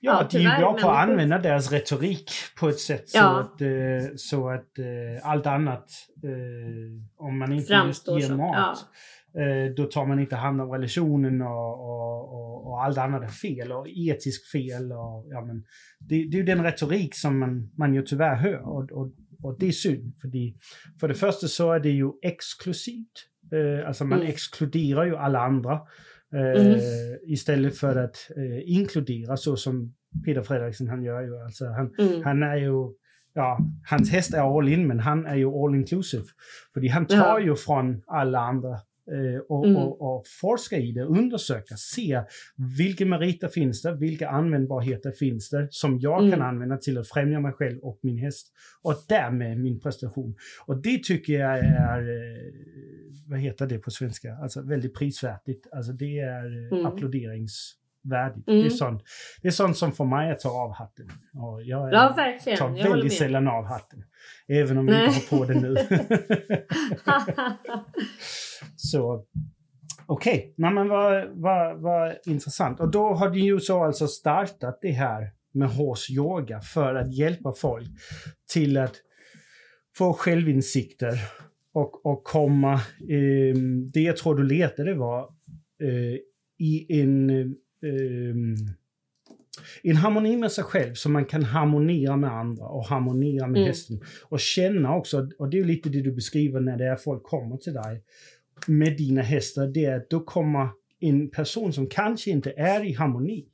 Ja, 0.00 0.20
Ja, 0.22 0.28
de 0.30 0.46
är 0.46 0.58
bra 0.58 0.72
på 0.72 0.90
att 0.90 1.08
använda 1.08 1.38
deras 1.38 1.72
retorik 1.72 2.30
på 2.60 2.68
ett 2.68 2.78
sätt 2.80 3.08
så 3.08 3.18
Ja. 3.18 3.40
att, 3.40 3.60
eh, 3.60 3.68
så 4.16 4.48
att 4.48 4.78
eh, 4.78 5.30
allt 5.30 5.46
annat, 5.46 5.90
eh, 6.24 7.24
om 7.26 7.38
man 7.38 7.52
inte 7.52 7.66
Framstår 7.66 8.18
just 8.18 8.28
ger 8.30 8.36
mat, 8.36 8.56
eh, 8.56 8.78
då 9.76 9.84
tar 9.84 10.06
man 10.06 10.20
inte 10.20 10.36
hand 10.36 10.60
om 10.60 10.70
relationen 10.70 11.42
och, 11.42 11.72
och, 11.80 12.34
och, 12.34 12.66
och 12.66 12.84
allt 12.84 12.98
annat 12.98 13.22
är 13.22 13.26
fel 13.28 13.72
och 13.72 13.86
etiskt 13.88 14.50
fel. 14.50 14.92
Och, 14.92 15.26
ja, 15.30 15.44
men 15.44 15.64
det, 16.00 16.08
det 16.30 16.36
är 16.36 16.38
ju 16.38 16.42
den 16.42 16.62
retorik 16.62 17.14
som 17.14 17.38
man, 17.38 17.70
man 17.76 17.94
ju 17.94 18.02
tyvärr 18.02 18.34
hör 18.34 18.68
och, 18.68 18.92
och, 18.92 19.12
och 19.42 19.58
det 19.58 19.66
är 19.68 19.72
synd. 19.72 20.12
För, 20.20 20.28
för 21.00 21.08
det 21.08 21.14
första 21.14 21.46
så 21.48 21.72
är 21.72 21.80
det 21.80 21.90
ju 21.90 22.10
exklusivt. 22.22 23.12
Eh, 23.52 23.88
alltså 23.88 24.04
man 24.04 24.18
Mm. 24.18 24.30
exkluderar 24.30 25.04
ju 25.04 25.16
alla 25.16 25.38
andra. 25.40 25.72
Eh, 26.34 26.62
Mm. 26.66 26.80
Istället 27.26 27.76
för 27.76 27.96
att 27.96 28.16
eh, 28.36 28.72
inkludera 28.78 29.36
så 29.36 29.56
som 29.56 29.94
Peter 30.24 30.42
Fredriksson 30.42 30.88
han 30.88 31.02
gör 31.02 31.20
ju. 31.22 31.38
Alltså 31.42 31.64
han, 31.66 31.94
mm, 31.98 32.22
han 32.24 32.42
är 32.42 32.56
ju, 32.56 32.72
ja, 33.34 33.58
hans 33.90 34.10
häst 34.12 34.34
är 34.34 34.58
all 34.58 34.68
in 34.68 34.86
men 34.86 35.00
han 35.00 35.26
är 35.26 35.36
ju 35.36 35.46
all 35.46 35.74
inclusive. 35.74 36.24
För 36.74 36.88
han 36.88 37.06
tar 37.06 37.16
Ja. 37.16 37.40
ju 37.40 37.56
från 37.56 38.02
alla 38.06 38.38
andra 38.40 38.70
eh, 38.72 38.78
och, 39.48 39.64
Mm. 39.66 39.76
och, 39.76 40.00
och 40.16 40.26
forskar 40.40 40.76
i 40.76 40.92
det, 40.92 41.02
undersöker, 41.04 41.76
ser 41.76 42.24
vilka 42.78 43.06
meriter 43.06 43.48
finns 43.48 43.82
det, 43.82 43.94
vilka 43.94 44.28
användbarheter 44.28 45.10
finns 45.12 45.50
det 45.50 45.68
som 45.70 45.98
jag 45.98 46.18
kan 46.20 46.32
Mm. 46.32 46.42
använda 46.42 46.76
till 46.76 46.98
att 46.98 47.08
främja 47.08 47.40
mig 47.40 47.52
själv 47.52 47.78
och 47.78 47.98
min 48.02 48.18
häst 48.18 48.52
och 48.82 48.94
därmed 49.08 49.58
min 49.60 49.80
prestation. 49.80 50.34
Och 50.66 50.82
det 50.82 51.02
tycker 51.04 51.32
jag 51.32 51.58
är, 51.58 51.98
eh, 52.00 52.52
vad 53.26 53.38
heter 53.38 53.66
det 53.66 53.78
på 53.78 53.90
svenska, 53.90 54.36
alltså 54.42 54.62
väldigt 54.62 54.94
prisvärdigt. 54.94 55.66
Alltså 55.72 55.92
det 55.92 56.18
är 56.18 56.44
eh, 56.72 56.78
Mm. 56.78 56.86
applåderingsvärdigt. 56.86 58.48
Mm. 58.48 58.60
Det, 58.60 58.66
är 58.66 58.70
sånt, 58.70 59.02
det 59.42 59.48
är 59.48 59.52
sånt 59.52 59.76
som 59.76 59.92
får 59.92 60.04
mig 60.04 60.30
att 60.32 60.40
ta 60.40 60.50
av 60.50 60.72
hatten. 60.72 61.10
Och 61.34 61.62
jag 61.62 61.92
ja 61.92 62.14
verkligen. 62.16 62.58
tar 62.58 62.76
Jag 62.76 62.90
väldigt 62.90 63.12
sällan 63.12 63.48
av 63.48 63.64
hatten. 63.64 64.04
Även 64.48 64.78
om 64.78 64.86
Nej. 64.86 65.06
inte 65.06 65.34
har 65.34 65.38
på 65.38 65.44
den 65.52 65.62
nu. 65.62 65.74
Så 68.80 69.24
okej, 70.06 70.54
okay. 70.56 70.74
men 70.74 70.88
vad, 70.88 71.28
vad, 71.32 71.80
vad 71.80 72.16
intressant. 72.26 72.80
Och 72.80 72.90
då 72.90 73.14
har 73.14 73.30
de 73.30 73.38
ju 73.38 73.60
så 73.60 73.84
alltså 73.84 74.06
startat 74.06 74.78
det 74.82 74.90
här 74.90 75.30
med 75.52 75.68
horse 75.68 76.12
yoga 76.12 76.60
för 76.60 76.94
att 76.94 77.14
hjälpa 77.14 77.52
folk 77.52 77.88
till 78.52 78.76
att 78.76 78.94
få 79.96 80.12
självinsikter 80.12 81.14
och, 81.72 82.06
och 82.06 82.24
komma, 82.24 82.72
eh, 83.10 83.56
det 83.92 84.00
jag 84.00 84.16
tror 84.16 84.34
du 84.34 84.42
letade 84.42 84.94
var 84.94 85.20
eh, 85.82 86.18
i 86.58 87.00
en, 87.00 87.30
eh, 87.30 88.34
En 89.82 89.96
harmoni 89.96 90.36
med 90.36 90.52
sig 90.52 90.64
själv 90.64 90.94
så 90.94 91.08
man 91.08 91.24
kan 91.24 91.42
harmonera 91.42 92.16
med 92.16 92.30
andra 92.32 92.64
och 92.64 92.84
harmonera 92.84 93.46
med 93.46 93.58
Mm. 93.58 93.68
hästen. 93.68 94.00
Och 94.24 94.40
känna 94.40 94.96
också, 94.96 95.28
och 95.38 95.50
det 95.50 95.58
är 95.58 95.64
lite 95.64 95.88
det 95.88 96.02
du 96.02 96.12
beskriver 96.12 96.60
när 96.60 96.76
det 96.76 96.86
är 96.86 96.96
folk 96.96 97.22
kommer 97.22 97.56
till 97.56 97.72
dig 97.72 98.02
med 98.66 98.96
dina 98.96 99.22
hästar, 99.22 99.66
det 99.66 99.84
är 99.84 99.96
att 99.96 100.10
då 100.10 100.20
kommer 100.20 100.68
en 101.00 101.30
person 101.30 101.72
som 101.72 101.86
kanske 101.86 102.30
inte 102.30 102.50
är 102.56 102.84
i 102.84 102.92
harmoni, 102.92 103.46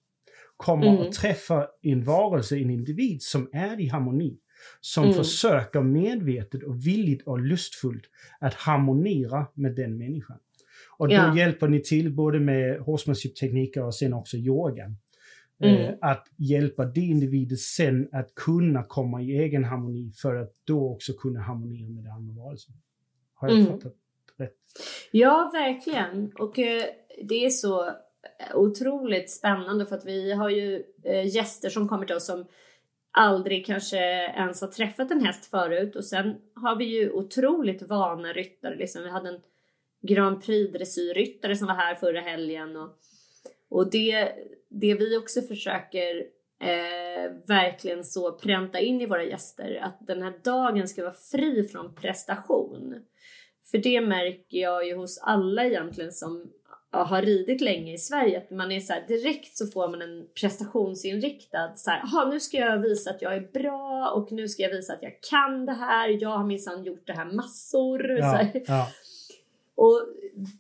kommer 0.57 0.87
Mm. 0.87 1.01
att 1.03 1.13
träffa 1.13 1.69
en 1.83 2.05
varelse, 2.05 2.57
en 2.59 2.71
individ 2.71 3.23
som 3.23 3.49
är 3.53 3.81
i 3.81 3.87
harmoni. 3.89 4.39
Som 4.81 5.05
Mm. 5.05 5.17
försöker 5.17 5.81
medvetet 5.83 6.63
och 6.63 6.87
villigt 6.87 7.23
och 7.27 7.41
lustfullt 7.41 8.05
att 8.41 8.55
harmonera 8.55 9.47
med 9.55 9.75
den 9.75 9.99
människan. 9.99 10.39
Och 10.99 11.09
då 11.09 11.15
Ja. 11.15 11.37
hjälper 11.37 11.69
ni 11.69 11.81
till 11.83 12.13
både 12.15 12.41
med 12.41 12.79
horsemanship-tekniker 12.81 13.83
och 13.85 13.95
sen 13.95 14.15
också 14.15 14.37
yogan. 14.37 14.97
Mm. 15.61 15.77
Eh, 15.81 15.95
att 16.01 16.27
hjälpa 16.37 16.85
det 16.85 17.01
individet 17.01 17.61
sen 17.61 18.09
att 18.13 18.35
kunna 18.35 18.83
komma 18.83 19.23
i 19.23 19.39
egen 19.39 19.65
harmoni 19.65 20.13
för 20.23 20.35
att 20.37 20.53
då 20.65 20.91
också 20.93 21.13
kunna 21.13 21.41
harmonera 21.41 21.89
med 21.89 22.05
den 22.05 22.13
andra 22.13 22.43
varelsen. 22.45 22.75
Har 23.35 23.49
jag 23.49 23.59
Mm. 23.59 23.73
fattat 23.73 23.95
rätt? 24.39 24.57
Ja, 25.11 25.51
verkligen. 25.53 26.33
Och 26.39 26.59
eh, 26.59 26.85
det 27.23 27.45
är 27.45 27.51
så 27.51 27.87
eh, 27.87 27.93
otroligt 28.55 29.31
spännande 29.31 29.87
för 29.87 29.97
att 29.97 30.05
vi 30.05 30.33
har 30.33 30.51
ju 30.51 30.85
eh, 31.05 31.27
gäster 31.27 31.71
som 31.71 31.89
kommer 31.89 32.07
till 32.07 32.17
oss 32.17 32.27
som 32.27 32.47
aldrig 33.11 33.67
kanske 33.67 33.99
ens 34.27 34.61
har 34.61 34.69
träffat 34.69 35.11
en 35.11 35.25
häst 35.25 35.51
förut 35.51 35.97
och 35.97 36.05
sen 36.05 36.35
har 36.55 36.77
vi 36.77 36.85
ju 36.85 37.11
otroligt 37.11 37.83
vana 37.83 38.33
ryttare. 38.33 38.77
Liksom. 38.77 39.03
Vi 39.03 39.11
hade 39.11 39.29
en 39.29 39.41
Grand 40.03 40.45
Prix 40.45 40.73
dressyrryttare 40.73 41.57
som 41.57 41.67
var 41.67 41.75
här 41.75 41.95
förra 41.95 42.21
helgen 42.21 42.77
och, 42.77 42.99
och 43.69 43.91
det, 43.91 44.33
det 44.69 44.95
vi 44.95 45.17
också 45.17 45.43
försöker 45.43 46.17
eh, 46.61 47.33
verkligen 47.47 48.05
så 48.05 48.33
pränta 48.33 48.81
in 48.81 49.01
i 49.01 49.07
våra 49.07 49.25
gäster 49.25 49.79
att 49.83 50.07
den 50.07 50.23
här 50.23 50.35
dagen 50.45 50.89
ska 50.89 51.03
vara 51.03 51.15
fri 51.15 51.69
från 51.69 51.95
prestation. 51.95 52.95
För 53.71 53.79
det 53.79 54.01
märker 54.01 54.59
jag 54.59 54.87
ju 54.87 54.95
hos 54.97 55.19
alla 55.19 55.65
egentligen 55.65 56.13
som 56.13 56.51
har 56.91 57.23
ridit 57.23 57.61
länge 57.61 57.95
i 57.95 57.99
Sverige 57.99 58.39
att 58.39 58.51
man 58.51 58.73
är 58.73 58.81
så 58.81 58.93
här, 58.93 59.05
direkt 59.09 59.57
så 59.57 59.67
får 59.67 59.89
man 59.89 60.03
en 60.03 60.27
prestationsinriktad 60.41 61.73
så 61.77 61.91
här, 61.91 62.03
"Jaha, 62.05 62.31
nu 62.31 62.41
ska 62.41 62.57
jag 62.57 62.79
visa 62.79 63.11
att 63.11 63.23
jag 63.23 63.35
är 63.37 63.41
bra 63.53 64.11
och 64.11 64.33
nu 64.33 64.49
ska 64.49 64.63
jag 64.63 64.71
visa 64.71 64.93
att 64.93 65.03
jag 65.03 65.13
kan 65.31 65.67
det 65.67 65.73
här. 65.73 66.23
Jag 66.23 66.29
har 66.29 66.45
minsann 66.47 66.85
gjort 66.85 67.07
det 67.07 67.13
här 67.13 67.33
massor. 67.33 67.99
Så 67.99 68.15
Ja, 68.19 68.25
här. 68.27 68.63
ja, 68.67 68.89
Och 69.75 70.01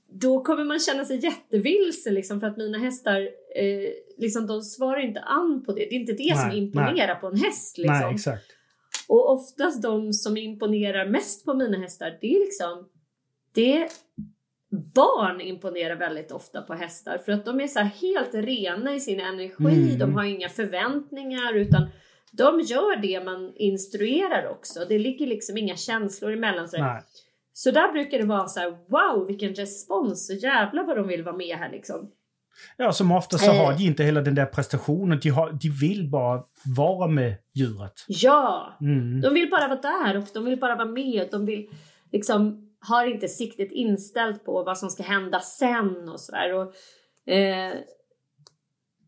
då 0.09 0.43
kommer 0.45 0.65
man 0.65 0.81
känna 0.81 1.05
sig 1.05 1.25
jättevilse 1.25 2.11
liksom 2.11 2.41
för 2.41 2.47
att 2.47 2.57
mina 2.57 2.79
hästar 2.79 3.21
eh, 3.57 3.91
liksom 4.19 4.47
de 4.47 4.63
svarar 4.63 5.01
inte 5.01 5.21
an 5.21 5.63
på 5.67 5.73
det. 5.73 5.81
Det 5.91 5.95
är 5.95 6.01
inte 6.01 6.13
det 6.13 6.37
som 6.39 6.49
Nej, 6.49 6.59
imponerar 6.59 7.15
på 7.15 7.27
en 7.27 7.37
häst 7.37 7.79
liksom. 7.79 7.97
nej. 8.27 8.39
Och 9.09 9.33
oftast 9.33 9.83
de 9.83 10.13
som 10.13 10.37
imponerar 10.37 11.07
mest 11.07 11.45
på 11.45 11.55
mina 11.55 11.79
hästar, 11.79 12.19
det 12.21 12.35
är 12.35 12.41
liksom... 12.41 12.89
Det 13.55 13.89
barn 14.95 15.41
imponerar 15.41 15.97
väldigt 15.97 16.33
ofta 16.33 16.63
på 16.63 16.75
hästar 16.75 17.19
för 17.19 17.33
att 17.33 17.45
de 17.45 17.61
är 17.61 17.67
så 17.67 17.81
helt 17.81 18.35
rena 18.35 18.95
i 18.95 19.01
sin 19.01 19.21
energi. 19.21 19.87
Mm. 19.87 19.99
De 19.99 20.15
har 20.15 20.25
inga 20.25 20.49
förväntningar 20.49 21.55
utan 21.55 21.89
de 22.33 22.61
gör 22.61 22.97
det 22.97 23.25
man 23.25 23.53
instruerar 23.57 24.49
också. 24.51 24.85
Det 24.89 24.99
ligger 24.99 25.27
liksom 25.27 25.59
inga 25.59 25.77
känslor 25.77 26.33
emellan. 26.33 26.69
Så, 26.69 26.79
Nej. 26.79 27.03
så 27.53 27.71
där 27.71 27.93
brukar 27.93 28.19
det 28.19 28.25
vara 28.25 28.49
så 28.49 28.61
här: 28.61 28.71
wow 28.71 29.27
vilken 29.27 29.55
respons 29.55 30.31
och 30.31 30.37
jävlar 30.37 30.85
vad 30.87 30.97
de 30.97 31.09
vill 31.09 31.23
vara 31.23 31.37
med 31.37 31.57
här 31.57 31.71
liksom. 31.71 32.11
Ja, 32.77 32.93
som 32.93 33.13
ofta 33.13 33.39
så 33.39 33.51
Eh. 33.51 33.57
har 33.57 33.73
de 33.79 33.85
inte 33.85 34.05
hela 34.05 34.21
den 34.21 34.35
där 34.35 34.47
prestationen. 34.47 35.19
De, 35.23 35.29
har, 35.29 35.53
de 35.53 35.69
vill 35.69 36.11
bara 36.11 36.43
vara 36.77 37.09
med 37.09 37.35
djuret. 37.55 37.93
Ja! 38.09 38.77
Mm. 38.81 39.21
De 39.21 39.35
vill 39.35 39.51
bara 39.51 39.69
vara 39.69 39.81
där 39.81 40.19
och 40.19 40.25
de 40.35 40.45
vill 40.45 40.59
bara 40.61 40.75
vara 40.75 40.89
med. 40.89 41.29
De 41.31 41.47
vill 41.47 41.69
liksom 42.13 42.71
har 42.89 43.07
inte 43.07 43.29
siktet 43.29 43.73
inställt 43.73 44.45
på 44.45 44.63
vad 44.63 44.79
som 44.79 44.91
ska 44.91 45.03
hända 45.03 45.41
sen 45.41 46.09
och 46.09 46.21
sådär. 46.21 46.55
Och, 46.55 46.75
eh, 47.33 47.75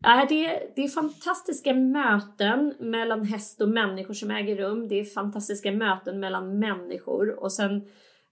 ja, 0.01 0.25
det, 0.29 0.73
det 0.75 0.83
är 0.83 0.87
fantastiska 0.87 1.73
möten 1.73 2.73
mellan 2.79 3.23
häst 3.23 3.61
och 3.61 3.69
människor 3.69 4.13
som 4.13 4.31
äger 4.31 4.55
rum. 4.55 4.87
Det 4.87 4.99
är 4.99 5.03
fantastiska 5.05 5.71
möten 5.71 6.19
mellan 6.19 6.59
människor 6.59 7.39
och 7.39 7.51
sen 7.51 7.75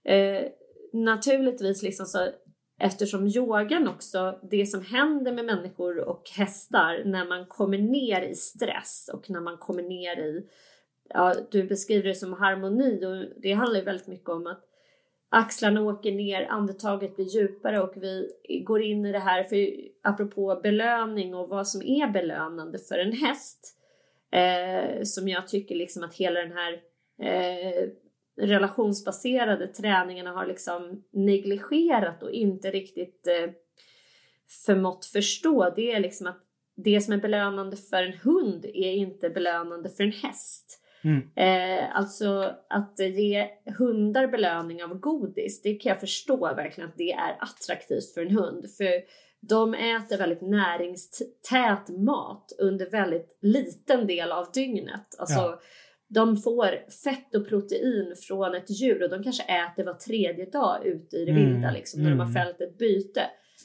eh, 0.04 0.42
naturligtvis 0.92 1.82
liksom 1.82 2.06
så 2.06 2.28
eftersom 2.78 3.26
yogan 3.26 3.88
också, 3.88 4.38
det 4.50 4.66
som 4.66 4.82
händer 4.82 5.32
med 5.32 5.44
människor 5.44 5.98
och 6.08 6.22
hästar 6.36 7.02
när 7.04 7.24
man 7.24 7.46
kommer 7.46 7.78
ner 7.78 8.22
i 8.22 8.34
stress 8.34 9.10
och 9.12 9.30
när 9.30 9.40
man 9.40 9.58
kommer 9.58 9.82
ner 9.82 10.16
i 10.16 10.46
ja, 11.08 11.34
du 11.50 11.64
beskriver 11.64 12.08
det 12.08 12.14
som 12.14 12.32
harmoni 12.32 13.06
och 13.06 13.40
det 13.42 13.52
handlar 13.52 13.78
ju 13.78 13.84
väldigt 13.84 14.06
mycket 14.06 14.28
om 14.28 14.46
att 14.46 14.64
axlarna 15.28 15.82
åker 15.82 16.12
ner, 16.12 16.46
andetaget 16.50 17.16
blir 17.16 17.26
djupare 17.26 17.82
och 17.82 17.92
vi 17.96 18.30
går 18.64 18.82
in 18.82 19.06
i 19.06 19.12
det 19.12 19.18
här, 19.18 19.44
för 19.44 19.70
apropå 20.02 20.60
belöning 20.62 21.34
och 21.34 21.48
vad 21.48 21.68
som 21.68 21.82
är 21.82 22.08
belönande 22.08 22.78
för 22.78 22.98
en 22.98 23.12
häst. 23.12 23.76
Eh, 24.30 25.02
som 25.02 25.28
jag 25.28 25.48
tycker 25.48 25.74
liksom 25.74 26.04
att 26.04 26.14
hela 26.14 26.40
den 26.40 26.52
här 26.52 26.80
eh, 27.18 27.88
relationsbaserade 28.36 29.66
träningarna 29.66 30.32
har 30.32 30.46
liksom 30.46 31.04
negligerat 31.10 32.22
och 32.22 32.30
inte 32.30 32.70
riktigt 32.70 33.26
eh, 33.26 33.50
förmått 34.66 35.06
förstå. 35.06 35.72
Det 35.76 35.92
är 35.92 36.00
liksom 36.00 36.26
att 36.26 36.42
det 36.74 37.00
som 37.00 37.12
är 37.12 37.18
belönande 37.18 37.76
för 37.76 38.02
en 38.02 38.12
hund 38.12 38.64
är 38.64 38.92
inte 38.92 39.30
belönande 39.30 39.88
för 39.88 40.04
en 40.04 40.12
häst. 40.12 40.82
Mm. 41.06 41.28
Eh, 41.36 41.96
alltså 41.96 42.54
att 42.68 42.98
ge 42.98 43.48
hundar 43.78 44.26
belöning 44.26 44.84
av 44.84 44.98
godis, 44.98 45.62
det 45.62 45.74
kan 45.74 45.90
jag 45.90 46.00
förstå 46.00 46.36
verkligen 46.36 46.90
att 46.90 46.96
det 46.96 47.12
är 47.12 47.36
attraktivt 47.38 48.14
för 48.14 48.20
en 48.20 48.36
hund. 48.36 48.70
För 48.76 49.02
de 49.40 49.74
äter 49.74 50.18
väldigt 50.18 50.42
näringstät 50.42 51.88
mat 51.88 52.52
under 52.58 52.90
väldigt 52.90 53.38
liten 53.42 54.06
del 54.06 54.32
av 54.32 54.46
dygnet. 54.54 55.16
Alltså, 55.18 55.40
Ja. 55.40 55.60
De 56.08 56.36
får 56.36 56.90
fett 57.04 57.34
och 57.34 57.48
protein 57.48 58.14
från 58.16 58.54
ett 58.54 58.70
djur 58.70 59.02
och 59.02 59.10
de 59.10 59.22
kanske 59.22 59.42
äter 59.42 59.84
var 59.84 59.94
tredje 59.94 60.50
dag 60.50 60.86
ute 60.86 61.16
i 61.16 61.24
det 61.24 61.30
Mm, 61.30 61.52
vilda 61.52 61.70
liksom, 61.70 62.02
när 62.02 62.10
de 62.10 62.18
har 62.18 62.26
mm. 62.26 62.34
fällt 62.34 62.60
ett 62.60 62.78
byte. 62.78 63.22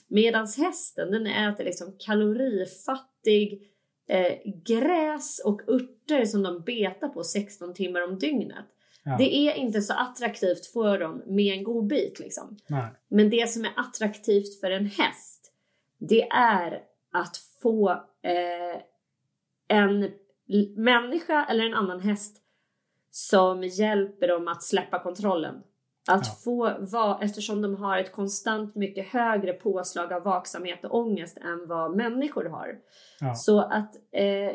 Medans 0.07 0.57
hästen 0.57 1.11
den 1.11 1.27
äter 1.27 1.63
liksom 1.63 1.95
kalorifattig 1.99 3.70
eh, 4.11 4.37
gräs 4.65 5.41
och 5.45 5.61
örter 5.69 6.25
som 6.25 6.43
de 6.43 6.61
betar 6.61 7.07
på 7.07 7.23
16 7.23 7.73
timmar 7.73 8.01
om 8.01 8.19
dygnet. 8.19 8.65
Ja. 9.03 9.17
Det 9.17 9.35
är 9.35 9.53
inte 9.53 9.81
så 9.81 9.93
attraktivt 9.93 10.65
för 10.65 10.99
dem 10.99 11.23
med 11.25 11.53
en 11.57 11.63
god 11.63 11.87
bit 11.87 12.19
liksom. 12.19 12.57
Nej. 12.67 12.85
Men 13.07 13.29
det 13.29 13.49
som 13.49 13.65
är 13.65 13.71
attraktivt 13.75 14.59
för 14.59 14.71
en 14.71 14.85
häst, 14.85 15.51
det 15.97 16.29
är 16.29 16.83
att 17.11 17.37
få 17.61 17.89
eh, 18.21 18.81
en 19.67 20.11
människa 20.75 21.45
eller 21.45 21.65
en 21.65 21.73
annan 21.73 21.99
häst 21.99 22.37
som 23.11 23.63
hjälper 23.63 24.27
dem 24.27 24.47
att 24.47 24.63
släppa 24.63 24.99
kontrollen. 24.99 25.63
Att 26.09 26.25
Ja. 26.27 26.33
få 26.43 26.75
vara, 26.79 27.19
eftersom 27.21 27.61
de 27.61 27.75
har 27.75 27.97
ett 27.97 28.11
konstant 28.11 28.75
mycket 28.75 29.07
högre 29.07 29.53
påslag 29.53 30.13
av 30.13 30.23
vaksamhet 30.23 30.85
och 30.85 30.95
ångest 30.99 31.37
än 31.37 31.67
vad 31.67 31.95
människor 31.95 32.45
har. 32.45 32.75
Ja. 33.19 33.33
Så 33.35 33.59
att, 33.59 33.95
eh, 34.11 34.51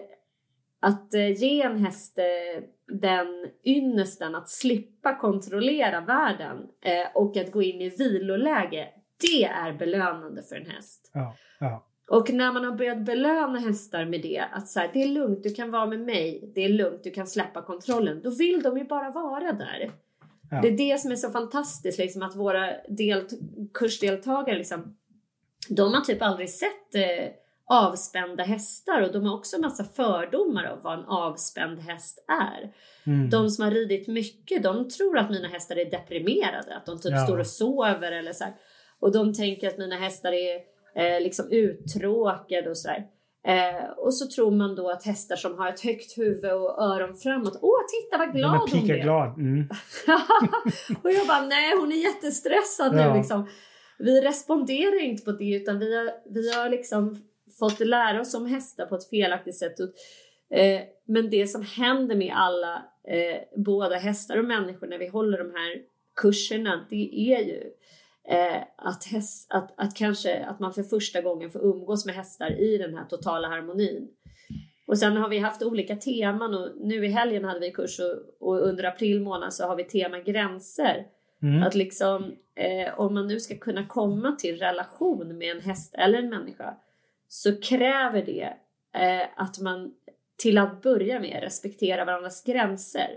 att 0.80 1.14
eh, 1.14 1.30
ge 1.42 1.62
en 1.62 1.84
häst 1.84 2.18
eh, 2.18 2.62
den 3.00 3.26
ynnesten 3.64 4.34
att 4.34 4.48
slippa 4.48 5.14
kontrollera 5.18 6.00
världen 6.00 6.56
eh, 6.82 7.06
och 7.14 7.36
att 7.36 7.52
gå 7.52 7.62
in 7.62 7.80
i 7.80 7.88
viloläge, 7.88 8.88
det 9.20 9.44
är 9.44 9.72
belönande 9.72 10.42
för 10.42 10.56
en 10.56 10.66
häst. 10.70 11.10
Ja. 11.14 11.34
Och 12.10 12.32
när 12.32 12.52
man 12.52 12.64
har 12.64 12.72
börjat 12.72 12.98
belöna 13.06 13.58
hästar 13.58 14.04
med 14.04 14.22
det, 14.22 14.44
att 14.52 14.68
så 14.68 14.80
här, 14.80 14.90
det 14.92 15.02
är 15.02 15.08
lugnt, 15.08 15.42
du 15.42 15.54
kan 15.54 15.70
vara 15.70 15.86
med 15.86 16.00
mig, 16.00 16.52
det 16.54 16.60
är 16.64 16.68
lugnt, 16.68 17.04
du 17.04 17.10
kan 17.10 17.26
släppa 17.26 17.62
kontrollen, 17.62 18.20
då 18.22 18.30
vill 18.30 18.62
de 18.62 18.78
ju 18.78 18.84
bara 18.84 19.10
vara 19.10 19.52
där. 19.52 19.92
Ja. 20.50 20.60
Det 20.62 20.68
är 20.68 20.76
det 20.76 21.00
som 21.00 21.10
är 21.12 21.16
så 21.16 21.30
fantastiskt, 21.30 21.98
liksom, 21.98 22.22
att 22.22 22.36
våra 22.36 22.70
delt- 22.88 23.32
kursdeltagare, 23.74 24.58
liksom, 24.58 24.96
de 25.68 25.94
har 25.94 26.00
typ 26.00 26.22
aldrig 26.22 26.50
sett 26.50 26.94
eh, 26.94 27.28
avspända 27.68 28.44
hästar 28.44 29.00
och 29.02 29.12
de 29.12 29.24
har 29.26 29.36
också 29.36 29.58
massa 29.60 29.84
fördomar 29.84 30.64
av 30.64 30.82
vad 30.82 30.98
en 30.98 31.04
avspänd 31.04 31.80
häst 31.80 32.24
är. 32.28 32.72
Mm. 33.06 33.30
De 33.30 33.50
som 33.50 33.64
har 33.64 33.70
ridit 33.70 34.08
mycket, 34.08 34.62
de 34.62 34.88
tror 34.88 35.18
att 35.18 35.30
mina 35.30 35.48
hästar 35.48 35.76
är 35.76 35.90
deprimerade, 35.90 36.76
att 36.76 36.86
de 36.86 36.98
typ 37.00 37.12
Ja. 37.12 37.26
står 37.26 37.38
och 37.38 37.46
sover 37.46 38.12
eller 38.12 38.32
så 38.32 38.44
här. 38.44 38.54
Och 39.00 39.12
de 39.12 39.34
tänker 39.34 39.68
att 39.68 39.78
mina 39.78 39.96
hästar 39.96 40.32
är 40.32 40.56
eh, 40.94 41.20
liksom 41.20 41.50
uttråkade 41.50 42.70
och 42.70 42.76
sådär. 42.78 43.06
Eh, 43.46 43.90
och 43.96 44.14
så 44.14 44.26
tror 44.26 44.50
man 44.50 44.74
då 44.74 44.90
att 44.90 45.04
hästar 45.04 45.36
som 45.36 45.58
har 45.58 45.68
ett 45.68 45.80
högt 45.80 46.18
huvud 46.18 46.52
och 46.52 46.82
öron 46.82 47.16
framåt, 47.16 47.58
åh 47.62 47.80
titta 47.88 48.18
vad 48.18 48.32
glad 48.32 48.70
hon 48.70 48.84
blev! 48.84 49.02
glad. 49.02 49.38
Mm. 49.38 49.68
och 51.02 51.12
jag 51.12 51.26
bara, 51.26 51.46
nej 51.46 51.76
hon 51.80 51.92
är 51.92 51.96
jättestressad 51.96 52.98
Ja. 52.98 53.12
nu 53.12 53.18
liksom. 53.18 53.48
Vi 53.98 54.20
responderar 54.20 55.02
inte 55.02 55.24
på 55.24 55.32
det 55.32 55.54
utan 55.54 55.78
vi 55.78 55.96
har, 55.96 56.10
vi 56.30 56.54
har 56.54 56.70
liksom 56.70 57.22
fått 57.58 57.80
lära 57.80 58.20
oss 58.20 58.34
om 58.34 58.46
hästar 58.46 58.86
på 58.86 58.94
ett 58.94 59.08
felaktigt 59.08 59.56
sätt. 59.56 59.80
Eh, 60.50 60.80
men 61.04 61.30
det 61.30 61.46
som 61.46 61.62
händer 61.62 62.16
med 62.16 62.32
alla, 62.36 62.74
eh, 63.08 63.64
både 63.64 63.96
hästar 63.96 64.36
och 64.38 64.44
människor 64.44 64.86
när 64.86 64.98
vi 64.98 65.08
håller 65.08 65.38
de 65.38 65.50
här 65.50 65.82
kurserna, 66.16 66.86
det 66.90 67.32
är 67.32 67.40
ju 67.40 67.62
eh, 68.28 68.62
att, 68.76 69.04
häst, 69.04 69.46
att, 69.52 69.74
att 69.76 69.96
kanske 69.96 70.44
att 70.44 70.60
man 70.60 70.72
för 70.72 70.82
första 70.82 71.20
gången 71.20 71.50
får 71.50 71.64
umgås 71.64 72.06
med 72.06 72.14
hästar 72.14 72.60
i 72.60 72.78
den 72.78 72.94
här 72.94 73.04
totala 73.04 73.48
harmonin. 73.48 74.08
Och 74.86 74.98
sen 74.98 75.16
har 75.16 75.28
vi 75.28 75.38
haft 75.38 75.62
olika 75.62 75.96
teman 75.96 76.54
och 76.54 76.70
nu 76.76 77.04
i 77.04 77.08
helgen 77.08 77.44
hade 77.44 77.60
vi 77.60 77.70
kurs 77.70 78.00
och, 78.00 78.48
och 78.48 78.68
under 78.68 78.84
april 78.84 79.20
månad 79.20 79.54
så 79.54 79.66
har 79.66 79.76
vi 79.76 79.84
tema 79.84 80.18
gränser. 80.18 81.06
Mm. 81.42 81.62
Att 81.62 81.74
liksom 81.74 82.34
eh, 82.54 83.00
om 83.00 83.14
man 83.14 83.26
nu 83.26 83.40
ska 83.40 83.56
kunna 83.56 83.86
komma 83.86 84.32
till 84.32 84.58
relation 84.58 85.38
med 85.38 85.56
en 85.56 85.62
häst 85.62 85.94
eller 85.94 86.18
en 86.18 86.28
människa 86.28 86.74
så 87.28 87.60
kräver 87.60 88.22
det 88.22 88.52
eh, 89.02 89.26
att 89.36 89.60
man 89.60 89.92
till 90.36 90.58
att 90.58 90.82
börja 90.82 91.20
med 91.20 91.42
respekterar 91.42 92.06
varandras 92.06 92.44
gränser. 92.44 93.08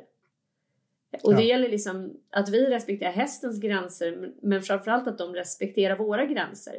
Och 1.23 1.33
ja. 1.33 1.37
det 1.37 1.43
gäller 1.43 1.69
liksom 1.69 2.13
att 2.31 2.49
vi 2.49 2.65
respekterar 2.65 3.11
hästens 3.11 3.59
gränser 3.59 4.31
men 4.41 4.61
framförallt 4.61 5.07
att 5.07 5.17
de 5.17 5.35
respekterar 5.35 5.97
våra 5.97 6.25
gränser. 6.25 6.75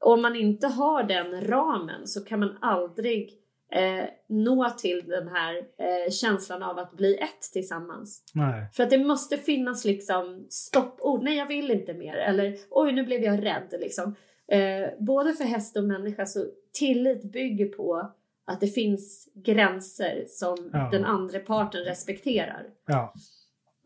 Om 0.00 0.22
man 0.22 0.36
inte 0.36 0.66
har 0.66 1.02
den 1.02 1.40
ramen 1.46 2.06
så 2.06 2.24
kan 2.24 2.40
man 2.40 2.58
aldrig 2.60 3.32
eh, 3.72 4.04
nå 4.28 4.70
till 4.70 5.04
den 5.06 5.28
här 5.28 5.56
eh, 5.56 6.10
känslan 6.10 6.62
av 6.62 6.78
att 6.78 6.92
bli 6.92 7.16
ett 7.16 7.52
tillsammans. 7.52 8.22
Nej. 8.34 8.68
För 8.72 8.82
att 8.82 8.90
det 8.90 8.98
måste 8.98 9.36
finnas 9.36 9.84
liksom 9.84 10.46
stoppord. 10.50 11.22
Nej, 11.22 11.36
jag 11.36 11.46
vill 11.46 11.70
inte 11.70 11.94
mer. 11.94 12.16
Eller 12.16 12.56
oj, 12.70 12.92
nu 12.92 13.04
blev 13.04 13.22
jag 13.22 13.44
rädd. 13.44 13.74
Liksom. 13.80 14.14
Eh, 14.48 14.88
både 14.98 15.32
för 15.32 15.44
häst 15.44 15.76
och 15.76 15.84
människa 15.84 16.26
så 16.26 16.44
tillit 16.72 17.32
bygger 17.32 17.66
på 17.66 18.12
att 18.46 18.60
det 18.60 18.66
finns 18.68 19.28
gränser 19.34 20.24
som 20.28 20.70
ja. 20.72 20.88
den 20.92 21.04
andra 21.04 21.38
parten 21.38 21.80
respekterar. 21.80 22.66
Ja. 22.86 23.14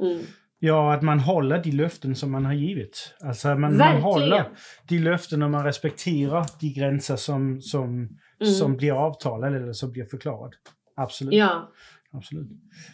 Mm. 0.00 0.22
Ja, 0.58 0.94
att 0.94 1.02
man 1.02 1.20
håller 1.20 1.62
de 1.62 1.70
löften 1.70 2.16
som 2.16 2.30
man 2.30 2.44
har 2.44 2.52
givit. 2.52 3.14
Alltså 3.20 3.48
man, 3.54 3.76
man 3.76 4.02
håller 4.02 4.44
de 4.88 4.98
löften 4.98 5.42
och 5.42 5.50
man 5.50 5.64
respekterar 5.64 6.46
de 6.60 6.72
gränser 6.72 7.16
som, 7.16 7.60
som 7.60 8.08
mm. 8.40 8.52
som 8.52 8.76
blir 8.76 8.92
avtalad 8.92 9.56
eller 9.56 9.72
som 9.72 9.92
blir 9.92 10.04
förklarad. 10.04 10.54
Absolut. 10.96 11.34
Ja. 11.34 11.72
Absolut. 12.12 12.48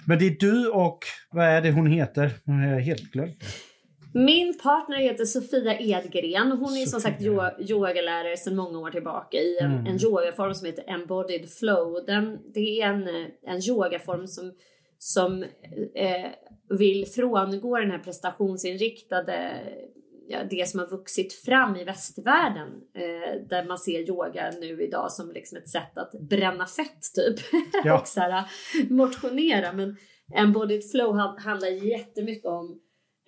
Men 0.07 0.19
det 0.19 0.27
är 0.27 0.37
du 0.41 0.69
och, 0.69 0.99
vad 1.31 1.45
är 1.45 1.63
det 1.63 1.73
hon 1.73 1.87
heter? 1.87 2.31
Jag 2.45 2.55
har 2.55 2.81
helt 2.81 3.13
glömt 3.13 3.45
Min 4.13 4.59
partner 4.59 4.97
heter 4.97 5.25
Sofia 5.25 5.81
Edgren. 5.81 6.53
Hon 6.53 6.77
är 6.77 6.87
Sofia. 6.87 6.87
som 6.87 7.01
sagt 7.01 7.23
yogalärare 7.71 8.37
sedan 8.37 8.57
många 8.57 8.79
år 8.79 8.91
tillbaka 8.91 9.37
i 9.37 9.59
en, 9.61 9.73
mm. 9.73 9.87
en 9.87 10.05
yogaform 10.05 10.55
som 10.55 10.67
heter 10.67 10.85
embodied 10.87 11.51
flow. 11.51 12.05
Den, 12.07 12.39
det 12.55 12.81
är 12.81 12.87
en, 12.87 13.09
en 13.47 13.69
yogaform 13.69 14.27
som, 14.27 14.53
som 14.99 15.43
eh, 15.95 16.31
vill 16.79 17.07
frångå 17.07 17.79
den 17.79 17.91
här 17.91 17.99
prestationsinriktade 17.99 19.63
ja, 20.29 20.39
det 20.51 20.69
som 20.69 20.81
har 20.81 20.87
vuxit 20.87 21.33
fram 21.33 21.77
i 21.77 21.85
västvärlden 21.85 22.69
eh, 22.95 23.49
där 23.49 23.65
man 23.65 23.79
ser 23.79 24.09
yoga 24.09 24.53
nu 24.61 24.83
idag 24.83 25.13
som 25.13 25.33
liksom 25.33 25.59
ett 25.59 25.69
sätt 25.69 25.99
att 25.99 26.13
bränna 26.13 26.67
fett 26.67 27.01
typ 27.15 27.41
ja. 27.85 28.01
och 28.01 28.09
så 28.09 28.21
här, 28.21 28.45
motionera. 28.91 29.73
Men 29.73 29.97
embodied 30.35 30.91
flow 30.91 31.17
handlar 31.39 31.69
jättemycket 31.69 32.47
om 32.47 32.81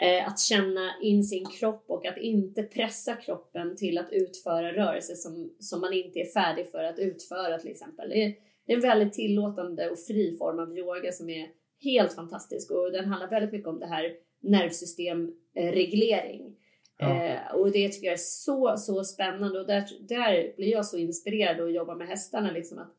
eh, 0.02 0.28
att 0.28 0.40
känna 0.40 0.90
in 1.02 1.24
sin 1.24 1.46
kropp 1.46 1.84
och 1.88 2.06
att 2.06 2.18
inte 2.18 2.62
pressa 2.62 3.16
kroppen 3.16 3.76
till 3.76 3.98
att 3.98 4.12
utföra 4.12 4.72
rörelser 4.72 5.14
som, 5.14 5.56
som 5.60 5.80
man 5.80 5.92
inte 5.92 6.18
är 6.18 6.32
färdig 6.32 6.70
för 6.70 6.84
att 6.84 6.98
utföra 6.98 7.58
till 7.58 7.70
exempel. 7.70 8.08
Det 8.08 8.34
det 8.68 8.74
är 8.74 8.76
en 8.76 8.82
väldigt 8.82 9.12
tillåtande 9.12 9.90
och 9.90 9.98
fri 9.98 10.36
form 10.36 10.58
av 10.58 10.78
yoga 10.78 11.12
som 11.12 11.30
är 11.30 11.48
helt 11.84 12.12
fantastisk 12.12 12.70
och 12.70 12.92
den 12.92 13.04
handlar 13.04 13.30
väldigt 13.30 13.52
mycket 13.52 13.68
om 13.68 13.80
det 13.80 13.86
här 13.86 14.12
nervsystemreglering. 14.40 16.56
Ja. 16.98 17.24
Eh, 17.24 17.54
och 17.54 17.70
det 17.70 17.88
tycker 17.88 18.06
jag 18.06 18.12
är 18.12 18.16
så, 18.16 18.76
så 18.76 19.04
spännande 19.04 19.60
och 19.60 19.66
där, 19.66 19.84
där 20.08 20.52
blir 20.56 20.68
jag 20.68 20.86
så 20.86 20.96
inspirerad 20.96 21.60
att 21.60 21.72
jobba 21.72 21.94
med 21.94 22.08
hästarna. 22.08 22.50
Liksom 22.50 22.78
att 22.78 22.94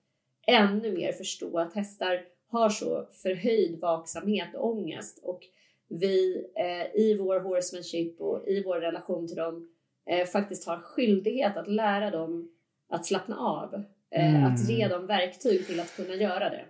ännu 0.47 0.91
mer 0.91 1.11
förstå 1.11 1.59
att 1.59 1.73
hästar 1.73 2.21
har 2.47 2.69
så 2.69 3.07
förhöjd 3.11 3.79
vaksamhet 3.79 4.55
och 4.55 4.69
ångest 4.69 5.19
och 5.23 5.41
vi 5.87 6.45
eh, 6.55 7.01
i 7.01 7.17
vår 7.19 7.39
horsemanship 7.39 8.21
och 8.21 8.47
i 8.47 8.63
vår 8.63 8.75
relation 8.75 9.27
till 9.27 9.37
dem 9.37 9.69
eh, 10.05 10.25
faktiskt 10.25 10.67
har 10.67 10.77
skyldighet 10.77 11.57
att 11.57 11.67
lära 11.67 12.11
dem 12.11 12.51
att 12.89 13.05
slappna 13.05 13.37
av. 13.37 13.83
Eh, 14.15 14.35
mm. 14.35 14.53
Att 14.53 14.69
ge 14.69 14.87
dem 14.87 15.07
verktyg 15.07 15.67
till 15.67 15.79
att 15.79 15.95
kunna 15.95 16.13
göra 16.13 16.49
det 16.49 16.65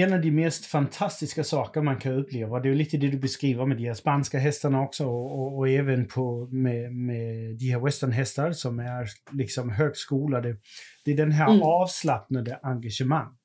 en 0.00 0.12
av 0.12 0.20
de 0.20 0.30
mest 0.30 0.66
fantastiska 0.66 1.44
saker 1.44 1.82
man 1.82 1.98
kan 1.98 2.12
uppleva, 2.12 2.60
det 2.60 2.68
är 2.68 2.74
lite 2.74 2.96
det 2.96 3.08
du 3.08 3.18
beskriver 3.18 3.66
med 3.66 3.76
de 3.76 3.86
här 3.86 3.94
spanska 3.94 4.38
hästarna 4.38 4.80
också 4.80 5.06
och, 5.06 5.58
och, 5.58 5.68
även 5.68 6.06
på, 6.08 6.48
med, 6.52 6.94
med 6.94 7.56
de 7.58 7.70
här 7.70 7.80
westernhästar 7.80 8.52
som 8.52 8.78
är 8.78 9.08
liksom 9.32 9.70
högskolade. 9.70 10.56
Det 11.04 11.12
är 11.12 11.16
den 11.16 11.32
här 11.32 11.48
mm. 11.48 11.62
avslappnade 11.62 12.58
engagemang. 12.62 13.36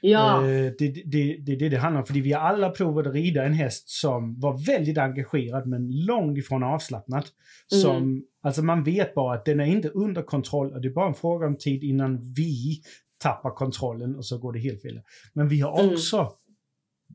Ja. 0.00 0.36
Eh, 0.36 0.72
det, 0.78 0.88
det, 0.88 1.02
det, 1.06 1.36
det 1.46 1.52
är 1.52 1.56
det 1.58 1.68
det 1.68 1.78
handlar 1.78 2.00
om, 2.00 2.06
för 2.06 2.14
vi 2.14 2.32
har 2.32 2.40
alla 2.40 2.70
provat 2.70 3.06
att 3.06 3.14
rida 3.14 3.44
en 3.44 3.52
häst 3.54 3.88
som 3.88 4.40
var 4.40 4.66
väldigt 4.66 4.98
engagerad 4.98 5.66
men 5.66 6.04
långt 6.04 6.38
ifrån 6.38 6.62
avslappnad. 6.62 7.24
Mm. 7.72 7.82
Som, 7.82 8.24
alltså 8.44 8.62
man 8.62 8.84
vet 8.84 9.14
bara 9.14 9.34
att 9.34 9.44
den 9.44 9.60
är 9.60 9.64
inte 9.64 9.88
under 9.88 10.22
kontroll 10.22 10.72
och 10.72 10.80
det 10.80 10.88
är 10.88 10.92
bara 10.92 11.08
en 11.08 11.14
fråga 11.14 11.46
om 11.46 11.56
tid 11.56 11.84
innan 11.84 12.32
vi 12.36 12.82
tappar 13.18 13.50
kontrollen 13.50 14.16
och 14.16 14.26
så 14.26 14.38
går 14.38 14.52
det 14.52 14.58
helt 14.58 14.82
fel. 14.82 15.00
Men 15.32 15.48
vi 15.48 15.60
har 15.60 15.80
mm. 15.80 15.92
också 15.92 16.32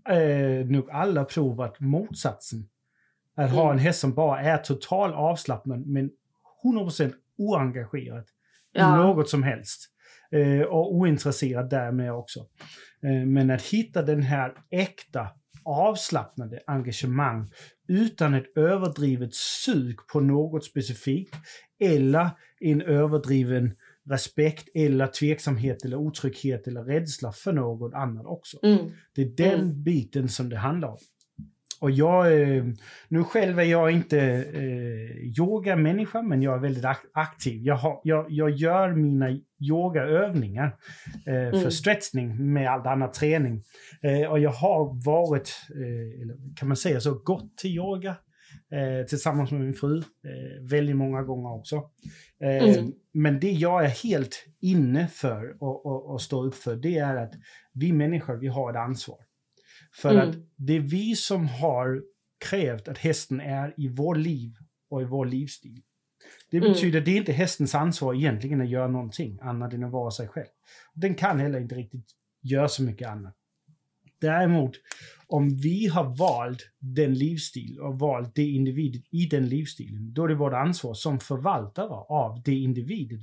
mm. 0.10 0.62
eh, 0.62 0.66
nog 0.66 0.90
alla 0.92 1.26
provat 1.26 1.80
motsatsen. 1.80 2.70
Att 3.36 3.50
mm. 3.50 3.58
ha 3.58 3.72
en 3.72 3.80
häst 3.80 4.00
som 4.00 4.14
bara 4.14 4.42
är 4.42 4.58
total 4.58 5.14
avslappnad 5.14 5.88
men 5.88 6.10
100% 6.64 7.14
oengagerad 7.38 8.26
ja. 8.72 8.96
i 8.96 8.98
något 8.98 9.30
som 9.30 9.44
helst. 9.44 9.90
Eh, 10.32 10.62
och 10.62 10.96
ointresserad 10.96 11.70
därmed 11.70 12.12
också. 12.12 12.40
Eh, 13.04 13.26
men 13.28 13.52
att 13.52 13.62
hitta 13.62 14.02
den 14.02 14.22
här 14.22 14.54
äkta 14.70 15.28
avslappnade 15.64 16.60
engagemang 16.68 17.52
utan 17.90 18.34
ett 18.34 18.58
överdrivet 18.58 19.34
sug 19.34 20.08
på 20.08 20.20
något 20.20 20.66
specifikt 20.66 21.36
eller 21.80 22.30
en 22.60 22.82
överdriven 22.82 23.76
respekt 24.10 24.70
eller 24.74 25.08
tveksamhet 25.08 25.86
eller 25.86 25.98
otrygghet 25.98 26.68
eller 26.68 26.84
rädsla 26.84 27.32
för 27.32 27.54
något 27.54 27.94
annat 27.94 28.26
också. 28.26 28.60
Mm. 28.64 28.92
Det 29.16 29.22
är 29.22 29.30
den 29.30 29.60
mm. 29.60 29.84
biten 29.84 30.30
som 30.30 30.50
det 30.50 30.58
handlar 30.58 30.88
om. 30.88 30.98
Och 31.80 31.92
jag, 31.92 32.42
eh, 32.42 32.64
nu 33.08 33.24
själv 33.24 33.60
är 33.60 33.64
jag 33.64 33.92
inte 33.92 34.20
eh, 34.54 35.40
yogamänniska, 35.40 36.22
men 36.22 36.42
jag 36.42 36.56
är 36.56 36.60
väldigt 36.60 36.86
aktiv. 37.14 37.62
Jag, 37.64 37.76
har, 37.76 38.02
jag, 38.04 38.26
jag 38.30 38.50
gör 38.50 38.94
mina 38.94 39.40
yogaövningar 39.60 40.76
eh, 41.26 41.52
för 41.52 41.58
mm. 41.58 41.72
stretchning 41.72 42.54
med 42.54 42.70
all 42.70 42.88
annan 42.88 43.12
träning. 43.12 43.64
Eh, 44.02 44.32
och 44.32 44.40
jag 44.40 44.52
har 44.52 45.06
varit, 45.06 45.50
eh, 45.70 46.36
kan 46.56 46.68
man 46.68 46.78
säga 46.78 47.00
så, 47.00 47.14
gått 47.14 47.58
till 47.58 47.72
yoga 47.72 48.16
eh, 48.72 49.06
tillsammans 49.08 49.52
med 49.52 49.62
min 49.62 49.74
fru 49.74 49.98
eh, 49.98 50.70
väldigt 50.70 50.96
många 50.96 51.24
gånger 51.24 51.60
också. 51.60 51.84
Mm. 52.42 52.92
Men 53.14 53.40
det 53.40 53.52
jag 53.52 53.86
är 53.86 53.90
helt 53.90 54.46
inne 54.62 55.08
för 55.08 55.58
och, 55.60 55.86
och, 55.86 56.12
och 56.12 56.22
står 56.22 56.46
upp 56.46 56.56
för, 56.56 56.76
det 56.76 56.98
är 56.98 57.16
att 57.16 57.34
vi 57.74 57.94
människor, 57.94 58.36
vi 58.36 58.48
har 58.48 58.70
ett 58.70 58.78
ansvar. 58.78 59.29
För 60.00 60.12
mm. 60.12 60.30
att 60.30 60.36
det 60.56 60.74
är 60.74 60.80
vi 60.80 61.16
som 61.16 61.48
har 61.48 62.04
krävt 62.46 62.88
att 62.88 62.98
hästen 62.98 63.42
är 63.42 63.74
i 63.78 63.88
vår 63.88 64.16
liv 64.16 64.54
och 64.90 65.02
i 65.02 65.06
vår 65.06 65.26
livsstil. 65.26 65.82
Det 66.52 66.58
mm. 66.58 66.70
betyder 66.70 66.90
mm. 66.90 67.02
att 67.02 67.06
det 67.06 67.12
är 67.12 67.18
inte 67.18 67.32
hästens 67.32 67.76
ansvar 67.76 68.14
egentligen 68.14 68.62
att 68.62 68.70
göra 68.70 68.88
någonting 68.88 69.40
annat 69.42 69.74
än 69.74 69.84
att 69.84 69.92
vara 69.92 70.12
sig 70.12 70.28
själv. 70.28 70.48
Den 70.94 71.16
kan 71.16 71.40
heller 71.40 71.60
inte 71.60 71.76
riktigt 71.76 72.06
göra 72.42 72.68
så 72.68 72.84
mycket 72.84 73.08
annat. 73.08 73.36
Däremot, 74.22 74.72
om 75.28 75.58
vi 75.58 75.88
har 75.88 76.16
valt 76.16 76.70
den 76.80 77.14
livsstil 77.14 77.80
och 77.80 78.00
valt 78.00 78.36
det 78.36 78.44
individet 78.44 79.04
i 79.12 79.26
den 79.26 79.50
livsstilen, 79.50 80.14
då 80.14 80.24
är 80.24 80.28
det 80.28 80.36
vårt 80.36 80.54
ansvar 80.54 80.94
som 80.94 81.20
förvaltare 81.20 81.94
av 82.10 82.42
det 82.46 82.56
individet 82.56 83.22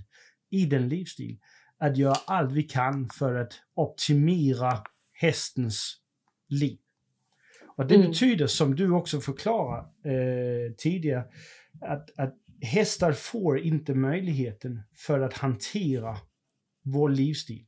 i 0.50 0.66
den 0.66 0.88
livsstilen 0.88 1.38
att 1.78 1.96
göra 1.96 2.16
allt 2.26 2.52
vi 2.52 2.62
kan 2.62 3.08
för 3.08 3.34
att 3.34 3.52
optimera 3.74 4.82
hästens 5.12 6.00
liv. 6.48 6.78
Och 7.77 7.86
det 7.86 7.94
mm. 7.94 8.06
betyder, 8.06 8.47
som 8.47 8.74
du 8.74 8.90
också 8.90 9.20
förklarade 9.20 9.89
eh, 10.05 10.73
tidigare, 10.78 11.24
att, 11.81 12.18
att 12.18 12.35
hästar 12.62 13.12
får 13.12 13.59
inte 13.59 13.94
möjligheten 13.94 14.82
för 14.97 15.20
att 15.20 15.35
hantera 15.35 16.16
vår 16.85 17.09
livsstil 17.09 17.66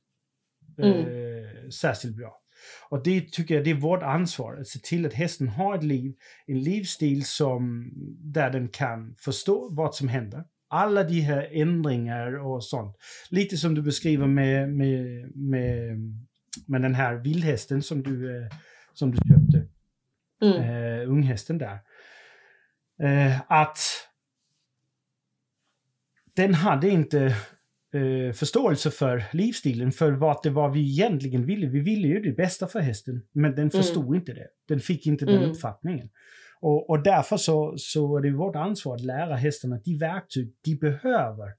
mm. 0.78 0.92
eh, 0.92 1.68
särskilt 1.68 2.16
bra. 2.16 2.42
Och 2.88 3.02
det 3.02 3.32
tycker 3.32 3.54
jag 3.54 3.64
det 3.64 3.70
är 3.70 3.74
vårt 3.74 4.02
ansvar, 4.02 4.56
att 4.56 4.66
se 4.66 4.78
till 4.78 5.06
att 5.06 5.12
hästen 5.12 5.48
har 5.48 5.78
ett 5.78 5.84
liv, 5.84 6.14
en 6.46 6.62
livsstil 6.62 7.24
som, 7.24 7.90
där 8.18 8.50
den 8.50 8.68
kan 8.68 9.14
förstå 9.18 9.68
vad 9.70 9.94
som 9.94 10.08
händer. 10.08 10.44
alla 10.70 11.04
de 11.04 11.20
här 11.20 11.48
ändringar 11.52 12.46
och 12.46 12.64
sånt. 12.64 12.96
Lite 13.30 13.56
som 13.56 13.74
du 13.74 13.82
beskriver 13.82 14.26
med, 14.26 14.68
med, 14.68 15.30
med, 15.36 15.98
med 16.68 16.82
den 16.82 16.94
här 16.94 17.14
vildhästen 17.14 17.82
som 17.82 18.02
du, 18.02 18.36
eh, 18.36 18.48
som 18.94 19.10
du 19.10 19.16
köpte. 19.16 19.68
Mm. 20.42 20.62
Eh, 20.62 21.10
unghästen 21.10 21.58
där. 21.58 21.78
Eh, 23.02 23.40
att 23.48 23.78
den 26.36 26.54
hade 26.54 26.88
inte 26.88 27.24
eh, 27.94 28.32
förståelse 28.32 28.90
för 28.90 29.24
livsstilen, 29.32 29.92
för 29.92 30.12
vad 30.12 30.40
det 30.42 30.50
var 30.50 30.68
vi 30.70 30.80
egentligen 30.80 31.46
ville. 31.46 31.66
Vi 31.66 31.80
ville 31.80 32.08
ju 32.08 32.20
det 32.20 32.32
bästa 32.32 32.66
för 32.68 32.80
hästen, 32.80 33.22
men 33.32 33.54
den 33.54 33.70
förstod 33.70 34.16
inte 34.16 34.32
det. 34.32 34.46
Den 34.68 34.80
fick 34.80 35.06
inte 35.06 35.24
den 35.24 35.36
Mm. 35.36 35.50
uppfattningen. 35.50 36.08
Och, 36.60 36.90
och 36.90 37.02
därför 37.02 37.36
så, 37.36 37.74
så 37.78 38.16
är 38.16 38.22
det 38.22 38.30
vårt 38.30 38.56
ansvar 38.56 38.94
att 38.94 39.04
lära 39.04 39.36
hästarna 39.36 39.80
de 39.84 39.98
verktyg 39.98 40.54
de 40.64 40.74
behöver 40.76 41.52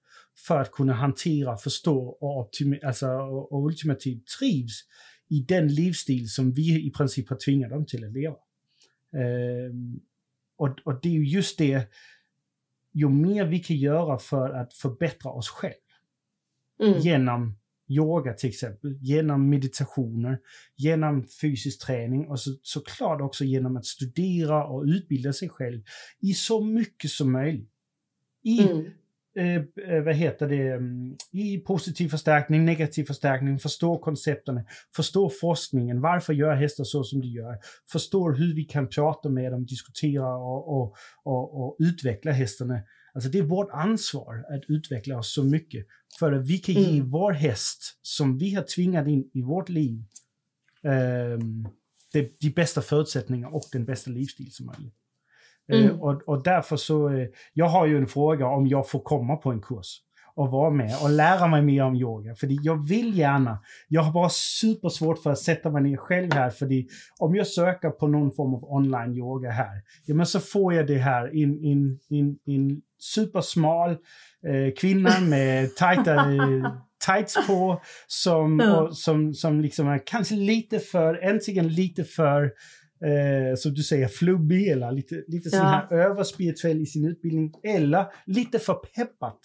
för 0.47 0.59
att 0.61 0.71
kunna 0.71 0.93
hantera, 0.93 1.57
förstå 1.57 2.07
och, 2.07 2.51
optimi- 2.51 2.85
alltså, 2.85 3.07
och, 3.07 3.51
och 3.51 3.65
ultimativt 3.65 4.27
trivs 4.39 4.83
i 5.27 5.39
den 5.41 5.67
livsstil 5.67 6.29
som 6.29 6.51
vi 6.53 6.87
i 6.87 6.91
princip 6.91 7.29
har 7.29 7.35
tvingat 7.37 7.69
dem 7.69 7.85
till 7.85 8.05
att 8.05 8.11
leva. 8.13 8.35
Ehm, 9.13 9.99
och, 10.57 10.79
och 10.85 10.99
det 11.01 11.09
är 11.09 11.13
ju 11.13 11.25
just 11.27 11.57
det, 11.57 11.89
ju 12.93 13.09
mer 13.09 13.45
vi 13.45 13.59
kan 13.59 13.75
göra 13.77 14.17
för 14.19 14.49
att 14.49 14.73
förbättra 14.73 15.31
oss 15.31 15.49
själva 15.49 15.75
Mm. 16.83 16.99
genom 16.99 17.55
yoga 17.87 18.33
till 18.33 18.49
exempel, 18.49 18.97
genom 19.01 19.49
meditationer, 19.49 20.39
genom 20.75 21.27
fysisk 21.41 21.85
träning 21.85 22.27
och 22.27 22.39
så, 22.39 22.51
såklart 22.61 23.21
också 23.21 23.43
genom 23.43 23.77
att 23.77 23.85
studera 23.85 24.65
och 24.67 24.83
utbilda 24.83 25.33
sig 25.33 25.49
själv 25.49 25.81
i 26.19 26.33
så 26.33 26.63
mycket 26.63 27.11
som 27.11 27.31
möjligt. 27.31 27.69
I, 28.43 28.61
Mm. 28.61 28.91
Eh, 29.35 29.55
eh, 29.55 30.03
vad 30.03 30.15
heter 30.15 30.47
det, 30.47 30.67
mm, 30.67 31.15
i 31.31 31.57
positiv 31.57 32.09
förstärkning, 32.09 32.65
negativ 32.65 33.03
förstärkning, 33.03 33.59
förstå 33.59 33.97
koncepten, 33.97 34.61
förstå 34.95 35.29
forskningen, 35.41 36.01
varför 36.01 36.33
gör 36.33 36.55
hästar 36.55 36.83
så 36.83 37.03
som 37.03 37.21
de 37.21 37.27
gör, 37.27 37.57
förstå 37.91 38.31
hur 38.31 38.55
vi 38.55 38.63
kan 38.63 38.87
prata 38.89 39.29
med 39.29 39.51
dem, 39.51 39.65
diskutera 39.65 40.35
och, 40.35 40.81
och, 40.81 40.95
och, 41.23 41.61
och 41.61 41.75
utveckla 41.79 42.31
hästarna. 42.31 42.79
Alltså 43.13 43.29
det 43.29 43.39
är 43.39 43.43
vårt 43.43 43.71
ansvar 43.71 44.35
att 44.55 44.63
utveckla 44.67 45.17
oss 45.17 45.33
så 45.33 45.43
mycket 45.43 45.85
för 46.19 46.31
att 46.31 46.47
vi 46.47 46.57
kan 46.57 46.75
ge 46.75 46.89
Mm. 46.97 47.09
vår 47.09 47.31
häst, 47.31 47.99
som 48.01 48.37
vi 48.37 48.53
har 48.53 48.63
tvingat 48.63 49.07
in 49.07 49.29
i 49.33 49.41
vårt 49.41 49.69
liv, 49.69 50.03
ehm, 50.83 51.67
de, 52.13 52.29
de 52.39 52.49
bästa 52.49 52.81
förutsättningar 52.81 53.55
och 53.55 53.63
den 53.71 53.85
bästa 53.85 54.11
livsstil 54.11 54.51
som 54.51 54.65
möjligt. 54.65 54.95
Eh, 55.71 55.79
Mm. 55.85 56.01
och, 56.01 56.21
och 56.27 56.43
därför 56.43 56.75
så, 56.75 57.09
eh, 57.09 57.27
jag 57.53 57.65
har 57.65 57.85
ju 57.85 57.97
en 57.97 58.07
fråga 58.07 58.47
om 58.47 58.67
jag 58.67 58.89
får 58.89 58.99
komma 58.99 59.35
på 59.35 59.51
en 59.51 59.61
kurs 59.61 59.97
och 60.35 60.51
vara 60.51 60.69
med 60.69 60.91
och 61.03 61.09
lära 61.09 61.47
mig 61.47 61.61
mer 61.61 61.83
om 61.83 61.95
yoga. 61.95 62.35
För 62.35 62.47
jag 62.65 62.87
vill 62.87 63.17
gärna. 63.17 63.59
Jag 63.87 64.01
har 64.01 64.13
bara 64.13 64.29
supersvårt 64.29 65.19
för 65.23 65.31
att 65.31 65.39
sätta 65.39 65.71
mig 65.71 65.83
ner 65.83 65.97
själv 65.97 66.33
här. 66.33 66.49
För 66.49 66.69
om 67.19 67.35
jag 67.35 67.47
söker 67.47 67.89
på 67.89 68.07
någon 68.07 68.31
form 68.31 68.53
av 68.53 68.63
online 68.63 69.17
yoga 69.17 69.49
här, 69.49 69.81
ja 70.05 70.15
men 70.15 70.25
så 70.25 70.39
får 70.39 70.73
jag 70.73 70.87
det 70.87 70.97
här 70.97 71.35
in, 71.35 71.63
in, 72.09 72.39
in 72.45 72.81
supersmal 72.99 73.89
eh, 73.91 74.73
kvinna 74.77 75.19
med 75.19 75.75
tajta 75.75 76.15
eh, 76.15 76.71
tights 77.05 77.47
på 77.47 77.81
som, 78.07 78.59
och, 78.59 78.97
som, 78.97 79.33
som 79.33 79.61
liksom 79.61 79.87
är 79.87 80.01
kanske 80.05 80.35
lite 80.35 80.79
för, 80.79 81.23
äntligen 81.23 81.67
lite 81.67 82.03
för 82.03 82.51
eh, 83.05 83.55
som 83.55 83.73
du 83.73 83.83
säger, 83.83 84.07
flubbig 84.07 84.67
eller 84.67 84.91
lite, 84.91 85.23
lite 85.27 85.49
Ja. 85.51 85.63
här 85.63 85.93
överspirituell 85.97 86.81
i 86.81 86.85
sin 86.85 87.05
utbildning. 87.05 87.53
Eller 87.63 88.05
lite 88.25 88.59
för 88.59 88.73
peppat 88.73 89.39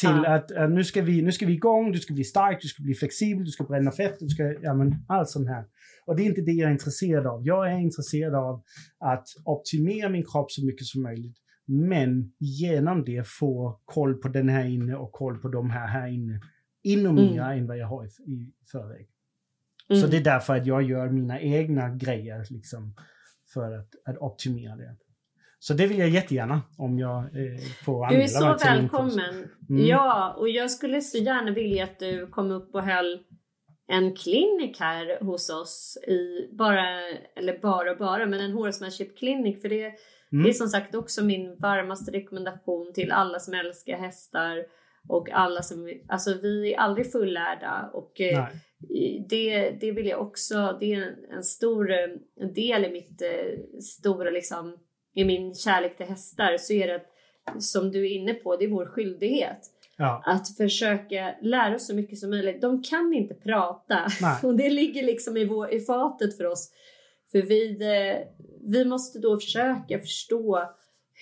till 0.00 0.08
Ja. 0.24 0.34
att 0.34 0.50
eh, 0.50 0.68
nu, 0.68 0.84
ska 0.84 1.02
vi, 1.02 1.22
nu 1.22 1.32
ska 1.32 1.46
vi 1.46 1.52
igång, 1.52 1.92
du 1.92 1.98
ska 1.98 2.14
bli 2.14 2.24
stark, 2.24 2.58
du 2.62 2.68
ska 2.68 2.82
bli 2.82 2.94
flexibel, 2.94 3.44
du 3.44 3.50
ska 3.50 3.64
bränna 3.64 3.90
fett, 3.90 4.16
du 4.20 4.28
ska, 4.28 4.42
ja 4.62 4.74
men 4.74 4.94
allt 5.08 5.28
sånt 5.28 5.48
här. 5.48 5.64
Och 6.06 6.16
det 6.16 6.22
är 6.22 6.26
inte 6.26 6.40
det 6.40 6.52
jag 6.52 6.68
är 6.68 6.72
intresserad 6.72 7.26
av. 7.26 7.46
Jag 7.46 7.72
är 7.72 7.78
intresserad 7.78 8.34
av 8.34 8.62
att 8.98 9.26
optimera 9.44 10.08
min 10.08 10.22
kropp 10.22 10.50
så 10.52 10.64
mycket 10.66 10.86
som 10.86 11.02
möjligt. 11.02 11.36
Men 11.68 12.32
genom 12.38 13.04
det 13.04 13.26
få 13.26 13.80
koll 13.84 14.14
på 14.14 14.28
den 14.28 14.48
här 14.48 14.64
inne 14.64 14.96
och 14.96 15.12
koll 15.12 15.38
på 15.38 15.48
de 15.48 15.70
här 15.70 15.86
här 15.86 16.08
inne. 16.08 16.40
Ännu 16.88 17.08
Mm. 17.08 17.14
mer 17.14 17.40
än 17.42 17.66
vad 17.66 17.78
jag 17.78 17.86
har 17.86 18.04
i, 18.04 18.08
i 18.32 18.52
förväg. 18.72 19.06
Så 19.88 19.94
Mm. 19.94 20.10
det 20.10 20.16
är 20.16 20.24
därför 20.24 20.56
att 20.56 20.66
jag 20.66 20.82
gör 20.82 21.08
mina 21.08 21.40
egna 21.40 21.88
grejer 21.90 22.46
liksom, 22.50 22.94
för 23.54 23.72
att, 23.78 23.88
att 24.08 24.18
optimera 24.18 24.76
det. 24.76 24.96
Så 25.58 25.74
det 25.74 25.86
vill 25.86 25.98
jag 25.98 26.08
jättegärna 26.08 26.62
om 26.78 26.98
jag 26.98 27.18
eh, 27.18 27.60
får 27.84 28.08
Du 28.08 28.14
är 28.14 28.18
anmäla 28.20 28.28
så 28.28 28.46
mig 28.48 28.58
till 28.58 28.68
välkommen. 28.68 29.48
Mm. 29.70 29.86
Ja, 29.86 30.34
och 30.38 30.48
jag 30.48 30.70
skulle 30.70 31.00
så 31.00 31.18
gärna 31.18 31.50
vilja 31.50 31.84
att 31.84 31.98
du 31.98 32.26
kom 32.26 32.50
upp 32.50 32.74
och 32.74 32.82
höll 32.82 33.18
en 33.88 34.16
klinik 34.16 34.80
här 34.80 35.24
hos 35.24 35.50
oss 35.50 35.98
i 36.08 36.48
bara, 36.56 36.84
eller 37.36 37.58
bara 37.58 37.90
och 37.92 37.98
bara, 37.98 38.26
men 38.26 38.40
en 38.40 38.52
horsemanship 38.52 39.18
klinik. 39.18 39.62
För 39.62 39.68
det, 39.68 39.92
Mm. 40.32 40.44
det 40.44 40.50
är 40.50 40.52
som 40.52 40.68
sagt 40.68 40.94
också 40.94 41.24
min 41.24 41.56
varmaste 41.58 42.12
rekommendation 42.12 42.92
till 42.94 43.12
alla 43.12 43.38
som 43.38 43.54
älskar 43.54 43.96
hästar 43.98 44.64
och 45.08 45.30
alla 45.30 45.62
som, 45.62 45.92
alltså 46.08 46.34
vi 46.42 46.74
är 46.74 46.78
aldrig 46.78 47.12
fullärda 47.12 47.90
och 47.92 48.20
eh, 48.20 48.40
Nej. 48.42 48.52
Det, 49.28 49.70
det 49.70 49.92
vill 49.92 50.06
jag 50.06 50.20
också, 50.20 50.76
det 50.80 50.92
är 50.92 51.02
en, 51.02 51.14
en 51.36 51.42
stor 51.42 51.90
en 51.92 52.52
del 52.54 52.84
i 52.84 52.90
mitt 52.90 53.22
eh, 53.22 53.80
stora 53.80 54.30
liksom, 54.30 54.78
i 55.14 55.24
min 55.24 55.54
kärlek 55.54 55.96
till 55.96 56.06
hästar 56.06 56.56
så 56.58 56.72
är 56.72 56.86
det 56.88 56.94
att, 56.94 57.62
som 57.62 57.90
du 57.90 58.06
är 58.06 58.10
inne 58.16 58.34
på, 58.34 58.56
det 58.56 58.64
är 58.64 58.68
vår 58.68 58.86
skyldighet 58.86 59.58
Ja. 59.98 60.22
att 60.26 60.56
försöka 60.56 61.34
lära 61.42 61.74
oss 61.74 61.86
så 61.86 61.94
mycket 61.94 62.18
som 62.18 62.30
möjligt. 62.30 62.60
De 62.60 62.82
kan 62.82 63.14
inte 63.14 63.34
prata 63.34 64.06
Nej. 64.20 64.38
och 64.42 64.56
det 64.56 64.70
ligger 64.70 65.02
liksom 65.02 65.36
i, 65.36 65.44
vår, 65.44 65.70
i 65.70 65.80
fatet 65.80 66.36
för 66.36 66.44
oss. 66.44 66.70
För 67.32 67.42
vi, 67.42 67.70
eh, 67.82 68.26
vi 68.72 68.84
måste 68.84 69.18
då 69.18 69.36
försöka 69.40 69.98
förstå 69.98 70.62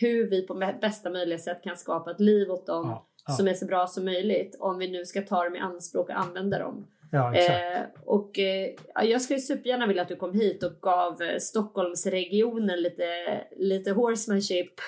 hur 0.01 0.31
vi 0.31 0.47
på 0.47 0.55
bästa 0.81 1.10
möjliga 1.10 1.39
sätt 1.39 1.62
kan 1.62 1.76
skapa 1.76 2.10
ett 2.10 2.20
liv 2.20 2.51
åt 2.51 2.66
dem 2.66 2.86
Ja. 2.89 3.09
Ja. 3.26 3.32
som 3.35 3.48
är 3.48 3.55
så 3.55 3.66
bra 3.66 3.86
som 3.86 4.05
möjligt 4.05 4.56
om 4.60 4.78
vi 4.78 4.90
nu 4.90 5.05
ska 5.05 5.22
ta 5.22 5.44
dem 5.44 5.56
i 5.56 5.59
anspråk 5.59 6.09
och 6.09 6.18
använda 6.20 6.59
dem. 6.59 6.86
Ja. 7.15 7.35
Eh, 7.35 7.82
och 8.05 8.39
eh, 8.39 8.70
ja, 8.95 9.03
jag 9.05 9.23
skulle 9.23 9.41
supergärna 9.41 9.86
vilja 9.86 10.03
att 10.03 10.09
du 10.09 10.16
kom 10.16 10.35
hit 10.35 10.62
och 10.62 10.73
gav 10.82 11.23
eh, 11.23 11.39
Stockholmsregionen 11.39 12.82
lite, 12.82 13.05
lite 13.57 13.91
horsemanship. 13.91 14.69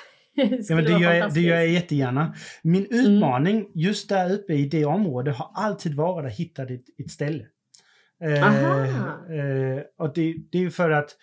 Ja, 0.68 0.74
men 0.74 0.84
det, 0.84 0.90
gör 0.90 1.12
jag, 1.14 1.34
det 1.34 1.40
gör 1.40 1.56
jag 1.56 1.68
jättegärna. 1.68 2.34
Min 2.62 2.86
Mm. 2.86 3.00
utmaning 3.14 3.70
just 3.74 4.08
där 4.08 4.32
uppe 4.32 4.52
i 4.54 4.64
det 4.68 4.84
området 4.84 5.36
har 5.36 5.50
alltid 5.54 5.94
varit 5.94 6.26
att 6.32 6.38
hitta 6.38 6.62
ett, 6.62 6.84
ett 6.98 7.10
ställe. 7.10 7.46
Eh, 8.24 8.42
eh, 9.38 9.82
och 9.98 10.12
det, 10.14 10.34
det 10.52 10.64
är 10.64 10.70
för 10.70 10.90
att 10.90 11.16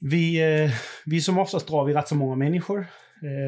vi, 0.00 0.40
eh, 0.64 0.70
vi 1.06 1.20
som 1.20 1.38
oftast 1.38 1.68
drar 1.68 1.84
vi 1.84 1.94
rätt 1.94 2.08
så 2.08 2.14
många 2.14 2.34
människor. 2.36 2.86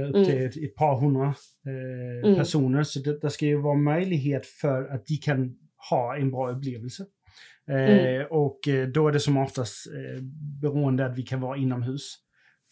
Upp 0.09 0.15
Mm. 0.15 0.24
till 0.24 0.44
ett, 0.47 0.56
ett 0.56 0.74
par 0.74 1.01
hundra 1.01 1.35
eh, 1.66 2.24
Mm. 2.28 2.39
personer. 2.39 2.82
Så 2.82 2.98
det, 3.01 3.19
det 3.20 3.31
ska 3.31 3.47
ju 3.47 3.56
vara 3.61 3.74
möjlighet 3.74 4.47
för 4.47 4.85
att 4.94 5.06
de 5.06 5.16
kan 5.16 5.56
ha 5.90 6.16
en 6.16 6.31
bra 6.31 6.51
upplevelse. 6.51 7.02
Eh, 7.69 7.77
Mm. 7.77 8.27
Och 8.31 8.69
eh, 8.69 8.89
då 8.89 9.09
är 9.09 9.12
det 9.12 9.20
som 9.20 9.36
oftast 9.36 9.86
eh, 9.86 10.23
beroende 10.62 11.06
att 11.06 11.19
vi 11.19 11.23
kan 11.23 11.40
vara 11.40 11.56
inomhus. 11.56 12.16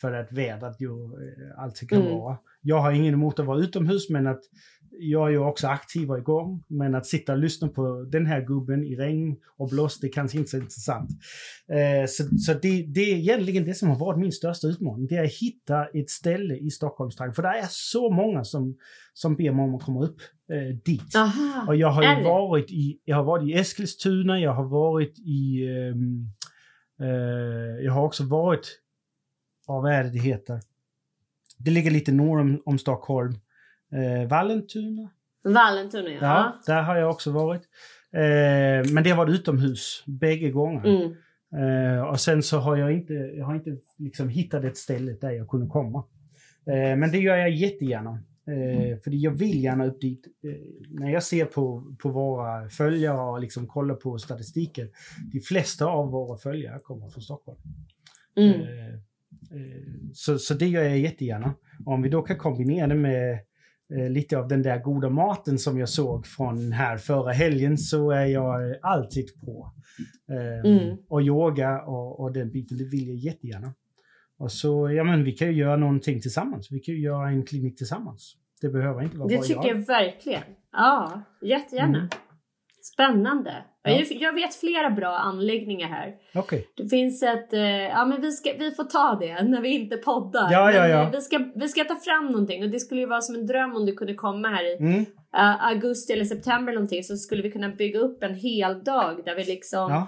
För 0.01 0.13
att 0.13 0.33
vädret 0.33 0.81
ju 0.81 0.89
eh, 1.05 1.59
alltid 1.63 1.89
kan 1.91 2.01
Mm. 2.03 2.13
vara. 2.19 2.37
Jag 2.63 2.81
har 2.81 2.93
ingen 2.93 3.15
emot 3.15 3.39
att 3.39 3.47
vara 3.47 3.59
utomhus 3.59 4.11
men 4.11 4.27
att 4.27 4.41
jag 4.99 5.29
är 5.29 5.31
ju 5.31 5.39
också 5.39 5.67
aktiv 5.67 6.11
och 6.11 6.19
igång. 6.19 6.65
Men 6.69 6.95
att 6.95 7.07
sitta 7.07 7.33
och 7.33 7.39
lyssna 7.39 7.69
på 7.69 8.07
den 8.13 8.27
här 8.27 8.41
gubben 8.41 8.85
i 8.85 8.97
regn 8.97 9.37
och 9.57 9.69
blåst, 9.69 10.01
det 10.01 10.09
kanske 10.09 10.39
inte 10.39 10.49
är 10.49 10.51
så 10.51 10.57
intressant. 10.57 11.11
Eh, 11.69 12.07
så 12.09 12.25
så 12.39 12.53
det, 12.53 12.83
det 12.83 13.01
är 13.01 13.17
egentligen 13.17 13.65
det 13.65 13.75
som 13.75 13.89
har 13.89 13.99
varit 13.99 14.21
min 14.21 14.33
största 14.33 14.67
utmaning. 14.67 15.07
Det 15.07 15.17
är 15.17 15.25
att 15.25 15.33
hitta 15.33 15.87
ett 15.87 16.11
ställe 16.11 16.57
i 16.57 16.71
Stockholmstrakten. 16.71 17.35
För 17.35 17.43
det 17.43 17.49
är 17.49 17.67
så 17.69 18.11
många 18.11 18.45
som, 18.45 18.77
som 19.13 19.37
ber 19.37 19.53
mig 19.53 19.65
om 19.65 19.75
att 19.75 19.83
komma 19.83 20.05
upp 20.05 20.21
eh, 20.53 20.77
dit. 20.85 21.17
Aha. 21.17 21.65
Och 21.69 21.77
jag 21.77 21.91
har 21.91 22.03
ju 22.03 22.25
varit 22.25 22.71
i, 22.71 23.01
jag 23.05 23.17
har 23.17 23.25
varit 23.25 23.49
i 23.49 23.53
Eskilstuna, 23.53 24.41
jag 24.41 24.55
har 24.55 24.69
varit 24.69 25.19
i, 25.19 25.67
ehm, 25.69 26.27
eh, 27.01 27.85
jag 27.85 27.93
har 27.93 28.05
också 28.05 28.25
varit, 28.25 28.79
ja, 29.67 29.81
vad 29.81 29.93
är 29.93 30.05
det 30.05 30.11
det 30.11 30.19
heter? 30.19 30.61
Det 31.65 31.71
ligger 31.71 31.91
lite 31.91 32.13
norr 32.13 32.41
om, 32.41 32.63
om 32.65 32.79
Stockholm. 32.79 33.35
Eh, 33.93 34.29
Vallentuna? 34.29 35.11
Vallentuna 35.45 36.11
ja. 36.11 36.19
Ja, 36.21 36.61
där 36.67 36.83
har 36.83 36.97
jag 36.97 37.11
också 37.11 37.31
varit. 37.31 37.63
Eh, 38.13 38.93
men 38.93 39.05
det 39.05 39.11
har 39.11 39.17
varit 39.17 39.35
utomhus 39.35 40.03
bägge 40.07 40.51
gånger. 40.51 40.85
Mm. 40.85 41.13
Eh, 41.57 42.03
och 42.03 42.21
sen 42.21 42.43
så 42.43 42.59
har 42.59 42.77
jag 42.77 42.93
inte, 42.93 43.13
jag 43.13 43.47
har 43.47 43.55
inte 43.55 43.77
liksom 43.99 44.29
hittat 44.29 44.65
ett 44.65 44.77
ställe 44.77 45.13
där 45.13 45.31
jag 45.31 45.49
kunde 45.49 45.67
komma. 45.67 46.05
Eh, 46.67 46.97
men 46.97 47.11
det 47.11 47.19
gör 47.19 47.37
jag 47.37 47.51
jättegärna. 47.51 48.19
Eh, 48.47 48.99
för 48.99 49.11
jag 49.11 49.31
vill 49.31 49.63
gärna 49.63 49.87
upp 49.87 50.01
dit. 50.01 50.27
Eh, 50.45 50.51
när 50.91 51.11
jag 51.11 51.23
ser 51.23 51.45
på, 51.45 51.95
på 52.03 52.09
våra 52.09 52.69
följare 52.69 53.21
och 53.21 53.41
liksom 53.41 53.67
kollar 53.67 53.95
på 53.95 54.19
statistiken. 54.19 54.89
De 55.33 55.41
flesta 55.41 55.87
av 55.87 56.11
våra 56.11 56.37
följare 56.37 56.79
kommer 56.79 57.09
från 57.09 57.23
Stockholm. 57.23 57.59
Mm. 58.37 58.61
Eh, 59.51 60.11
så, 60.13 60.39
så 60.39 60.55
det 60.55 60.67
gör 60.67 60.83
jag 60.83 60.99
jättegärna. 60.99 61.55
Om 61.87 62.03
vi 62.03 62.09
då 62.09 62.23
kan 62.23 62.37
kombinera 62.39 62.87
det 62.87 62.95
med 62.95 63.33
eh, 63.95 64.11
lite 64.11 64.39
av 64.39 64.49
den 64.49 64.63
där 64.63 64.79
goda 64.79 65.11
maten 65.11 65.59
som 65.59 65.79
jag 65.79 65.89
såg 65.89 66.27
från 66.27 66.73
här 66.73 66.97
förra 66.97 67.33
helgen 67.33 67.79
så 67.79 68.11
är 68.11 68.27
jag 68.27 68.77
alltid 68.83 69.41
på. 69.41 69.73
Eh, 70.31 70.71
Mm. 70.71 70.97
Och 71.09 71.23
yoga 71.23 71.83
och, 71.83 72.21
och 72.21 72.33
den 72.33 72.51
biten, 72.51 72.79
det 72.79 72.85
vill 72.85 73.09
jag 73.09 73.17
jättegärna. 73.17 73.75
Och 74.39 74.53
så, 74.53 74.91
ja 74.91 75.05
men 75.05 75.25
vi 75.25 75.33
kan 75.33 75.49
ju 75.49 75.55
göra 75.55 75.77
någonting 75.77 76.21
tillsammans. 76.21 76.69
Vi 76.73 76.81
kan 76.81 76.95
ju 76.95 77.01
göra 77.01 77.29
en 77.29 77.45
klinik 77.47 77.77
tillsammans. 77.79 78.37
Det 78.61 78.69
behöver 78.69 79.03
inte 79.03 79.19
vara 79.19 79.29
Det 79.29 79.37
bara 79.37 79.43
tycker 79.45 79.69
jag. 79.69 79.77
jag 79.81 79.87
verkligen. 79.87 80.43
Ja, 80.73 81.23
jättegärna. 81.43 81.99
Mm. 81.99 82.09
Spännande. 82.83 83.65
Ja. 83.85 84.01
Jag, 84.11 84.33
vet 84.33 84.55
flera 84.55 84.91
bra 84.91 85.09
anläggningar 85.17 85.89
här. 85.89 86.15
Okej. 86.35 86.69
Det 86.77 86.89
finns 86.89 87.23
ett, 87.23 87.53
eh, 87.53 87.61
ja 87.71 88.05
men 88.05 88.21
vi, 88.21 88.33
ska, 88.33 88.53
vi 88.59 88.71
får 88.71 88.85
ta 88.85 89.19
det 89.21 89.43
när 89.49 89.61
vi 89.61 89.69
inte 89.69 89.97
poddar. 89.97 90.53
Ja, 90.53 90.73
ja, 90.73 90.89
ja. 90.89 91.03
eh, 91.03 91.11
Vi, 91.11 91.21
ska, 91.21 91.39
vi 91.55 91.69
ska 91.69 91.85
ta 91.85 91.97
fram 91.97 92.27
någonting 92.27 92.63
och 92.65 92.71
det 92.71 92.81
skulle 92.81 93.01
ju 93.01 93.07
vara 93.07 93.21
som 93.21 93.35
en 93.35 93.47
dröm 93.47 93.77
om 93.77 93.87
du 93.87 93.95
kunde 93.95 94.15
komma 94.15 94.49
här 94.49 94.65
i 94.65 94.77
Mm. 94.77 95.01
eh, 95.37 95.67
augusti 95.67 96.13
eller 96.13 96.25
september 96.25 96.73
någonting 96.73 97.03
så 97.05 97.17
skulle 97.17 97.43
vi 97.43 97.51
kunna 97.51 97.69
bygga 97.69 97.99
upp 97.99 98.23
en 98.23 98.35
hel 98.35 98.85
dag 98.85 99.23
där 99.25 99.35
vi 99.35 99.45
liksom 99.45 99.91
Ja. 99.91 100.07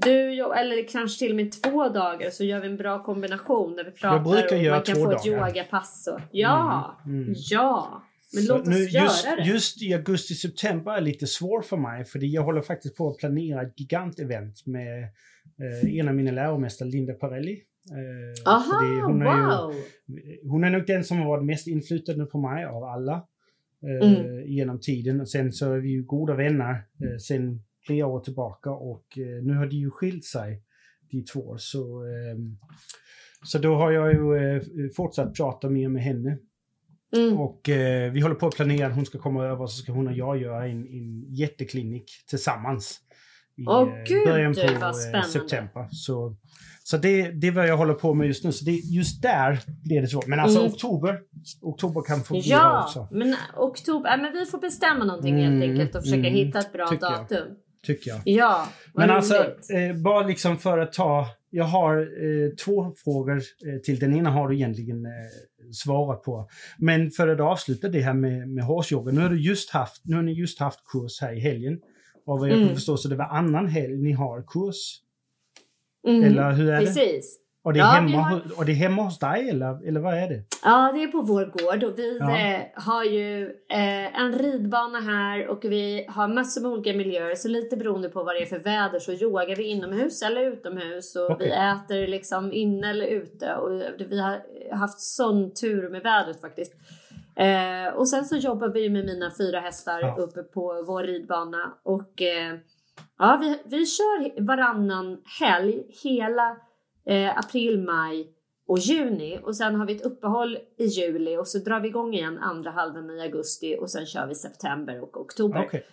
du 0.00 0.12
eller 0.54 0.88
kanske 0.88 1.18
till 1.18 1.30
och 1.32 1.36
med 1.36 1.62
två 1.62 1.88
dagar 1.88 2.30
så 2.30 2.44
gör 2.44 2.60
vi 2.60 2.66
en 2.66 2.76
bra 2.76 3.02
kombination 3.02 3.76
där 3.76 3.84
vi 3.84 3.90
pratar 3.90 4.16
och 4.20 4.24
man 4.70 4.82
kan 4.82 4.94
få 4.96 5.10
ett 5.12 5.24
dagar. 5.24 5.48
yogapass. 5.48 6.08
Och, 6.12 6.20
ja, 6.32 6.96
Mm, 7.06 7.22
mm. 7.22 7.34
ja. 7.50 8.02
Men 8.34 8.44
låt 8.48 8.60
oss 8.60 8.68
nu, 8.68 8.78
göra 8.84 9.04
just, 9.04 9.24
det. 9.24 9.42
just 9.44 9.82
i 9.82 9.94
augusti-september 9.94 10.92
är 10.92 11.00
lite 11.00 11.26
svårt 11.26 11.64
för 11.64 11.76
mig 11.76 12.04
för 12.04 12.24
jag 12.24 12.42
håller 12.42 12.60
faktiskt 12.60 12.96
på 12.96 13.10
att 13.10 13.18
planera 13.18 13.62
ett 13.62 13.80
gigantevent 13.80 14.66
med 14.66 15.02
eh, 15.02 15.98
en 15.98 16.08
av 16.08 16.14
mina 16.14 16.30
läromästare, 16.30 16.88
Linda 16.88 17.12
Parelli. 17.14 17.52
Eh, 17.90 18.52
Aha, 18.52 18.80
det- 18.80 19.02
hon, 19.02 19.22
är 19.22 19.36
ju, 19.36 19.42
wow! 19.46 19.74
hon 20.50 20.64
är 20.64 20.70
nog 20.70 20.86
den 20.86 21.04
som 21.04 21.18
har 21.18 21.26
varit 21.26 21.44
mest 21.44 21.66
inflytande 21.66 22.24
på 22.26 22.38
mig 22.38 22.64
av 22.64 22.84
alla 22.84 23.12
eh, 23.82 24.08
Mm. 24.10 24.46
genom 24.46 24.80
tiden. 24.80 25.20
Och 25.20 25.28
sen 25.28 25.52
så 25.52 25.72
är 25.72 25.78
vi 25.78 25.88
ju 25.90 26.02
goda 26.02 26.34
vänner 26.34 26.70
eh, 26.72 27.16
sen 27.28 27.62
flera 27.86 28.06
år 28.06 28.20
tillbaka 28.20 28.70
och 28.70 29.18
eh, 29.18 29.44
nu 29.44 29.54
har 29.54 29.66
de 29.66 29.76
ju 29.76 29.90
skilt 29.90 30.24
sig, 30.24 30.62
de 31.10 31.24
två. 31.24 31.58
Så, 31.58 32.02
ehm, 32.04 32.56
så 33.44 33.58
då 33.58 33.74
har 33.74 33.92
jag 33.92 34.12
ju 34.12 34.36
eh, 34.56 34.62
fortsatt 34.96 35.34
prata 35.36 35.70
mer 35.70 35.88
med 35.88 36.02
henne. 36.02 36.38
Mm. 37.16 37.38
Och 37.40 37.68
eh, 37.68 38.12
vi 38.12 38.20
håller 38.20 38.34
på 38.34 38.46
att 38.46 38.54
planera 38.54 38.86
att 38.86 38.94
hon 38.94 39.06
ska 39.06 39.18
komma 39.18 39.44
över 39.44 39.66
så 39.66 39.82
ska 39.82 39.92
hon 39.92 40.06
och 40.08 40.12
jag 40.14 40.36
göra 40.40 40.66
en, 40.66 40.86
en 40.86 41.34
jätteklinik 41.34 42.04
tillsammans. 42.28 43.00
I 43.56 43.62
eh, 43.64 44.04
gud, 44.08 44.26
början 44.26 44.54
på 44.54 44.60
eh, 45.16 45.22
september. 45.22 45.88
Så, 45.90 46.36
så 46.84 46.96
det, 46.96 47.30
det 47.30 47.46
är 47.46 47.50
vad 47.52 47.68
jag 47.68 47.76
håller 47.76 47.94
på 47.94 48.14
med 48.14 48.26
just 48.26 48.44
nu. 48.44 48.52
Så 48.52 48.64
det, 48.64 48.70
just 48.72 49.22
där 49.22 49.58
blir 49.84 50.00
det 50.00 50.06
så. 50.06 50.22
Men 50.26 50.40
alltså 50.40 50.58
Mm. 50.60 50.72
oktober, 50.72 51.18
oktober 51.62 52.02
kan 52.02 52.20
fungera 52.22 52.44
Ja, 52.48 52.82
också. 52.84 53.08
men 53.10 53.36
oktober, 53.56 54.10
ja, 54.10 54.16
men 54.16 54.32
vi 54.32 54.46
får 54.46 54.58
bestämma 54.58 55.04
någonting 55.04 55.34
Mm, 55.44 55.60
helt 55.60 55.70
enkelt 55.70 55.94
och 55.94 56.02
försöka 56.02 56.18
mm, 56.28 56.32
hitta 56.34 56.58
ett 56.58 56.72
bra 56.72 56.86
tycker 56.88 57.04
jag. 57.06 57.12
datum. 57.20 57.48
Tycker 57.86 58.10
jag. 58.10 58.20
Ja, 58.24 58.68
Men 58.94 59.10
alltså, 59.10 59.34
roligt. 59.34 59.70
eh, 59.96 60.02
bara 60.02 60.26
liksom 60.26 60.58
för 60.58 60.78
att 60.78 60.92
ta... 60.92 61.26
Jag 61.56 61.64
har 61.64 61.96
eh, 61.98 62.50
två 62.64 62.94
frågor 63.04 63.36
eh, 63.36 63.80
till. 63.82 63.98
Den 63.98 64.16
ena 64.16 64.30
har 64.30 64.48
du 64.48 64.54
egentligen 64.54 65.06
eh, 65.06 65.10
svarat 65.72 66.22
på. 66.22 66.48
Men 66.78 67.10
för 67.10 67.28
att 67.28 67.40
avsluta 67.40 67.88
det 67.88 68.00
här 68.00 68.14
med, 68.14 68.48
med 68.48 68.64
hårsyoga. 68.64 69.12
Nu 69.12 69.20
har, 69.20 69.28
du 69.28 69.40
just 69.40 69.70
haft, 69.70 70.02
nu 70.04 70.16
har 70.16 70.22
ni 70.22 70.32
just 70.32 70.58
haft 70.60 70.80
kurs 70.92 71.20
här 71.20 71.32
i 71.32 71.40
helgen. 71.40 71.80
Och 72.26 72.38
vad 72.38 72.48
jag 72.48 72.56
Mm. 72.56 72.66
kan 72.68 72.76
förstå 72.76 72.96
så 72.96 73.08
det 73.08 73.16
var 73.16 73.24
annan 73.24 73.66
helg 73.68 73.96
ni 73.96 74.12
har 74.12 74.42
kurs. 74.42 75.00
Mm, 76.08 76.24
Eller 76.24 76.52
hur 76.52 76.68
är 76.70 76.80
det? 76.80 76.86
Precis. 76.86 77.38
Och 77.64 77.72
det 77.72 77.78
är, 77.80 77.82
Ja, 77.84 77.88
hemma, 77.90 78.18
har- 78.22 78.58
och 78.58 78.64
det 78.64 78.72
är 78.72 78.76
hemma 78.76 79.02
hos 79.02 79.18
dig 79.18 79.50
eller, 79.50 79.88
eller 79.88 80.00
vad 80.00 80.14
är 80.14 80.28
det? 80.28 80.42
Ja, 80.64 80.92
det 80.94 81.02
är 81.02 81.06
på 81.08 81.20
vår 81.20 81.44
gård 81.44 81.84
och 81.84 81.98
vi 81.98 82.18
Ja. 82.18 82.38
eh, 82.38 82.60
har 82.74 83.04
ju 83.04 83.44
eh, 83.70 84.20
en 84.20 84.32
ridbana 84.38 85.00
här 85.00 85.46
och 85.48 85.64
vi 85.64 86.06
har 86.08 86.28
massor 86.28 86.62
med 86.62 86.70
olika 86.70 86.92
miljöer 86.92 87.34
så 87.34 87.48
lite 87.48 87.76
beroende 87.76 88.08
på 88.08 88.24
vad 88.24 88.34
det 88.34 88.42
är 88.42 88.46
för 88.46 88.58
väder 88.58 88.98
så 88.98 89.12
yogar 89.12 89.56
vi 89.56 89.64
inomhus 89.64 90.22
eller 90.22 90.40
utomhus 90.40 91.16
och 91.16 91.30
Okej. 91.30 91.46
vi 91.48 91.52
äter 91.54 92.06
liksom 92.06 92.52
inne 92.52 92.90
eller 92.90 93.06
ute 93.06 93.54
och 93.54 93.70
vi 94.10 94.20
har 94.20 94.40
haft 94.76 95.00
sån 95.00 95.54
tur 95.54 95.88
med 95.90 96.02
vädret 96.02 96.40
faktiskt. 96.40 96.72
Eh, 97.36 97.94
och 97.94 98.08
sen 98.08 98.24
så 98.24 98.36
jobbar 98.36 98.68
vi 98.68 98.90
med 98.90 99.04
mina 99.04 99.30
fyra 99.38 99.60
hästar 99.60 100.00
Ja. 100.00 100.16
uppe 100.18 100.42
på 100.42 100.84
vår 100.86 101.02
ridbana 101.02 101.74
och 101.82 102.22
eh, 102.22 102.54
ja, 103.18 103.38
vi, 103.40 103.58
vi 103.64 103.86
kör 103.86 104.42
varannan 104.46 105.18
helg 105.40 105.82
hela 106.04 106.56
eh, 107.06 107.38
april, 107.38 107.82
maj 107.82 108.30
och 108.66 108.78
juni 108.78 109.40
och 109.42 109.56
sen 109.56 109.74
har 109.74 109.86
vi 109.86 109.96
ett 109.96 110.06
uppehåll 110.06 110.58
i 110.78 110.84
juli 110.84 111.36
och 111.36 111.48
så 111.48 111.58
drar 111.58 111.80
vi 111.80 111.88
igång 111.88 112.14
igen 112.14 112.38
andra 112.38 112.70
halvan 112.70 113.10
i 113.10 113.20
augusti 113.20 113.76
och 113.80 113.90
sen 113.90 114.06
kör 114.06 114.26
vi 114.26 114.34
september 114.34 115.02
och 115.02 115.20
oktober. 115.20 115.64
Okej. 115.66 115.86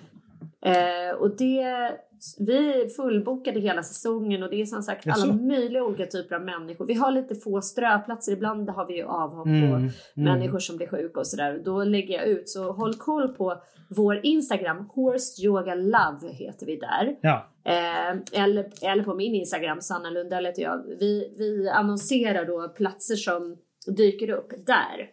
Eh, 0.65 1.15
och 1.15 1.37
det, 1.37 1.91
vi 2.39 2.89
fullbokade 2.97 3.59
hela 3.59 3.83
säsongen 3.83 4.43
och 4.43 4.49
det 4.49 4.61
är 4.61 4.65
som 4.65 4.81
sagt 4.81 5.05
Jaså? 5.05 5.23
alla 5.23 5.33
möjliga 5.33 5.83
olika 5.83 6.05
typer 6.05 6.35
av 6.35 6.41
människor. 6.41 6.85
Vi 6.85 6.93
har 6.93 7.11
lite 7.11 7.35
få 7.35 7.61
ströplatser, 7.61 8.31
ibland 8.31 8.69
har 8.69 8.85
vi 8.87 8.97
ju 8.97 9.03
avhopp 9.03 9.47
Mm, 9.47 9.69
på 9.69 9.75
mm. 9.75 9.91
människor 10.15 10.59
som 10.59 10.77
blir 10.77 10.87
sjuka 10.87 11.19
och 11.19 11.27
sådär. 11.27 11.61
Då 11.65 11.83
lägger 11.83 12.13
jag 12.13 12.27
ut, 12.27 12.49
så 12.49 12.71
håll 12.71 12.93
koll 12.93 13.27
på 13.27 13.61
vår 13.89 14.19
Instagram, 14.23 14.89
Horse 14.95 15.45
Yoga 15.45 15.75
Love 15.75 16.33
heter 16.33 16.65
vi 16.65 16.75
där. 16.75 17.15
Ja, 17.21 17.50
Eh, 17.65 18.41
eller, 18.43 18.89
eller 18.91 19.03
på 19.03 19.15
min 19.15 19.35
Instagram, 19.35 19.81
Sanna 19.81 20.09
Lundell 20.09 20.45
heter 20.45 20.61
jag. 20.61 20.83
Vi, 20.99 21.35
vi 21.37 21.69
annonserar 21.69 22.45
då 22.45 22.69
platser 22.69 23.15
som 23.15 23.57
dyker 23.97 24.29
upp 24.29 24.49
där. 24.67 25.07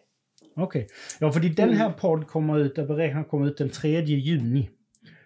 okej. 0.55 0.87
Ja, 1.19 1.31
för 1.31 1.39
den 1.39 1.67
Mm. 1.67 1.77
här 1.77 1.91
podd 1.91 2.27
kommer 2.27 2.59
ut, 2.59 2.77
jag 2.77 2.87
beräknar 2.87 3.23
kommer 3.23 3.47
ut 3.47 3.57
den 3.57 3.69
3 3.69 4.01
juni. 4.01 4.69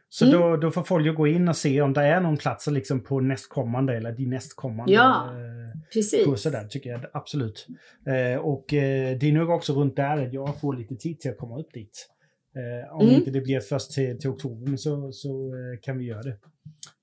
Så 0.10 0.26
Mm. 0.26 0.40
då, 0.40 0.58
då 0.58 0.72
får 0.72 0.84
folk 0.84 1.16
gå 1.18 1.28
in 1.28 1.48
och 1.48 1.58
se 1.58 1.82
om 1.82 1.94
det 1.94 2.02
är 2.02 2.20
någon 2.22 2.38
plats 2.38 2.68
liksom 2.68 3.04
på 3.04 3.20
nästkommande 3.20 3.98
eller 3.98 4.12
de 4.12 4.26
nästkommande 4.26 4.94
Ja. 4.94 5.30
eh, 5.30 6.26
kurser 6.26 6.52
där, 6.52 6.68
tycker 6.68 6.90
jag 6.90 7.02
absolut. 7.14 7.68
Eh, 8.08 8.40
och 8.40 8.74
eh, 8.74 9.18
det 9.18 9.30
är 9.30 9.32
nog 9.34 9.50
också 9.50 9.74
runt 9.74 9.96
där 9.96 10.26
att 10.28 10.34
jag 10.34 10.60
får 10.62 10.76
lite 10.76 10.96
tid 10.96 11.20
till 11.20 11.32
att 11.32 11.38
komma 11.38 11.60
upp 11.60 11.74
dit. 11.74 12.10
Eh, 12.56 12.94
om 12.96 13.02
Mm. 13.02 13.16
inte 13.16 13.32
det 13.32 13.42
blir 13.42 13.60
först 13.60 13.92
till, 13.92 14.20
till 14.20 14.30
oktober, 14.30 14.76
så, 14.78 15.12
så 15.12 15.30
eh, 15.54 15.80
kan 15.82 15.98
vi 15.98 16.06
göra 16.06 16.22
det. 16.22 16.38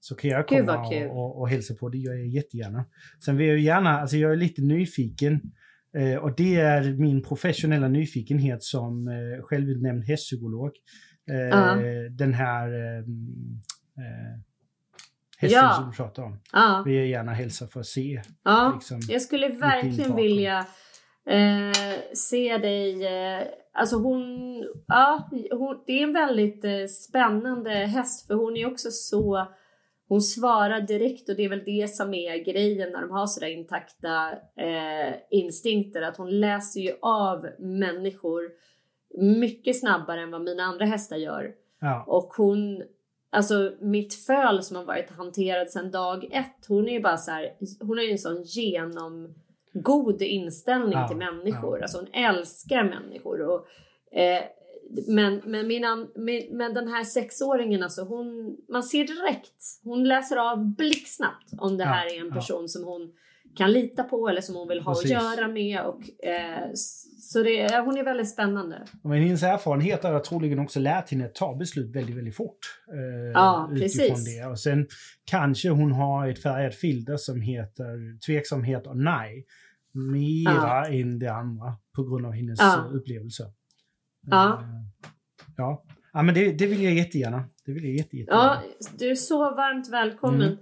Så 0.00 0.14
kan 0.14 0.30
jag 0.30 0.48
komma 0.48 0.78
och, 0.88 1.16
och, 1.18 1.40
och 1.40 1.48
hälsa 1.48 1.74
på, 1.74 1.88
det 1.88 1.98
gör 1.98 2.14
jag 2.14 2.26
jättegärna. 2.26 2.84
Sen 3.24 3.36
vill 3.36 3.46
jag 3.48 3.58
ju 3.58 3.64
gärna, 3.64 4.00
alltså 4.00 4.16
jag 4.16 4.32
är 4.32 4.36
lite 4.36 4.62
nyfiken, 4.62 5.40
eh, 5.96 6.16
och 6.16 6.36
det 6.36 6.56
är 6.56 6.92
min 6.92 7.22
professionella 7.22 7.88
nyfikenhet 7.88 8.62
som 8.62 9.08
eh, 9.08 9.42
självutnämnd 9.42 10.04
hästpsykolog. 10.04 10.70
Eh, 11.30 11.36
Ja. 11.36 11.76
Den 12.10 12.34
här 12.34 12.72
eh, 12.72 12.98
eh, 12.98 14.38
hästen 15.38 15.58
Ja. 15.62 15.74
som 15.76 15.90
du 15.90 15.96
pratar 15.96 16.22
om. 16.22 16.40
Ja, 16.52 16.82
Vill 16.86 16.94
jag 16.94 17.06
gärna 17.06 17.32
hälsa 17.32 17.66
för 17.66 17.80
att 17.80 17.86
se. 17.86 18.22
ja. 18.44 18.72
Liksom. 18.74 19.00
Jag 19.08 19.22
skulle 19.22 19.48
verkligen 19.48 20.16
vilja 20.16 20.58
eh, 21.30 21.72
se 22.14 22.58
dig. 22.58 23.06
Eh, 23.06 23.42
alltså 23.72 23.96
hon, 23.96 24.22
ja, 24.86 25.30
hon, 25.50 25.82
det 25.86 25.92
är 25.92 26.02
en 26.02 26.12
väldigt 26.12 26.64
eh, 26.64 26.86
spännande 26.86 27.70
häst 27.70 28.26
för 28.26 28.34
hon 28.34 28.56
är 28.56 28.72
också 28.72 28.90
så. 28.90 29.46
Hon 30.08 30.20
svarar 30.20 30.80
direkt 30.80 31.28
och 31.28 31.36
det 31.36 31.44
är 31.44 31.48
väl 31.48 31.64
det 31.64 31.90
som 31.90 32.14
är 32.14 32.44
grejen 32.44 32.92
när 32.92 33.00
de 33.00 33.10
har 33.10 33.26
sådär 33.26 33.48
intakta 33.48 34.30
eh, 34.56 35.14
instinkter. 35.30 36.02
Att 36.02 36.16
hon 36.16 36.40
läser 36.40 36.80
ju 36.80 36.92
av 37.02 37.46
människor 37.58 38.50
mycket 39.18 39.80
snabbare 39.80 40.20
än 40.20 40.30
vad 40.30 40.42
mina 40.42 40.62
andra 40.62 40.84
hästar 40.84 41.16
gör. 41.16 41.54
Ja. 41.80 42.04
Och 42.06 42.28
hon, 42.36 42.82
alltså 43.30 43.72
mitt 43.80 44.14
föl 44.14 44.62
som 44.62 44.76
har 44.76 44.84
varit 44.84 45.10
hanterad 45.10 45.70
sedan 45.70 45.90
dag 45.90 46.24
ett, 46.32 46.66
hon 46.68 46.88
är 46.88 46.92
ju 46.92 47.00
bara 47.00 47.16
så 47.16 47.30
här, 47.30 47.52
hon 47.80 47.98
har 47.98 48.04
ju 48.04 48.10
en 48.10 48.18
sån 48.18 48.44
genomgod 49.72 50.22
inställning 50.22 50.92
Ja, 50.92 51.08
till 51.08 51.16
människor. 51.16 51.78
ja. 51.78 51.82
Alltså 51.82 51.98
hon 51.98 52.08
älskar 52.12 52.84
människor. 52.84 53.40
Och, 53.40 53.66
eh, 54.18 54.42
men, 55.08 55.40
men, 55.44 55.66
min, 55.68 55.84
an- 55.84 56.10
min, 56.14 56.56
men 56.56 56.74
den 56.74 56.88
här 56.88 57.04
sexåringen, 57.04 57.82
alltså 57.82 58.02
hon, 58.02 58.56
man 58.68 58.82
ser 58.82 59.04
direkt, 59.04 59.62
hon 59.84 60.04
läser 60.08 60.36
av 60.36 60.64
blixtsnabbt 60.76 61.52
om 61.58 61.76
det 61.76 61.84
Ja, 61.84 61.90
här 61.90 62.06
är 62.16 62.20
en 62.20 62.32
person 62.32 62.68
som 62.68 62.84
hon 62.84 63.12
kan 63.56 63.72
lita 63.72 64.02
på 64.02 64.28
eller 64.28 64.40
som 64.40 64.54
hon 64.56 64.68
vill 64.68 64.80
ha 64.80 64.94
Precis. 64.94 65.16
att 65.16 65.22
göra 65.36 65.48
med. 65.48 65.80
Och, 65.86 66.24
eh, 66.28 66.70
så 67.20 67.42
det, 67.42 67.78
hon 67.84 67.96
är 67.96 68.04
väldigt 68.04 68.28
spännande. 68.30 68.82
Men 69.04 69.22
hennes 69.22 69.42
erfarenhet 69.42 70.02
har 70.02 70.20
troligen 70.20 70.58
också 70.58 70.80
lärt 70.80 71.10
henne 71.10 71.24
att 71.26 71.34
ta 71.34 71.56
beslut 71.56 71.96
väldigt, 71.96 72.16
väldigt 72.16 72.36
fort. 72.36 72.58
Eh, 72.92 73.30
Ja, 73.34 73.70
precis. 73.78 74.24
Det. 74.24 74.46
Och 74.46 74.58
sen 74.60 74.86
kanske 75.24 75.68
hon 75.70 75.92
har 75.92 76.28
ett 76.28 76.42
färgat 76.42 76.74
filter 76.74 77.16
som 77.16 77.40
heter 77.40 78.18
tveksamhet 78.26 78.86
och 78.86 78.96
nej. 78.96 79.46
Mera 79.92 80.52
Ja. 80.54 80.86
än 80.86 81.18
det 81.18 81.32
andra 81.32 81.74
på 81.96 82.02
grund 82.04 82.26
av 82.26 82.32
hennes 82.32 82.60
Ja. 82.60 82.90
upplevelser. 82.92 83.46
Ja. 84.26 84.52
Eh, 84.62 84.68
ja. 85.56 85.84
ja, 86.12 86.22
men 86.22 86.34
det, 86.34 86.52
det 86.52 86.66
vill 86.66 86.82
jag 86.82 86.92
jättegärna. 86.92 87.44
Det 87.66 87.72
vill 87.72 87.84
jag 87.84 87.92
jätte, 87.92 88.16
jättegärna. 88.16 88.62
Ja, 88.80 88.86
du 88.98 89.10
är 89.10 89.14
så 89.14 89.38
varmt 89.38 89.88
välkommen. 89.92 90.42
Mm. 90.42 90.58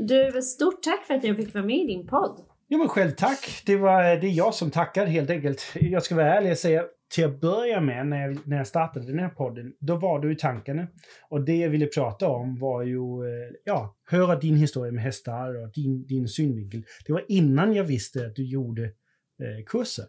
Du, 0.00 0.42
stort 0.42 0.82
tack 0.82 1.04
för 1.06 1.14
att 1.14 1.24
jag 1.24 1.36
fick 1.36 1.54
vara 1.54 1.64
med 1.64 1.76
i 1.76 1.86
din 1.86 2.06
podd. 2.06 2.40
Ja, 2.68 2.78
men 2.78 2.88
själv 2.88 3.10
tack. 3.10 3.62
Det, 3.66 3.76
var, 3.76 4.12
eh, 4.12 4.20
det 4.20 4.26
är 4.26 4.32
jag 4.32 4.54
som 4.54 4.70
tackar 4.70 5.06
helt 5.06 5.30
enkelt. 5.30 5.62
Jag 5.74 6.02
ska 6.02 6.14
vara 6.14 6.34
ärlig 6.34 6.52
och 6.52 6.58
säga 6.58 6.84
till 7.14 7.24
att 7.24 7.40
börja 7.40 7.80
med 7.80 8.06
när 8.06 8.28
jag, 8.28 8.48
när 8.48 8.56
jag 8.56 8.66
startade 8.66 9.06
den 9.06 9.18
här 9.18 9.28
podden, 9.28 9.72
då 9.80 9.96
var 9.96 10.20
du 10.20 10.32
i 10.32 10.36
tankarna. 10.36 10.86
Och 11.28 11.44
det 11.44 11.56
jag 11.56 11.70
ville 11.70 11.86
prata 11.86 12.28
om 12.28 12.58
var 12.58 12.82
ju, 12.82 12.98
eh, 12.98 13.54
ja, 13.64 13.96
höra 14.06 14.36
din 14.36 14.56
historia 14.56 14.92
med 14.92 15.02
hästar 15.02 15.62
och 15.62 15.72
din, 15.72 16.06
din 16.06 16.28
synvinkel. 16.28 16.82
Det 17.06 17.12
var 17.12 17.24
innan 17.28 17.72
jag 17.72 17.84
visste 17.84 18.26
att 18.26 18.36
du 18.36 18.50
gjorde 18.50 18.84
eh, 18.84 19.64
kursen. 19.66 20.06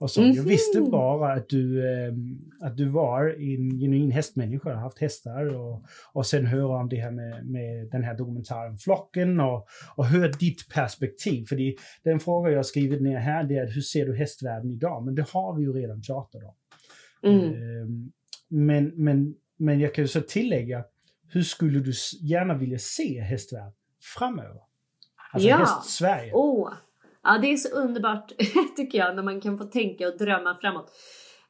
Och 0.00 0.10
så. 0.10 0.20
Mm 0.20 0.32
-hmm. 0.32 0.36
Jag 0.36 0.44
visste 0.44 0.80
bara 0.80 1.32
att 1.32 1.48
du, 1.48 1.92
eh, 1.92 2.12
att 2.60 2.76
du 2.76 2.88
var 2.88 3.28
en 3.28 3.78
genuin 3.80 4.10
hästmänniska, 4.10 4.74
haft 4.74 4.98
hästar 4.98 5.46
och, 5.46 5.84
och 6.12 6.26
sen 6.26 6.46
höra 6.46 6.80
om 6.80 6.88
det 6.88 6.96
här 6.96 7.10
med, 7.10 7.46
med 7.46 7.90
den 7.90 8.04
här 8.04 8.14
dokumentären 8.14 8.76
Flocken 8.76 9.40
och, 9.40 9.68
och 9.96 10.06
höra 10.06 10.28
ditt 10.28 10.68
perspektiv. 10.68 11.46
För 11.46 11.56
det, 11.56 11.76
den 12.02 12.20
fråga 12.20 12.50
jag 12.50 12.66
skrivit 12.66 13.02
ner 13.02 13.18
här 13.18 13.44
det 13.44 13.56
är 13.56 13.66
hur 13.66 13.80
ser 13.80 14.06
du 14.06 14.16
hästvärlden 14.16 14.70
idag? 14.70 15.04
Men 15.04 15.14
det 15.14 15.26
har 15.30 15.56
vi 15.56 15.62
ju 15.62 15.72
redan 15.72 16.02
pratat 16.02 16.42
om. 16.42 16.54
Mm. 17.22 17.44
Eh, 17.44 17.88
men, 18.48 18.92
men, 18.94 19.34
men 19.56 19.80
jag 19.80 19.94
kan 19.94 20.04
ju 20.04 20.08
så 20.08 20.20
tillägga, 20.20 20.84
hur 21.28 21.42
skulle 21.42 21.80
du 21.80 21.92
gärna 22.20 22.54
vilja 22.54 22.78
se 22.78 23.20
hästvärlden 23.20 23.72
framöver? 24.18 24.60
Alltså 25.32 25.48
ja. 25.48 25.56
häst-Sverige. 25.56 26.32
Oh. 26.34 26.72
Ja, 27.22 27.38
det 27.38 27.52
är 27.52 27.56
så 27.56 27.76
underbart 27.76 28.32
tycker 28.76 28.98
jag 28.98 29.16
när 29.16 29.22
man 29.22 29.40
kan 29.40 29.58
få 29.58 29.64
tänka 29.64 30.08
och 30.08 30.18
drömma 30.18 30.54
framåt. 30.54 30.92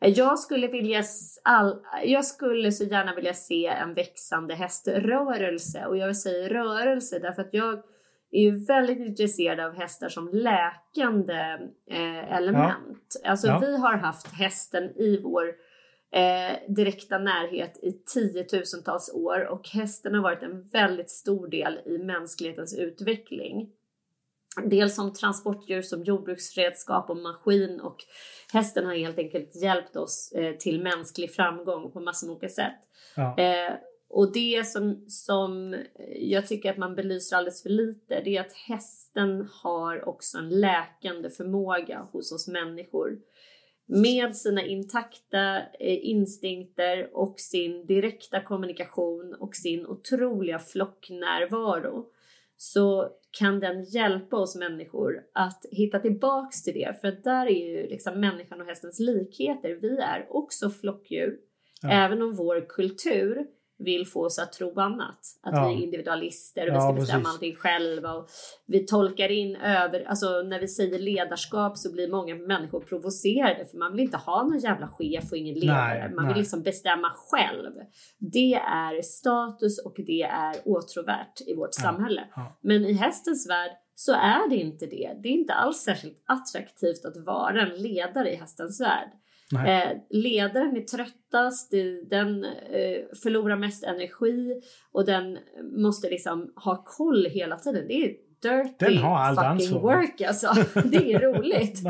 Jag 0.01 0.39
skulle, 0.39 0.67
vilja 0.67 1.03
all, 1.45 1.83
jag 2.05 2.25
skulle 2.25 2.73
så 2.73 2.85
gärna 2.85 3.15
vilja 3.15 3.35
se 3.35 3.67
en 3.67 3.95
växande 3.95 4.55
häströrelse 4.55 5.87
och 5.87 5.97
jag 5.97 6.17
säger 6.17 6.49
rörelse 6.49 7.19
därför 7.19 7.43
att 7.43 7.55
jag 7.55 7.83
är 8.31 8.43
ju 8.43 8.65
väldigt 8.65 8.99
intresserad 8.99 9.61
av 9.61 9.75
hästar 9.75 10.09
som 10.09 10.29
läkande 10.33 11.59
eh, 11.91 12.37
element. 12.37 13.21
Ja. 13.23 13.31
Alltså 13.31 13.47
ja. 13.47 13.59
vi 13.59 13.77
har 13.77 13.97
haft 13.97 14.33
hästen 14.33 14.85
i 14.85 15.21
vår 15.23 15.49
eh, 16.13 16.75
direkta 16.75 17.19
närhet 17.19 17.77
i 17.83 17.93
tiotusentals 17.93 19.15
år 19.15 19.49
och 19.49 19.69
hästen 19.69 20.15
har 20.15 20.23
varit 20.23 20.43
en 20.43 20.69
väldigt 20.69 21.11
stor 21.11 21.49
del 21.49 21.79
i 21.87 21.99
mänsklighetens 21.99 22.79
utveckling. 22.79 23.71
Dels 24.65 24.95
som 24.95 25.13
transportdjur, 25.13 25.83
som 25.83 26.05
jordbruksredskap 26.05 27.11
och 27.11 27.17
maskin 27.17 27.81
och 27.81 27.97
hästen 28.53 28.87
har 28.87 28.95
helt 28.95 29.19
enkelt 29.19 29.63
hjälpt 29.63 29.97
oss 29.97 30.33
eh, 30.33 30.57
till 30.57 30.83
mänsklig 30.83 31.35
framgång 31.35 31.91
på 31.91 32.01
massor 32.01 32.27
med 32.27 32.37
olika 32.37 32.49
sätt. 32.49 32.75
Ja. 33.17 33.39
Eh, 33.39 33.73
och 34.09 34.33
det 34.33 34.67
som, 34.67 35.05
som 35.09 35.77
jag 36.17 36.47
tycker 36.47 36.71
att 36.71 36.77
man 36.77 36.95
belyser 36.95 37.37
alldeles 37.37 37.63
för 37.63 37.71
lite 37.71 38.21
det 38.25 38.37
är 38.37 38.41
att 38.41 38.53
hästen 38.53 39.49
har 39.53 40.09
också 40.09 40.39
en 40.39 40.49
läkande 40.49 41.31
förmåga 41.31 42.09
hos 42.13 42.33
oss 42.33 42.49
människor. 42.49 43.19
Med 43.87 44.37
sina 44.37 44.65
intakta 44.65 45.59
eh, 45.59 46.07
instinkter 46.07 47.11
och 47.17 47.41
sin 47.41 47.87
direkta 47.87 48.41
kommunikation 48.41 49.35
och 49.35 49.57
sin 49.57 49.87
otroliga 49.87 50.59
flocknärvaro 50.59 52.07
så 52.57 53.09
kan 53.39 53.61
den 53.61 53.85
hjälpa 53.85 54.37
oss 54.37 54.57
människor 54.57 55.23
att 55.35 55.67
hitta 55.71 55.99
tillbaks 55.99 56.63
till 56.63 56.75
det. 56.75 57.01
För 57.01 57.13
där 57.25 57.47
är 57.47 57.69
ju 57.69 57.89
liksom 57.89 58.21
människan 58.21 58.61
och 58.61 58.67
hästens 58.67 59.01
likheter. 59.01 59.79
Vi 59.83 59.99
är 59.99 60.27
också 60.31 60.71
flockdjur. 60.71 61.39
Ja. 61.83 61.91
Även 61.91 62.23
om 62.23 62.37
vår 62.37 62.69
kultur 62.69 63.47
vill 63.85 64.07
få 64.07 64.25
oss 64.25 64.39
att 64.39 64.53
tro 64.53 64.81
annat. 64.81 65.19
Att 65.43 65.55
ja. 65.55 65.69
vi 65.69 65.75
är 65.75 65.85
individualister 65.85 66.63
och 66.63 66.69
ja, 66.69 66.75
vi 66.75 66.81
ska 66.81 66.93
bestämma 66.93 67.23
precis. 67.23 67.35
allting 67.35 67.55
själva. 67.55 68.13
Och 68.13 68.29
vi 68.67 68.87
tolkar 68.87 69.31
in 69.31 69.57
över, 69.57 70.05
alltså 70.05 70.43
när 70.43 70.61
vi 70.61 70.69
säger 70.69 70.99
ledarskap 70.99 71.79
så 71.79 71.93
blir 71.93 72.09
många 72.09 72.35
människor 72.35 72.81
provocerade 72.81 73.65
för 73.65 73.79
man 73.79 73.93
vill 73.93 74.01
inte 74.01 74.17
ha 74.17 74.43
någon 74.43 74.59
jävla 74.59 74.89
chef 74.89 75.25
och 75.31 75.37
ingen 75.37 75.55
ledare. 75.55 75.99
Nej, 75.99 76.15
man 76.15 76.25
nej. 76.25 76.35
vill 76.35 76.43
liksom 76.43 76.63
bestämma 76.63 77.11
själv. 77.15 77.73
Det 78.19 78.55
är 78.55 79.03
status 79.03 79.79
och 79.85 79.95
det 79.97 80.23
är 80.23 80.57
åtråvärt 80.65 81.41
i 81.47 81.55
vårt 81.55 81.71
ja, 81.77 81.83
samhälle. 81.83 82.25
Men 82.61 82.85
i 82.85 82.93
hästens 82.93 83.49
värld 83.49 83.71
så 83.95 84.13
är 84.13 84.49
det 84.49 84.57
inte 84.57 84.87
det. 84.87 85.17
Det 85.23 85.29
är 85.29 85.33
inte 85.33 85.53
alls 85.53 85.79
särskilt 85.79 86.23
attraktivt 86.27 87.05
att 87.05 87.17
vara 87.17 87.63
en 87.63 87.83
ledare 87.83 88.33
i 88.33 88.37
hästens 88.37 88.81
värld. 88.81 89.11
Eh, 89.55 89.97
ledaren 90.11 90.77
är 90.77 90.81
tröttast, 90.81 91.71
den 92.11 92.45
eh, 92.45 93.17
förlorar 93.23 93.57
mest 93.57 93.85
energi 93.85 94.61
och 94.93 95.07
den 95.07 95.39
måste 95.73 96.11
liksom 96.11 96.53
ha 96.57 96.85
koll 96.87 97.27
hela 97.27 97.57
tiden. 97.59 97.85
Det 97.89 97.95
är 97.95 98.17
dirty 98.43 98.75
den 98.79 98.99
har 98.99 99.17
all 99.19 99.37
fucking 99.37 99.51
ansvar. 99.51 99.81
work 99.81 100.21
alltså. 100.21 100.55
Det 100.85 101.13
är 101.13 101.19
roligt. 101.19 101.83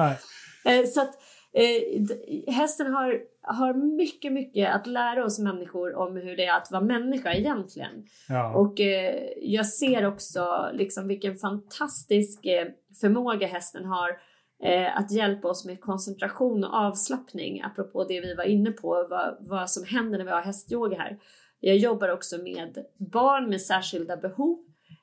eh, 0.65 0.85
så 0.87 1.01
att 1.01 1.15
eh, 1.53 2.55
hästen 2.55 2.93
har, 2.93 3.20
har 3.43 3.97
mycket, 3.97 4.32
mycket 4.32 4.74
att 4.74 4.87
lära 4.87 5.24
oss 5.24 5.39
människor 5.39 5.95
om 5.95 6.16
hur 6.16 6.37
det 6.37 6.45
är 6.45 6.57
att 6.57 6.70
vara 6.70 6.82
människa 6.82 7.32
egentligen. 7.32 8.05
Ja. 8.28 8.55
Och 8.55 8.81
eh, 8.81 9.15
jag 9.37 9.66
ser 9.66 10.07
också 10.07 10.70
liksom 10.73 11.09
vilken 11.09 11.37
fantastisk 11.37 12.47
eh, 12.47 12.66
förmåga 13.01 13.47
hästen 13.47 13.85
har 13.85 14.30
eh, 14.62 14.99
att 14.99 15.12
hjälpa 15.12 15.49
oss 15.49 15.65
med 15.65 15.81
koncentration 15.81 16.65
och 16.65 16.74
avslappning, 16.74 17.62
apropå 17.62 18.05
det 18.05 18.20
vi 18.20 18.35
var 18.35 18.45
inne 18.45 18.70
på, 18.70 19.07
vad, 19.11 19.37
vad 19.41 19.70
som 19.70 19.85
händer 19.85 20.19
när 20.19 20.24
vi 20.24 20.31
har 20.31 20.43
hästyoga 20.43 20.99
här. 20.99 21.19
Jag 21.61 21.77
jobbar 21.77 22.09
också 22.09 22.39
med 22.43 22.85
barn 23.12 23.49
med 23.49 23.62
särskilda 23.62 24.16
behov 24.16 24.59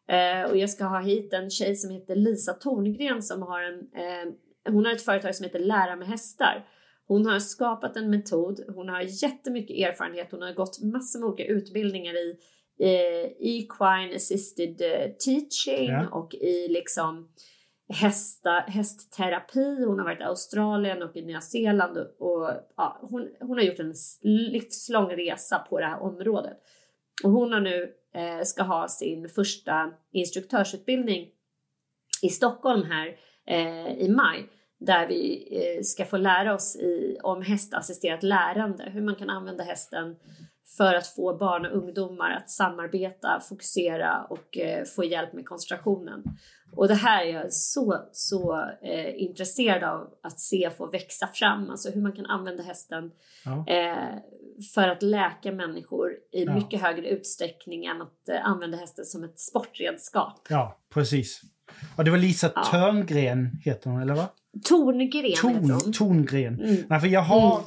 eh, 0.07 0.49
och 0.49 0.57
jag 0.57 0.69
ska 0.69 0.85
ha 0.85 0.99
hit 0.99 1.33
en 1.33 1.49
tjej 1.49 1.75
som 1.75 1.91
heter 1.91 2.15
Lisa 2.15 2.53
Torngren 2.53 3.21
som 3.21 3.41
har 3.41 3.61
en, 3.61 3.79
eh, 3.79 4.33
hon 4.73 4.85
har 4.85 4.91
ett 4.91 5.05
företag 5.05 5.35
som 5.35 5.43
heter 5.43 5.59
Lära 5.59 5.95
med 5.95 6.07
hästar. 6.07 6.65
Hon 7.07 7.25
har 7.25 7.39
skapat 7.39 7.97
en 7.97 8.09
metod, 8.09 8.59
hon 8.75 8.89
har 8.89 9.01
jättemycket 9.23 9.77
erfarenhet, 9.77 10.27
hon 10.31 10.41
har 10.41 10.53
gått 10.53 10.83
massor 10.83 11.19
med 11.19 11.29
olika 11.29 11.45
utbildningar 11.45 12.13
i 12.13 12.37
eh, 12.79 13.31
equine 13.39 14.15
assisted 14.15 14.81
eh, 14.81 15.11
teaching 15.25 15.89
ja. 15.89 16.09
och 16.11 16.33
i 16.33 16.67
liksom 16.67 17.29
hästa, 17.89 18.51
hästterapi. 18.67 19.83
Hon 19.85 19.99
har 19.99 20.05
varit 20.05 20.19
i 20.19 20.23
Australien 20.23 21.03
och 21.03 21.15
i 21.15 21.25
Nya 21.25 21.41
Zeeland 21.41 21.97
och, 21.97 22.21
och 22.21 22.51
ja, 22.77 22.99
hon, 23.01 23.29
hon 23.39 23.57
har 23.57 23.63
gjort 23.63 23.79
en 23.79 23.93
livslång 24.21 25.09
resa 25.09 25.59
på 25.59 25.79
det 25.79 25.85
här 25.85 26.01
området. 26.01 26.57
Och 27.23 27.31
hon 27.31 27.53
har 27.53 27.59
nu 27.59 27.93
eh, 28.13 28.43
ska 28.43 28.63
ha 28.63 28.87
sin 28.87 29.29
första 29.29 29.91
instruktörsutbildning 30.11 31.29
i 32.21 32.29
Stockholm 32.29 32.83
här 32.83 33.19
eh, 33.47 33.97
i 33.97 34.09
maj 34.09 34.49
där 34.79 35.07
vi 35.07 35.47
eh, 35.51 35.81
ska 35.83 36.05
få 36.05 36.17
lära 36.17 36.53
oss 36.53 36.75
i, 36.75 37.17
om 37.23 37.41
hästassisterat 37.41 38.23
lärande, 38.23 38.83
hur 38.93 39.01
man 39.01 39.15
kan 39.15 39.29
använda 39.29 39.63
hästen 39.63 40.15
för 40.77 40.93
att 40.93 41.07
få 41.07 41.37
barn 41.37 41.65
och 41.65 41.77
ungdomar 41.77 42.31
att 42.31 42.49
samarbeta, 42.49 43.39
fokusera 43.49 44.23
och 44.23 44.57
eh, 44.57 44.85
få 44.85 45.03
hjälp 45.03 45.33
med 45.33 45.45
koncentrationen. 45.45 46.23
Och 46.75 46.87
det 46.87 46.93
här 46.93 47.25
är 47.25 47.33
jag 47.33 47.53
så, 47.53 48.09
så 48.11 48.69
eh, 48.81 49.21
intresserad 49.21 49.83
av 49.83 50.13
att 50.23 50.39
se 50.39 50.69
få 50.77 50.85
växa 50.85 51.27
fram, 51.27 51.69
alltså 51.69 51.91
hur 51.91 52.01
man 52.01 52.11
kan 52.11 52.25
använda 52.25 52.63
hästen 52.63 53.11
ja. 53.45 53.65
eh, 53.67 54.19
för 54.75 54.87
att 54.87 55.01
läka 55.01 55.51
människor 55.51 56.11
i 56.31 56.43
ja. 56.43 56.53
mycket 56.53 56.81
högre 56.81 57.09
utsträckning 57.09 57.85
än 57.85 58.01
att 58.01 58.29
eh, 58.29 58.45
använda 58.45 58.77
hästen 58.77 59.05
som 59.05 59.23
ett 59.23 59.39
sportredskap. 59.39 60.47
Ja, 60.49 60.79
precis. 60.89 61.41
Och 61.95 62.05
det 62.05 62.11
var 62.11 62.17
Lisa 62.17 62.51
ja. 62.55 62.63
Törngren 62.71 63.59
heter 63.63 63.89
hon, 63.89 64.01
eller 64.01 64.15
vad? 64.15 64.27
Torngren 64.65 65.33
Torn. 65.35 65.93
Torngren. 65.93 66.61
Mm. 66.61 66.83
Nej, 66.89 66.99
för 66.99 67.07
jag 67.07 67.21
har 67.21 67.63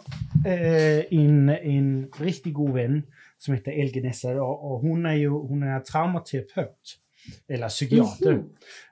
mm. 0.46 0.98
eh, 0.98 1.04
en, 1.10 1.48
en 1.48 2.08
riktigt 2.18 2.54
god 2.54 2.74
vän 2.74 3.02
som 3.38 3.54
heter 3.54 3.72
Elge 3.72 4.00
Nessa 4.00 4.42
och, 4.42 4.72
och 4.72 4.80
hon 4.80 5.06
är 5.06 5.14
ju 5.14 5.28
hon 5.28 5.62
är 5.62 5.80
traumaterapeut 5.80 6.96
eller 7.48 7.68
psykiater. 7.68 8.32
Mm 8.32 8.44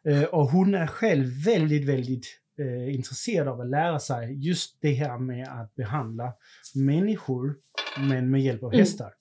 -hmm. 0.04 0.24
och 0.24 0.50
hon 0.50 0.74
är 0.74 0.86
själv 0.86 1.44
väldigt, 1.44 1.84
väldigt 1.84 2.26
eh, 2.58 2.94
intresserad 2.94 3.48
av 3.48 3.60
att 3.60 3.68
lära 3.68 3.98
sig 3.98 4.46
just 4.46 4.78
det 4.80 4.92
här 4.92 5.18
med 5.18 5.48
att 5.48 5.74
behandla 5.74 6.32
människor, 6.74 7.54
men 7.98 8.30
med 8.30 8.40
hjälp 8.40 8.62
av 8.62 8.72
mm. 8.72 8.80
hästar. 8.80 9.12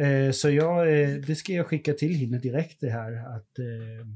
Eh, 0.00 0.30
så 0.32 0.50
jag, 0.50 1.02
eh, 1.02 1.14
det 1.14 1.34
ska 1.34 1.52
jag 1.52 1.66
skicka 1.66 1.92
till 1.92 2.16
henne 2.16 2.38
direkt 2.38 2.80
det 2.80 2.90
här 2.90 3.36
att 3.36 3.58
eh, 3.58 4.06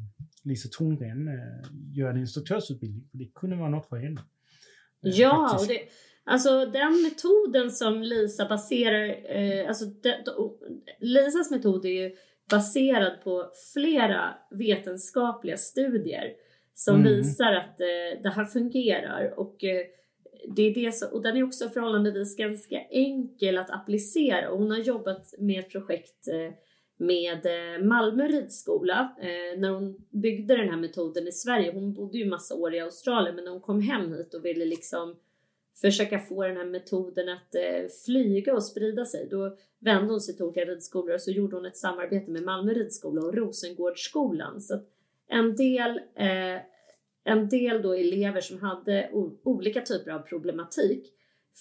Lisa 0.42 0.68
Torngren 0.72 1.28
eh, 1.28 1.70
gör 1.92 2.10
en 2.10 2.16
instruktörsutbildning. 2.16 3.08
Det 3.12 3.24
kunde 3.34 3.56
vara 3.56 3.68
något 3.68 3.88
för 3.88 3.96
henne. 3.96 4.20
Ja, 5.00 5.58
och 5.60 5.66
det, 5.66 5.80
alltså 6.24 6.66
den 6.66 7.02
metoden 7.02 7.70
som 7.70 8.02
Lisa 8.02 8.48
baserar, 8.48 9.16
alltså 9.68 9.84
de, 9.84 10.14
de, 10.24 10.58
Lisas 11.00 11.50
metod 11.50 11.84
är 11.84 11.88
ju 11.88 12.16
baserad 12.50 13.22
på 13.24 13.50
flera 13.72 14.34
vetenskapliga 14.50 15.56
studier 15.56 16.32
som 16.74 16.96
mm. 16.96 17.06
visar 17.06 17.52
att 17.52 17.80
eh, 17.80 18.22
det 18.22 18.30
här 18.30 18.44
fungerar 18.44 19.34
och 19.36 19.64
eh, 19.64 19.86
det 20.56 20.62
är 20.62 20.74
det 20.74 20.92
så, 20.92 21.10
och 21.10 21.22
den 21.22 21.36
är 21.36 21.42
också 21.42 21.68
förhållandevis 21.68 22.36
ganska 22.36 22.80
enkel 22.90 23.58
att 23.58 23.70
applicera 23.70 24.50
och 24.50 24.58
hon 24.58 24.70
har 24.70 24.78
jobbat 24.78 25.34
med 25.38 25.60
ett 25.60 25.70
projekt 25.70 26.28
eh, 26.28 26.54
med 27.00 27.46
eh, 27.46 27.84
Malmö 27.84 28.28
ridskola. 28.28 29.16
Eh, 29.20 29.60
när 29.60 29.70
hon 29.70 29.96
byggde 30.10 30.56
den 30.56 30.68
här 30.68 30.76
metoden 30.76 31.28
i 31.28 31.32
Sverige, 31.32 31.72
hon 31.72 31.92
bodde 31.92 32.18
ju 32.18 32.26
massa 32.26 32.54
år 32.54 32.74
i 32.74 32.80
Australien 32.80 33.34
men 33.34 33.44
när 33.44 33.50
hon 33.50 33.60
kom 33.60 33.80
hem 33.80 34.12
hit 34.12 34.34
och 34.34 34.44
ville 34.44 34.64
liksom 34.64 35.16
försöka 35.80 36.18
få 36.18 36.42
den 36.42 36.56
här 36.56 36.64
metoden 36.64 37.28
att 37.28 37.54
eh, 37.54 37.88
flyga 38.06 38.54
och 38.54 38.64
sprida 38.64 39.04
sig. 39.04 39.28
Då 39.30 39.56
vände 39.78 40.12
hon 40.12 40.20
sig 40.20 40.36
till 40.36 40.44
olika 40.44 40.64
ridskolor 40.64 41.14
och 41.14 41.20
så 41.20 41.30
gjorde 41.30 41.56
hon 41.56 41.66
ett 41.66 41.76
samarbete 41.76 42.30
med 42.30 42.42
Malmö 42.42 42.72
ridskola 42.72 43.20
och 43.20 43.34
Rosengårdsskolan. 43.34 44.60
Så 44.60 44.74
att 44.74 44.88
en 45.28 45.56
del, 45.56 46.00
eh, 46.14 46.60
en 47.24 47.48
del 47.48 47.82
då 47.82 47.92
elever 47.92 48.40
som 48.40 48.58
hade 48.58 49.10
olika 49.42 49.80
typer 49.80 50.10
av 50.10 50.18
problematik 50.18 51.12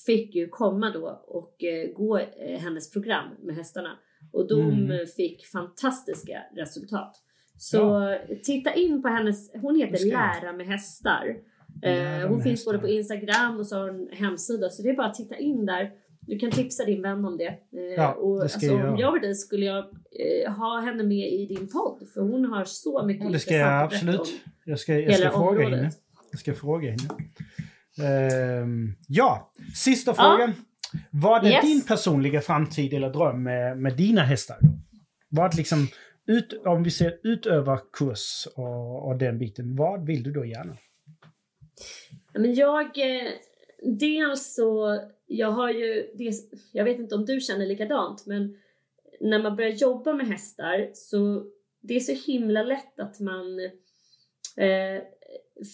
fick 0.06 0.36
ju 0.36 0.48
komma 0.48 0.90
då 0.90 1.24
och 1.28 1.64
eh, 1.64 1.92
gå 1.92 2.18
eh, 2.18 2.60
hennes 2.60 2.92
program 2.92 3.28
med 3.42 3.56
hästarna. 3.56 3.98
Och 4.32 4.48
de 4.48 4.62
mm. 4.62 5.08
fick 5.08 5.46
fantastiska 5.46 6.42
resultat. 6.56 7.16
Så 7.58 7.78
ja. 7.78 8.36
titta 8.44 8.74
in 8.74 9.02
på 9.02 9.08
hennes, 9.08 9.52
hon 9.54 9.76
heter 9.76 10.06
Lära 10.06 10.54
med 10.54 10.68
hästar. 10.68 11.36
Lära 11.82 12.28
hon 12.28 12.36
med 12.36 12.44
finns 12.44 12.60
hästar. 12.60 12.72
både 12.72 12.80
på 12.80 12.88
Instagram 12.88 13.58
och 13.58 13.68
så 13.68 13.76
har 13.76 13.90
hon 13.90 14.10
hemsida 14.12 14.70
så 14.70 14.84
det 14.84 14.90
är 14.90 14.96
bara 14.96 15.08
att 15.08 15.14
titta 15.14 15.38
in 15.38 15.66
där. 15.66 15.92
Du 16.22 16.40
kan 16.40 16.52
tipsa 16.52 16.86
din 16.86 17.02
vän 17.02 17.26
om 17.26 17.38
det. 17.38 17.58
Ja, 17.98 18.14
och, 18.14 18.36
det 18.36 18.44
alltså, 18.44 18.66
jag. 18.66 18.94
Om 18.94 19.00
jag 19.00 19.12
var 19.12 19.20
dig 19.20 19.36
skulle 19.36 19.66
jag 19.66 19.78
eh, 19.78 20.54
ha 20.54 20.80
henne 20.80 21.04
med 21.04 21.34
i 21.34 21.46
din 21.46 21.68
podd 21.68 22.08
för 22.14 22.22
hon 22.22 22.46
har 22.46 22.66
så 22.66 23.06
mycket 23.06 23.26
ja, 23.26 23.32
Det 23.32 23.40
ska 23.40 23.56
jag 23.56 23.84
absolut. 23.84 24.42
Jag 24.64 24.80
ska, 24.80 25.00
jag 25.00 25.16
ska 25.16 25.32
fråga 25.32 25.50
området. 25.50 25.80
henne. 25.80 25.92
Jag 26.32 26.40
ska 26.40 26.54
fråga 26.54 26.90
henne. 26.90 27.10
Uh, 28.00 28.68
ja, 29.08 29.54
sista 29.76 30.14
frågan. 30.14 30.54
Ja. 30.58 30.69
Vad 31.12 31.46
är 31.46 31.52
yes. 31.52 31.66
din 31.66 31.82
personliga 31.82 32.42
framtid 32.42 32.94
eller 32.94 33.10
dröm 33.10 33.44
med, 33.44 33.78
med 33.78 33.98
dina 33.98 34.22
hästar? 34.22 34.58
Vad 35.30 35.56
liksom, 35.56 35.88
ut, 36.26 36.54
om 36.66 36.84
vi 36.84 36.92
ser 36.92 37.20
utövarkurs 37.24 38.48
och, 38.56 39.08
och 39.08 39.18
den 39.18 39.40
biten, 39.40 39.76
vad 39.76 40.06
vill 40.06 40.24
du 40.24 40.32
då 40.32 40.46
gärna? 40.46 40.78
Men 42.34 42.54
jag, 42.54 42.86
eh, 42.86 43.32
dels 43.84 44.54
så, 44.56 45.00
jag 45.28 45.52
har 45.52 45.70
ju, 45.70 46.12
dels, 46.16 46.50
jag 46.72 46.86
vet 46.86 47.00
inte 47.00 47.16
om 47.16 47.26
du 47.26 47.40
känner 47.40 47.66
likadant, 47.66 48.26
men 48.26 48.58
när 49.20 49.44
man 49.44 49.56
börjar 49.56 49.72
jobba 49.72 50.14
med 50.14 50.28
hästar 50.28 50.90
så 50.94 51.46
det 51.82 51.96
är 51.96 52.00
så 52.00 52.32
himla 52.32 52.64
lätt 52.64 53.00
att 53.00 53.20
man 53.20 53.60
eh, 54.58 55.04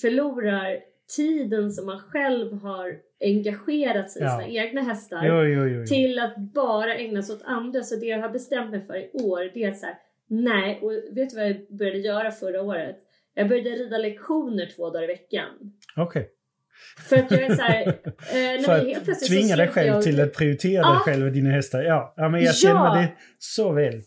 förlorar 0.01 0.79
tiden 1.15 1.71
som 1.71 1.85
man 1.85 1.99
själv 1.99 2.53
har 2.53 2.97
engagerat 3.19 4.11
sig 4.11 4.21
i 4.21 4.25
ja. 4.25 4.39
sina 4.39 4.47
egna 4.47 4.81
hästar 4.81 5.25
jo, 5.25 5.43
jo, 5.43 5.67
jo, 5.67 5.85
till 5.85 6.19
att 6.19 6.37
bara 6.37 6.95
ägna 6.95 7.21
sig 7.21 7.35
åt 7.35 7.41
andra. 7.45 7.83
Så 7.83 7.95
det 7.95 8.05
jag 8.05 8.21
har 8.21 8.29
bestämt 8.29 8.71
mig 8.71 8.81
för 8.81 8.95
i 8.95 9.09
år 9.23 9.51
det 9.53 9.63
är 9.63 9.69
att 9.71 9.77
så 9.77 9.85
här, 9.85 9.95
nej, 10.29 10.79
och 10.81 10.91
vet 10.91 11.29
du 11.29 11.35
vad 11.35 11.49
jag 11.49 11.77
började 11.77 11.99
göra 11.99 12.31
förra 12.31 12.61
året? 12.61 12.95
Jag 13.33 13.49
började 13.49 13.69
rida 13.69 13.97
lektioner 13.97 14.69
två 14.75 14.89
dagar 14.89 15.03
i 15.03 15.07
veckan. 15.07 15.49
Okej. 15.97 16.21
Okay. 16.21 16.31
För 17.09 17.15
att 17.15 17.31
jag 17.31 17.41
är 17.41 17.55
såhär... 17.55 17.87
Eh, 17.87 18.61
för 18.65 18.71
att 18.71 18.83
helt 18.83 19.27
tvinga 19.27 19.55
dig 19.55 19.67
själv 19.67 19.87
jag... 19.87 20.03
till 20.03 20.21
att 20.21 20.33
prioritera 20.33 20.81
ja. 20.81 20.89
dig 20.89 20.99
själv 20.99 21.25
och 21.25 21.31
dina 21.31 21.49
hästar. 21.49 21.83
Ja, 21.83 22.13
ja 22.17 22.29
men 22.29 22.43
jag 22.43 22.55
känner 22.55 22.85
ja. 22.85 22.95
det 22.95 23.07
så 23.37 23.71
väl. 23.71 24.01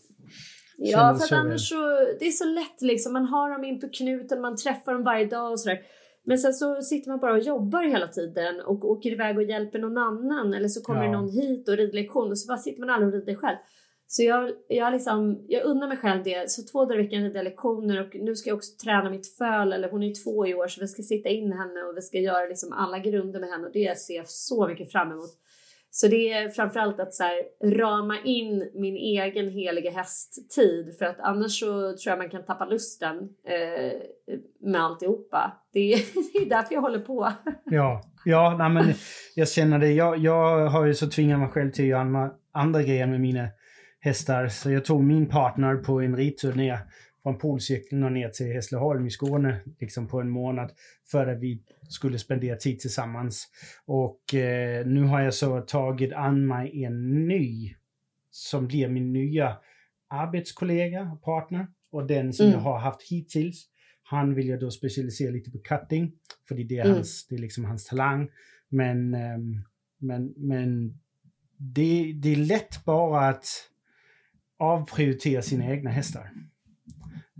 Ja, 0.77 1.15
för 1.17 1.25
att 1.25 1.31
annars 1.31 1.69
så, 1.69 1.75
det 2.19 2.27
är 2.27 2.31
så 2.31 2.45
lätt 2.45 2.81
liksom. 2.81 3.13
Man 3.13 3.25
har 3.25 3.49
dem 3.49 3.63
in 3.63 3.79
på 3.79 3.89
knuten, 3.89 4.41
man 4.41 4.55
träffar 4.57 4.93
dem 4.93 5.03
varje 5.03 5.25
dag 5.25 5.51
och 5.51 5.59
sådär. 5.59 5.79
Men 6.29 6.37
sen 6.37 6.53
så 6.53 6.81
sitter 6.81 7.09
man 7.09 7.19
bara 7.19 7.33
och 7.33 7.39
jobbar 7.39 7.83
hela 7.83 8.07
tiden 8.07 8.61
och 8.61 8.91
åker 8.91 9.11
iväg 9.11 9.37
och 9.37 9.43
hjälper 9.43 9.79
någon 9.79 9.97
annan 9.97 10.53
eller 10.53 10.67
så 10.67 10.81
kommer 10.81 11.05
ja. 11.05 11.11
någon 11.11 11.29
hit 11.29 11.69
och 11.69 11.77
rider 11.77 11.93
lektion 11.93 12.31
och 12.31 12.39
så 12.39 12.47
bara 12.47 12.57
sitter 12.57 12.79
man 12.79 12.89
aldrig 12.89 13.13
och 13.13 13.19
rider 13.19 13.35
själv. 13.35 13.57
Så 14.07 14.23
jag, 14.23 14.51
jag, 14.67 14.93
liksom, 14.93 15.45
jag 15.47 15.65
unnar 15.65 15.87
mig 15.87 15.97
själv 15.97 16.23
det. 16.23 16.51
Så 16.51 16.63
två 16.71 16.85
dagar 16.85 16.99
i 16.99 17.03
veckan 17.03 17.23
rider 17.23 17.35
jag 17.35 17.43
lektioner 17.43 18.01
och 18.01 18.15
nu 18.15 18.35
ska 18.35 18.49
jag 18.49 18.57
också 18.57 18.77
träna 18.83 19.09
mitt 19.09 19.27
föl. 19.37 19.73
Eller 19.73 19.89
hon 19.89 20.03
är 20.03 20.07
ju 20.07 20.13
två 20.13 20.47
i 20.47 20.53
år 20.53 20.67
så 20.67 20.81
vi 20.81 20.87
ska 20.87 21.01
sitta 21.01 21.29
in 21.29 21.51
henne 21.51 21.83
och 21.83 21.97
vi 21.97 22.01
ska 22.01 22.17
göra 22.17 22.45
liksom 22.45 22.73
alla 22.73 22.99
grunder 22.99 23.39
med 23.39 23.49
henne 23.49 23.67
och 23.67 23.73
det 23.73 23.99
ser 23.99 24.15
jag 24.15 24.29
så 24.29 24.67
mycket 24.67 24.91
fram 24.91 25.11
emot. 25.11 25.31
Så 25.91 26.07
det 26.07 26.33
är 26.33 26.49
framförallt 26.49 26.99
att 26.99 27.13
så 27.13 27.23
här, 27.23 27.43
rama 27.77 28.17
in 28.23 28.71
min 28.73 28.95
egen 28.95 29.49
heliga 29.49 29.91
hästtid 29.91 30.95
för 30.99 31.05
att 31.05 31.19
annars 31.19 31.59
så 31.59 31.65
tror 31.67 31.97
jag 32.05 32.17
man 32.17 32.29
kan 32.29 32.45
tappa 32.45 32.65
lusten 32.65 33.15
eh, 33.47 33.91
med 34.61 34.81
alltihopa. 34.81 35.53
Det 35.73 35.93
är, 35.93 35.97
det 36.33 36.45
är 36.45 36.49
därför 36.49 36.73
jag 36.73 36.81
håller 36.81 36.99
på. 36.99 37.33
Ja, 37.65 38.01
ja 38.25 38.55
nej 38.59 38.69
men 38.69 38.93
jag 39.35 39.49
känner 39.49 39.79
det. 39.79 39.91
Jag, 39.91 40.17
jag 40.17 40.67
har 40.67 40.85
ju 40.85 40.93
så 40.93 41.09
tvingat 41.09 41.39
mig 41.39 41.49
själv 41.49 41.71
till 41.71 41.83
att 41.83 41.89
göra 41.89 42.31
andra 42.53 42.83
grejer 42.83 43.07
med 43.07 43.21
mina 43.21 43.47
hästar. 43.99 44.47
Så 44.47 44.71
jag 44.71 44.85
tog 44.85 45.03
min 45.03 45.29
partner 45.29 45.75
på 45.75 46.01
en 46.01 46.15
ridtur 46.15 46.53
ner 46.53 46.79
från 47.29 47.37
polcirkeln 47.37 48.03
och 48.03 48.11
ner 48.11 48.29
till 48.29 48.53
Hässleholm 48.53 49.07
i 49.07 49.09
Skåne 49.09 49.59
liksom 49.79 50.07
på 50.07 50.21
en 50.21 50.29
månad 50.29 50.71
för 51.11 51.27
att 51.27 51.39
vi 51.39 51.61
skulle 51.89 52.19
spendera 52.19 52.55
tid 52.55 52.79
tillsammans. 52.79 53.47
Och 53.85 54.33
eh, 54.35 54.85
nu 54.85 55.03
har 55.03 55.21
jag 55.21 55.33
så 55.33 55.61
tagit 55.61 56.13
an 56.13 56.47
mig 56.47 56.83
en 56.83 57.27
ny 57.27 57.75
som 58.31 58.67
blir 58.67 58.87
min 58.87 59.13
nya 59.13 59.57
arbetskollega 60.07 61.01
och 61.01 61.23
partner 61.23 61.67
och 61.91 62.07
den 62.07 62.33
som 62.33 62.45
mm. 62.45 62.57
jag 62.57 62.63
har 62.63 62.79
haft 62.79 63.11
hittills. 63.11 63.65
Han 64.03 64.35
vill 64.35 64.47
jag 64.47 64.59
då 64.59 64.71
specialisera 64.71 65.31
lite 65.31 65.51
på 65.51 65.59
cutting, 65.59 66.11
för 66.47 66.55
det 66.55 66.77
är, 66.77 66.85
mm. 66.85 66.95
hans, 66.95 67.27
det 67.27 67.35
är 67.35 67.39
liksom 67.39 67.65
hans 67.65 67.85
talang. 67.85 68.29
Men, 68.69 69.13
um, 69.13 69.63
men, 69.97 70.33
men 70.37 70.99
det, 71.57 72.13
det 72.13 72.31
är 72.31 72.35
lätt 72.35 72.85
bara 72.85 73.27
att 73.27 73.45
avprioritera 74.57 75.41
sina 75.41 75.71
egna 75.71 75.89
hästar. 75.89 76.31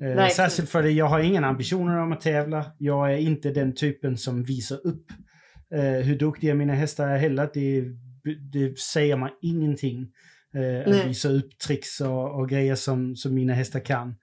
Eh, 0.01 0.27
särskilt 0.27 0.69
för 0.69 0.83
det, 0.83 0.91
jag 0.91 1.05
har 1.05 1.19
ingen 1.19 1.43
ambitioner 1.43 1.97
om 1.97 2.11
att 2.11 2.21
tävla. 2.21 2.71
Jag 2.77 3.13
är 3.13 3.17
inte 3.17 3.51
den 3.51 3.75
typen 3.75 4.17
som 4.17 4.43
visar 4.43 4.87
upp 4.87 5.05
eh, 5.73 5.81
hur 5.81 6.17
duktiga 6.19 6.55
mina 6.55 6.73
hästar 6.73 7.07
är 7.07 7.17
heller. 7.17 7.49
Det, 7.53 7.85
det 8.51 8.79
säger 8.79 9.15
man 9.15 9.29
ingenting. 9.41 10.11
Eh, 10.53 10.89
att 10.89 11.07
visa 11.07 11.29
upp 11.29 11.59
tricks 11.59 12.01
och, 12.01 12.39
och, 12.39 12.49
grejer 12.49 12.75
som, 12.75 13.15
som 13.15 13.33
mina 13.33 13.53
hästar 13.53 13.79
kan. 13.79 14.15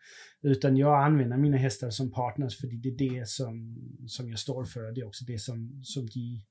Utan 0.42 0.76
jag 0.76 1.04
använder 1.04 1.36
mina 1.36 1.56
hästar 1.56 1.90
som 1.90 2.12
partners 2.12 2.60
för 2.60 2.66
det 2.66 2.88
är 2.88 3.18
det 3.18 3.28
som, 3.28 3.76
som 4.06 4.30
jag 4.30 4.38
står 4.38 4.64
för. 4.64 4.92
Det 4.92 5.00
är 5.00 5.06
också 5.06 5.24
det 5.24 5.38
som, 5.38 5.80
som 5.84 6.06
de 6.06 6.42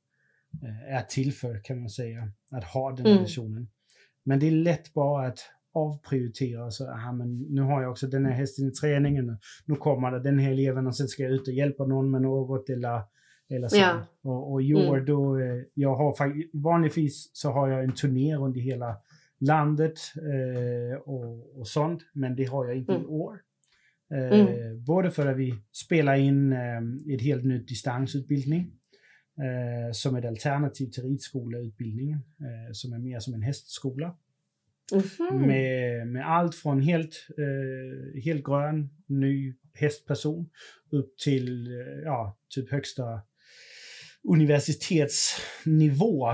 eh, 0.67 0.95
är 0.95 1.01
till 1.01 1.33
för 1.33 1.63
kan 1.63 1.79
man 1.79 1.89
säga. 1.89 2.31
Att 2.51 2.63
ha 2.63 2.91
den 2.91 3.05
mm. 3.05 3.23
visionen. 3.23 3.67
Men 4.23 4.39
det 4.39 4.47
är 4.47 4.51
lätt 4.51 4.93
bara 4.93 5.27
att 5.27 5.39
avprioritera. 5.75 6.71
Så, 6.71 6.87
aha, 6.91 7.11
men 7.11 7.39
nu 7.39 7.61
har 7.61 7.81
jag 7.81 7.91
också 7.91 8.07
den 8.07 8.25
här 8.25 8.33
hästen 8.33 8.67
i 8.67 8.71
träningen. 8.71 9.37
Nu 9.65 9.75
kommer 9.75 10.11
det 10.11 10.19
den 10.19 10.39
här 10.39 10.51
eleven 10.51 10.87
och 10.87 10.95
sen 10.95 11.07
ska 11.07 11.23
jag 11.23 11.31
ut 11.31 11.47
och 11.47 11.53
hjälpa 11.53 11.85
någon 11.85 12.11
med 12.11 12.21
något 12.21 12.69
eller, 12.69 13.01
eller 13.49 13.67
så. 13.67 13.77
Ja. 13.77 14.05
Och, 14.21 14.51
och 14.51 14.61
i 14.61 14.73
år 14.73 14.95
mm. 14.95 15.05
då, 15.05 15.39
eh, 15.39 15.61
jag 15.73 15.95
har 15.95 16.15
vanligtvis 16.63 17.29
så 17.33 17.51
har 17.51 17.69
jag 17.69 17.83
en 17.83 17.91
turné 17.91 18.35
runt 18.35 18.57
i 18.57 18.59
hela 18.59 18.95
landet 19.39 19.99
eh, 20.15 20.97
och, 20.97 21.59
och 21.59 21.67
sånt, 21.67 22.01
men 22.13 22.35
det 22.35 22.45
har 22.45 22.65
jag 22.65 22.77
inte 22.77 22.93
mm. 22.93 23.03
i 23.03 23.07
år. 23.07 23.41
Eh, 24.13 24.39
mm. 24.39 24.83
Både 24.83 25.11
för 25.11 25.27
att 25.27 25.37
vi 25.37 25.53
spelar 25.71 26.15
in 26.15 26.53
eh, 26.53 27.13
ett 27.15 27.21
helt 27.21 27.43
nytt 27.43 27.67
distansutbildning 27.67 28.71
eh, 29.37 29.91
som 29.91 30.15
ett 30.15 30.25
alternativ 30.25 30.89
till 30.89 31.03
ridskoleutbildningen, 31.03 32.19
eh, 32.39 32.71
som 32.71 32.93
är 32.93 32.99
mer 32.99 33.19
som 33.19 33.33
en 33.33 33.41
hästskola. 33.41 34.17
Mm. 34.91 35.47
Med, 35.47 36.07
med 36.07 36.31
allt 36.31 36.55
från 36.55 36.81
helt, 36.81 37.27
eh, 37.37 38.21
helt 38.21 38.43
grön, 38.43 38.89
ny 39.07 39.53
hästperson 39.73 40.49
upp 40.91 41.17
till 41.17 41.67
eh, 41.67 41.73
ja, 42.03 42.37
typ 42.55 42.71
högsta 42.71 43.21
universitetsnivå 44.29 46.27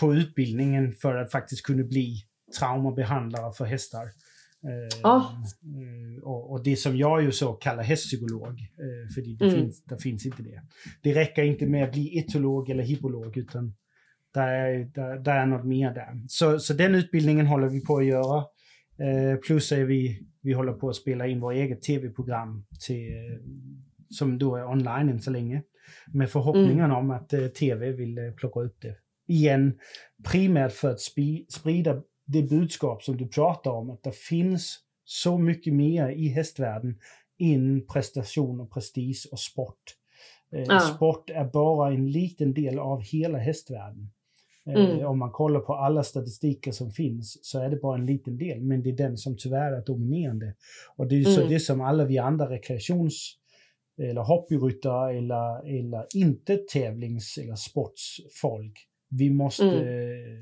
på 0.00 0.14
utbildningen 0.14 0.92
för 0.92 1.16
att 1.16 1.30
faktiskt 1.30 1.66
kunna 1.66 1.84
bli 1.84 2.16
traumabehandlare 2.58 3.52
för 3.52 3.64
hästar. 3.64 4.08
Eh, 4.64 4.98
oh. 5.10 5.32
och, 6.22 6.52
och, 6.52 6.62
det 6.62 6.76
som 6.76 6.96
jag 6.96 7.22
ju 7.22 7.32
så 7.32 7.52
kallar 7.52 7.82
hästpsykolog, 7.82 8.48
eh, 8.48 9.08
för 9.14 9.20
det, 9.20 9.44
mm. 9.44 9.56
finns, 9.56 9.84
det 9.84 9.98
finns 9.98 10.26
inte 10.26 10.42
det. 10.42 10.62
Det 11.02 11.14
räcker 11.14 11.42
inte 11.42 11.66
med 11.66 11.84
att 11.84 11.92
bli 11.92 12.18
etolog 12.18 12.70
eller 12.70 12.84
hippolog, 12.84 13.36
utan 13.36 13.74
där 14.34 14.48
är, 14.48 14.84
där, 14.84 15.18
där 15.18 15.36
är 15.36 15.46
något 15.46 15.66
mer 15.66 15.94
där. 15.94 16.22
Så, 16.28 16.58
så 16.58 16.74
den 16.74 16.94
utbildningen 16.94 17.46
håller 17.46 17.68
vi 17.68 17.84
på 17.84 17.96
att 17.96 18.04
göra. 18.04 18.44
Eh, 18.98 19.38
plus 19.38 19.72
är 19.72 19.84
vi, 19.84 20.22
vi 20.40 20.52
håller 20.52 20.72
på 20.72 20.88
att 20.88 20.96
spela 20.96 21.26
in 21.26 21.40
vårt 21.40 21.54
eget 21.54 21.82
tv-program 21.82 22.66
till, 22.86 23.12
som 24.10 24.38
då 24.38 24.56
är 24.56 24.68
online 24.68 25.08
än 25.08 25.20
så 25.20 25.30
länge. 25.30 25.62
Med 26.06 26.30
förhoppningen 26.30 26.84
mm. 26.84 26.96
om 26.96 27.10
att 27.10 27.32
eh, 27.32 27.46
tv 27.46 27.92
vill 27.92 28.18
eh, 28.18 28.32
plocka 28.32 28.60
upp 28.60 28.80
det. 28.80 28.96
Igen, 29.28 29.78
primärt 30.30 30.72
för 30.72 30.90
att 30.90 31.00
spi, 31.00 31.46
sprida 31.48 32.02
det 32.26 32.42
budskap 32.42 33.02
som 33.02 33.16
du 33.16 33.28
pratar 33.28 33.70
om, 33.70 33.90
att 33.90 34.02
det 34.02 34.16
finns 34.16 34.78
så 35.04 35.38
mycket 35.38 35.74
mer 35.74 36.08
i 36.08 36.28
hästvärlden 36.28 36.98
än 37.38 37.86
prestation 37.86 38.60
och 38.60 38.72
prestige 38.72 39.28
och 39.32 39.38
sport. 39.38 39.82
Eh, 40.52 40.64
ja. 40.68 40.80
Sport 40.80 41.30
är 41.30 41.44
bara 41.44 41.92
en 41.92 42.10
liten 42.10 42.54
del 42.54 42.78
av 42.78 43.00
hela 43.00 43.38
hästvärlden. 43.38 44.10
Eh, 44.68 44.74
Mm. 44.90 45.06
Om 45.06 45.18
man 45.18 45.30
kollar 45.30 45.60
på 45.60 45.74
alla 45.74 46.02
statistiker 46.02 46.72
som 46.72 46.90
finns 46.90 47.38
så 47.42 47.60
är 47.62 47.70
det 47.70 47.76
bara 47.76 47.98
en 47.98 48.06
liten 48.06 48.38
del, 48.38 48.60
men 48.60 48.82
det 48.82 48.90
är 48.90 48.96
den 48.96 49.16
som 49.16 49.36
tyvärr 49.36 49.72
är 49.72 49.84
dominerande. 49.84 50.54
Och 50.96 51.06
det 51.06 51.14
är 51.14 51.18
ju 51.18 51.24
så 51.24 51.40
Mm. 51.40 51.52
det 51.52 51.60
som 51.60 51.80
alla 51.80 52.04
vi 52.04 52.18
andra 52.18 52.50
rekreations 52.50 53.36
eller 53.98 54.20
hobbyryttare 54.20 55.18
eller, 55.18 55.78
eller 55.78 56.06
inte 56.14 56.56
tävlings 56.72 57.38
eller 57.38 57.54
sportsfolk, 57.54 58.88
vi 59.10 59.30
måste 59.30 59.64
Mm. 59.64 59.78
eh, 59.78 60.38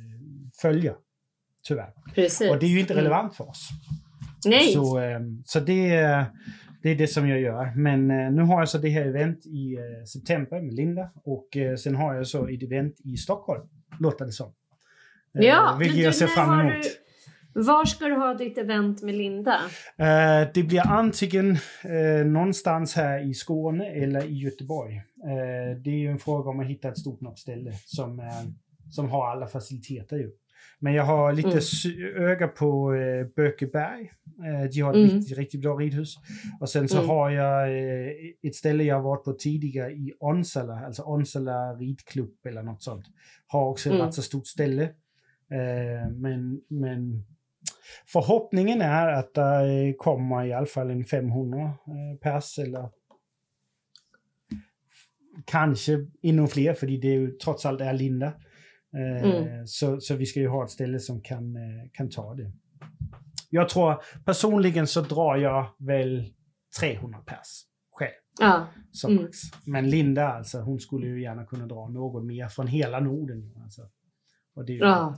följa. 0.63 0.95
Tyvärr. 1.69 1.93
Precis. 2.15 2.51
Och 2.51 2.59
det 2.59 2.67
är 2.67 2.71
ju 2.71 2.81
inte 2.81 2.93
Mm. 2.93 3.05
relevant 3.05 3.35
för 3.37 3.49
oss. 3.49 3.69
Nej. 4.47 4.73
Så, 4.73 4.99
ehm, 4.99 5.43
så 5.47 5.61
det, 5.61 5.91
är- 5.91 6.25
det 6.83 6.89
är 6.91 6.95
det 6.97 7.07
som 7.07 7.29
jag 7.29 7.41
gör. 7.41 7.73
Men 7.77 8.11
eh, 8.11 8.33
nu 8.33 8.43
har 8.43 8.59
jag 8.59 8.69
så 8.69 8.79
det 8.79 8.89
här 8.89 9.07
event 9.07 9.47
i 9.47 9.75
eh, 9.75 10.05
september 10.05 10.61
med 10.63 10.75
Linda 10.75 11.11
och 11.25 11.57
eh, 11.57 11.77
sen 11.77 11.95
har 11.95 12.15
jag 12.15 12.27
så 12.27 12.47
ett 12.49 12.63
event 12.63 13.01
i 13.05 13.17
Stockholm, 13.17 13.69
låter 14.01 14.25
det 14.25 14.33
som. 14.33 14.53
Eh, 15.39 15.45
Ja, 15.45 15.77
vilket 15.79 15.97
men 15.97 16.05
jag 16.05 16.15
ser 16.15 16.27
fram 16.27 16.61
emot. 16.61 16.83
Du, 17.55 17.63
var 17.63 17.85
ska 17.85 18.05
du 18.05 18.15
ha 18.15 18.35
ditt 18.35 18.59
event 18.59 19.03
med 19.03 19.15
Linda? 19.15 19.61
Eh, 19.97 20.49
det 20.55 20.63
blir 20.63 20.87
antingen 20.87 21.51
eh, 21.85 22.27
någonstans 22.27 22.95
här 22.95 23.31
i 23.31 23.35
Skåne 23.35 23.87
eller 23.87 24.25
i 24.25 24.39
Göteborg. 24.39 24.97
Eh, 24.97 25.77
det 25.85 25.91
är 25.91 25.99
ju 25.99 26.11
en 26.11 26.19
fråga 26.19 26.51
om 26.51 26.61
att 26.61 26.67
hitta 26.67 26.89
ett 26.89 26.99
stort 26.99 27.21
nog 27.21 27.39
ställe 27.39 27.73
som, 27.87 28.21
eh, 28.21 28.27
som 28.91 29.11
har 29.11 29.31
alla 29.31 29.47
faciliteter 29.47 30.17
ju. 30.17 30.31
Men 30.79 30.95
jag 30.95 31.05
har 31.05 31.33
lite 31.33 31.49
Mm. 31.89 32.17
öga 32.31 32.49
på 32.49 32.95
eh, 32.95 33.27
Bökeberg. 33.37 34.11
Eh, 34.39 34.71
de 34.71 34.81
har 34.81 34.91
ett 34.91 34.97
Mm. 34.97 35.11
riktigt, 35.19 35.39
riktigt 35.39 35.61
bra 35.61 35.75
ridhus. 35.75 36.15
Och 36.61 36.69
sen 36.69 36.89
så 36.89 36.97
Mm. 36.97 37.09
har 37.09 37.31
jag 37.31 37.69
eh, 37.79 38.13
ett 38.43 38.55
ställe 38.55 38.85
jag 38.85 38.95
har 38.97 39.03
varit 39.03 39.25
på 39.25 39.33
tidigare 39.33 39.93
i 39.93 40.13
Onsala, 40.21 40.87
alltså 40.87 41.03
Onsala 41.03 41.75
ridklubb 41.75 42.47
eller 42.47 42.63
något 42.63 42.83
sånt. 42.83 43.05
Har 43.47 43.69
också 43.69 43.89
ett 43.89 43.95
Mm. 43.95 44.07
rätt 44.07 44.15
så 44.15 44.23
stort 44.23 44.47
ställe. 44.47 44.83
Eh, 45.51 46.11
men, 46.11 46.61
men 46.69 47.25
förhoppningen 48.07 48.81
är 48.83 49.09
att 49.13 49.35
det 49.35 49.95
kommer 49.99 50.45
i 50.45 50.53
alla 50.53 50.67
fall 50.67 50.91
en 50.91 51.05
500 51.05 51.61
eh, 51.63 52.19
pers 52.23 52.59
eller 52.59 52.89
kanske 55.45 56.07
ännu 56.23 56.47
fler, 56.47 56.75
för 56.75 56.87
det 56.87 57.09
är 57.09 57.13
ju 57.15 57.31
trots 57.31 57.67
allt 57.67 57.81
är 57.81 57.93
Linda. 57.93 58.33
Eh, 58.97 59.31
Mm. 59.31 59.67
så, 59.67 60.01
så 60.01 60.15
vi 60.17 60.27
ska 60.27 60.41
ju 60.41 60.49
ha 60.49 60.65
ett 60.65 60.71
ställe 60.71 60.99
som 60.99 61.21
kan, 61.21 61.57
eh, 61.57 61.89
kan 61.93 62.11
ta 62.11 62.35
det. 62.35 62.53
Jag 63.51 63.69
tror 63.69 64.03
personligen 64.25 64.87
så 64.87 65.01
drar 65.01 65.37
jag 65.37 65.67
väl 65.79 66.33
300 66.81 67.19
pers 67.27 67.63
själv 67.93 68.11
Ja. 68.41 68.67
som 68.93 69.13
Mm. 69.13 69.25
max. 69.25 69.39
Men 69.65 69.91
Linda 69.91 70.29
alltså, 70.29 70.61
hon 70.61 70.81
skulle 70.81 71.07
ju 71.07 71.23
gärna 71.23 71.45
kunna 71.47 71.67
dra 71.67 71.89
någon 71.89 72.27
mer 72.27 72.49
från 72.49 72.67
hela 72.67 73.01
Norden. 73.01 73.55
Alltså. 73.63 73.83
Och 74.55 74.65
det 74.67 74.73
ja. 74.73 75.17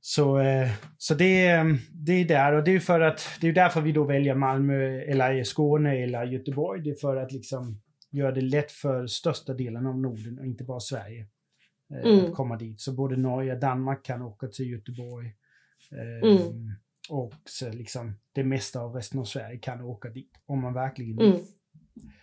Så, 0.00 0.38
eh, 0.38 0.68
så 0.98 1.14
det, 1.14 1.46
är- 1.46 1.78
det 1.92 2.12
är 2.12 2.24
där 2.24 2.52
och 2.52 2.64
det 2.64 2.70
är 2.74 2.80
för 2.80 3.00
att 3.00 3.20
det 3.40 3.48
är 3.48 3.52
därför 3.52 3.80
vi 3.80 3.92
då 3.92 4.04
väljer 4.04 4.34
Malmö 4.34 5.00
eller 5.02 5.44
Skåne 5.44 5.96
eller 5.96 6.24
Göteborg. 6.24 6.82
Det 6.82 6.90
är 6.90 6.96
för 7.00 7.16
att 7.16 7.32
liksom 7.32 7.80
göra 8.10 8.32
det 8.32 8.40
lätt 8.40 8.72
för 8.72 9.06
största 9.06 9.54
delen 9.54 9.86
av 9.86 9.98
Norden 9.98 10.38
och 10.38 10.46
inte 10.46 10.64
bara 10.64 10.80
Sverige. 10.80 11.26
Eh, 11.94 12.10
Mm. 12.12 12.24
Att 12.26 12.34
komma 12.34 12.56
dit. 12.56 12.80
Så 12.80 12.92
både 12.92 13.16
Norge 13.16 13.54
och 13.54 13.60
Danmark 13.60 14.04
kan 14.04 14.22
åka 14.22 14.46
till 14.46 14.70
Göteborg. 14.70 15.26
Eh, 15.92 16.30
Mm. 16.30 16.72
Och 17.10 17.32
så 17.44 17.68
liksom 17.70 18.12
det 18.34 18.44
mesta 18.44 18.80
av 18.80 18.94
resten 18.94 19.20
av 19.20 19.24
Sverige 19.24 19.58
kan 19.58 19.80
åka 19.80 20.08
dit 20.08 20.30
om 20.46 20.60
man 20.62 20.74
verkligen 20.74 21.16
vill. 21.16 21.26
Mm. 21.30 21.40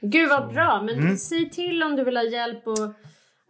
Gud 0.01 0.29
vad 0.29 0.47
Så- 0.47 0.53
bra, 0.53 0.81
men 0.85 0.99
Mm. 0.99 1.17
säg 1.17 1.49
till 1.49 1.83
om 1.83 1.95
du 1.95 2.03
vill 2.03 2.17
ha 2.17 2.23
hjälp 2.23 2.67
och 2.67 2.77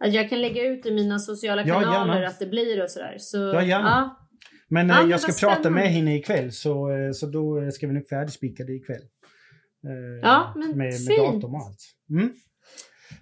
att 0.04 0.12
jag 0.14 0.30
kan 0.30 0.40
lägga 0.40 0.62
ut 0.66 0.86
i 0.86 0.90
mina 0.94 1.18
sociala 1.18 1.64
Ja, 1.66 1.80
kanaler 1.80 2.14
gärna. 2.14 2.28
att 2.28 2.38
det 2.38 2.46
blir 2.46 2.82
och 2.82 2.90
sådär. 2.90 3.16
Så, 3.18 3.36
Ja, 3.38 3.62
gärna. 3.62 3.88
Ja. 3.88 4.28
Men 4.68 4.88
Ja, 4.88 5.02
eh, 5.04 5.10
jag 5.10 5.20
ska 5.20 5.46
prata 5.46 5.60
spännande. 5.62 5.70
med 5.82 5.90
henne 5.92 6.16
ikväll 6.16 6.52
så, 6.52 6.88
så 7.14 7.26
då 7.26 7.70
ska 7.70 7.86
vi 7.86 7.92
nog 7.92 8.08
färdigspika 8.08 8.64
det 8.64 8.72
ikväll. 8.72 9.02
Ja, 10.22 10.52
men 10.56 10.68
med, 10.68 10.76
med 10.78 11.18
datum 11.18 11.54
och 11.54 11.60
allt. 11.66 11.78
Mm. 12.10 12.32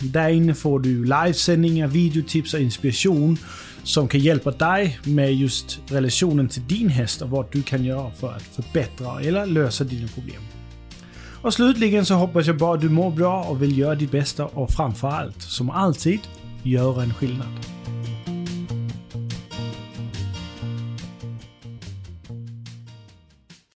Där 0.00 0.28
inne 0.28 0.54
får 0.54 0.80
du 0.80 1.04
livesändningar, 1.04 1.86
videotips 1.86 2.54
och 2.54 2.60
inspiration 2.60 3.38
som 3.82 4.08
kan 4.08 4.20
hjälpa 4.20 4.50
dig 4.50 4.98
med 5.04 5.34
just 5.34 5.80
relationen 5.86 6.48
till 6.48 6.66
din 6.66 6.88
häst 6.88 7.22
och 7.22 7.30
vad 7.30 7.46
du 7.52 7.62
kan 7.62 7.84
göra 7.84 8.10
för 8.10 8.32
att 8.32 8.42
förbättra 8.42 9.20
eller 9.20 9.46
lösa 9.46 9.84
dina 9.84 10.08
problem. 10.08 10.42
Och 11.42 11.54
slutligen 11.54 12.06
så 12.06 12.14
hoppas 12.14 12.46
jag 12.46 12.56
bara 12.56 12.74
att 12.74 12.80
du 12.80 12.88
mår 12.88 13.10
bra 13.10 13.42
och 13.42 13.62
vill 13.62 13.78
göra 13.78 13.94
ditt 13.94 14.10
bästa 14.10 14.46
och 14.46 14.70
framför 14.70 15.08
allt, 15.08 15.42
som 15.42 15.70
alltid, 15.70 16.20
göra 16.62 17.02
en 17.02 17.14
skillnad. 17.14 17.48